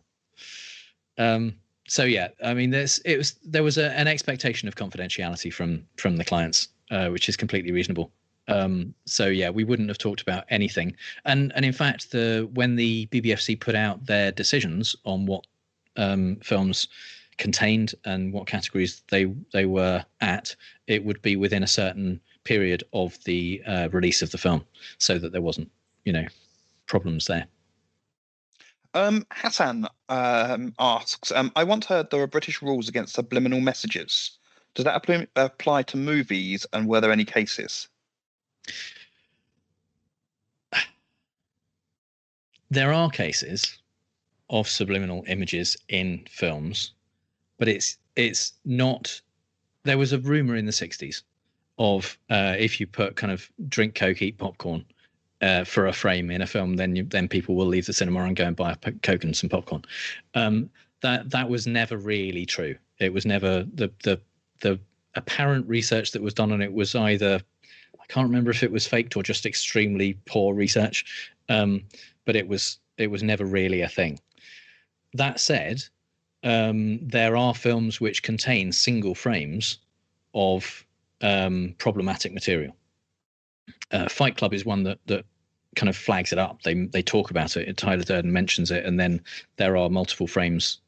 um 1.17 1.53
so 1.88 2.03
yeah 2.03 2.27
i 2.43 2.53
mean 2.53 2.72
there's 2.72 2.99
it 2.99 3.17
was 3.17 3.34
there 3.43 3.63
was 3.63 3.77
a, 3.77 3.91
an 3.97 4.07
expectation 4.07 4.67
of 4.67 4.76
confidentiality 4.76 5.51
from 5.51 5.85
from 5.97 6.17
the 6.17 6.26
clients 6.26 6.67
uh, 6.91 7.10
which 7.10 7.30
is 7.30 7.38
completely 7.38 7.72
reasonable. 7.72 8.12
Um 8.48 8.94
so 9.06 9.26
yeah 9.28 9.49
we 9.49 9.64
wouldn't 9.64 9.90
have 9.90 9.98
talked 9.98 10.22
about 10.22 10.45
anything. 10.49 10.95
And 11.26 11.52
and 11.56 11.66
in 11.66 11.74
fact 11.74 12.12
the 12.12 12.48
when 12.53 12.76
the 12.76 13.07
bbfc 13.07 13.60
put 13.60 13.76
out 13.76 14.06
their 14.06 14.32
decisions 14.32 14.95
on 15.03 15.26
what 15.26 15.48
um 15.98 16.36
films 16.44 16.88
contained 17.38 17.95
and 18.06 18.32
what 18.32 18.48
categories 18.48 19.02
they 19.10 19.26
they 19.52 19.66
were 19.66 20.06
at 20.22 20.56
it 20.88 21.03
would 21.03 21.22
be 21.22 21.36
within 21.36 21.64
a 21.64 21.68
certain 21.68 22.20
period 22.44 22.84
of 22.94 23.22
the 23.26 23.62
uh, 23.66 23.90
release 23.91 24.22
of 24.22 24.32
the 24.32 24.38
film 24.38 24.64
so 24.99 25.18
that 25.18 25.32
there 25.32 25.41
wasn't 25.41 25.70
you 26.06 26.14
know 26.14 26.26
problems 26.88 27.26
there. 27.26 27.48
Um, 28.94 29.26
Hassan 29.34 29.88
um, 30.07 30.74
asks, 30.80 31.32
um, 31.34 31.52
I 31.57 31.66
once 31.66 31.86
heard 31.86 32.10
there 32.10 32.22
are 32.22 32.28
British 32.28 32.62
rules 32.62 32.88
against 32.88 33.16
subliminal 33.16 33.60
messages. 33.60 34.38
Does 34.76 34.85
that 34.85 34.95
apply, 34.95 35.27
apply 35.35 35.84
to 35.84 35.97
movies, 35.97 36.65
and 36.73 36.88
were 36.88 37.02
there 37.02 37.11
any 37.11 37.26
cases? 37.26 37.88
there 42.69 42.93
are 42.93 43.10
cases 43.10 43.77
of 44.49 44.68
subliminal 44.68 45.23
images 45.27 45.77
in 45.89 46.26
films, 46.30 46.93
but 47.57 47.68
it's 47.68 47.97
it's 48.15 48.53
not. 48.65 49.22
There 49.84 49.97
was 49.97 50.14
a 50.14 50.19
rumor 50.19 50.56
in 50.56 50.65
the 50.65 50.72
'60s 50.72 51.23
of 51.77 52.18
uh, 52.30 52.56
if 52.57 52.80
you 52.80 52.88
put 52.88 53.15
kind 53.15 53.31
of 53.31 53.49
drink 53.69 53.95
coke, 53.95 54.22
eat 54.22 54.38
popcorn 54.38 54.85
uh, 55.41 55.64
for 55.64 55.88
a 55.88 55.93
frame 55.93 56.31
in 56.31 56.41
a 56.41 56.47
film, 56.47 56.76
then 56.76 56.95
you, 56.95 57.03
then 57.03 57.27
people 57.27 57.56
will 57.56 57.65
leave 57.65 57.85
the 57.85 57.93
cinema 57.93 58.23
and 58.23 58.35
go 58.35 58.45
and 58.45 58.56
buy 58.56 58.72
a 58.72 58.91
coke 58.91 59.23
and 59.23 59.35
some 59.35 59.49
popcorn. 59.49 59.84
Um, 60.34 60.69
that 61.02 61.30
that 61.30 61.49
was 61.49 61.65
never 61.65 61.97
really 61.97 62.45
true. 62.45 62.76
It 62.99 63.14
was 63.14 63.26
never 63.26 63.64
the 63.73 63.91
the 64.03 64.19
the 64.61 64.80
apparent 65.15 65.68
research 65.68 66.11
that 66.11 66.22
was 66.22 66.34
done 66.34 66.52
on 66.52 66.61
it 66.61 66.73
was 66.73 66.95
either 66.95 67.41
I 67.99 68.14
can't 68.14 68.27
remember 68.27 68.52
if 68.52 68.61
it 68.61 68.72
was 68.72 68.86
faked 68.86 69.18
or 69.18 69.23
just 69.23 69.45
extremely 69.45 70.18
poor 70.26 70.53
research. 70.53 71.32
Um, 71.49 71.84
but 72.26 72.36
it 72.36 72.48
was 72.48 72.80
it 72.98 73.07
was 73.07 73.23
never 73.23 73.45
really 73.45 73.82
a 73.82 73.90
thing. 73.90 74.19
That 75.14 75.40
said, 75.40 75.84
um, 76.44 76.99
there 77.02 77.36
are 77.36 77.56
films 77.56 77.99
which 77.99 78.23
contain 78.23 78.72
single 78.72 79.15
frames 79.15 79.80
of 80.34 80.86
um, 81.22 81.76
problematic 81.77 82.34
material. 82.34 82.76
Uh, 83.91 84.07
Fight 84.10 84.38
Club 84.38 84.53
is 84.53 84.65
one 84.65 84.84
that 84.84 84.99
that 85.07 85.26
kind 85.76 85.89
of 85.89 85.95
flags 85.95 86.31
it 86.31 86.39
up. 86.39 86.61
They 86.64 86.73
they 86.85 87.02
talk 87.02 87.30
about 87.30 87.56
it. 87.57 87.77
Tyler 87.77 88.03
Durden 88.03 88.31
mentions 88.31 88.72
it, 88.72 88.85
and 88.85 88.99
then 88.99 89.22
there 89.57 89.77
are 89.77 89.89
multiple 89.89 90.27
frames 90.27 90.80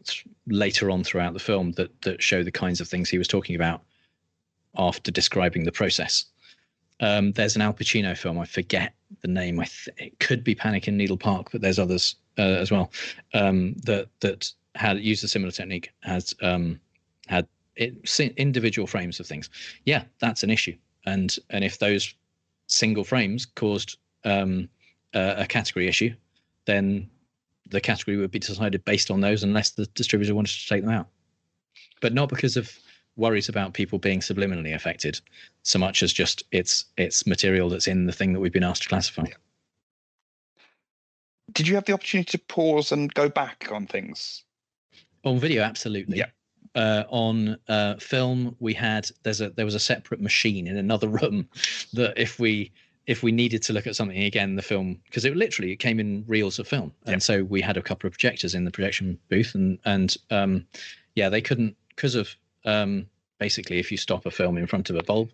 later 0.48 0.90
on 0.90 1.04
throughout 1.04 1.34
the 1.34 1.40
film 1.40 1.74
that 1.74 2.02
that 2.02 2.22
show 2.22 2.44
the 2.44 2.52
kinds 2.52 2.82
of 2.82 2.88
things 2.88 3.10
he 3.10 3.18
was 3.18 3.28
talking 3.28 3.56
about 3.56 3.82
after 4.78 5.12
describing 5.12 5.64
the 5.64 5.72
process. 5.72 6.26
Um, 7.00 7.32
there's 7.34 7.56
an 7.56 7.62
Al 7.62 7.74
Pacino 7.74 8.18
film. 8.18 8.40
I 8.40 8.46
forget 8.46 8.94
the 9.22 9.28
name. 9.28 9.60
I 9.60 9.66
th- 9.66 9.96
it 9.98 10.20
could 10.20 10.44
be 10.44 10.56
Panic 10.56 10.88
in 10.88 10.98
Needle 10.98 11.18
Park, 11.18 11.50
but 11.52 11.62
there's 11.62 11.80
others 11.80 12.16
uh, 12.38 12.42
as 12.42 12.72
well 12.72 12.92
um, 13.34 13.74
that 13.84 14.08
that 14.22 14.52
had 14.76 15.00
used 15.00 15.24
a 15.24 15.28
similar 15.28 15.52
technique. 15.52 15.92
Has 16.02 16.34
um, 16.42 16.80
had 17.28 17.48
it, 17.76 18.20
individual 18.38 18.88
frames 18.88 19.20
of 19.20 19.28
things. 19.28 19.50
Yeah, 19.86 20.04
that's 20.20 20.44
an 20.44 20.50
issue. 20.50 20.76
And 21.06 21.36
and 21.50 21.64
if 21.64 21.80
those 21.80 22.14
single 22.68 23.04
frames 23.04 23.46
caused 23.46 23.98
um, 24.24 24.70
a, 25.18 25.42
a 25.42 25.46
category 25.46 25.88
issue, 25.88 26.14
then 26.66 27.10
the 27.70 27.82
category 27.82 28.18
would 28.18 28.32
be 28.32 28.40
decided 28.40 28.86
based 28.86 29.12
on 29.12 29.22
those, 29.22 29.44
unless 29.44 29.72
the 29.72 29.86
distributor 29.88 30.36
wanted 30.36 30.60
to 30.60 30.68
take 30.68 30.82
them 30.84 30.94
out. 30.94 31.08
But 32.02 32.14
not 32.14 32.30
because 32.30 32.58
of 32.58 32.72
worries 33.16 33.50
about 33.50 33.74
people 33.74 33.98
being 33.98 34.20
subliminally 34.20 34.76
affected 34.76 35.20
so 35.64 35.80
much 35.80 36.04
as 36.04 36.14
just 36.14 36.44
it's 36.52 36.86
it's 36.98 37.26
material 37.26 37.68
that's 37.68 37.88
in 37.88 38.06
the 38.06 38.14
thing 38.14 38.32
that 38.34 38.40
we've 38.40 38.54
been 38.54 38.64
asked 38.64 38.84
to 38.84 38.90
classify. 38.90 39.26
Did 41.52 41.68
you 41.68 41.76
have 41.76 41.86
the 41.86 41.94
opportunity 41.94 42.38
to 42.38 42.44
pause 42.46 42.92
and 42.92 43.14
go 43.14 43.30
back 43.30 43.70
on 43.72 43.88
things? 43.88 44.44
On 45.24 45.40
video, 45.40 45.64
absolutely. 45.64 46.20
Yeah. 46.20 46.28
Uh, 46.76 47.04
on 47.10 47.58
uh, 47.68 47.96
film, 47.96 48.56
we 48.60 48.74
had 48.74 49.10
there's 49.24 49.42
a 49.42 49.50
there 49.50 49.66
was 49.66 49.76
a 49.76 49.80
separate 49.80 50.22
machine 50.22 50.68
in 50.68 50.78
another 50.78 51.08
room 51.22 51.50
that 51.94 52.14
if 52.18 52.40
we 52.40 52.72
if 53.08 53.24
we 53.24 53.32
needed 53.32 53.64
to 53.64 53.74
look 53.74 53.88
at 53.88 53.96
something 53.96 54.24
again, 54.24 54.56
the 54.56 54.62
film 54.62 55.00
because 55.06 55.24
it 55.24 55.36
literally 55.36 55.72
it 55.72 55.78
came 55.78 56.00
in 56.00 56.26
reels 56.28 56.60
of 56.60 56.68
film, 56.68 56.94
and 57.06 57.24
so 57.24 57.44
we 57.46 57.62
had 57.62 57.78
a 57.78 57.82
couple 57.82 58.06
of 58.08 58.14
projectors 58.14 58.54
in 58.54 58.66
the 58.66 58.72
projection 58.72 59.18
booth, 59.30 59.56
and 59.56 59.80
and 59.86 60.18
um, 60.30 60.68
yeah, 61.16 61.30
they 61.30 61.42
couldn't 61.42 61.76
because 61.96 62.16
of 62.16 62.30
um, 62.66 63.08
basically 63.40 63.80
if 63.80 63.92
you 63.92 63.98
stop 63.98 64.26
a 64.26 64.32
film 64.32 64.58
in 64.58 64.68
front 64.68 64.90
of 64.90 64.98
a 64.98 65.04
bulb, 65.04 65.32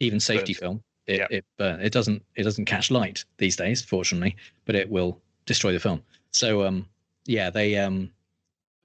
even 0.00 0.18
safety 0.18 0.52
Burns. 0.52 0.58
film, 0.58 0.82
it 1.06 1.22
it 1.30 1.44
burn. 1.56 1.80
It 1.80 1.92
doesn't 1.92 2.22
it 2.34 2.42
doesn't 2.42 2.64
catch 2.64 2.90
light 2.90 3.24
these 3.38 3.54
days, 3.54 3.82
fortunately, 3.82 4.36
but 4.64 4.74
it 4.74 4.90
will 4.90 5.20
destroy 5.46 5.72
the 5.72 5.80
film. 5.80 6.02
So 6.32 6.64
um, 6.66 6.86
yeah, 7.26 7.48
they 7.48 7.78
um, 7.78 8.10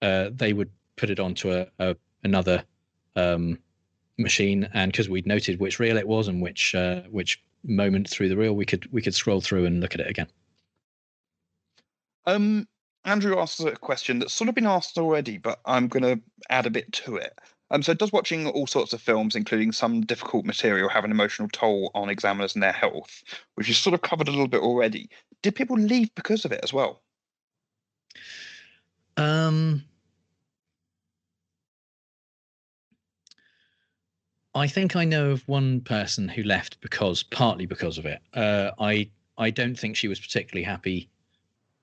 uh, 0.03 0.29
they 0.31 0.53
would 0.53 0.69
put 0.97 1.09
it 1.09 1.19
onto 1.19 1.51
a, 1.51 1.67
a 1.79 1.95
another 2.23 2.63
um 3.15 3.57
machine 4.19 4.67
and 4.73 4.91
because 4.91 5.09
we'd 5.09 5.27
noted 5.27 5.59
which 5.59 5.79
reel 5.79 5.97
it 5.97 6.07
was 6.07 6.27
and 6.27 6.41
which 6.41 6.73
uh, 6.73 7.01
which 7.09 7.41
moment 7.67 8.09
through 8.09 8.29
the 8.29 8.37
reel 8.37 8.53
we 8.53 8.65
could 8.65 8.91
we 8.91 9.01
could 9.01 9.13
scroll 9.13 9.41
through 9.41 9.65
and 9.65 9.81
look 9.81 9.93
at 9.93 10.01
it 10.01 10.09
again 10.09 10.27
Um, 12.25 12.67
Andrew 13.05 13.39
asks 13.39 13.61
a 13.61 13.71
question 13.71 14.19
that's 14.19 14.33
sort 14.33 14.49
of 14.49 14.55
been 14.55 14.65
asked 14.67 14.97
already, 14.97 15.37
but 15.37 15.61
I'm 15.65 15.87
going 15.87 16.03
to 16.03 16.21
add 16.49 16.65
a 16.65 16.69
bit 16.69 16.91
to 16.91 17.15
it. 17.15 17.39
Um, 17.71 17.81
so 17.81 17.93
does 17.93 18.11
watching 18.11 18.47
all 18.47 18.67
sorts 18.67 18.91
of 18.93 19.01
films, 19.01 19.35
including 19.35 19.71
some 19.71 20.01
difficult 20.01 20.45
material, 20.45 20.89
have 20.89 21.05
an 21.05 21.11
emotional 21.11 21.49
toll 21.49 21.91
on 21.95 22.09
examiners 22.09 22.53
and 22.53 22.63
their 22.63 22.73
health, 22.73 23.23
which 23.55 23.67
you 23.69 23.73
sort 23.73 23.93
of 23.93 24.01
covered 24.01 24.27
a 24.27 24.31
little 24.31 24.47
bit 24.47 24.61
already? 24.61 25.09
Did 25.41 25.55
people 25.55 25.77
leave 25.77 26.13
because 26.15 26.43
of 26.45 26.51
it 26.51 26.61
as 26.63 26.73
well? 26.73 27.01
um 29.17 29.83
i 34.57 34.67
think 34.67 34.95
i 34.95 35.05
know 35.05 35.31
of 35.31 35.47
one 35.47 35.81
person 35.81 36.27
who 36.27 36.43
left 36.43 36.79
because 36.81 37.23
partly 37.23 37.65
because 37.65 37.97
of 37.97 38.05
it. 38.05 38.19
Uh 38.33 38.71
i 38.79 39.09
i 39.37 39.49
don't 39.49 39.77
think 39.77 39.95
she 39.95 40.07
was 40.07 40.19
particularly 40.19 40.63
happy 40.63 41.09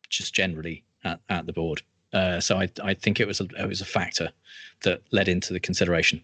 just 0.08 0.34
generally 0.34 0.84
at, 1.04 1.20
at 1.28 1.46
the 1.46 1.52
board. 1.52 1.82
Uh 2.12 2.40
so 2.40 2.56
i 2.58 2.68
i 2.82 2.94
think 2.94 3.20
it 3.20 3.26
was 3.26 3.40
a 3.40 3.46
it 3.58 3.68
was 3.68 3.80
a 3.80 3.86
factor 3.86 4.30
that 4.82 5.02
led 5.12 5.28
into 5.28 5.52
the 5.52 5.60
consideration. 5.60 6.22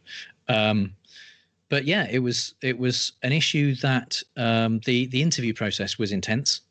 Um 0.48 0.94
but 1.70 1.84
yeah, 1.84 2.06
it 2.10 2.18
was 2.18 2.54
it 2.62 2.78
was 2.78 3.12
an 3.22 3.32
issue 3.32 3.74
that 3.76 4.20
um, 4.36 4.80
the 4.84 5.06
the 5.06 5.22
interview 5.22 5.54
process 5.54 5.98
was 5.98 6.12
intense, 6.12 6.62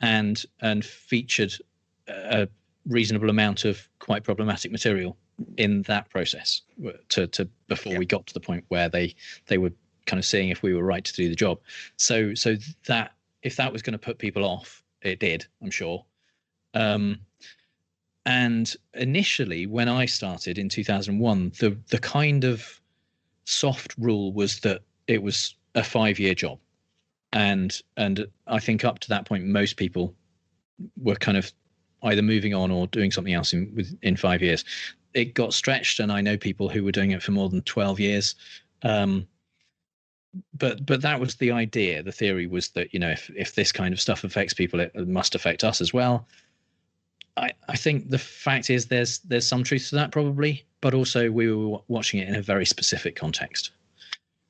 and 0.00 0.44
and 0.60 0.84
featured 0.84 1.54
a 2.08 2.48
reasonable 2.86 3.30
amount 3.30 3.64
of 3.64 3.88
quite 4.00 4.24
problematic 4.24 4.72
material 4.72 5.16
in 5.56 5.82
that 5.82 6.08
process 6.10 6.62
to 7.08 7.26
to 7.28 7.48
before 7.68 7.92
Yeah. 7.94 7.98
we 7.98 8.06
got 8.06 8.26
to 8.26 8.34
the 8.34 8.40
point 8.40 8.64
where 8.68 8.88
they 8.88 9.14
they 9.46 9.58
were 9.58 9.72
kind 10.06 10.18
of 10.18 10.24
seeing 10.24 10.48
if 10.50 10.62
we 10.62 10.74
were 10.74 10.84
right 10.84 11.04
to 11.04 11.12
do 11.12 11.28
the 11.28 11.34
job. 11.34 11.60
So 11.96 12.34
so 12.34 12.56
that 12.86 13.12
if 13.42 13.56
that 13.56 13.72
was 13.72 13.82
going 13.82 13.92
to 13.92 13.98
put 13.98 14.18
people 14.18 14.44
off, 14.44 14.82
it 15.02 15.18
did, 15.18 15.46
I'm 15.62 15.70
sure. 15.70 16.04
Um, 16.74 17.18
and 18.24 18.72
initially, 18.94 19.66
when 19.66 19.88
I 19.88 20.06
started 20.06 20.58
in 20.58 20.68
2001, 20.68 21.52
the 21.58 21.76
the 21.88 21.98
kind 21.98 22.44
of 22.44 22.80
soft 23.44 23.94
rule 23.98 24.32
was 24.32 24.60
that 24.60 24.82
it 25.08 25.22
was 25.22 25.56
a 25.74 25.82
five 25.82 26.18
year 26.18 26.34
job 26.34 26.58
and 27.32 27.80
and 27.96 28.26
i 28.46 28.60
think 28.60 28.84
up 28.84 28.98
to 29.00 29.08
that 29.08 29.24
point 29.26 29.44
most 29.44 29.76
people 29.76 30.14
were 31.02 31.16
kind 31.16 31.36
of 31.36 31.52
either 32.04 32.22
moving 32.22 32.54
on 32.54 32.70
or 32.70 32.86
doing 32.88 33.10
something 33.10 33.32
else 33.34 33.52
in 33.52 33.72
with 33.74 33.96
in 34.02 34.16
five 34.16 34.42
years 34.42 34.64
it 35.14 35.34
got 35.34 35.52
stretched 35.52 36.00
and 36.00 36.10
i 36.10 36.20
know 36.20 36.36
people 36.36 36.68
who 36.68 36.84
were 36.84 36.92
doing 36.92 37.10
it 37.10 37.22
for 37.22 37.32
more 37.32 37.48
than 37.48 37.62
12 37.62 38.00
years. 38.00 38.34
Um 38.82 39.26
but 40.54 40.84
but 40.86 41.02
that 41.02 41.20
was 41.20 41.34
the 41.36 41.50
idea. 41.50 42.02
The 42.02 42.12
theory 42.12 42.46
was 42.46 42.70
that 42.70 42.92
you 42.92 43.00
know 43.00 43.10
if 43.10 43.30
if 43.36 43.54
this 43.54 43.72
kind 43.72 43.92
of 43.92 44.00
stuff 44.00 44.24
affects 44.24 44.54
people 44.54 44.80
it 44.80 44.94
must 45.08 45.34
affect 45.34 45.64
us 45.64 45.80
as 45.80 45.92
well. 45.92 46.26
I, 47.36 47.50
I 47.68 47.76
think 47.76 48.10
the 48.10 48.18
fact 48.18 48.70
is 48.70 48.86
there's 48.86 49.18
there's 49.20 49.46
some 49.46 49.62
truth 49.62 49.88
to 49.88 49.96
that 49.96 50.12
probably, 50.12 50.64
but 50.80 50.94
also 50.94 51.30
we 51.30 51.52
were 51.52 51.68
wa- 51.68 51.82
watching 51.88 52.20
it 52.20 52.28
in 52.28 52.34
a 52.34 52.42
very 52.42 52.66
specific 52.66 53.16
context. 53.16 53.70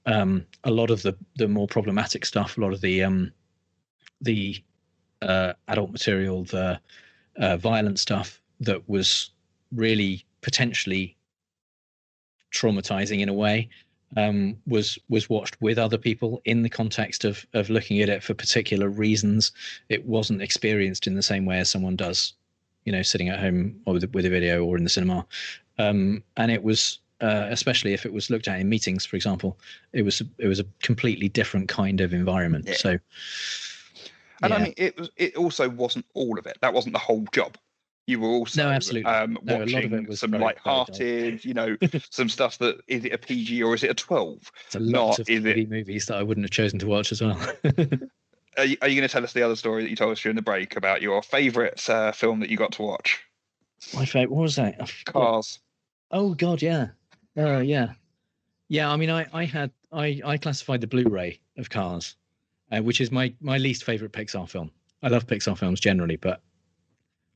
Um, 0.07 0.45
a 0.65 0.71
lot 0.71 0.91
of 0.91 1.03
the 1.03 1.17
the 1.37 1.49
more 1.49 1.67
problematic 1.67 2.25
stuff, 2.25 2.59
a 2.59 2.61
lot 2.61 2.73
of 2.73 2.81
the 2.81 3.03
um, 3.03 3.33
the 4.21 4.63
uh, 5.21 5.53
adult 5.69 5.91
material, 5.93 6.45
the 6.45 6.81
uh, 7.37 7.57
violent 7.57 7.99
stuff 7.99 8.41
that 8.61 8.89
was 8.89 9.31
really 9.73 10.25
potentially 10.43 11.17
traumatizing 12.53 13.21
in 13.21 13.29
a 13.29 13.35
way, 13.35 13.69
um, 14.17 14.57
was 14.67 14.99
was 15.09 15.31
watched 15.31 15.57
with 15.61 15.79
other 15.79 15.97
people 15.97 16.43
in 16.45 16.63
the 16.63 16.69
context 16.69 17.25
of 17.25 17.47
of 17.55 17.71
looking 17.71 18.01
at 18.03 18.09
it 18.09 18.23
for 18.23 18.35
particular 18.35 18.89
reasons. 18.89 19.53
It 19.89 20.05
wasn't 20.05 20.43
experienced 20.43 21.07
in 21.07 21.15
the 21.15 21.23
same 21.23 21.47
way 21.47 21.59
as 21.59 21.71
someone 21.71 21.97
does 21.97 22.35
you 22.85 22.93
know 22.93 23.03
sitting 23.03 23.29
at 23.29 23.39
home 23.39 23.81
or 23.87 23.95
with, 23.95 24.13
with 24.13 24.27
a 24.27 24.31
video 24.31 24.65
or 24.65 24.77
in 24.77 24.85
the 24.85 24.91
cinema 24.91 25.25
um, 25.79 26.23
and 26.37 26.51
it 26.51 26.63
was 26.63 26.99
uh, 27.21 27.47
especially 27.51 27.93
if 27.93 28.05
it 28.05 28.13
was 28.13 28.29
looked 28.31 28.49
at 28.49 28.59
in 28.59 28.69
meetings 28.69 29.07
for 29.07 29.17
example 29.17 29.57
it 29.93 30.03
was 30.03 30.23
it 30.39 30.49
was 30.49 30.59
a 30.59 30.65
completely 30.83 31.29
different 31.29 31.69
kind 31.69 32.01
of 32.01 32.13
environment 32.13 32.65
Yeah. 32.67 32.75
so 32.75 32.99
And 34.43 34.53
I 34.53 34.59
mean, 34.59 34.75
it 34.77 34.99
was 34.99 35.11
it 35.17 35.37
also 35.37 35.69
wasn't 35.69 36.05
all 36.15 36.39
of 36.39 36.47
it. 36.47 36.59
That 36.61 36.75
wasn't 36.75 36.95
the 36.95 36.99
whole 36.99 37.25
job. 37.33 37.57
You 38.07 38.19
were 38.21 38.29
also 38.29 38.65
No, 38.65 38.71
absolutely. 38.71 39.11
um, 39.11 39.39
No, 39.45 39.59
a 39.59 39.65
lot 39.65 39.85
of 39.85 39.93
watching 39.93 40.17
some 40.17 40.31
light-hearted, 40.33 41.45
you 41.45 41.55
know, 41.55 41.77
some 42.11 42.29
stuff 42.29 42.59
that 42.59 42.81
is 42.89 43.05
it 43.05 43.13
a 43.13 43.19
PG 43.19 43.63
or 43.63 43.75
is 43.75 43.85
it 43.85 43.91
a 43.91 43.95
12? 43.95 44.51
it's 44.67 44.75
a 44.75 44.81
lot 44.81 44.91
not 45.09 45.19
of 45.21 45.31
is 45.31 45.45
it- 45.45 45.71
movies 45.71 46.07
that 46.07 46.17
I 46.17 46.23
wouldn't 46.23 46.45
have 46.45 46.51
chosen 46.51 46.79
to 46.81 46.87
watch 46.87 47.13
as 47.13 47.21
well 47.23 47.39
Are 48.59 48.65
you, 48.67 48.77
are 48.83 48.89
you 48.89 48.97
going 48.97 49.09
to 49.09 49.13
tell 49.13 49.25
us 49.25 49.33
the 49.33 49.43
other 49.43 49.57
story 49.57 49.83
that 49.83 49.89
you 49.89 49.97
told 49.97 50.13
us 50.13 50.21
during 50.21 50.37
the 50.37 50.43
break 50.43 50.77
about 50.77 51.01
your 51.01 51.23
favourite 51.23 51.89
uh, 51.89 52.13
film 52.13 52.41
that 52.41 52.51
you 52.51 52.57
got 52.59 52.73
to 52.73 52.83
watch? 52.83 53.19
my 53.95 54.05
favorite 54.05 54.31
what 54.31 54.43
was 54.43 54.57
that. 54.57 54.79
Cars. 55.07 55.59
Oh 56.11 56.35
God, 56.35 56.61
yeah, 56.61 56.89
uh, 57.39 57.61
yeah, 57.61 57.93
yeah. 58.69 58.91
I 58.93 58.97
mean, 58.97 59.09
I 59.09 59.27
I 59.33 59.47
had 59.47 59.71
I 59.91 60.21
I 60.23 60.37
classified 60.37 60.83
the 60.83 60.87
Blu-ray 60.87 61.41
of 61.57 61.71
Cars, 61.71 62.15
uh, 62.71 62.81
which 62.83 63.01
is 63.01 63.11
my 63.11 63.33
my 63.41 63.57
least 63.57 63.85
favorite 63.85 64.13
Pixar 64.13 64.47
film. 64.47 64.71
I 65.03 65.09
love 65.09 65.27
Pixar 65.27 65.57
films 65.57 65.81
generally, 65.81 66.17
but 66.17 66.43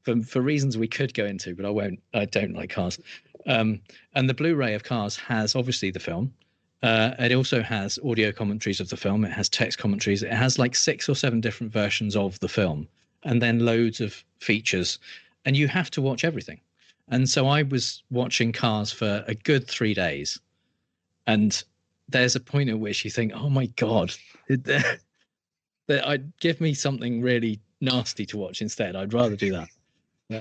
for 0.07 0.23
for 0.23 0.41
reasons 0.41 0.78
we 0.78 0.87
could 0.89 1.12
go 1.12 1.27
into, 1.27 1.55
but 1.55 1.66
I 1.66 1.70
won't. 1.70 2.01
I 2.15 2.24
don't 2.24 2.55
like 2.55 2.70
Cars. 2.70 2.99
Um, 3.47 3.81
and 4.15 4.28
the 4.28 4.35
Blu-ray 4.35 4.74
of 4.74 4.85
Cars 4.85 5.16
has 5.16 5.55
obviously 5.55 5.91
the 5.91 6.01
film. 6.01 6.33
Uh, 6.83 7.15
it 7.19 7.33
also 7.33 7.62
has 7.62 7.99
audio 8.05 8.31
commentaries 8.33 8.81
of 8.81 8.89
the 8.89 8.97
film. 8.97 9.24
It 9.24 9.33
has 9.33 9.49
text 9.49 9.78
commentaries. 9.78 10.23
It 10.23 10.33
has 10.33 10.59
like 10.59 10.74
six 10.74 11.09
or 11.09 11.15
seven 11.15 11.41
different 11.41 11.73
versions 11.73 12.15
of 12.15 12.39
the 12.39 12.49
film, 12.49 12.87
and 13.24 13.43
then 13.43 13.65
loads 13.65 14.01
of 14.01 14.23
features. 14.41 14.99
And 15.45 15.57
you 15.57 15.69
have 15.69 15.91
to 15.93 16.03
watch 16.03 16.24
everything. 16.24 16.61
And 17.09 17.28
so 17.28 17.49
I 17.49 17.62
was 17.62 18.03
watching 18.11 18.53
Cars 18.53 18.93
for 18.93 19.24
a 19.27 19.35
good 19.35 19.66
three 19.66 19.95
days, 19.95 20.39
and 21.27 21.62
there's 22.09 22.37
a 22.37 22.41
point 22.41 22.70
at 22.70 22.78
which 22.78 23.05
you 23.05 23.11
think, 23.11 23.33
"Oh 23.35 23.51
my 23.51 23.66
god, 23.66 24.12
that 24.49 25.01
I'd 25.89 26.37
give 26.39 26.61
me 26.61 26.74
something 26.74 27.23
really 27.23 27.61
nasty 27.81 28.24
to 28.27 28.37
watch 28.37 28.62
instead. 28.62 28.95
I'd 28.95 29.12
rather 29.12 29.35
do 29.35 29.51
that." 29.53 29.69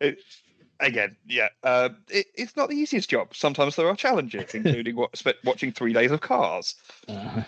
It, 0.00 0.18
again, 0.80 1.16
yeah, 1.28 1.48
uh, 1.62 1.90
it, 2.10 2.26
it's 2.34 2.56
not 2.56 2.68
the 2.68 2.74
easiest 2.74 3.08
job. 3.08 3.36
Sometimes 3.36 3.76
there 3.76 3.86
are 3.86 3.94
challenges, 3.94 4.52
including 4.54 4.96
what, 4.96 5.22
watching 5.44 5.70
three 5.70 5.92
days 5.92 6.10
of 6.10 6.20
Cars. 6.20 6.74
uh, 7.08 7.42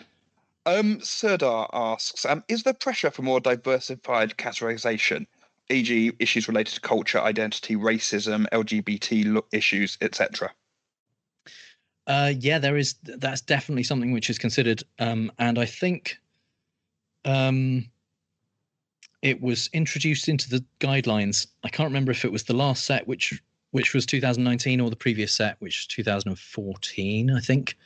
Um, 0.67 1.01
Serdar 1.01 1.69
asks, 1.73 2.25
um, 2.25 2.45
is 2.47 2.63
there 2.63 2.75
pressure 2.75 3.11
for 3.11 3.23
more 3.23 3.41
diversified 3.41 4.37
categorization, 4.37 5.27
e.g., 5.69 6.13
issues 6.21 6.47
related 6.47 6.75
to 6.75 6.81
culture, 6.81 7.21
identity, 7.21 7.75
racism, 7.75 8.47
LGBT 8.53 9.25
lo- 9.25 9.47
issues, 9.53 9.99
etc.? 10.01 10.53
Uh, 12.07 12.33
yeah, 12.39 12.59
there 12.59 12.77
is. 12.77 12.95
That's 13.03 13.41
definitely 13.41 13.83
something 13.83 14.13
which 14.13 14.31
is 14.31 14.39
considered, 14.39 14.83
um, 14.99 15.33
and 15.39 15.59
I 15.59 15.65
think 15.65 16.19
um, 17.25 17.87
it 19.25 19.41
was 19.41 19.71
introduced 19.73 20.29
into 20.29 20.51
the 20.51 20.63
guidelines. 20.81 21.47
I 21.65 21.71
can't 21.71 21.89
remember 21.89 22.13
if 22.13 22.27
it 22.27 22.31
was 22.31 22.45
the 22.45 22.53
last 22.53 22.85
set, 22.85 23.09
which 23.09 23.43
which 23.71 23.93
was 23.93 24.07
2019, 24.07 24.81
or 24.81 24.89
the 24.89 24.95
previous 24.95 25.35
set, 25.35 25.57
which 25.59 25.79
was 25.79 25.87
2014, 25.89 27.31
I 27.31 27.41
think. 27.41 27.77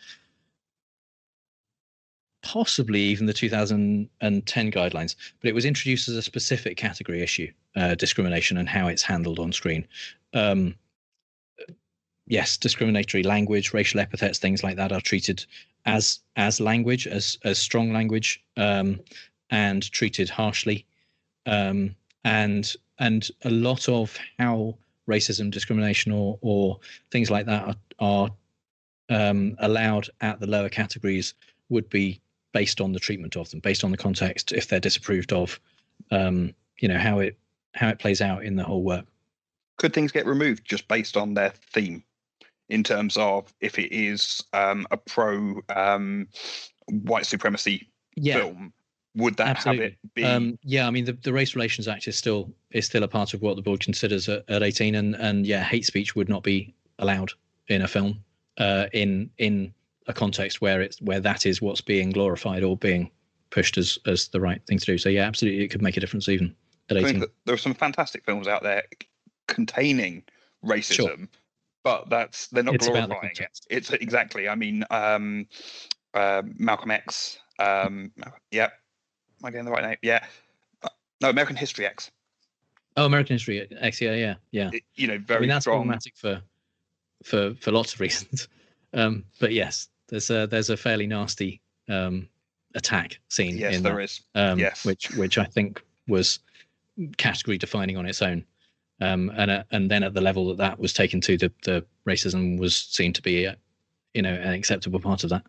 Possibly 2.42 3.00
even 3.00 3.24
the 3.24 3.32
2010 3.32 4.70
guidelines, 4.70 5.14
but 5.40 5.48
it 5.48 5.54
was 5.54 5.64
introduced 5.64 6.08
as 6.08 6.16
a 6.16 6.22
specific 6.22 6.76
category 6.76 7.22
issue, 7.22 7.50
uh, 7.76 7.94
discrimination 7.94 8.58
and 8.58 8.68
how 8.68 8.88
it's 8.88 9.02
handled 9.02 9.38
on 9.38 9.52
screen. 9.52 9.86
Um, 10.34 10.74
yes, 12.26 12.58
discriminatory 12.58 13.22
language, 13.22 13.72
racial 13.72 14.00
epithets, 14.00 14.38
things 14.38 14.62
like 14.62 14.76
that 14.76 14.92
are 14.92 15.00
treated 15.00 15.46
as 15.86 16.18
as 16.36 16.60
language, 16.60 17.06
as 17.06 17.38
as 17.44 17.58
strong 17.60 17.92
language, 17.92 18.42
um, 18.56 18.98
and 19.50 19.90
treated 19.92 20.28
harshly. 20.28 20.84
Um, 21.48 21.96
and 22.24 22.74
and 22.98 23.28
a 23.44 23.50
lot 23.50 23.88
of 23.88 24.16
how 24.38 24.76
racism, 25.08 25.50
discrimination, 25.50 26.12
or 26.12 26.38
or 26.42 26.78
things 27.10 27.30
like 27.30 27.46
that 27.46 27.62
are, 27.64 27.76
are 27.98 28.30
um, 29.08 29.56
allowed 29.60 30.08
at 30.20 30.40
the 30.40 30.46
lower 30.46 30.68
categories 30.68 31.34
would 31.70 31.88
be 31.88 32.20
based 32.52 32.80
on 32.80 32.92
the 32.92 32.98
treatment 33.00 33.36
of 33.36 33.50
them, 33.50 33.60
based 33.60 33.84
on 33.84 33.90
the 33.90 33.96
context, 33.96 34.52
if 34.52 34.68
they're 34.68 34.80
disapproved 34.80 35.32
of, 35.32 35.58
um, 36.10 36.52
you 36.78 36.88
know 36.88 36.98
how 36.98 37.18
it 37.18 37.38
how 37.74 37.88
it 37.88 37.98
plays 37.98 38.20
out 38.20 38.44
in 38.44 38.56
the 38.56 38.64
whole 38.64 38.82
work. 38.82 39.06
Could 39.76 39.94
things 39.94 40.12
get 40.12 40.26
removed 40.26 40.64
just 40.64 40.88
based 40.88 41.16
on 41.16 41.34
their 41.34 41.52
theme, 41.72 42.02
in 42.68 42.82
terms 42.82 43.16
of 43.16 43.54
if 43.60 43.78
it 43.78 43.92
is 43.94 44.42
um, 44.52 44.86
a 44.90 44.96
pro 44.96 45.60
um, 45.74 46.28
white 46.90 47.26
supremacy 47.26 47.88
Yeah, 48.16 48.40
film? 48.40 48.72
Would 49.14 49.36
that 49.38 49.48
absolutely. 49.48 49.84
have 49.84 49.92
it 49.92 50.14
be? 50.14 50.24
Um, 50.24 50.58
yeah, 50.62 50.86
I 50.86 50.90
mean 50.90 51.04
the, 51.04 51.12
the 51.12 51.32
Race 51.32 51.54
Relations 51.54 51.88
Act 51.88 52.06
is 52.06 52.16
still 52.16 52.52
is 52.70 52.86
still 52.86 53.02
a 53.02 53.08
part 53.08 53.34
of 53.34 53.42
what 53.42 53.56
the 53.56 53.62
board 53.62 53.80
considers 53.80 54.28
at, 54.28 54.44
at 54.48 54.62
18, 54.62 54.94
and 54.94 55.14
and 55.16 55.46
yeah, 55.46 55.62
hate 55.64 55.84
speech 55.84 56.14
would 56.14 56.28
not 56.28 56.42
be 56.42 56.74
allowed 56.98 57.32
in 57.68 57.82
a 57.82 57.88
film 57.88 58.22
uh, 58.58 58.86
in 58.92 59.30
in 59.38 59.72
a 60.06 60.12
context 60.12 60.60
where 60.60 60.80
it's 60.80 61.00
where 61.00 61.20
that 61.20 61.46
is 61.46 61.60
what's 61.60 61.80
being 61.80 62.10
glorified 62.10 62.62
or 62.62 62.76
being 62.76 63.10
pushed 63.50 63.78
as 63.78 63.98
as 64.06 64.28
the 64.28 64.40
right 64.40 64.64
thing 64.66 64.78
to 64.78 64.86
do. 64.86 64.98
So 64.98 65.08
yeah, 65.08 65.24
absolutely, 65.24 65.64
it 65.64 65.68
could 65.68 65.82
make 65.82 65.96
a 65.96 66.00
difference 66.00 66.28
even 66.28 66.54
at 66.90 66.96
18. 66.96 67.08
think 67.08 67.20
that 67.20 67.30
there 67.44 67.54
are 67.54 67.58
some 67.58 67.74
fantastic 67.74 68.24
films 68.24 68.48
out 68.48 68.62
there 68.62 68.84
containing 69.46 70.22
racism, 70.64 71.28
but 71.82 72.08
that's 72.10 72.48
they're 72.48 72.62
not 72.62 72.74
It's 72.74 72.86
about 72.86 73.08
the 73.08 73.14
glorifying 73.14 73.32
it. 73.38 73.60
It's 73.70 73.90
exactly. 73.90 74.48
I 74.48 74.54
mean, 74.54 74.84
um, 74.90 75.46
uh, 76.14 76.42
Malcolm 76.56 76.90
X. 76.90 77.38
Um, 77.58 78.12
yeah, 78.52 78.68
am 79.40 79.46
I 79.46 79.50
getting 79.50 79.64
the 79.64 79.70
right 79.70 79.84
name? 79.84 79.96
Yeah. 80.02 80.24
Uh, 80.82 80.88
No, 81.20 81.30
American 81.30 81.56
History 81.56 81.86
X. 81.86 82.10
Oh, 82.96 83.04
American 83.06 83.34
History 83.34 83.68
X, 83.80 84.00
yeah, 84.00 84.14
yeah, 84.14 84.34
yeah. 84.50 84.70
It- 84.72 84.82
you 84.96 85.06
know, 85.06 85.18
very 85.18 85.38
I 85.38 85.40
mean 85.42 85.48
that's 85.50 85.64
strong. 85.64 85.78
problematic 85.78 86.16
for 86.16 86.42
for 87.24 87.54
for 87.60 87.70
lots 87.72 87.94
of 87.94 88.00
reasons. 88.06 88.48
Um, 88.94 89.24
but 89.40 89.52
yes, 89.52 89.88
there's 90.08 90.30
a 90.30 90.46
there's 90.46 90.70
a 90.70 90.76
fairly 90.76 91.06
nasty 91.06 91.60
um, 91.88 92.28
attack 92.74 93.18
scene 93.28 93.56
Yes, 93.56 93.76
in 93.76 93.82
there 93.82 93.96
that. 93.96 94.02
is. 94.02 94.20
um, 94.34 94.58
Yes. 94.58 94.84
which 94.84 95.10
which 95.12 95.38
I 95.38 95.44
think 95.44 95.82
was 96.08 96.40
category 97.16 97.58
defining 97.58 97.96
on 97.96 98.06
its 98.06 98.22
own. 98.22 98.44
Um, 99.00 99.30
and 99.36 99.50
uh, 99.50 99.62
and 99.70 99.88
then 99.90 100.02
at 100.02 100.14
the 100.14 100.20
level 100.20 100.48
that 100.48 100.56
that 100.56 100.78
was 100.80 100.92
taken 100.92 101.20
to, 101.20 101.36
the 101.38 101.52
the 101.62 101.84
racism 102.06 102.58
was 102.58 102.74
seen 102.74 103.12
to 103.12 103.22
be, 103.22 103.46
uh, 103.46 103.54
you 104.14 104.22
know, 104.22 104.32
an 104.32 104.52
acceptable 104.54 104.98
part 104.98 105.22
of 105.22 105.30
that. 105.30 105.44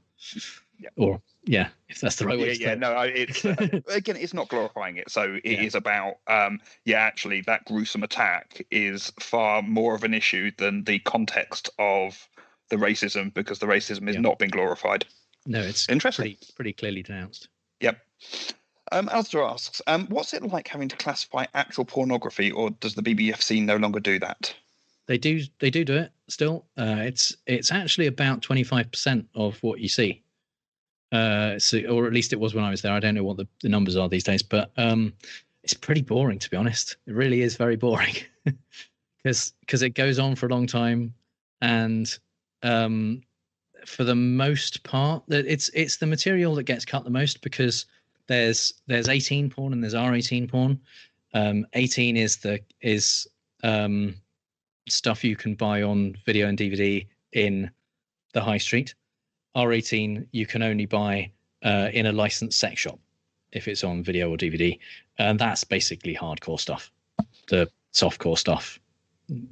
Yeah. 0.79 0.89
Or 0.95 1.21
yeah, 1.43 1.69
if 1.89 1.99
that's 1.99 2.15
the 2.15 2.25
right 2.25 2.39
way. 2.39 2.53
Yeah, 2.53 2.69
yeah, 2.69 2.75
no, 2.75 3.01
it's 3.01 3.43
uh, 3.43 3.55
again, 3.89 4.15
it's 4.15 4.33
not 4.33 4.47
glorifying 4.49 4.97
it. 4.97 5.09
So 5.11 5.37
it 5.43 5.59
is 5.59 5.73
Yeah. 5.73 5.77
about, 5.77 6.13
um, 6.27 6.59
yeah, 6.85 6.99
actually, 6.99 7.41
that 7.41 7.65
gruesome 7.65 8.03
attack 8.03 8.65
is 8.71 9.11
far 9.19 9.61
more 9.61 9.95
of 9.95 10.03
an 10.03 10.13
issue 10.13 10.51
than 10.57 10.83
the 10.85 10.99
context 10.99 11.69
of 11.79 12.27
the 12.69 12.77
racism 12.77 13.33
because 13.33 13.59
the 13.59 13.65
racism 13.65 14.07
is 14.07 14.15
Yeah. 14.15 14.21
not 14.21 14.39
being 14.39 14.51
glorified. 14.51 15.05
No, 15.45 15.59
it's 15.61 15.89
Interesting. 15.89 16.23
pretty 16.23 16.39
pretty 16.55 16.73
clearly 16.73 17.03
denounced. 17.03 17.49
Yep. 17.81 17.99
Um, 18.91 19.09
Alistair 19.09 19.43
asks, 19.43 19.81
um, 19.87 20.07
what's 20.07 20.33
it 20.33 20.43
like 20.43 20.67
having 20.67 20.87
to 20.89 20.95
classify 20.97 21.45
actual 21.53 21.85
pornography, 21.85 22.51
or 22.51 22.71
does 22.71 22.95
the 22.95 23.01
BBFC 23.03 23.61
no 23.63 23.77
longer 23.77 23.99
do 23.99 24.17
that? 24.19 24.53
They 25.07 25.17
do 25.17 25.41
they 25.59 25.69
do 25.71 25.83
do 25.83 25.95
it 25.95 26.11
still. 26.27 26.65
Uh, 26.77 26.97
it's 26.99 27.35
it's 27.47 27.71
actually 27.71 28.07
about 28.07 28.41
twenty 28.41 28.63
five 28.63 28.91
percent 28.91 29.27
of 29.33 29.61
what 29.63 29.79
you 29.79 29.89
see. 29.89 30.21
Uh, 31.11 31.57
so, 31.57 31.79
or 31.89 32.05
at 32.05 32.13
least 32.13 32.33
it 32.33 32.39
was 32.39 32.53
when 32.53 32.63
I 32.63 32.69
was 32.69 32.81
there. 32.81 32.93
I 32.93 32.99
don't 32.99 33.15
know 33.15 33.23
what 33.23 33.37
the, 33.37 33.47
the 33.61 33.69
numbers 33.69 33.95
are 33.95 34.07
these 34.07 34.23
days, 34.23 34.43
but 34.43 34.71
um, 34.77 35.13
it's 35.63 35.73
pretty 35.73 36.01
boring 36.01 36.39
to 36.39 36.49
be 36.49 36.57
honest. 36.57 36.97
It 37.07 37.13
really 37.13 37.41
is 37.41 37.55
very 37.55 37.75
boring 37.75 38.15
because 39.23 39.53
because 39.61 39.81
it 39.81 39.91
goes 39.91 40.19
on 40.19 40.35
for 40.35 40.45
a 40.45 40.49
long 40.49 40.67
time, 40.67 41.13
and 41.61 42.17
um, 42.63 43.21
for 43.85 44.03
the 44.03 44.15
most 44.15 44.83
part, 44.83 45.23
it's 45.29 45.69
it's 45.73 45.97
the 45.97 46.05
material 46.05 46.55
that 46.55 46.63
gets 46.63 46.85
cut 46.85 47.03
the 47.03 47.09
most 47.09 47.41
because 47.41 47.85
there's 48.27 48.73
there's 48.87 49.09
18 49.09 49.49
porn 49.49 49.73
and 49.73 49.83
there's 49.83 49.95
R18 49.95 50.49
porn. 50.49 50.79
Um, 51.33 51.65
18 51.73 52.17
is 52.17 52.37
the 52.37 52.59
is 52.81 53.27
um, 53.63 54.15
stuff 54.87 55.23
you 55.23 55.35
can 55.35 55.55
buy 55.55 55.81
on 55.81 56.15
video 56.25 56.47
and 56.47 56.57
DVD 56.57 57.05
in 57.33 57.69
the 58.33 58.41
high 58.41 58.57
street. 58.57 58.93
R18 59.55 60.27
you 60.31 60.45
can 60.45 60.61
only 60.61 60.85
buy 60.85 61.31
uh, 61.63 61.89
in 61.93 62.05
a 62.05 62.11
licensed 62.11 62.59
sex 62.59 62.79
shop 62.79 62.99
if 63.51 63.67
it's 63.67 63.83
on 63.83 64.03
video 64.03 64.29
or 64.29 64.37
DVD, 64.37 64.77
and 65.17 65.39
that's 65.39 65.63
basically 65.63 66.15
hardcore 66.15 66.59
stuff. 66.59 66.91
The 67.47 67.69
softcore 67.93 68.37
stuff, 68.37 68.79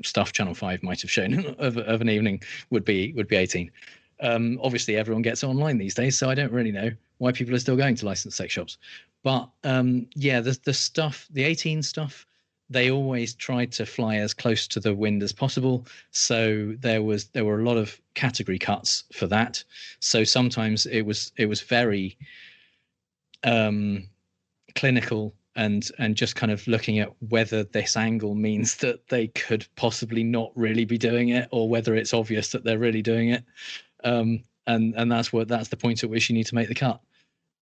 stuff 0.04 0.34
Channel 0.34 0.54
Five 0.54 0.84
might 0.84 1.02
have 1.02 1.12
shown 1.12 1.56
of, 1.60 1.78
of 1.78 2.02
an 2.02 2.10
evening 2.10 2.42
would 2.70 2.86
be 2.86 3.14
would 3.14 3.28
be 3.28 3.38
18. 3.38 3.72
Um, 4.20 4.60
obviously, 4.62 4.96
everyone 4.96 5.24
gets 5.24 5.44
online 5.44 5.78
these 5.78 5.96
days, 5.96 6.18
so 6.18 6.30
I 6.30 6.36
don't 6.36 6.52
really 6.52 6.72
know 6.72 6.92
why 7.18 7.32
people 7.32 7.56
are 7.56 7.60
still 7.60 7.76
going 7.76 7.96
to 7.96 8.06
licensed 8.06 8.38
sex 8.38 8.54
shops. 8.54 8.78
But 9.24 9.50
um, 9.64 10.08
yeah, 10.16 10.42
the 10.42 10.60
the 10.64 10.74
stuff, 10.74 11.28
the 11.32 11.44
18 11.44 11.82
stuff, 11.82 12.27
they 12.70 12.92
always 12.92 13.34
tried 13.34 13.72
to 13.74 13.86
fly 13.86 14.18
as 14.18 14.34
close 14.34 14.68
to 14.68 14.80
the 14.80 14.94
wind 14.94 15.24
as 15.24 15.32
possible. 15.32 15.86
So 16.12 16.76
there 16.80 17.02
was 17.02 17.26
there 17.28 17.46
were 17.46 17.60
a 17.60 17.64
lot 17.64 17.78
of 17.78 18.00
category 18.14 18.60
cuts 18.60 19.04
for 19.14 19.28
that. 19.28 19.64
So 20.00 20.24
sometimes 20.24 20.86
it 20.86 21.02
was 21.02 21.32
it 21.38 21.46
was 21.46 21.62
very 21.62 22.18
um, 23.44 24.08
clinical 24.76 25.34
and 25.56 25.90
and 25.98 26.16
just 26.16 26.36
kind 26.36 26.52
of 26.52 26.68
looking 26.68 27.00
at 27.00 27.12
whether 27.30 27.64
this 27.64 27.96
angle 27.96 28.36
means 28.36 28.76
that 28.78 29.08
they 29.08 29.28
could 29.28 29.66
possibly 29.76 30.24
not 30.24 30.52
really 30.56 30.86
be 30.86 30.98
doing 30.98 31.30
it 31.30 31.48
or 31.52 31.70
whether 31.70 31.96
it's 31.96 32.14
obvious 32.14 32.52
that 32.52 32.64
they're 32.64 32.80
really 32.80 33.02
doing 33.02 33.30
it. 33.30 33.44
Um, 34.04 34.44
and 34.68 34.94
and 34.96 35.12
that's 35.12 35.32
what 35.32 35.48
that's 35.48 35.70
the 35.70 35.78
point 35.78 36.04
at 36.04 36.10
which 36.10 36.30
you 36.30 36.36
need 36.36 36.48
to 36.48 36.56
make 36.56 36.68
the 36.68 36.76
cut. 36.76 37.00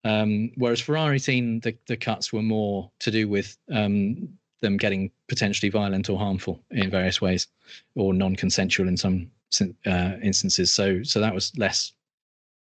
Um, 0.03 0.52
whereas 0.56 0.82
Ferrari 0.82 1.18
R18, 1.18 1.64
the, 1.64 1.76
the 1.88 1.98
cuts 1.98 2.32
were 2.32 2.44
more 2.44 2.91
to 2.99 3.10
do 3.10 3.27
with 3.27 3.57
um, 3.72 4.30
them 4.61 4.77
getting 4.77 5.11
potentially 5.27 5.69
violent 5.69 6.10
or 6.10 6.18
harmful 6.18 6.64
in 6.72 6.90
various 6.90 7.22
ways, 7.22 7.48
or 7.95 8.14
non-consensual 8.14 8.88
in 8.88 8.98
some 8.98 9.30
uh, 9.86 10.14
instances. 10.23 10.73
So 10.73 11.03
so 11.03 11.19
that 11.19 11.34
was 11.34 11.52
less 11.57 11.94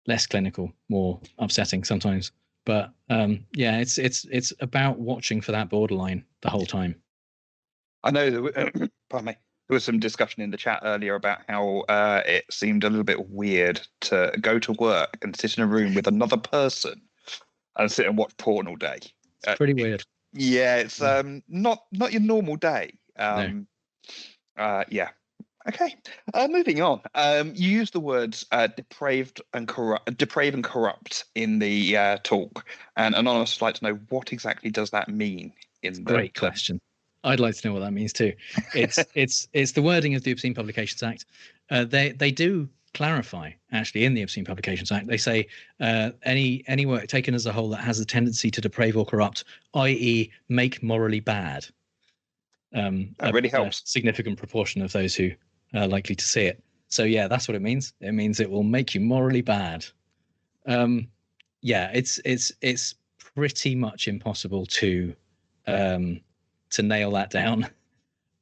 less 0.08 0.26
clinical, 0.28 0.72
more 0.90 1.20
upsetting 1.40 1.84
sometimes. 1.84 2.32
But 2.66 2.92
um, 3.10 3.46
yeah, 3.54 3.80
it's 3.80 3.98
it's 3.98 4.26
it's 4.32 4.54
about 4.60 5.00
watching 5.00 5.42
for 5.42 5.52
that 5.52 5.70
borderline 5.70 6.24
the 6.42 6.50
whole 6.50 6.66
time. 6.66 6.96
I 8.04 8.12
know, 8.12 8.30
there, 8.30 8.42
were- 8.42 8.52
pardon 9.10 9.26
me, 9.28 9.36
there 9.68 9.76
was 9.76 9.84
some 9.84 10.00
discussion 10.00 10.42
in 10.42 10.50
the 10.52 10.58
chat 10.58 10.82
earlier 10.84 11.16
about 11.16 11.40
how 11.48 11.82
uh, 11.82 12.22
it 12.26 12.46
seemed 12.52 12.84
a 12.84 12.90
little 12.90 13.04
bit 13.04 13.30
weird 13.30 13.80
to 14.02 14.32
go 14.42 14.58
to 14.60 14.74
work 14.74 15.18
and 15.22 15.36
sit 15.36 15.58
in 15.58 15.64
a 15.64 15.68
room 15.68 15.94
with 15.94 16.08
another 16.08 16.38
person 16.38 17.00
and 17.78 17.92
sit 17.92 18.06
and 18.08 18.18
watch 18.18 18.36
porn 18.38 18.68
all 18.68 18.76
day. 18.76 18.98
It's 18.98 19.48
Uh, 19.48 19.56
pretty 19.56 19.74
it- 19.74 19.84
weird. 19.84 20.04
Yeah, 20.34 20.78
it's 20.78 21.02
um 21.02 21.44
not 21.48 21.84
not 21.92 22.12
your 22.12 22.22
normal 22.22 22.56
day. 22.56 22.94
Um 23.18 23.68
uh 24.58 24.84
yeah. 24.90 25.10
Okay. 25.68 25.96
Uh 26.34 26.48
moving 26.50 26.82
on. 26.82 27.02
Um 27.14 27.54
you 27.56 27.70
use 27.70 27.92
the 27.92 28.00
words 28.00 28.46
uh 28.52 28.68
depraved 28.68 29.42
and 29.54 29.68
corrupt 29.68 30.18
depraved 30.18 30.56
and 30.56 30.64
corrupt 30.64 31.26
in 31.36 31.60
the 31.60 31.98
uh 31.98 32.18
talk. 32.24 32.66
And 32.96 33.16
Anonymous 33.16 33.60
would 33.60 33.66
like 33.66 33.76
to 33.76 33.84
know 33.86 34.00
what 34.10 34.32
exactly 34.34 34.72
does 34.72 34.92
that 34.92 35.10
mean 35.10 35.54
in 35.84 35.94
the 35.94 36.02
Great 36.02 36.36
question. 36.36 36.80
I'd 37.24 37.40
like 37.40 37.56
to 37.58 37.68
know 37.68 37.74
what 37.74 37.82
that 37.82 37.92
means 37.92 38.14
too. 38.14 38.34
It's 38.74 39.00
it's 39.16 39.48
it's 39.54 39.74
the 39.74 39.82
wording 39.82 40.16
of 40.16 40.24
the 40.24 40.32
Obscene 40.32 40.54
Publications 40.54 41.04
Act. 41.04 41.26
Uh, 41.70 41.86
they 41.86 42.12
they 42.12 42.32
do 42.32 42.68
clarify 42.94 43.52
actually 43.72 44.06
in 44.06 44.14
the 44.14 44.22
Obscene 44.22 44.46
Publications 44.46 44.92
Act. 44.92 45.08
They 45.08 45.18
say 45.18 45.48
uh, 45.80 46.12
any 46.24 46.64
any 46.68 46.86
work 46.86 47.08
taken 47.08 47.34
as 47.34 47.46
a 47.46 47.52
whole 47.54 47.70
that 47.70 47.82
has 47.82 48.00
a 48.00 48.06
tendency 48.06 48.52
to 48.52 48.62
deprave 48.62 48.96
or 48.96 49.06
corrupt, 49.06 49.44
i.e., 49.76 50.32
make 50.50 50.82
morally 50.84 51.20
bad. 51.20 51.66
Um, 52.74 53.16
That 53.20 53.32
a- 53.32 53.34
really 53.34 53.50
a 53.50 53.52
helps. 53.52 53.82
significant 53.86 54.38
proportion 54.38 54.82
of 54.82 54.92
those 54.92 55.16
who 55.16 55.32
are 55.74 55.88
likely 55.88 56.16
to 56.16 56.26
see 56.26 56.42
it. 56.44 56.64
So 56.88 57.04
yeah, 57.04 57.28
that's 57.28 57.48
what 57.48 57.56
it 57.56 57.62
means. 57.62 57.94
It 58.02 58.12
means 58.14 58.40
it 58.40 58.50
will 58.50 58.64
make 58.64 58.94
you 58.94 59.02
morally 59.02 59.42
bad. 59.42 59.86
Um, 60.66 61.08
yeah, 61.62 61.92
it's 61.94 62.20
it's 62.26 62.52
it's 62.62 62.96
pretty 63.18 63.76
much 63.76 64.08
impossible 64.08 64.66
to 64.68 65.16
um, 65.68 66.20
to 66.72 66.82
nail 66.84 67.12
that 67.12 67.30
down. 67.30 67.68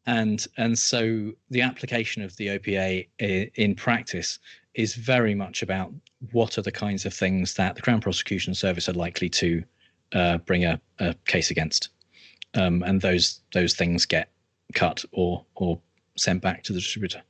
And 0.06 0.46
and 0.58 0.78
so 0.78 1.34
the 1.50 1.62
application 1.62 2.22
of 2.24 2.36
the 2.38 2.48
OPA 2.48 3.08
in 3.56 3.76
practice 3.76 4.40
is 4.74 4.96
very 4.96 5.36
much 5.36 5.62
about 5.62 5.94
what 6.32 6.58
are 6.58 6.62
the 6.62 6.72
kinds 6.72 7.06
of 7.06 7.14
things 7.14 7.56
that 7.56 7.76
the 7.76 7.82
Crown 7.82 8.02
Prosecution 8.02 8.56
Service 8.56 8.90
are 8.90 8.94
likely 8.94 9.30
to 9.30 9.64
uh, 10.14 10.38
bring 10.40 10.66
a, 10.66 10.80
a 11.00 11.14
case 11.26 11.52
against, 11.52 11.90
um, 12.56 12.84
and 12.84 13.02
those 13.02 13.42
those 13.54 13.76
things 13.76 14.06
get 14.06 14.32
cut 14.74 15.04
or 15.12 15.46
or 15.56 15.80
sent 16.18 16.42
back 16.42 16.64
to 16.64 16.74
the 16.74 16.80
distributor. 16.80 17.22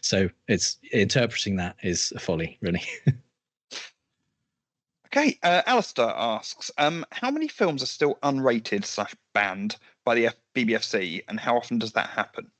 So 0.00 0.28
it's 0.48 0.78
interpreting 0.92 1.56
that 1.56 1.76
is 1.82 2.12
a 2.14 2.18
folly, 2.18 2.58
really. 2.60 2.82
Okay, 5.12 5.40
uh, 5.42 5.62
Alistair 5.66 6.12
asks, 6.14 6.70
um, 6.78 7.04
how 7.10 7.32
many 7.32 7.48
films 7.48 7.82
are 7.82 7.86
still 7.86 8.16
unrated 8.22 8.84
slash 8.84 9.12
banned 9.32 9.76
by 10.04 10.14
the 10.14 10.30
BBFC, 10.54 11.22
and 11.28 11.38
how 11.38 11.56
often 11.56 11.78
does 11.78 11.92
that 11.92 12.08
happen? 12.08 12.50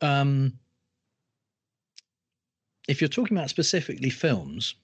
um, 0.00 0.52
if 2.88 3.00
you're 3.00 3.08
talking 3.08 3.36
about 3.36 3.50
specifically 3.50 4.10
films, 4.10 4.74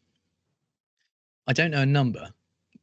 I 1.46 1.52
don't 1.52 1.70
know 1.70 1.82
a 1.82 1.86
number, 1.86 2.30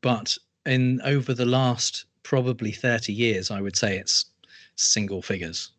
but 0.02 0.38
in 0.66 1.02
over 1.04 1.34
the 1.34 1.46
last 1.46 2.06
probably 2.24 2.72
30 2.72 3.14
years, 3.14 3.50
I 3.50 3.62
would 3.62 3.76
say 3.76 3.98
it's 3.98 4.26
single 4.76 5.22
figures. 5.22 5.72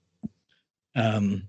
Um, 0.96 1.46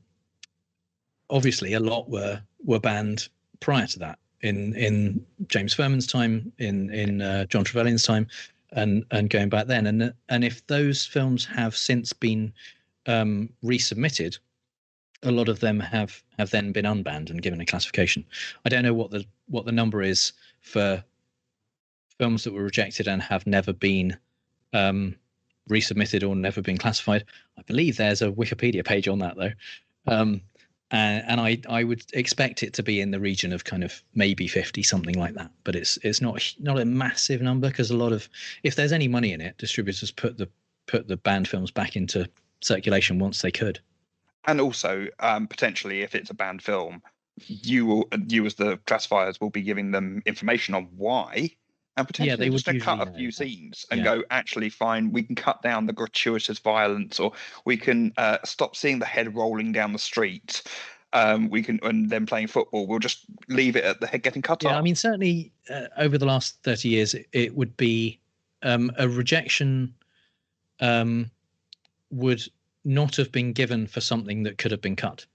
obviously, 1.30 1.74
a 1.74 1.80
lot 1.80 2.10
were 2.10 2.42
were 2.64 2.80
banned 2.80 3.30
prior 3.60 3.88
to 3.88 4.00
that 4.00 4.20
in 4.42 4.76
in 4.76 5.26
James 5.48 5.74
Ferman's 5.74 6.08
time, 6.08 6.52
in 6.60 6.94
in 6.94 7.22
uh, 7.22 7.46
John 7.46 7.64
Trevelyan's 7.64 8.04
time, 8.04 8.28
and 8.74 9.06
and 9.12 9.30
going 9.30 9.50
back 9.50 9.68
then. 9.68 9.88
And 9.88 10.14
and 10.30 10.44
if 10.44 10.66
those 10.68 11.06
films 11.06 11.46
have 11.46 11.76
since 11.76 12.14
been 12.14 12.54
um, 13.06 13.50
resubmitted, 13.64 14.38
a 15.24 15.32
lot 15.32 15.50
of 15.50 15.60
them 15.60 15.80
have 15.80 16.24
have 16.38 16.52
then 16.52 16.72
been 16.72 16.86
unbanned 16.86 17.30
and 17.30 17.42
given 17.42 17.62
a 17.62 17.66
classification. 17.66 18.26
I 18.66 18.70
don't 18.70 18.84
know 18.84 18.94
what 18.94 19.12
the 19.12 19.26
what 19.48 19.66
the 19.66 19.72
number 19.72 20.02
is 20.02 20.34
for 20.62 21.04
films 22.18 22.44
that 22.44 22.54
were 22.54 22.64
rejected 22.64 23.08
and 23.08 23.22
have 23.22 23.48
never 23.48 23.74
been 23.74 24.18
um, 24.74 25.16
resubmitted 25.70 26.28
or 26.28 26.36
never 26.36 26.62
been 26.62 26.78
classified. 26.78 27.24
I 27.58 27.62
believe 27.64 27.98
there's 27.98 28.22
a 28.22 28.32
Wikipedia 28.32 28.86
page 28.86 29.08
on 29.08 29.20
that 29.20 29.38
though. 29.38 29.52
Um, 30.08 30.42
and, 30.92 31.24
and 31.28 31.42
I, 31.42 31.60
I 31.70 31.84
would 31.84 32.04
expect 32.14 32.64
it 32.64 32.74
to 32.74 32.84
be 32.84 33.00
in 33.00 33.12
the 33.12 33.20
region 33.20 33.54
of 33.54 33.64
kind 33.64 33.84
of 33.84 34.02
maybe 34.16 34.48
50 34.48 34.82
something 34.84 35.16
like 35.16 35.36
that. 35.36 35.52
But 35.64 35.76
it's 35.76 35.98
it's 36.04 36.22
not 36.22 36.54
not 36.60 36.80
a 36.80 36.86
massive 36.86 37.42
number 37.42 37.70
because 37.70 37.92
a 37.92 37.98
lot 37.98 38.12
of 38.12 38.28
if 38.64 38.76
there's 38.76 38.92
any 38.92 39.08
money 39.08 39.32
in 39.32 39.42
it 39.42 39.58
distributors 39.58 40.12
put 40.12 40.38
the 40.38 40.50
put 40.88 41.08
the 41.08 41.18
banned 41.18 41.48
films 41.48 41.72
back 41.72 41.96
into 41.96 42.28
circulation 42.62 43.20
once 43.20 43.42
they 43.42 43.52
could. 43.52 43.80
And 44.46 44.60
also 44.60 45.08
um, 45.20 45.48
potentially 45.48 46.02
if 46.02 46.16
it's 46.16 46.30
a 46.30 46.34
banned 46.36 46.64
film 46.64 47.02
you 47.48 47.86
will 47.86 48.10
you 48.28 48.46
as 48.46 48.56
the 48.56 48.78
classifiers 48.86 49.40
will 49.40 49.50
be 49.50 49.62
giving 49.62 49.92
them 49.92 50.22
information 50.26 50.76
on 50.76 50.90
why 50.98 51.52
and 52.00 52.08
potentially 52.08 52.30
yeah, 52.30 52.36
they 52.36 52.50
just 52.50 52.68
would 52.68 52.82
cut 52.82 53.08
a 53.08 53.12
few 53.12 53.32
scenes 53.32 53.86
and 53.92 54.00
yeah. 54.00 54.04
go 54.04 54.24
actually 54.32 54.70
fine 54.70 55.12
we 55.12 55.24
can 55.24 55.36
cut 55.36 55.62
down 55.62 55.86
the 55.86 55.94
gratuitous 55.94 56.60
violence 56.60 57.20
or 57.20 57.32
we 57.66 57.78
can 57.78 58.14
uh, 58.18 58.38
stop 58.44 58.76
seeing 58.76 59.00
the 59.00 59.06
head 59.06 59.36
rolling 59.36 59.72
down 59.72 59.94
the 59.94 60.00
street 60.00 60.64
um, 61.14 61.50
we 61.50 61.64
can 61.64 61.80
and 61.82 62.12
then 62.12 62.28
playing 62.28 62.46
football. 62.46 62.86
We'll 62.86 63.00
just 63.00 63.26
leave 63.48 63.76
it 63.76 63.84
at 63.84 64.00
the 64.00 64.06
head 64.06 64.22
getting 64.22 64.44
cut 64.44 64.62
yeah, 64.62 64.70
off 64.70 64.76
i 64.76 64.82
mean 64.82 64.96
certainly 64.96 65.52
uh, 65.70 65.88
over 65.98 66.18
the 66.18 66.26
last 66.26 66.62
30 66.64 66.90
years 66.90 67.14
it, 67.14 67.28
it 67.32 67.56
would 67.56 67.76
be 67.78 68.20
um, 68.62 68.92
a 68.98 69.08
rejection 69.08 69.94
um, 70.80 71.30
would 72.12 72.44
not 72.86 73.16
have 73.16 73.32
been 73.32 73.54
given 73.54 73.88
for 73.88 74.02
something 74.02 74.44
that 74.44 74.58
could 74.58 74.72
have 74.72 74.82
been 74.82 74.96
cut. 74.96 75.26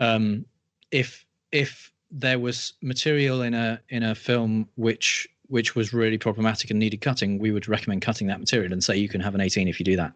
Um, 0.00 0.44
if 0.90 1.24
if 1.50 1.91
there 2.12 2.38
was 2.38 2.74
material 2.82 3.42
in 3.42 3.54
a 3.54 3.80
in 3.88 4.02
a 4.02 4.14
film 4.14 4.68
which 4.76 5.26
which 5.48 5.74
was 5.74 5.92
really 5.92 6.18
problematic 6.18 6.70
and 6.70 6.78
needed 6.78 7.00
cutting, 7.00 7.38
we 7.38 7.50
would 7.50 7.68
recommend 7.68 8.00
cutting 8.00 8.26
that 8.26 8.40
material 8.40 8.72
and 8.72 8.82
say 8.82 8.96
you 8.96 9.08
can 9.08 9.20
have 9.20 9.34
an 9.34 9.40
18 9.40 9.68
if 9.68 9.78
you 9.78 9.84
do 9.84 9.96
that. 9.96 10.12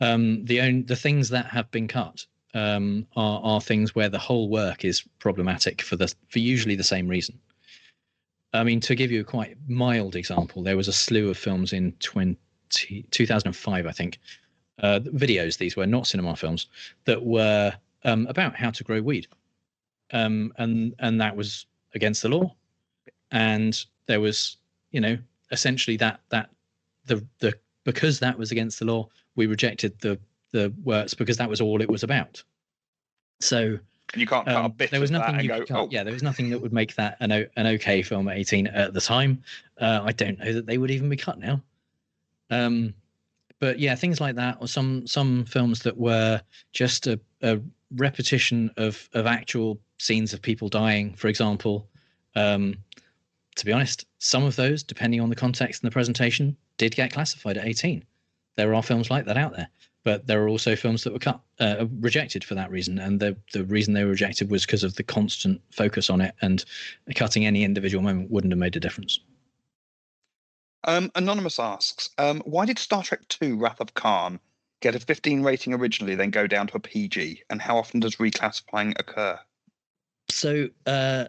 Um, 0.00 0.44
the 0.44 0.60
own 0.60 0.84
the 0.86 0.96
things 0.96 1.28
that 1.30 1.46
have 1.46 1.70
been 1.70 1.88
cut 1.88 2.26
um, 2.54 3.06
are 3.16 3.40
are 3.42 3.60
things 3.60 3.94
where 3.94 4.08
the 4.08 4.18
whole 4.18 4.48
work 4.48 4.84
is 4.84 5.02
problematic 5.20 5.80
for 5.80 5.96
the 5.96 6.12
for 6.28 6.40
usually 6.40 6.74
the 6.74 6.84
same 6.84 7.08
reason. 7.08 7.38
I 8.52 8.64
mean, 8.64 8.80
to 8.80 8.94
give 8.94 9.10
you 9.10 9.20
a 9.20 9.24
quite 9.24 9.56
mild 9.66 10.16
example, 10.16 10.62
there 10.62 10.76
was 10.76 10.88
a 10.88 10.92
slew 10.92 11.30
of 11.30 11.38
films 11.38 11.72
in 11.72 11.92
20, 12.00 12.36
2005, 13.10 13.86
I 13.86 13.92
think, 13.92 14.18
uh, 14.82 15.00
videos. 15.04 15.56
These 15.56 15.74
were 15.74 15.86
not 15.86 16.06
cinema 16.06 16.36
films 16.36 16.66
that 17.06 17.24
were 17.24 17.72
um, 18.04 18.26
about 18.26 18.54
how 18.54 18.70
to 18.70 18.84
grow 18.84 19.00
weed 19.00 19.26
um, 20.12 20.52
and 20.58 20.94
and 20.98 21.20
that 21.20 21.36
was 21.36 21.66
against 21.94 22.22
the 22.22 22.28
law, 22.28 22.54
and 23.30 23.84
there 24.06 24.20
was 24.20 24.56
you 24.90 25.00
know 25.00 25.18
essentially 25.50 25.96
that 25.98 26.20
that 26.30 26.50
the 27.06 27.24
the 27.40 27.54
because 27.84 28.20
that 28.20 28.38
was 28.38 28.52
against 28.52 28.78
the 28.78 28.84
law, 28.84 29.08
we 29.36 29.46
rejected 29.46 29.98
the 30.00 30.18
the 30.52 30.72
works 30.84 31.14
because 31.14 31.36
that 31.36 31.48
was 31.48 31.60
all 31.60 31.80
it 31.80 31.90
was 31.90 32.02
about. 32.02 32.42
So 33.40 33.78
you 34.14 34.26
can't 34.26 34.46
cut 34.46 34.56
um, 34.56 34.64
a 34.66 34.68
bit. 34.68 34.90
There 34.90 35.00
was 35.00 35.10
nothing 35.10 35.40
you 35.40 35.48
go. 35.48 35.64
Oh. 35.70 35.88
Yeah, 35.90 36.04
there 36.04 36.12
was 36.12 36.22
nothing 36.22 36.50
that 36.50 36.60
would 36.60 36.72
make 36.72 36.94
that 36.96 37.16
an 37.20 37.32
an 37.32 37.66
okay 37.66 38.02
film 38.02 38.28
at 38.28 38.36
18 38.36 38.66
at 38.68 38.94
the 38.94 39.00
time. 39.00 39.42
Uh, 39.80 40.00
I 40.04 40.12
don't 40.12 40.38
know 40.38 40.52
that 40.52 40.66
they 40.66 40.78
would 40.78 40.90
even 40.90 41.08
be 41.08 41.16
cut 41.16 41.38
now. 41.38 41.62
Um, 42.50 42.94
but 43.58 43.78
yeah, 43.78 43.94
things 43.94 44.20
like 44.20 44.36
that, 44.36 44.58
or 44.60 44.68
some 44.68 45.06
some 45.06 45.44
films 45.44 45.80
that 45.80 45.96
were 45.96 46.42
just 46.72 47.06
a, 47.06 47.18
a 47.42 47.60
repetition 47.96 48.70
of 48.76 49.08
of 49.12 49.26
actual 49.26 49.80
scenes 49.98 50.32
of 50.32 50.42
people 50.42 50.68
dying, 50.68 51.14
for 51.14 51.28
example. 51.28 51.88
Um, 52.34 52.76
to 53.56 53.66
be 53.66 53.72
honest, 53.72 54.06
some 54.18 54.44
of 54.44 54.56
those, 54.56 54.82
depending 54.82 55.20
on 55.20 55.28
the 55.28 55.36
context 55.36 55.82
and 55.82 55.90
the 55.90 55.92
presentation, 55.92 56.56
did 56.78 56.96
get 56.96 57.12
classified 57.12 57.58
at 57.58 57.66
18. 57.66 58.02
There 58.56 58.74
are 58.74 58.82
films 58.82 59.10
like 59.10 59.26
that 59.26 59.36
out 59.36 59.54
there, 59.54 59.68
but 60.04 60.26
there 60.26 60.42
are 60.42 60.48
also 60.48 60.74
films 60.74 61.04
that 61.04 61.12
were 61.12 61.18
cut, 61.18 61.40
uh, 61.60 61.86
rejected 62.00 62.44
for 62.44 62.54
that 62.54 62.70
reason, 62.70 62.98
and 62.98 63.20
the 63.20 63.36
the 63.52 63.64
reason 63.64 63.94
they 63.94 64.04
were 64.04 64.10
rejected 64.10 64.50
was 64.50 64.66
because 64.66 64.84
of 64.84 64.94
the 64.96 65.02
constant 65.02 65.60
focus 65.70 66.10
on 66.10 66.20
it, 66.20 66.34
and 66.40 66.64
cutting 67.14 67.46
any 67.46 67.64
individual 67.64 68.02
moment 68.02 68.30
wouldn't 68.30 68.52
have 68.52 68.58
made 68.58 68.76
a 68.76 68.80
difference. 68.80 69.20
Um, 70.84 71.12
Anonymous 71.14 71.60
asks, 71.60 72.10
um, 72.18 72.42
why 72.44 72.66
did 72.66 72.78
Star 72.78 73.02
Trek 73.02 73.20
II: 73.40 73.52
Wrath 73.52 73.80
of 73.80 73.94
Khan 73.94 74.40
get 74.82 74.94
a 74.94 75.00
15 75.00 75.42
rating 75.42 75.72
originally, 75.72 76.14
then 76.14 76.30
go 76.30 76.46
down 76.46 76.66
to 76.66 76.76
a 76.76 76.80
PG, 76.80 77.42
and 77.48 77.62
how 77.62 77.78
often 77.78 78.00
does 78.00 78.16
reclassifying 78.16 78.98
occur? 78.98 79.38
So, 80.28 80.68
uh, 80.86 81.26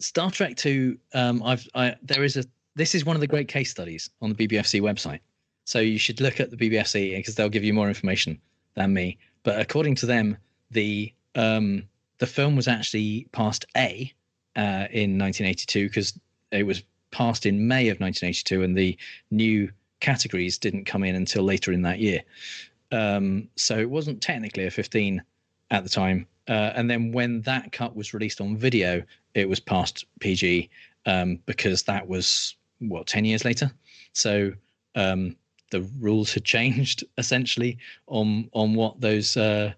Star 0.00 0.30
Trek 0.30 0.56
Two, 0.56 0.98
um, 1.12 1.42
I've 1.42 1.68
I, 1.74 1.96
there 2.02 2.24
is 2.24 2.36
a 2.38 2.44
this 2.74 2.94
is 2.94 3.04
one 3.04 3.16
of 3.16 3.20
the 3.20 3.26
great 3.26 3.48
case 3.48 3.70
studies 3.70 4.08
on 4.22 4.32
the 4.32 4.46
BBFC 4.46 4.80
website. 4.80 5.20
So 5.64 5.78
you 5.78 5.98
should 5.98 6.20
look 6.20 6.40
at 6.40 6.50
the 6.50 6.56
BBFC 6.56 7.16
because 7.16 7.34
they'll 7.34 7.48
give 7.48 7.64
you 7.64 7.74
more 7.74 7.88
information 7.88 8.40
than 8.74 8.94
me. 8.94 9.18
But 9.42 9.60
according 9.60 9.96
to 9.96 10.06
them, 10.06 10.36
the 10.70 11.12
um, 11.34 11.84
the 12.18 12.26
film 12.26 12.56
was 12.56 12.68
actually 12.68 13.28
passed 13.32 13.66
A 13.76 14.12
uh, 14.56 14.88
in 14.90 15.18
1982 15.18 15.88
because 15.88 16.18
it 16.52 16.64
was 16.64 16.82
passed 17.10 17.46
in 17.46 17.68
May 17.68 17.88
of 17.88 18.00
1982, 18.00 18.62
and 18.62 18.76
the 18.76 18.96
new 19.30 19.70
categories 20.00 20.58
didn't 20.58 20.84
come 20.84 21.04
in 21.04 21.14
until 21.14 21.42
later 21.42 21.72
in 21.72 21.82
that 21.82 22.00
year. 22.00 22.22
Um, 22.92 23.48
so 23.56 23.78
it 23.78 23.88
wasn't 23.88 24.20
technically 24.20 24.66
a 24.66 24.70
15 24.70 25.22
at 25.70 25.84
the 25.84 25.90
time. 25.90 26.26
Uh, 26.48 26.72
and 26.74 26.90
then 26.90 27.12
when 27.12 27.42
that 27.42 27.70
cut 27.72 27.94
was 27.94 28.12
released 28.12 28.40
on 28.40 28.56
video, 28.56 29.02
it 29.34 29.48
was 29.48 29.60
passed 29.60 30.04
PG 30.18 30.68
um, 31.06 31.38
because 31.46 31.82
that 31.84 32.06
was 32.06 32.56
what 32.80 33.06
10 33.06 33.24
years 33.24 33.44
later. 33.44 33.70
So 34.12 34.52
um, 34.96 35.36
the 35.70 35.82
rules 36.00 36.34
had 36.34 36.44
changed 36.56 37.04
essentially 37.18 37.78
on 38.06 38.48
on 38.52 38.74
what 38.74 39.00
those 39.00 39.36
uh, 39.36 39.72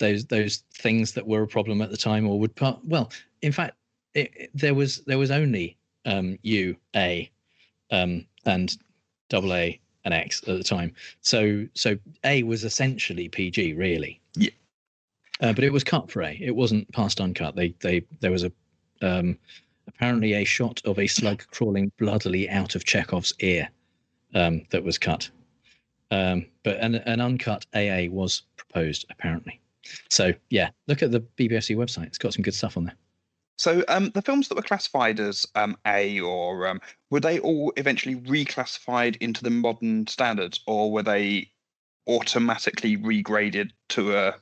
those 0.00 0.24
those 0.26 0.62
things 0.74 1.12
that 1.12 1.26
were 1.26 1.42
a 1.42 1.48
problem 1.48 1.82
at 1.82 1.90
the 1.90 1.96
time 1.96 2.26
or 2.26 2.38
would 2.40 2.54
part. 2.56 2.78
Well, 2.84 3.12
in 3.42 3.52
fact, 3.52 3.76
it, 4.14 4.30
it, 4.34 4.50
there 4.54 4.74
was 4.74 4.98
there 5.06 5.18
was 5.18 5.30
only 5.30 5.76
um, 6.06 6.38
U 6.42 6.76
A 6.96 7.30
um, 7.90 8.26
and 8.46 8.76
double 9.32 9.54
A 9.54 9.80
and 10.04 10.12
X 10.12 10.42
at 10.46 10.58
the 10.58 10.62
time. 10.62 10.92
So 11.22 11.66
so 11.74 11.96
A 12.24 12.42
was 12.42 12.64
essentially 12.64 13.28
PG, 13.28 13.74
really. 13.74 14.20
Yeah. 14.34 14.50
Uh, 15.40 15.52
but 15.52 15.64
it 15.64 15.72
was 15.72 15.82
cut 15.82 16.10
for 16.10 16.22
A. 16.22 16.38
It 16.40 16.54
wasn't 16.54 16.90
passed 16.92 17.20
uncut. 17.20 17.56
They 17.56 17.74
they 17.80 18.04
there 18.20 18.30
was 18.30 18.44
a 18.44 18.52
um, 19.00 19.38
apparently 19.88 20.34
a 20.34 20.44
shot 20.44 20.80
of 20.84 20.98
a 20.98 21.06
slug 21.06 21.44
crawling 21.50 21.90
bloodily 21.98 22.48
out 22.48 22.76
of 22.76 22.84
Chekov's 22.84 23.32
ear 23.40 23.68
um, 24.34 24.62
that 24.70 24.84
was 24.84 24.98
cut. 24.98 25.28
Um, 26.10 26.46
but 26.62 26.76
an, 26.78 26.96
an 26.96 27.20
uncut 27.22 27.64
AA 27.74 28.04
was 28.10 28.42
proposed 28.56 29.06
apparently. 29.10 29.60
So 30.10 30.32
yeah, 30.50 30.70
look 30.86 31.02
at 31.02 31.10
the 31.10 31.20
BBFC 31.38 31.74
website. 31.74 32.06
It's 32.06 32.18
got 32.18 32.34
some 32.34 32.42
good 32.42 32.54
stuff 32.54 32.76
on 32.76 32.84
there. 32.84 32.96
So 33.62 33.84
um, 33.86 34.10
the 34.10 34.22
films 34.22 34.48
that 34.48 34.56
were 34.56 34.62
classified 34.62 35.20
as 35.20 35.46
um, 35.54 35.76
A 35.86 36.18
or 36.18 36.66
um, 36.66 36.80
were 37.10 37.20
they 37.20 37.38
all 37.38 37.72
eventually 37.76 38.16
reclassified 38.16 39.16
into 39.20 39.44
the 39.44 39.50
modern 39.50 40.08
standards, 40.08 40.58
or 40.66 40.90
were 40.90 41.04
they 41.04 41.48
automatically 42.08 42.96
regraded 42.96 43.70
to 43.90 44.16
a? 44.16 44.34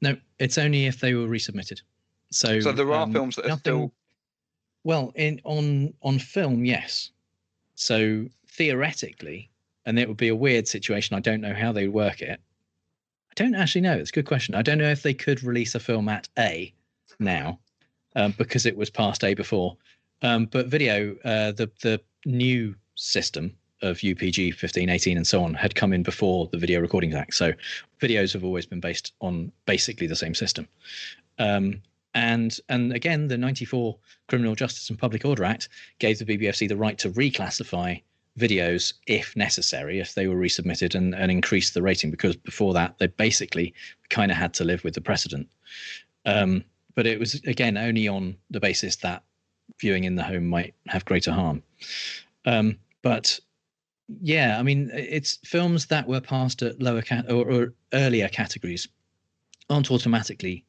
No, 0.00 0.16
it's 0.38 0.56
only 0.56 0.86
if 0.86 1.00
they 1.00 1.12
were 1.12 1.26
resubmitted. 1.26 1.82
So, 2.30 2.60
so 2.60 2.72
there 2.72 2.90
are 2.94 3.02
um, 3.02 3.12
films 3.12 3.36
that 3.36 3.44
are 3.44 3.48
nothing, 3.48 3.60
still. 3.60 3.92
Well, 4.84 5.12
in 5.16 5.42
on 5.44 5.92
on 6.00 6.18
film, 6.18 6.64
yes. 6.64 7.10
So 7.74 8.24
theoretically, 8.48 9.50
and 9.84 9.98
it 9.98 10.08
would 10.08 10.16
be 10.16 10.28
a 10.28 10.34
weird 10.34 10.66
situation. 10.66 11.14
I 11.14 11.20
don't 11.20 11.42
know 11.42 11.52
how 11.52 11.72
they 11.72 11.88
would 11.88 11.94
work 11.94 12.22
it. 12.22 12.40
I 13.30 13.34
don't 13.34 13.54
actually 13.54 13.82
know. 13.82 13.98
It's 13.98 14.08
a 14.08 14.14
good 14.14 14.24
question. 14.26 14.54
I 14.54 14.62
don't 14.62 14.78
know 14.78 14.90
if 14.90 15.02
they 15.02 15.12
could 15.12 15.42
release 15.42 15.74
a 15.74 15.78
film 15.78 16.08
at 16.08 16.26
A 16.38 16.72
now 17.18 17.58
um, 18.16 18.34
because 18.36 18.66
it 18.66 18.76
was 18.76 18.90
passed 18.90 19.24
A 19.24 19.34
before. 19.34 19.76
Um, 20.22 20.46
but 20.46 20.66
video, 20.66 21.16
uh, 21.24 21.52
the 21.52 21.70
the 21.82 22.00
new 22.26 22.74
system 22.94 23.56
of 23.82 23.98
UPG 23.98 24.54
15, 24.54 24.90
18, 24.90 25.16
and 25.16 25.26
so 25.26 25.42
on 25.42 25.54
had 25.54 25.74
come 25.74 25.92
in 25.92 26.02
before 26.02 26.48
the 26.52 26.58
Video 26.58 26.80
Recordings 26.80 27.14
Act. 27.14 27.34
So 27.34 27.52
videos 28.00 28.32
have 28.34 28.44
always 28.44 28.66
been 28.66 28.80
based 28.80 29.14
on 29.20 29.50
basically 29.64 30.06
the 30.06 30.16
same 30.16 30.34
system. 30.34 30.68
Um, 31.38 31.80
and 32.14 32.58
and 32.68 32.92
again, 32.92 33.28
the 33.28 33.38
'94 33.38 33.96
Criminal 34.28 34.54
Justice 34.54 34.90
and 34.90 34.98
Public 34.98 35.24
Order 35.24 35.44
Act 35.44 35.68
gave 35.98 36.18
the 36.18 36.24
BBFC 36.24 36.68
the 36.68 36.76
right 36.76 36.98
to 36.98 37.10
reclassify 37.10 38.02
videos 38.38 38.94
if 39.06 39.36
necessary, 39.36 40.00
if 40.00 40.14
they 40.14 40.26
were 40.26 40.36
resubmitted 40.36 40.94
and, 40.94 41.14
and 41.14 41.30
increase 41.30 41.70
the 41.70 41.82
rating, 41.82 42.10
because 42.10 42.36
before 42.36 42.74
that 42.74 42.98
they 42.98 43.06
basically 43.06 43.72
kind 44.08 44.30
of 44.30 44.36
had 44.36 44.54
to 44.54 44.64
live 44.64 44.82
with 44.84 44.94
the 44.94 45.00
precedent. 45.00 45.48
Um, 46.26 46.64
but 46.94 47.06
it 47.06 47.18
was 47.18 47.34
again 47.46 47.76
only 47.76 48.08
on 48.08 48.36
the 48.50 48.60
basis 48.60 48.96
that 48.96 49.22
viewing 49.80 50.04
in 50.04 50.16
the 50.16 50.22
home 50.22 50.46
might 50.46 50.74
have 50.88 51.04
greater 51.04 51.32
harm. 51.32 51.62
Um, 52.44 52.78
but 53.02 53.38
yeah, 54.20 54.58
I 54.58 54.62
mean, 54.62 54.90
it's 54.92 55.38
films 55.44 55.86
that 55.86 56.08
were 56.08 56.20
passed 56.20 56.62
at 56.62 56.82
lower 56.82 57.02
cat 57.02 57.30
or, 57.30 57.50
or 57.50 57.72
earlier 57.92 58.28
categories 58.28 58.88
aren't 59.68 59.90
automatically 59.90 60.64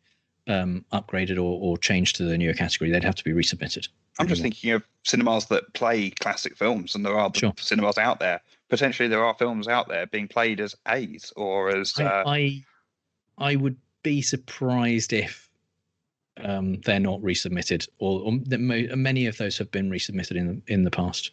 um, 0.48 0.86
upgraded 0.94 1.38
or, 1.38 1.60
or 1.60 1.78
changed 1.78 2.16
to 2.18 2.24
the 2.24 2.38
newer 2.38 2.54
category. 2.54 2.92
They'd 2.92 3.04
have 3.04 3.16
to 3.16 3.24
be 3.24 3.32
resubmitted. 3.32 3.88
I'm 4.20 4.28
just 4.28 4.42
thinking 4.42 4.72
of 4.72 4.84
cinemas 5.04 5.46
that 5.48 5.74
play 5.74 6.12
classic 6.12 6.58
films, 6.58 6.96
and 6.96 7.06
there 7.06 7.18
are 7.18 7.32
Sure. 7.34 7.54
cinemas 7.58 7.98
out 7.98 8.20
there. 8.20 8.42
Potentially, 8.70 9.10
there 9.10 9.24
are 9.24 9.34
films 9.36 9.68
out 9.68 9.88
there 9.88 10.06
being 10.06 10.28
played 10.28 10.60
as 10.60 10.76
A's 10.88 11.34
or 11.36 11.76
as. 11.76 11.98
Uh, 11.98 12.24
I, 12.26 12.38
I 12.38 12.66
I 13.38 13.56
would 13.56 13.78
be 14.04 14.22
surprised 14.22 15.14
if 15.14 15.50
um, 16.44 16.80
they're 16.82 17.00
not 17.00 17.22
resubmitted, 17.22 17.88
or, 18.00 18.22
or 18.22 18.40
that 18.46 18.60
mo- 18.60 18.88
many 18.96 19.26
of 19.26 19.38
those 19.38 19.58
have 19.58 19.72
been 19.72 19.90
resubmitted 19.90 20.36
in 20.36 20.48
the, 20.48 20.74
in 20.74 20.84
the 20.84 20.92
past. 20.92 21.32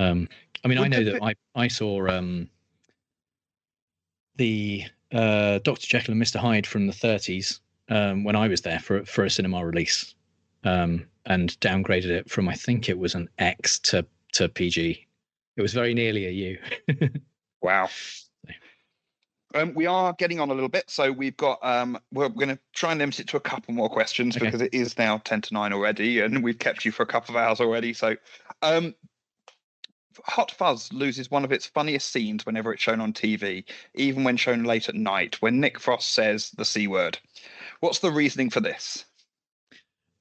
Um, 0.00 0.28
I 0.64 0.68
mean, 0.68 0.78
I 0.78 0.88
know 0.88 1.04
the 1.04 1.12
that 1.12 1.22
I 1.22 1.34
I 1.54 1.68
saw 1.68 2.08
um, 2.08 2.48
the 4.36 4.84
uh, 5.12 5.58
Doctor 5.62 5.86
Jekyll 5.86 6.12
and 6.12 6.18
Mister 6.18 6.38
Hyde 6.38 6.66
from 6.66 6.86
the 6.86 6.92
30s 6.92 7.60
um, 7.88 8.24
when 8.24 8.36
I 8.36 8.48
was 8.48 8.62
there 8.62 8.78
for 8.78 9.04
for 9.04 9.24
a 9.24 9.30
cinema 9.30 9.64
release, 9.64 10.14
um, 10.64 11.06
and 11.26 11.58
downgraded 11.60 12.10
it 12.10 12.30
from 12.30 12.48
I 12.48 12.54
think 12.54 12.88
it 12.88 12.98
was 12.98 13.14
an 13.14 13.28
X 13.38 13.78
to 13.80 14.06
to 14.32 14.48
PG. 14.48 15.06
It 15.56 15.62
was 15.62 15.74
very 15.74 15.92
nearly 15.94 16.26
a 16.26 16.30
U. 16.30 16.58
Wow. 17.62 17.88
Um, 19.54 19.74
we 19.74 19.86
are 19.86 20.12
getting 20.14 20.40
on 20.40 20.50
a 20.50 20.54
little 20.54 20.68
bit, 20.68 20.88
so 20.88 21.10
we've 21.12 21.36
got. 21.36 21.58
Um, 21.62 21.98
we're 22.12 22.28
going 22.28 22.48
to 22.48 22.58
try 22.72 22.92
and 22.92 22.98
limit 22.98 23.20
it 23.20 23.28
to 23.28 23.36
a 23.36 23.40
couple 23.40 23.74
more 23.74 23.88
questions 23.88 24.36
Okay. 24.36 24.46
because 24.46 24.60
it 24.60 24.72
is 24.72 24.98
now 24.98 25.18
ten 25.18 25.40
to 25.42 25.54
nine 25.54 25.72
already, 25.72 26.20
and 26.20 26.42
we've 26.42 26.58
kept 26.58 26.84
you 26.84 26.92
for 26.92 27.02
a 27.02 27.06
couple 27.06 27.36
of 27.36 27.42
hours 27.42 27.60
already. 27.60 27.92
So, 27.92 28.16
um, 28.62 28.94
Hot 30.24 30.50
Fuzz 30.50 30.92
loses 30.92 31.30
one 31.30 31.44
of 31.44 31.52
its 31.52 31.66
funniest 31.66 32.12
scenes 32.12 32.44
whenever 32.46 32.72
it's 32.72 32.82
shown 32.82 33.00
on 33.00 33.12
TV, 33.12 33.64
even 33.94 34.24
when 34.24 34.36
shown 34.36 34.64
late 34.64 34.88
at 34.88 34.94
night, 34.94 35.40
when 35.40 35.60
Nick 35.60 35.78
Frost 35.78 36.12
says 36.12 36.50
the 36.52 36.64
c 36.64 36.86
word. 36.86 37.18
What's 37.80 37.98
the 37.98 38.12
reasoning 38.12 38.50
for 38.50 38.60
this? 38.60 39.04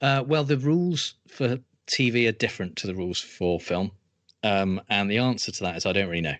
Uh, 0.01 0.23
well, 0.25 0.43
the 0.43 0.57
rules 0.57 1.15
for 1.27 1.59
TV 1.87 2.27
are 2.27 2.31
different 2.31 2.75
to 2.77 2.87
the 2.87 2.95
rules 2.95 3.19
for 3.19 3.59
film. 3.59 3.91
Um, 4.43 4.81
and 4.89 5.11
the 5.11 5.19
answer 5.19 5.51
to 5.51 5.63
that 5.63 5.75
is 5.75 5.85
I 5.85 5.91
don't 5.91 6.09
really 6.09 6.21
know. 6.21 6.35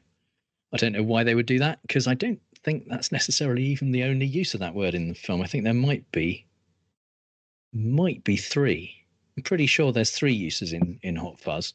I 0.74 0.78
don't 0.78 0.94
know 0.94 1.04
why 1.04 1.24
they 1.24 1.36
would 1.36 1.46
do 1.46 1.60
that 1.60 1.80
because 1.84 2.08
I 2.08 2.14
don't 2.14 2.42
think 2.64 2.88
that's 2.88 3.12
necessarily 3.12 3.64
even 3.64 3.92
the 3.92 4.04
only 4.04 4.26
use 4.26 4.54
of 4.54 4.60
that 4.60 4.76
word 4.76 4.94
in 4.94 5.08
the 5.08 5.16
film. 5.16 5.42
I 5.42 5.48
think 5.48 5.64
there 5.64 5.74
might 5.74 6.10
be, 6.12 6.46
might 7.74 8.24
be 8.24 8.38
three. 8.38 8.94
I'm 9.38 9.44
pretty 9.44 9.66
sure 9.66 9.92
there's 9.92 10.12
three 10.12 10.34
uses 10.34 10.74
in 10.74 11.00
in 11.04 11.16
Hot 11.16 11.40
Fuzz. 11.40 11.74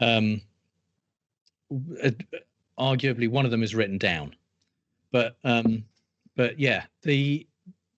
Um, 0.00 0.40
uh, 2.02 2.10
arguably, 2.78 3.28
one 3.28 3.44
of 3.44 3.50
them 3.50 3.62
is 3.62 3.74
written 3.74 3.98
down, 3.98 4.34
but 5.10 5.36
um, 5.44 5.84
but 6.36 6.58
yeah, 6.58 6.84
the 7.02 7.46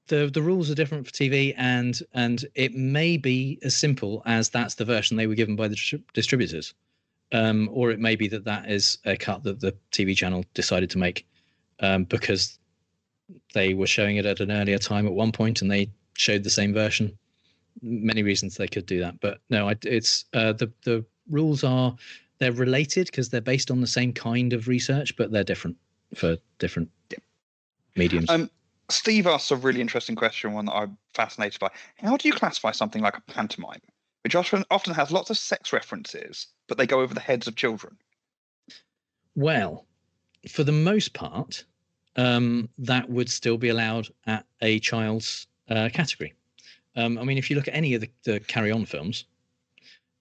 the 0.08 0.30
the 0.32 0.42
rules 0.42 0.70
are 0.70 0.74
different 0.74 1.06
for 1.06 1.12
TV, 1.12 1.54
and 1.56 2.00
and 2.14 2.44
it 2.54 2.74
may 2.74 3.16
be 3.16 3.58
as 3.62 3.76
simple 3.76 4.22
as 4.26 4.48
that's 4.48 4.74
the 4.74 4.84
version 4.84 5.16
they 5.16 5.26
were 5.26 5.34
given 5.34 5.56
by 5.56 5.68
the 5.68 5.76
distri- 5.76 6.02
distributors, 6.14 6.74
um, 7.32 7.68
or 7.72 7.90
it 7.90 8.00
may 8.00 8.16
be 8.16 8.28
that 8.28 8.44
that 8.44 8.70
is 8.70 8.98
a 9.04 9.16
cut 9.16 9.44
that 9.44 9.60
the 9.60 9.76
TV 9.92 10.16
channel 10.16 10.44
decided 10.54 10.90
to 10.90 10.98
make 10.98 11.26
um, 11.80 12.04
because 12.04 12.58
they 13.54 13.74
were 13.74 13.86
showing 13.86 14.16
it 14.16 14.26
at 14.26 14.40
an 14.40 14.50
earlier 14.50 14.78
time 14.78 15.06
at 15.06 15.12
one 15.12 15.32
point, 15.32 15.62
and 15.62 15.70
they 15.70 15.90
showed 16.14 16.44
the 16.44 16.50
same 16.50 16.72
version. 16.72 17.16
Many 17.82 18.22
reasons 18.22 18.56
they 18.56 18.68
could 18.68 18.86
do 18.86 19.00
that, 19.00 19.20
but 19.20 19.38
no, 19.48 19.72
it's 19.84 20.24
uh, 20.34 20.52
the 20.52 20.72
the 20.84 21.04
rules 21.28 21.64
are 21.64 21.94
they're 22.38 22.52
related 22.52 23.06
because 23.06 23.28
they're 23.28 23.40
based 23.40 23.70
on 23.70 23.80
the 23.80 23.86
same 23.86 24.12
kind 24.12 24.52
of 24.52 24.66
research, 24.66 25.16
but 25.16 25.30
they're 25.30 25.44
different 25.44 25.76
for 26.14 26.36
different 26.58 26.88
mediums. 27.96 28.28
Um, 28.28 28.50
Steve 28.88 29.26
asks 29.26 29.50
a 29.50 29.56
really 29.56 29.80
interesting 29.80 30.16
question, 30.16 30.52
one 30.52 30.64
that 30.66 30.74
I'm 30.74 30.98
fascinated 31.14 31.60
by. 31.60 31.68
How 31.98 32.16
do 32.16 32.26
you 32.26 32.34
classify 32.34 32.72
something 32.72 33.02
like 33.02 33.16
a 33.16 33.32
pantomime, 33.32 33.80
which 34.24 34.34
often 34.34 34.64
often 34.70 34.94
has 34.94 35.12
lots 35.12 35.30
of 35.30 35.38
sex 35.38 35.72
references, 35.72 36.48
but 36.66 36.76
they 36.76 36.86
go 36.86 37.00
over 37.00 37.14
the 37.14 37.20
heads 37.20 37.46
of 37.46 37.54
children? 37.54 37.96
Well, 39.36 39.86
for 40.48 40.64
the 40.64 40.72
most 40.72 41.14
part, 41.14 41.64
um, 42.16 42.68
that 42.78 43.08
would 43.08 43.28
still 43.28 43.56
be 43.56 43.68
allowed 43.68 44.08
at 44.26 44.46
a 44.60 44.78
child's 44.80 45.46
uh, 45.68 45.88
category. 45.92 46.34
Um, 46.96 47.18
I 47.18 47.24
mean, 47.24 47.38
if 47.38 47.50
you 47.50 47.56
look 47.56 47.68
at 47.68 47.74
any 47.74 47.94
of 47.94 48.00
the, 48.00 48.10
the 48.24 48.40
Carry 48.40 48.72
On 48.72 48.84
films, 48.84 49.24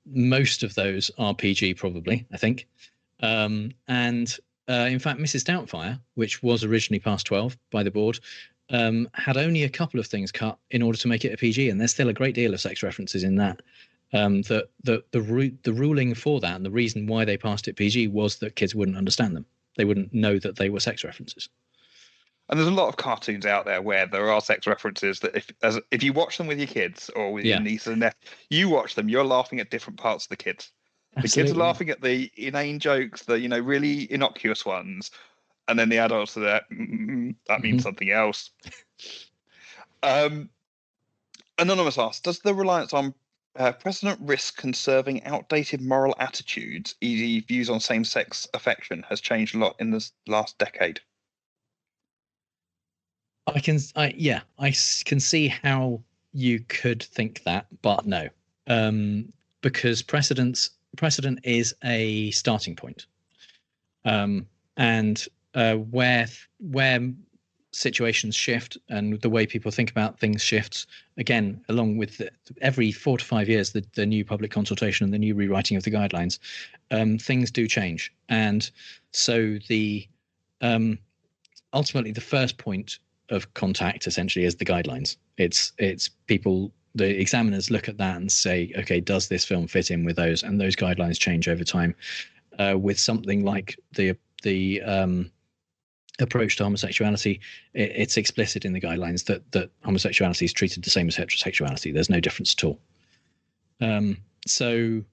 most 0.06 0.64
of 0.64 0.76
those 0.76 1.12
are 1.18 1.34
PG, 1.34 1.76
probably, 1.76 2.26
I 2.32 2.38
think. 2.38 2.68
Um, 3.22 3.72
and 3.88 4.36
uh, 4.70 4.88
in 4.90 5.00
fact, 5.00 5.20
Mrs. 5.20 5.44
Doubtfire, 5.44 6.00
which 6.16 6.44
was 6.44 6.64
originally 6.64 7.00
passed 7.00 7.26
12 7.26 7.58
by 7.72 7.84
the 7.84 7.92
board, 7.92 8.20
um, 8.70 9.10
had 9.14 9.38
only 9.38 9.64
a 9.64 9.70
couple 9.70 10.00
of 10.00 10.08
things 10.08 10.32
cut 10.32 10.58
in 10.72 10.82
order 10.82 10.98
to 10.98 11.08
make 11.08 11.26
it 11.26 11.34
a 11.34 11.38
PG, 11.38 11.70
and 11.70 11.80
there's 11.80 11.92
still 11.92 12.10
a 12.10 12.14
great 12.14 12.36
deal 12.36 12.54
of 12.54 12.62
sex 12.62 12.84
references 12.84 13.24
in 13.24 13.36
that. 13.36 13.62
Um, 14.12 14.42
the 14.44 14.68
the 14.84 15.04
the 15.12 15.22
ru- 15.22 15.58
the 15.64 15.74
ruling 15.74 16.16
for 16.16 16.40
that 16.40 16.56
and 16.56 16.66
the 16.66 16.72
reason 16.72 17.06
why 17.06 17.26
they 17.26 17.38
passed 17.38 17.68
it 17.68 17.76
PG 17.76 18.08
was 18.08 18.38
that 18.38 18.56
kids 18.56 18.74
wouldn't 18.74 18.98
understand 18.98 19.36
them. 19.36 19.46
They 19.78 19.86
wouldn't 19.86 20.14
know 20.14 20.40
that 20.40 20.56
they 20.56 20.70
were 20.70 20.80
sex 20.80 21.04
references. 21.04 21.48
And 22.50 22.60
there's 22.60 22.68
a 22.68 22.72
lot 22.74 22.90
of 22.90 22.98
cartoons 22.98 23.46
out 23.46 23.66
there 23.66 23.82
where 23.82 24.08
there 24.08 24.32
are 24.32 24.42
sex 24.42 24.66
references 24.66 25.20
that 25.20 25.36
if 25.36 25.52
as 25.62 25.80
if 25.92 26.02
you 26.02 26.14
watch 26.14 26.38
them 26.38 26.48
with 26.48 26.58
your 26.58 26.68
kids 26.68 27.10
or 27.16 27.32
with 27.32 27.46
Yeah. 27.46 27.56
your 27.56 27.64
nieces 27.64 27.88
and 27.88 28.00
nephews, 28.00 28.34
you 28.50 28.70
watch 28.70 28.96
them, 28.96 29.08
you're 29.08 29.24
laughing 29.24 29.60
at 29.60 29.70
different 29.70 30.00
parts 30.00 30.26
of 30.26 30.30
the 30.30 30.38
kids. 30.38 30.72
The 31.22 31.30
kids 31.30 31.52
are 31.52 31.56
laughing 31.56 31.90
at 31.90 32.02
the 32.02 32.32
inane 32.38 32.80
jokes, 32.80 33.24
the 33.24 33.40
you 33.40 33.48
know 33.50 33.60
really 33.60 34.12
innocuous 34.12 34.66
ones, 34.66 35.12
and 35.68 35.78
then 35.78 35.90
the 35.90 36.00
adults 36.00 36.36
are 36.38 36.42
there. 36.42 36.62
"Mm, 36.72 37.36
that 37.48 37.62
means 37.62 37.78
Mhm. 37.78 37.84
something 37.84 38.10
else. 38.10 38.50
um, 40.04 40.50
Anonymous 41.60 41.98
asks, 42.00 42.22
does 42.22 42.40
the 42.40 42.56
reliance 42.56 42.94
on 42.94 43.14
uh, 43.58 43.74
precedent 43.74 44.20
risk 44.22 44.58
conserving 44.58 45.24
outdated 45.26 45.82
moral 45.82 46.16
attitudes, 46.18 46.96
e.g., 47.02 47.42
views 47.42 47.70
on 47.70 47.80
same-sex 47.80 48.48
affection, 48.54 49.04
has 49.10 49.20
changed 49.22 49.54
a 49.54 49.58
lot 49.60 49.76
in 49.80 49.92
this 49.92 50.14
last 50.26 50.58
decade? 50.58 51.02
I 53.56 53.60
can, 53.60 53.80
I 53.96 54.14
yeah, 54.18 54.42
I 54.58 54.74
can 55.06 55.20
see 55.20 55.48
how 55.48 56.02
you 56.34 56.60
could 56.68 57.04
think 57.04 57.44
that, 57.44 57.66
but 57.82 58.06
no, 58.06 58.30
um, 58.68 59.32
because 59.62 60.02
precedence 60.02 60.72
precedent 60.98 61.40
is 61.44 61.76
a 61.84 62.32
starting 62.32 62.76
point, 62.76 63.06
um, 64.06 64.46
and 64.78 65.26
uh, 65.54 65.76
where 65.76 66.28
where 66.60 67.12
situations 67.72 68.36
shift 68.36 68.78
and 68.90 69.22
the 69.22 69.30
way 69.30 69.46
people 69.46 69.70
think 69.70 69.92
about 69.92 70.20
things 70.20 70.42
shifts 70.42 70.88
again 71.18 71.64
along 71.70 71.98
with 71.98 72.18
the, 72.18 72.32
every 72.62 72.92
four 72.92 73.16
to 73.16 73.24
five 73.24 73.48
years 73.48 73.74
the, 73.74 73.86
the 73.94 74.08
new 74.08 74.26
public 74.26 74.50
consultation 74.50 75.04
and 75.04 75.14
the 75.14 75.20
new 75.20 75.36
rewriting 75.36 75.78
of 75.78 75.84
the 75.84 75.92
guidelines 75.92 76.40
um, 76.92 77.18
things 77.18 77.52
do 77.52 77.68
change. 77.68 78.12
And 78.28 78.70
so 79.12 79.60
the 79.68 80.08
um, 80.62 80.98
ultimately 81.74 82.12
the 82.12 82.22
first 82.22 82.58
point 82.58 83.00
of 83.30 83.54
contact 83.54 84.08
essentially 84.08 84.46
is 84.46 84.56
the 84.56 84.66
guidelines. 84.66 85.18
It's 85.38 85.72
it's 85.78 86.10
people 86.28 86.72
the 86.96 87.20
examiners 87.20 87.70
look 87.70 87.88
at 87.88 87.98
that 87.98 88.18
and 88.18 88.32
say, 88.32 88.74
okay, 88.78 89.00
does 89.00 89.28
this 89.28 89.46
film 89.46 89.68
fit 89.68 89.92
in 89.92 90.04
with 90.04 90.16
those? 90.16 90.44
And 90.44 90.60
those 90.60 90.76
guidelines 90.76 91.20
change 91.20 91.48
over 91.48 91.64
time. 91.64 91.96
Uh, 92.58 92.78
with 92.78 93.00
something 93.00 93.44
like 93.44 93.80
the 93.94 94.16
the 94.44 94.82
um, 94.82 95.32
approach 96.20 96.58
to 96.58 96.64
homosexuality, 96.64 97.40
it, 97.74 97.92
it's 97.96 98.18
explicit 98.18 98.66
in 98.66 98.74
the 98.74 98.82
guidelines 98.82 99.26
that 99.26 99.50
that 99.52 99.70
homosexuality 99.84 100.46
is 100.46 100.54
treated 100.54 100.84
the 100.84 100.90
same 100.90 101.08
as 101.08 101.16
heterosexuality. 101.16 101.94
There's 101.94 102.10
no 102.10 102.20
difference 102.20 102.56
at 102.58 102.64
all. 102.64 102.80
Um, 103.82 104.18
so 104.46 105.04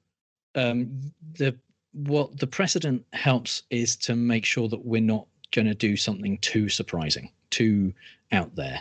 um, 0.54 1.12
the 1.34 1.56
what 1.92 2.38
the 2.38 2.46
precedent 2.46 3.04
helps 3.12 3.62
is 3.70 3.96
to 3.96 4.14
make 4.16 4.44
sure 4.44 4.68
that 4.68 4.84
we're 4.84 5.00
not 5.00 5.26
going 5.52 5.66
to 5.66 5.74
do 5.74 5.96
something 5.96 6.38
too 6.38 6.68
surprising, 6.68 7.30
too 7.50 7.92
out 8.32 8.54
there, 8.54 8.80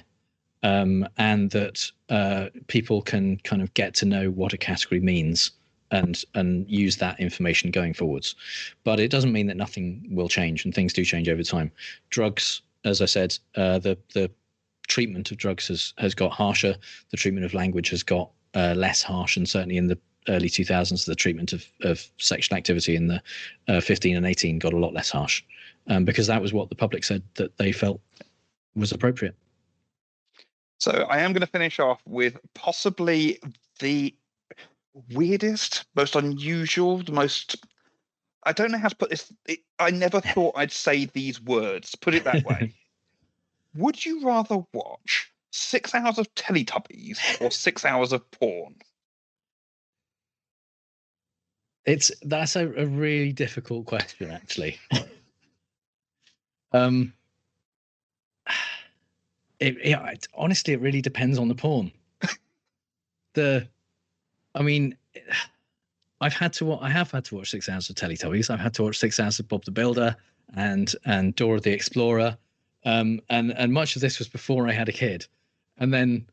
um, 0.64 1.08
and 1.18 1.52
that 1.52 1.92
uh, 2.10 2.48
people 2.68 3.02
can 3.02 3.38
kind 3.38 3.62
of 3.62 3.74
get 3.74 3.94
to 3.96 4.06
know 4.06 4.30
what 4.32 4.54
a 4.54 4.58
category 4.58 5.02
means 5.02 5.52
and 5.92 6.24
and 6.34 6.70
use 6.70 6.98
that 6.98 7.20
information 7.20 7.72
going 7.72 7.94
forwards. 7.94 8.36
But 8.84 9.00
it 9.00 9.12
doesn't 9.12 9.32
mean 9.32 9.48
that 9.48 9.58
nothing 9.58 10.08
will 10.10 10.30
change, 10.30 10.66
and 10.66 10.74
things 10.74 10.94
do 10.94 11.06
change 11.06 11.30
over 11.30 11.44
time. 11.44 11.72
Drugs, 12.10 12.62
as 12.84 13.02
I 13.02 13.06
said, 13.06 13.38
uh, 13.56 13.80
the 13.80 13.98
the 14.14 14.32
treatment 14.88 15.32
of 15.32 15.38
drugs 15.38 15.68
has 15.68 15.94
has 15.98 16.16
got 16.16 16.32
harsher. 16.32 16.76
The 17.12 17.18
treatment 17.18 17.46
of 17.46 17.54
language 17.54 17.90
has 17.90 18.04
got 18.04 18.32
uh, 18.56 18.74
less 18.76 19.02
harsh, 19.02 19.38
and 19.38 19.48
certainly 19.48 19.78
in 19.78 19.88
the 19.88 19.98
early 20.28 20.50
2000s, 20.50 21.06
the 21.06 21.16
treatment 21.16 21.54
of, 21.54 21.66
of 21.82 22.04
sexual 22.18 22.58
activity 22.58 22.96
in 22.96 23.08
the 23.08 23.22
uh, 23.68 23.80
15 23.80 24.18
and 24.18 24.26
18 24.26 24.60
got 24.60 24.74
a 24.74 24.78
lot 24.78 24.94
less 24.94 25.12
harsh 25.12 25.44
um, 25.88 26.06
because 26.06 26.28
that 26.28 26.42
was 26.42 26.54
what 26.54 26.70
the 26.70 26.76
public 26.76 27.04
said 27.04 27.22
that 27.36 27.56
they 27.58 27.72
felt 27.72 28.02
was 28.76 28.92
appropriate. 28.92 29.36
So 30.80 30.92
I 31.10 31.20
am 31.20 31.34
going 31.34 31.42
to 31.42 31.48
finish 31.48 31.80
off 31.80 32.02
with 32.06 32.38
possibly 32.54 33.40
the 33.80 34.16
weirdest, 35.12 35.86
most 35.96 36.16
unusual, 36.16 37.00
the 37.00 37.12
most. 37.12 37.56
I 38.44 38.52
don't 38.52 38.72
know 38.72 38.78
how 38.78 38.90
to 38.90 38.96
put 38.96 39.10
this. 39.10 39.34
It, 39.48 39.60
I 39.80 39.92
never 39.92 40.22
thought 40.34 40.56
I'd 40.58 40.72
say 40.72 41.06
these 41.06 41.42
words. 41.42 41.96
Put 41.96 42.14
it 42.14 42.24
that 42.26 42.44
way. 42.46 42.74
Would 43.76 44.06
you 44.06 44.26
rather 44.26 44.60
watch 44.74 45.32
six 45.52 45.94
hours 45.94 46.18
of 46.18 46.34
Teletubbies 46.36 47.42
or 47.42 47.52
six 47.52 47.84
hours 47.84 48.14
of 48.14 48.30
porn? 48.32 48.76
It's 51.86 52.12
that's 52.24 52.56
a, 52.56 52.68
a 52.74 52.86
really 52.86 53.32
difficult 53.32 53.86
question, 53.86 54.32
actually. 54.32 54.80
um, 56.72 57.14
it, 59.60 59.78
it, 59.78 60.00
it, 60.00 60.28
honestly, 60.34 60.74
it 60.74 60.82
really 60.82 61.02
depends 61.02 61.38
on 61.38 61.48
the 61.48 61.56
porn. 61.56 61.92
the, 63.34 63.68
I 64.54 64.62
mean, 64.62 64.96
I've 66.22 66.34
had 66.34 66.54
to. 66.54 66.74
I 66.76 66.90
have 66.90 67.12
had 67.12 67.26
to 67.26 67.36
watch 67.36 67.52
six 67.52 67.68
hours 67.68 67.90
of 67.90 67.98
Teletubbies. 67.98 68.50
I've 68.50 68.60
had 68.60 68.74
to 68.76 68.84
watch 68.84 68.98
six 68.98 69.20
hours 69.20 69.40
of 69.40 69.50
Bob 69.50 69.66
the 69.66 69.72
Builder 69.72 70.16
and 70.56 70.96
and 71.06 71.36
Dora 71.36 71.60
the 71.60 71.74
Explorer. 71.74 72.38
Um, 72.86 73.20
and 73.30 73.52
and 73.58 73.74
much 73.74 73.96
of 73.96 74.02
this 74.02 74.18
was 74.18 74.30
before 74.30 74.68
I 74.68 74.72
had 74.72 74.88
a 74.88 74.94
kid, 74.94 75.28
and 75.78 75.94
then 75.94 76.26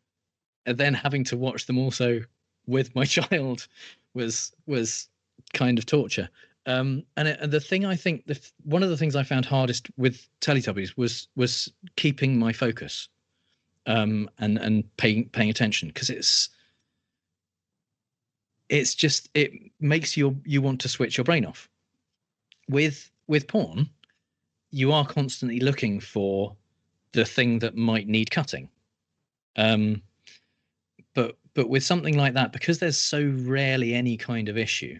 and 0.66 0.78
then 0.78 0.94
having 0.94 1.24
to 1.24 1.36
watch 1.36 1.66
them 1.66 1.78
also 1.78 2.20
with 2.66 2.94
my 2.94 3.04
child 3.16 3.66
was 4.14 4.52
was 4.66 5.08
kind 5.52 5.78
of 5.78 5.86
torture. 5.86 6.28
Um, 6.66 7.02
and, 7.16 7.26
it, 7.26 7.38
and 7.40 7.52
the 7.52 7.60
thing 7.60 7.84
I 7.84 7.96
think 7.96 8.26
the 8.26 8.38
one 8.64 8.82
of 8.82 8.90
the 8.90 8.96
things 8.96 9.16
I 9.16 9.24
found 9.24 9.44
hardest 9.44 9.88
with 9.96 10.28
Teletubbies 10.40 10.96
was 10.96 11.26
was 11.34 11.72
keeping 11.96 12.38
my 12.38 12.52
focus, 12.52 13.08
um, 13.86 14.30
and 14.38 14.58
and 14.58 14.96
paying 14.96 15.28
paying 15.30 15.50
attention 15.50 15.88
because 15.88 16.08
it's 16.08 16.50
it's 18.68 18.94
just 18.94 19.28
it 19.34 19.52
makes 19.80 20.16
you 20.16 20.40
you 20.44 20.62
want 20.62 20.80
to 20.82 20.88
switch 20.88 21.16
your 21.16 21.24
brain 21.24 21.44
off. 21.44 21.68
With 22.68 23.10
with 23.26 23.48
porn, 23.48 23.88
you 24.70 24.92
are 24.92 25.06
constantly 25.06 25.60
looking 25.60 25.98
for 25.98 26.56
the 27.12 27.24
thing 27.24 27.58
that 27.58 27.76
might 27.76 28.08
need 28.08 28.30
cutting. 28.30 28.68
Um, 29.56 30.02
but 31.14 31.36
but 31.54 31.68
with 31.68 31.84
something 31.84 32.16
like 32.16 32.34
that, 32.34 32.52
because 32.52 32.78
there's 32.78 32.96
so 32.96 33.34
rarely 33.40 33.94
any 33.94 34.16
kind 34.16 34.48
of 34.48 34.56
issue, 34.56 34.98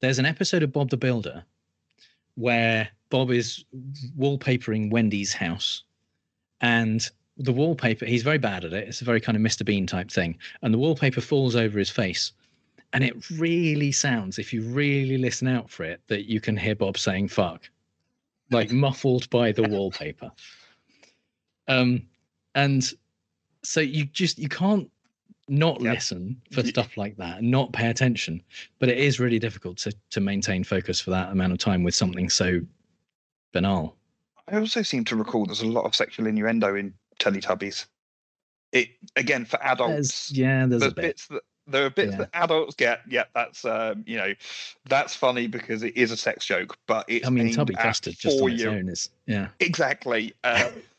there's 0.00 0.18
an 0.18 0.26
episode 0.26 0.62
of 0.62 0.72
Bob 0.72 0.90
the 0.90 0.96
Builder 0.96 1.44
where 2.36 2.88
Bob 3.10 3.30
is 3.30 3.64
wallpapering 4.18 4.90
Wendy's 4.90 5.32
house, 5.32 5.84
and 6.60 7.08
the 7.36 7.52
wallpaper 7.52 8.04
he's 8.04 8.22
very 8.22 8.38
bad 8.38 8.64
at 8.64 8.72
it. 8.72 8.88
It's 8.88 9.02
a 9.02 9.04
very 9.04 9.20
kind 9.20 9.36
of 9.36 9.42
Mr. 9.42 9.64
Bean 9.64 9.86
type 9.86 10.10
thing, 10.10 10.36
and 10.62 10.74
the 10.74 10.78
wallpaper 10.78 11.20
falls 11.20 11.56
over 11.56 11.78
his 11.78 11.90
face, 11.90 12.32
and 12.92 13.04
it 13.04 13.30
really 13.30 13.92
sounds, 13.92 14.38
if 14.38 14.52
you 14.52 14.62
really 14.62 15.18
listen 15.18 15.48
out 15.48 15.70
for 15.70 15.84
it, 15.84 16.00
that 16.08 16.28
you 16.28 16.40
can 16.40 16.56
hear 16.56 16.74
Bob 16.74 16.98
saying 16.98 17.28
"fuck," 17.28 17.68
like 18.50 18.70
muffled 18.72 19.30
by 19.30 19.52
the 19.52 19.62
wallpaper. 19.62 20.30
Um, 21.68 22.02
and 22.54 22.92
so 23.62 23.80
you 23.80 24.04
just 24.06 24.38
you 24.38 24.48
can't 24.48 24.90
not 25.48 25.80
yep. 25.80 25.94
listen 25.94 26.40
for 26.52 26.62
stuff 26.64 26.96
like 26.96 27.16
that 27.16 27.38
and 27.38 27.50
not 27.50 27.72
pay 27.72 27.88
attention. 27.88 28.42
But 28.78 28.88
it 28.88 28.98
is 28.98 29.20
really 29.20 29.38
difficult 29.38 29.78
to 29.78 29.92
to 30.10 30.20
maintain 30.20 30.64
focus 30.64 31.00
for 31.00 31.10
that 31.10 31.30
amount 31.30 31.52
of 31.52 31.58
time 31.58 31.82
with 31.82 31.94
something 31.94 32.30
so 32.30 32.60
banal. 33.52 33.96
I 34.48 34.56
also 34.56 34.82
seem 34.82 35.04
to 35.04 35.16
recall 35.16 35.46
there's 35.46 35.62
a 35.62 35.66
lot 35.66 35.84
of 35.84 35.94
sexual 35.94 36.26
innuendo 36.26 36.74
in 36.74 36.92
Teletubbies. 37.18 37.86
It 38.72 38.88
again 39.16 39.44
for 39.44 39.62
adults. 39.62 40.28
There's, 40.28 40.32
yeah, 40.32 40.66
there's, 40.66 40.80
there's 40.80 40.94
bits 40.94 41.26
that 41.28 41.42
there 41.66 41.86
are 41.86 41.90
bits 41.90 42.12
yeah. 42.12 42.18
that 42.18 42.30
adults 42.34 42.74
get. 42.74 43.00
Yeah, 43.08 43.24
that's 43.34 43.64
um, 43.64 44.04
you 44.06 44.16
know, 44.16 44.34
that's 44.88 45.14
funny 45.14 45.46
because 45.46 45.82
it 45.82 45.96
is 45.96 46.10
a 46.10 46.16
sex 46.16 46.44
joke, 46.44 46.76
but 46.86 47.04
it's 47.08 47.26
I 47.26 47.30
mean, 47.30 47.52
Tubby 47.52 47.74
Custard 47.74 48.16
just 48.18 48.40
on 48.40 48.50
its 48.50 48.64
own 48.64 48.88
is 48.88 49.10
yeah, 49.26 49.48
exactly. 49.60 50.34
Um, 50.44 50.72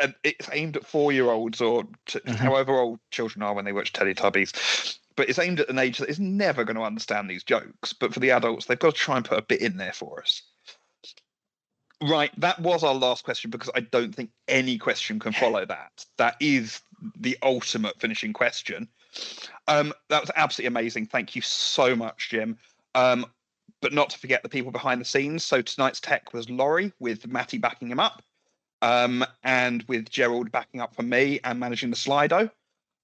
and 0.00 0.14
it's 0.22 0.48
aimed 0.52 0.76
at 0.76 0.86
four-year-olds 0.86 1.60
or 1.60 1.84
t- 2.06 2.20
uh-huh. 2.26 2.36
however 2.36 2.78
old 2.78 2.98
children 3.10 3.42
are 3.42 3.54
when 3.54 3.64
they 3.64 3.72
watch 3.72 3.92
Teletubbies. 3.92 4.98
But 5.16 5.28
it's 5.28 5.38
aimed 5.38 5.60
at 5.60 5.68
an 5.68 5.78
age 5.78 5.98
that 5.98 6.08
is 6.08 6.18
never 6.18 6.64
going 6.64 6.76
to 6.76 6.82
understand 6.82 7.28
these 7.28 7.44
jokes. 7.44 7.92
But 7.92 8.14
for 8.14 8.20
the 8.20 8.30
adults, 8.30 8.66
they've 8.66 8.78
got 8.78 8.94
to 8.94 9.00
try 9.00 9.16
and 9.16 9.24
put 9.24 9.38
a 9.38 9.42
bit 9.42 9.60
in 9.60 9.76
there 9.76 9.92
for 9.92 10.22
us. 10.22 10.42
Right, 12.02 12.32
that 12.40 12.58
was 12.58 12.82
our 12.82 12.94
last 12.94 13.24
question 13.24 13.50
because 13.50 13.70
I 13.76 13.80
don't 13.80 14.14
think 14.14 14.30
any 14.48 14.78
question 14.78 15.20
can 15.20 15.32
follow 15.32 15.64
that. 15.66 16.04
That 16.16 16.36
is 16.40 16.80
the 17.16 17.36
ultimate 17.42 18.00
finishing 18.00 18.32
question. 18.32 18.88
Um, 19.68 19.92
that 20.08 20.22
was 20.22 20.30
absolutely 20.34 20.68
amazing. 20.68 21.06
Thank 21.06 21.36
you 21.36 21.42
so 21.42 21.94
much, 21.94 22.30
Jim. 22.30 22.58
Um, 22.94 23.26
but 23.82 23.92
not 23.92 24.10
to 24.10 24.18
forget 24.18 24.42
the 24.42 24.48
people 24.48 24.72
behind 24.72 25.00
the 25.00 25.04
scenes. 25.04 25.44
So 25.44 25.60
tonight's 25.60 26.00
tech 26.00 26.32
was 26.32 26.48
Laurie 26.48 26.92
with 27.00 27.26
Matty 27.26 27.58
backing 27.58 27.88
him 27.88 28.00
up 28.00 28.22
um, 28.82 29.24
and 29.44 29.82
with 29.84 30.10
Gerald 30.10 30.52
backing 30.52 30.80
up 30.80 30.94
for 30.94 31.02
me 31.02 31.40
and 31.44 31.58
managing 31.58 31.90
the 31.90 31.96
Slido. 31.96 32.50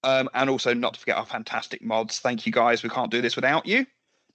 Um, 0.05 0.29
and 0.35 0.51
also, 0.51 0.75
not 0.75 0.95
to 0.95 1.01
forget 1.01 1.17
our 1.17 1.27
fantastic 1.27 1.83
mods. 1.83 2.21
Thank 2.21 2.47
you 2.47 2.53
guys. 2.53 2.83
We 2.83 2.89
can't 2.89 3.11
do 3.11 3.23
this 3.23 3.35
without 3.35 3.67
you. 3.67 3.87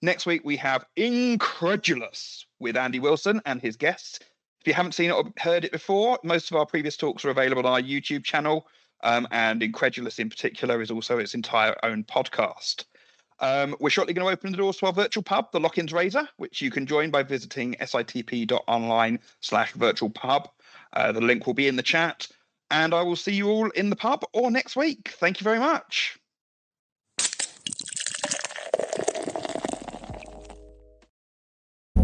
Next 0.01 0.25
week, 0.25 0.41
we 0.43 0.57
have 0.57 0.85
Incredulous 0.97 2.45
with 2.59 2.75
Andy 2.75 2.99
Wilson 2.99 3.41
and 3.45 3.61
his 3.61 3.77
guests. 3.77 4.19
If 4.59 4.67
you 4.67 4.73
haven't 4.73 4.93
seen 4.93 5.09
it 5.09 5.13
or 5.13 5.25
heard 5.37 5.63
it 5.63 5.71
before, 5.71 6.19
most 6.23 6.51
of 6.51 6.57
our 6.57 6.65
previous 6.65 6.97
talks 6.97 7.23
are 7.23 7.29
available 7.29 7.65
on 7.65 7.73
our 7.73 7.81
YouTube 7.81 8.23
channel. 8.23 8.67
Um, 9.03 9.27
and 9.31 9.61
Incredulous, 9.61 10.19
in 10.19 10.29
particular, 10.29 10.81
is 10.81 10.91
also 10.91 11.19
its 11.19 11.33
entire 11.33 11.75
own 11.83 12.03
podcast. 12.03 12.85
Um, 13.39 13.75
we're 13.79 13.89
shortly 13.89 14.13
going 14.13 14.25
to 14.25 14.31
open 14.31 14.51
the 14.51 14.57
doors 14.57 14.77
to 14.77 14.85
our 14.85 14.93
virtual 14.93 15.23
pub, 15.23 15.51
the 15.51 15.59
Lock-ins 15.59 15.91
Razor, 15.91 16.27
which 16.37 16.61
you 16.61 16.71
can 16.71 16.85
join 16.85 17.09
by 17.09 17.23
visiting 17.23 17.75
sitp.online 17.75 19.19
slash 19.41 19.73
virtual 19.73 20.09
pub. 20.09 20.49
Uh, 20.93 21.11
the 21.11 21.21
link 21.21 21.45
will 21.47 21.53
be 21.53 21.67
in 21.67 21.75
the 21.75 21.83
chat. 21.83 22.27
And 22.71 22.93
I 22.93 23.01
will 23.03 23.15
see 23.15 23.33
you 23.33 23.49
all 23.49 23.69
in 23.71 23.89
the 23.89 23.95
pub 23.95 24.23
or 24.33 24.49
next 24.49 24.75
week. 24.75 25.13
Thank 25.19 25.39
you 25.39 25.43
very 25.43 25.59
much. 25.59 26.17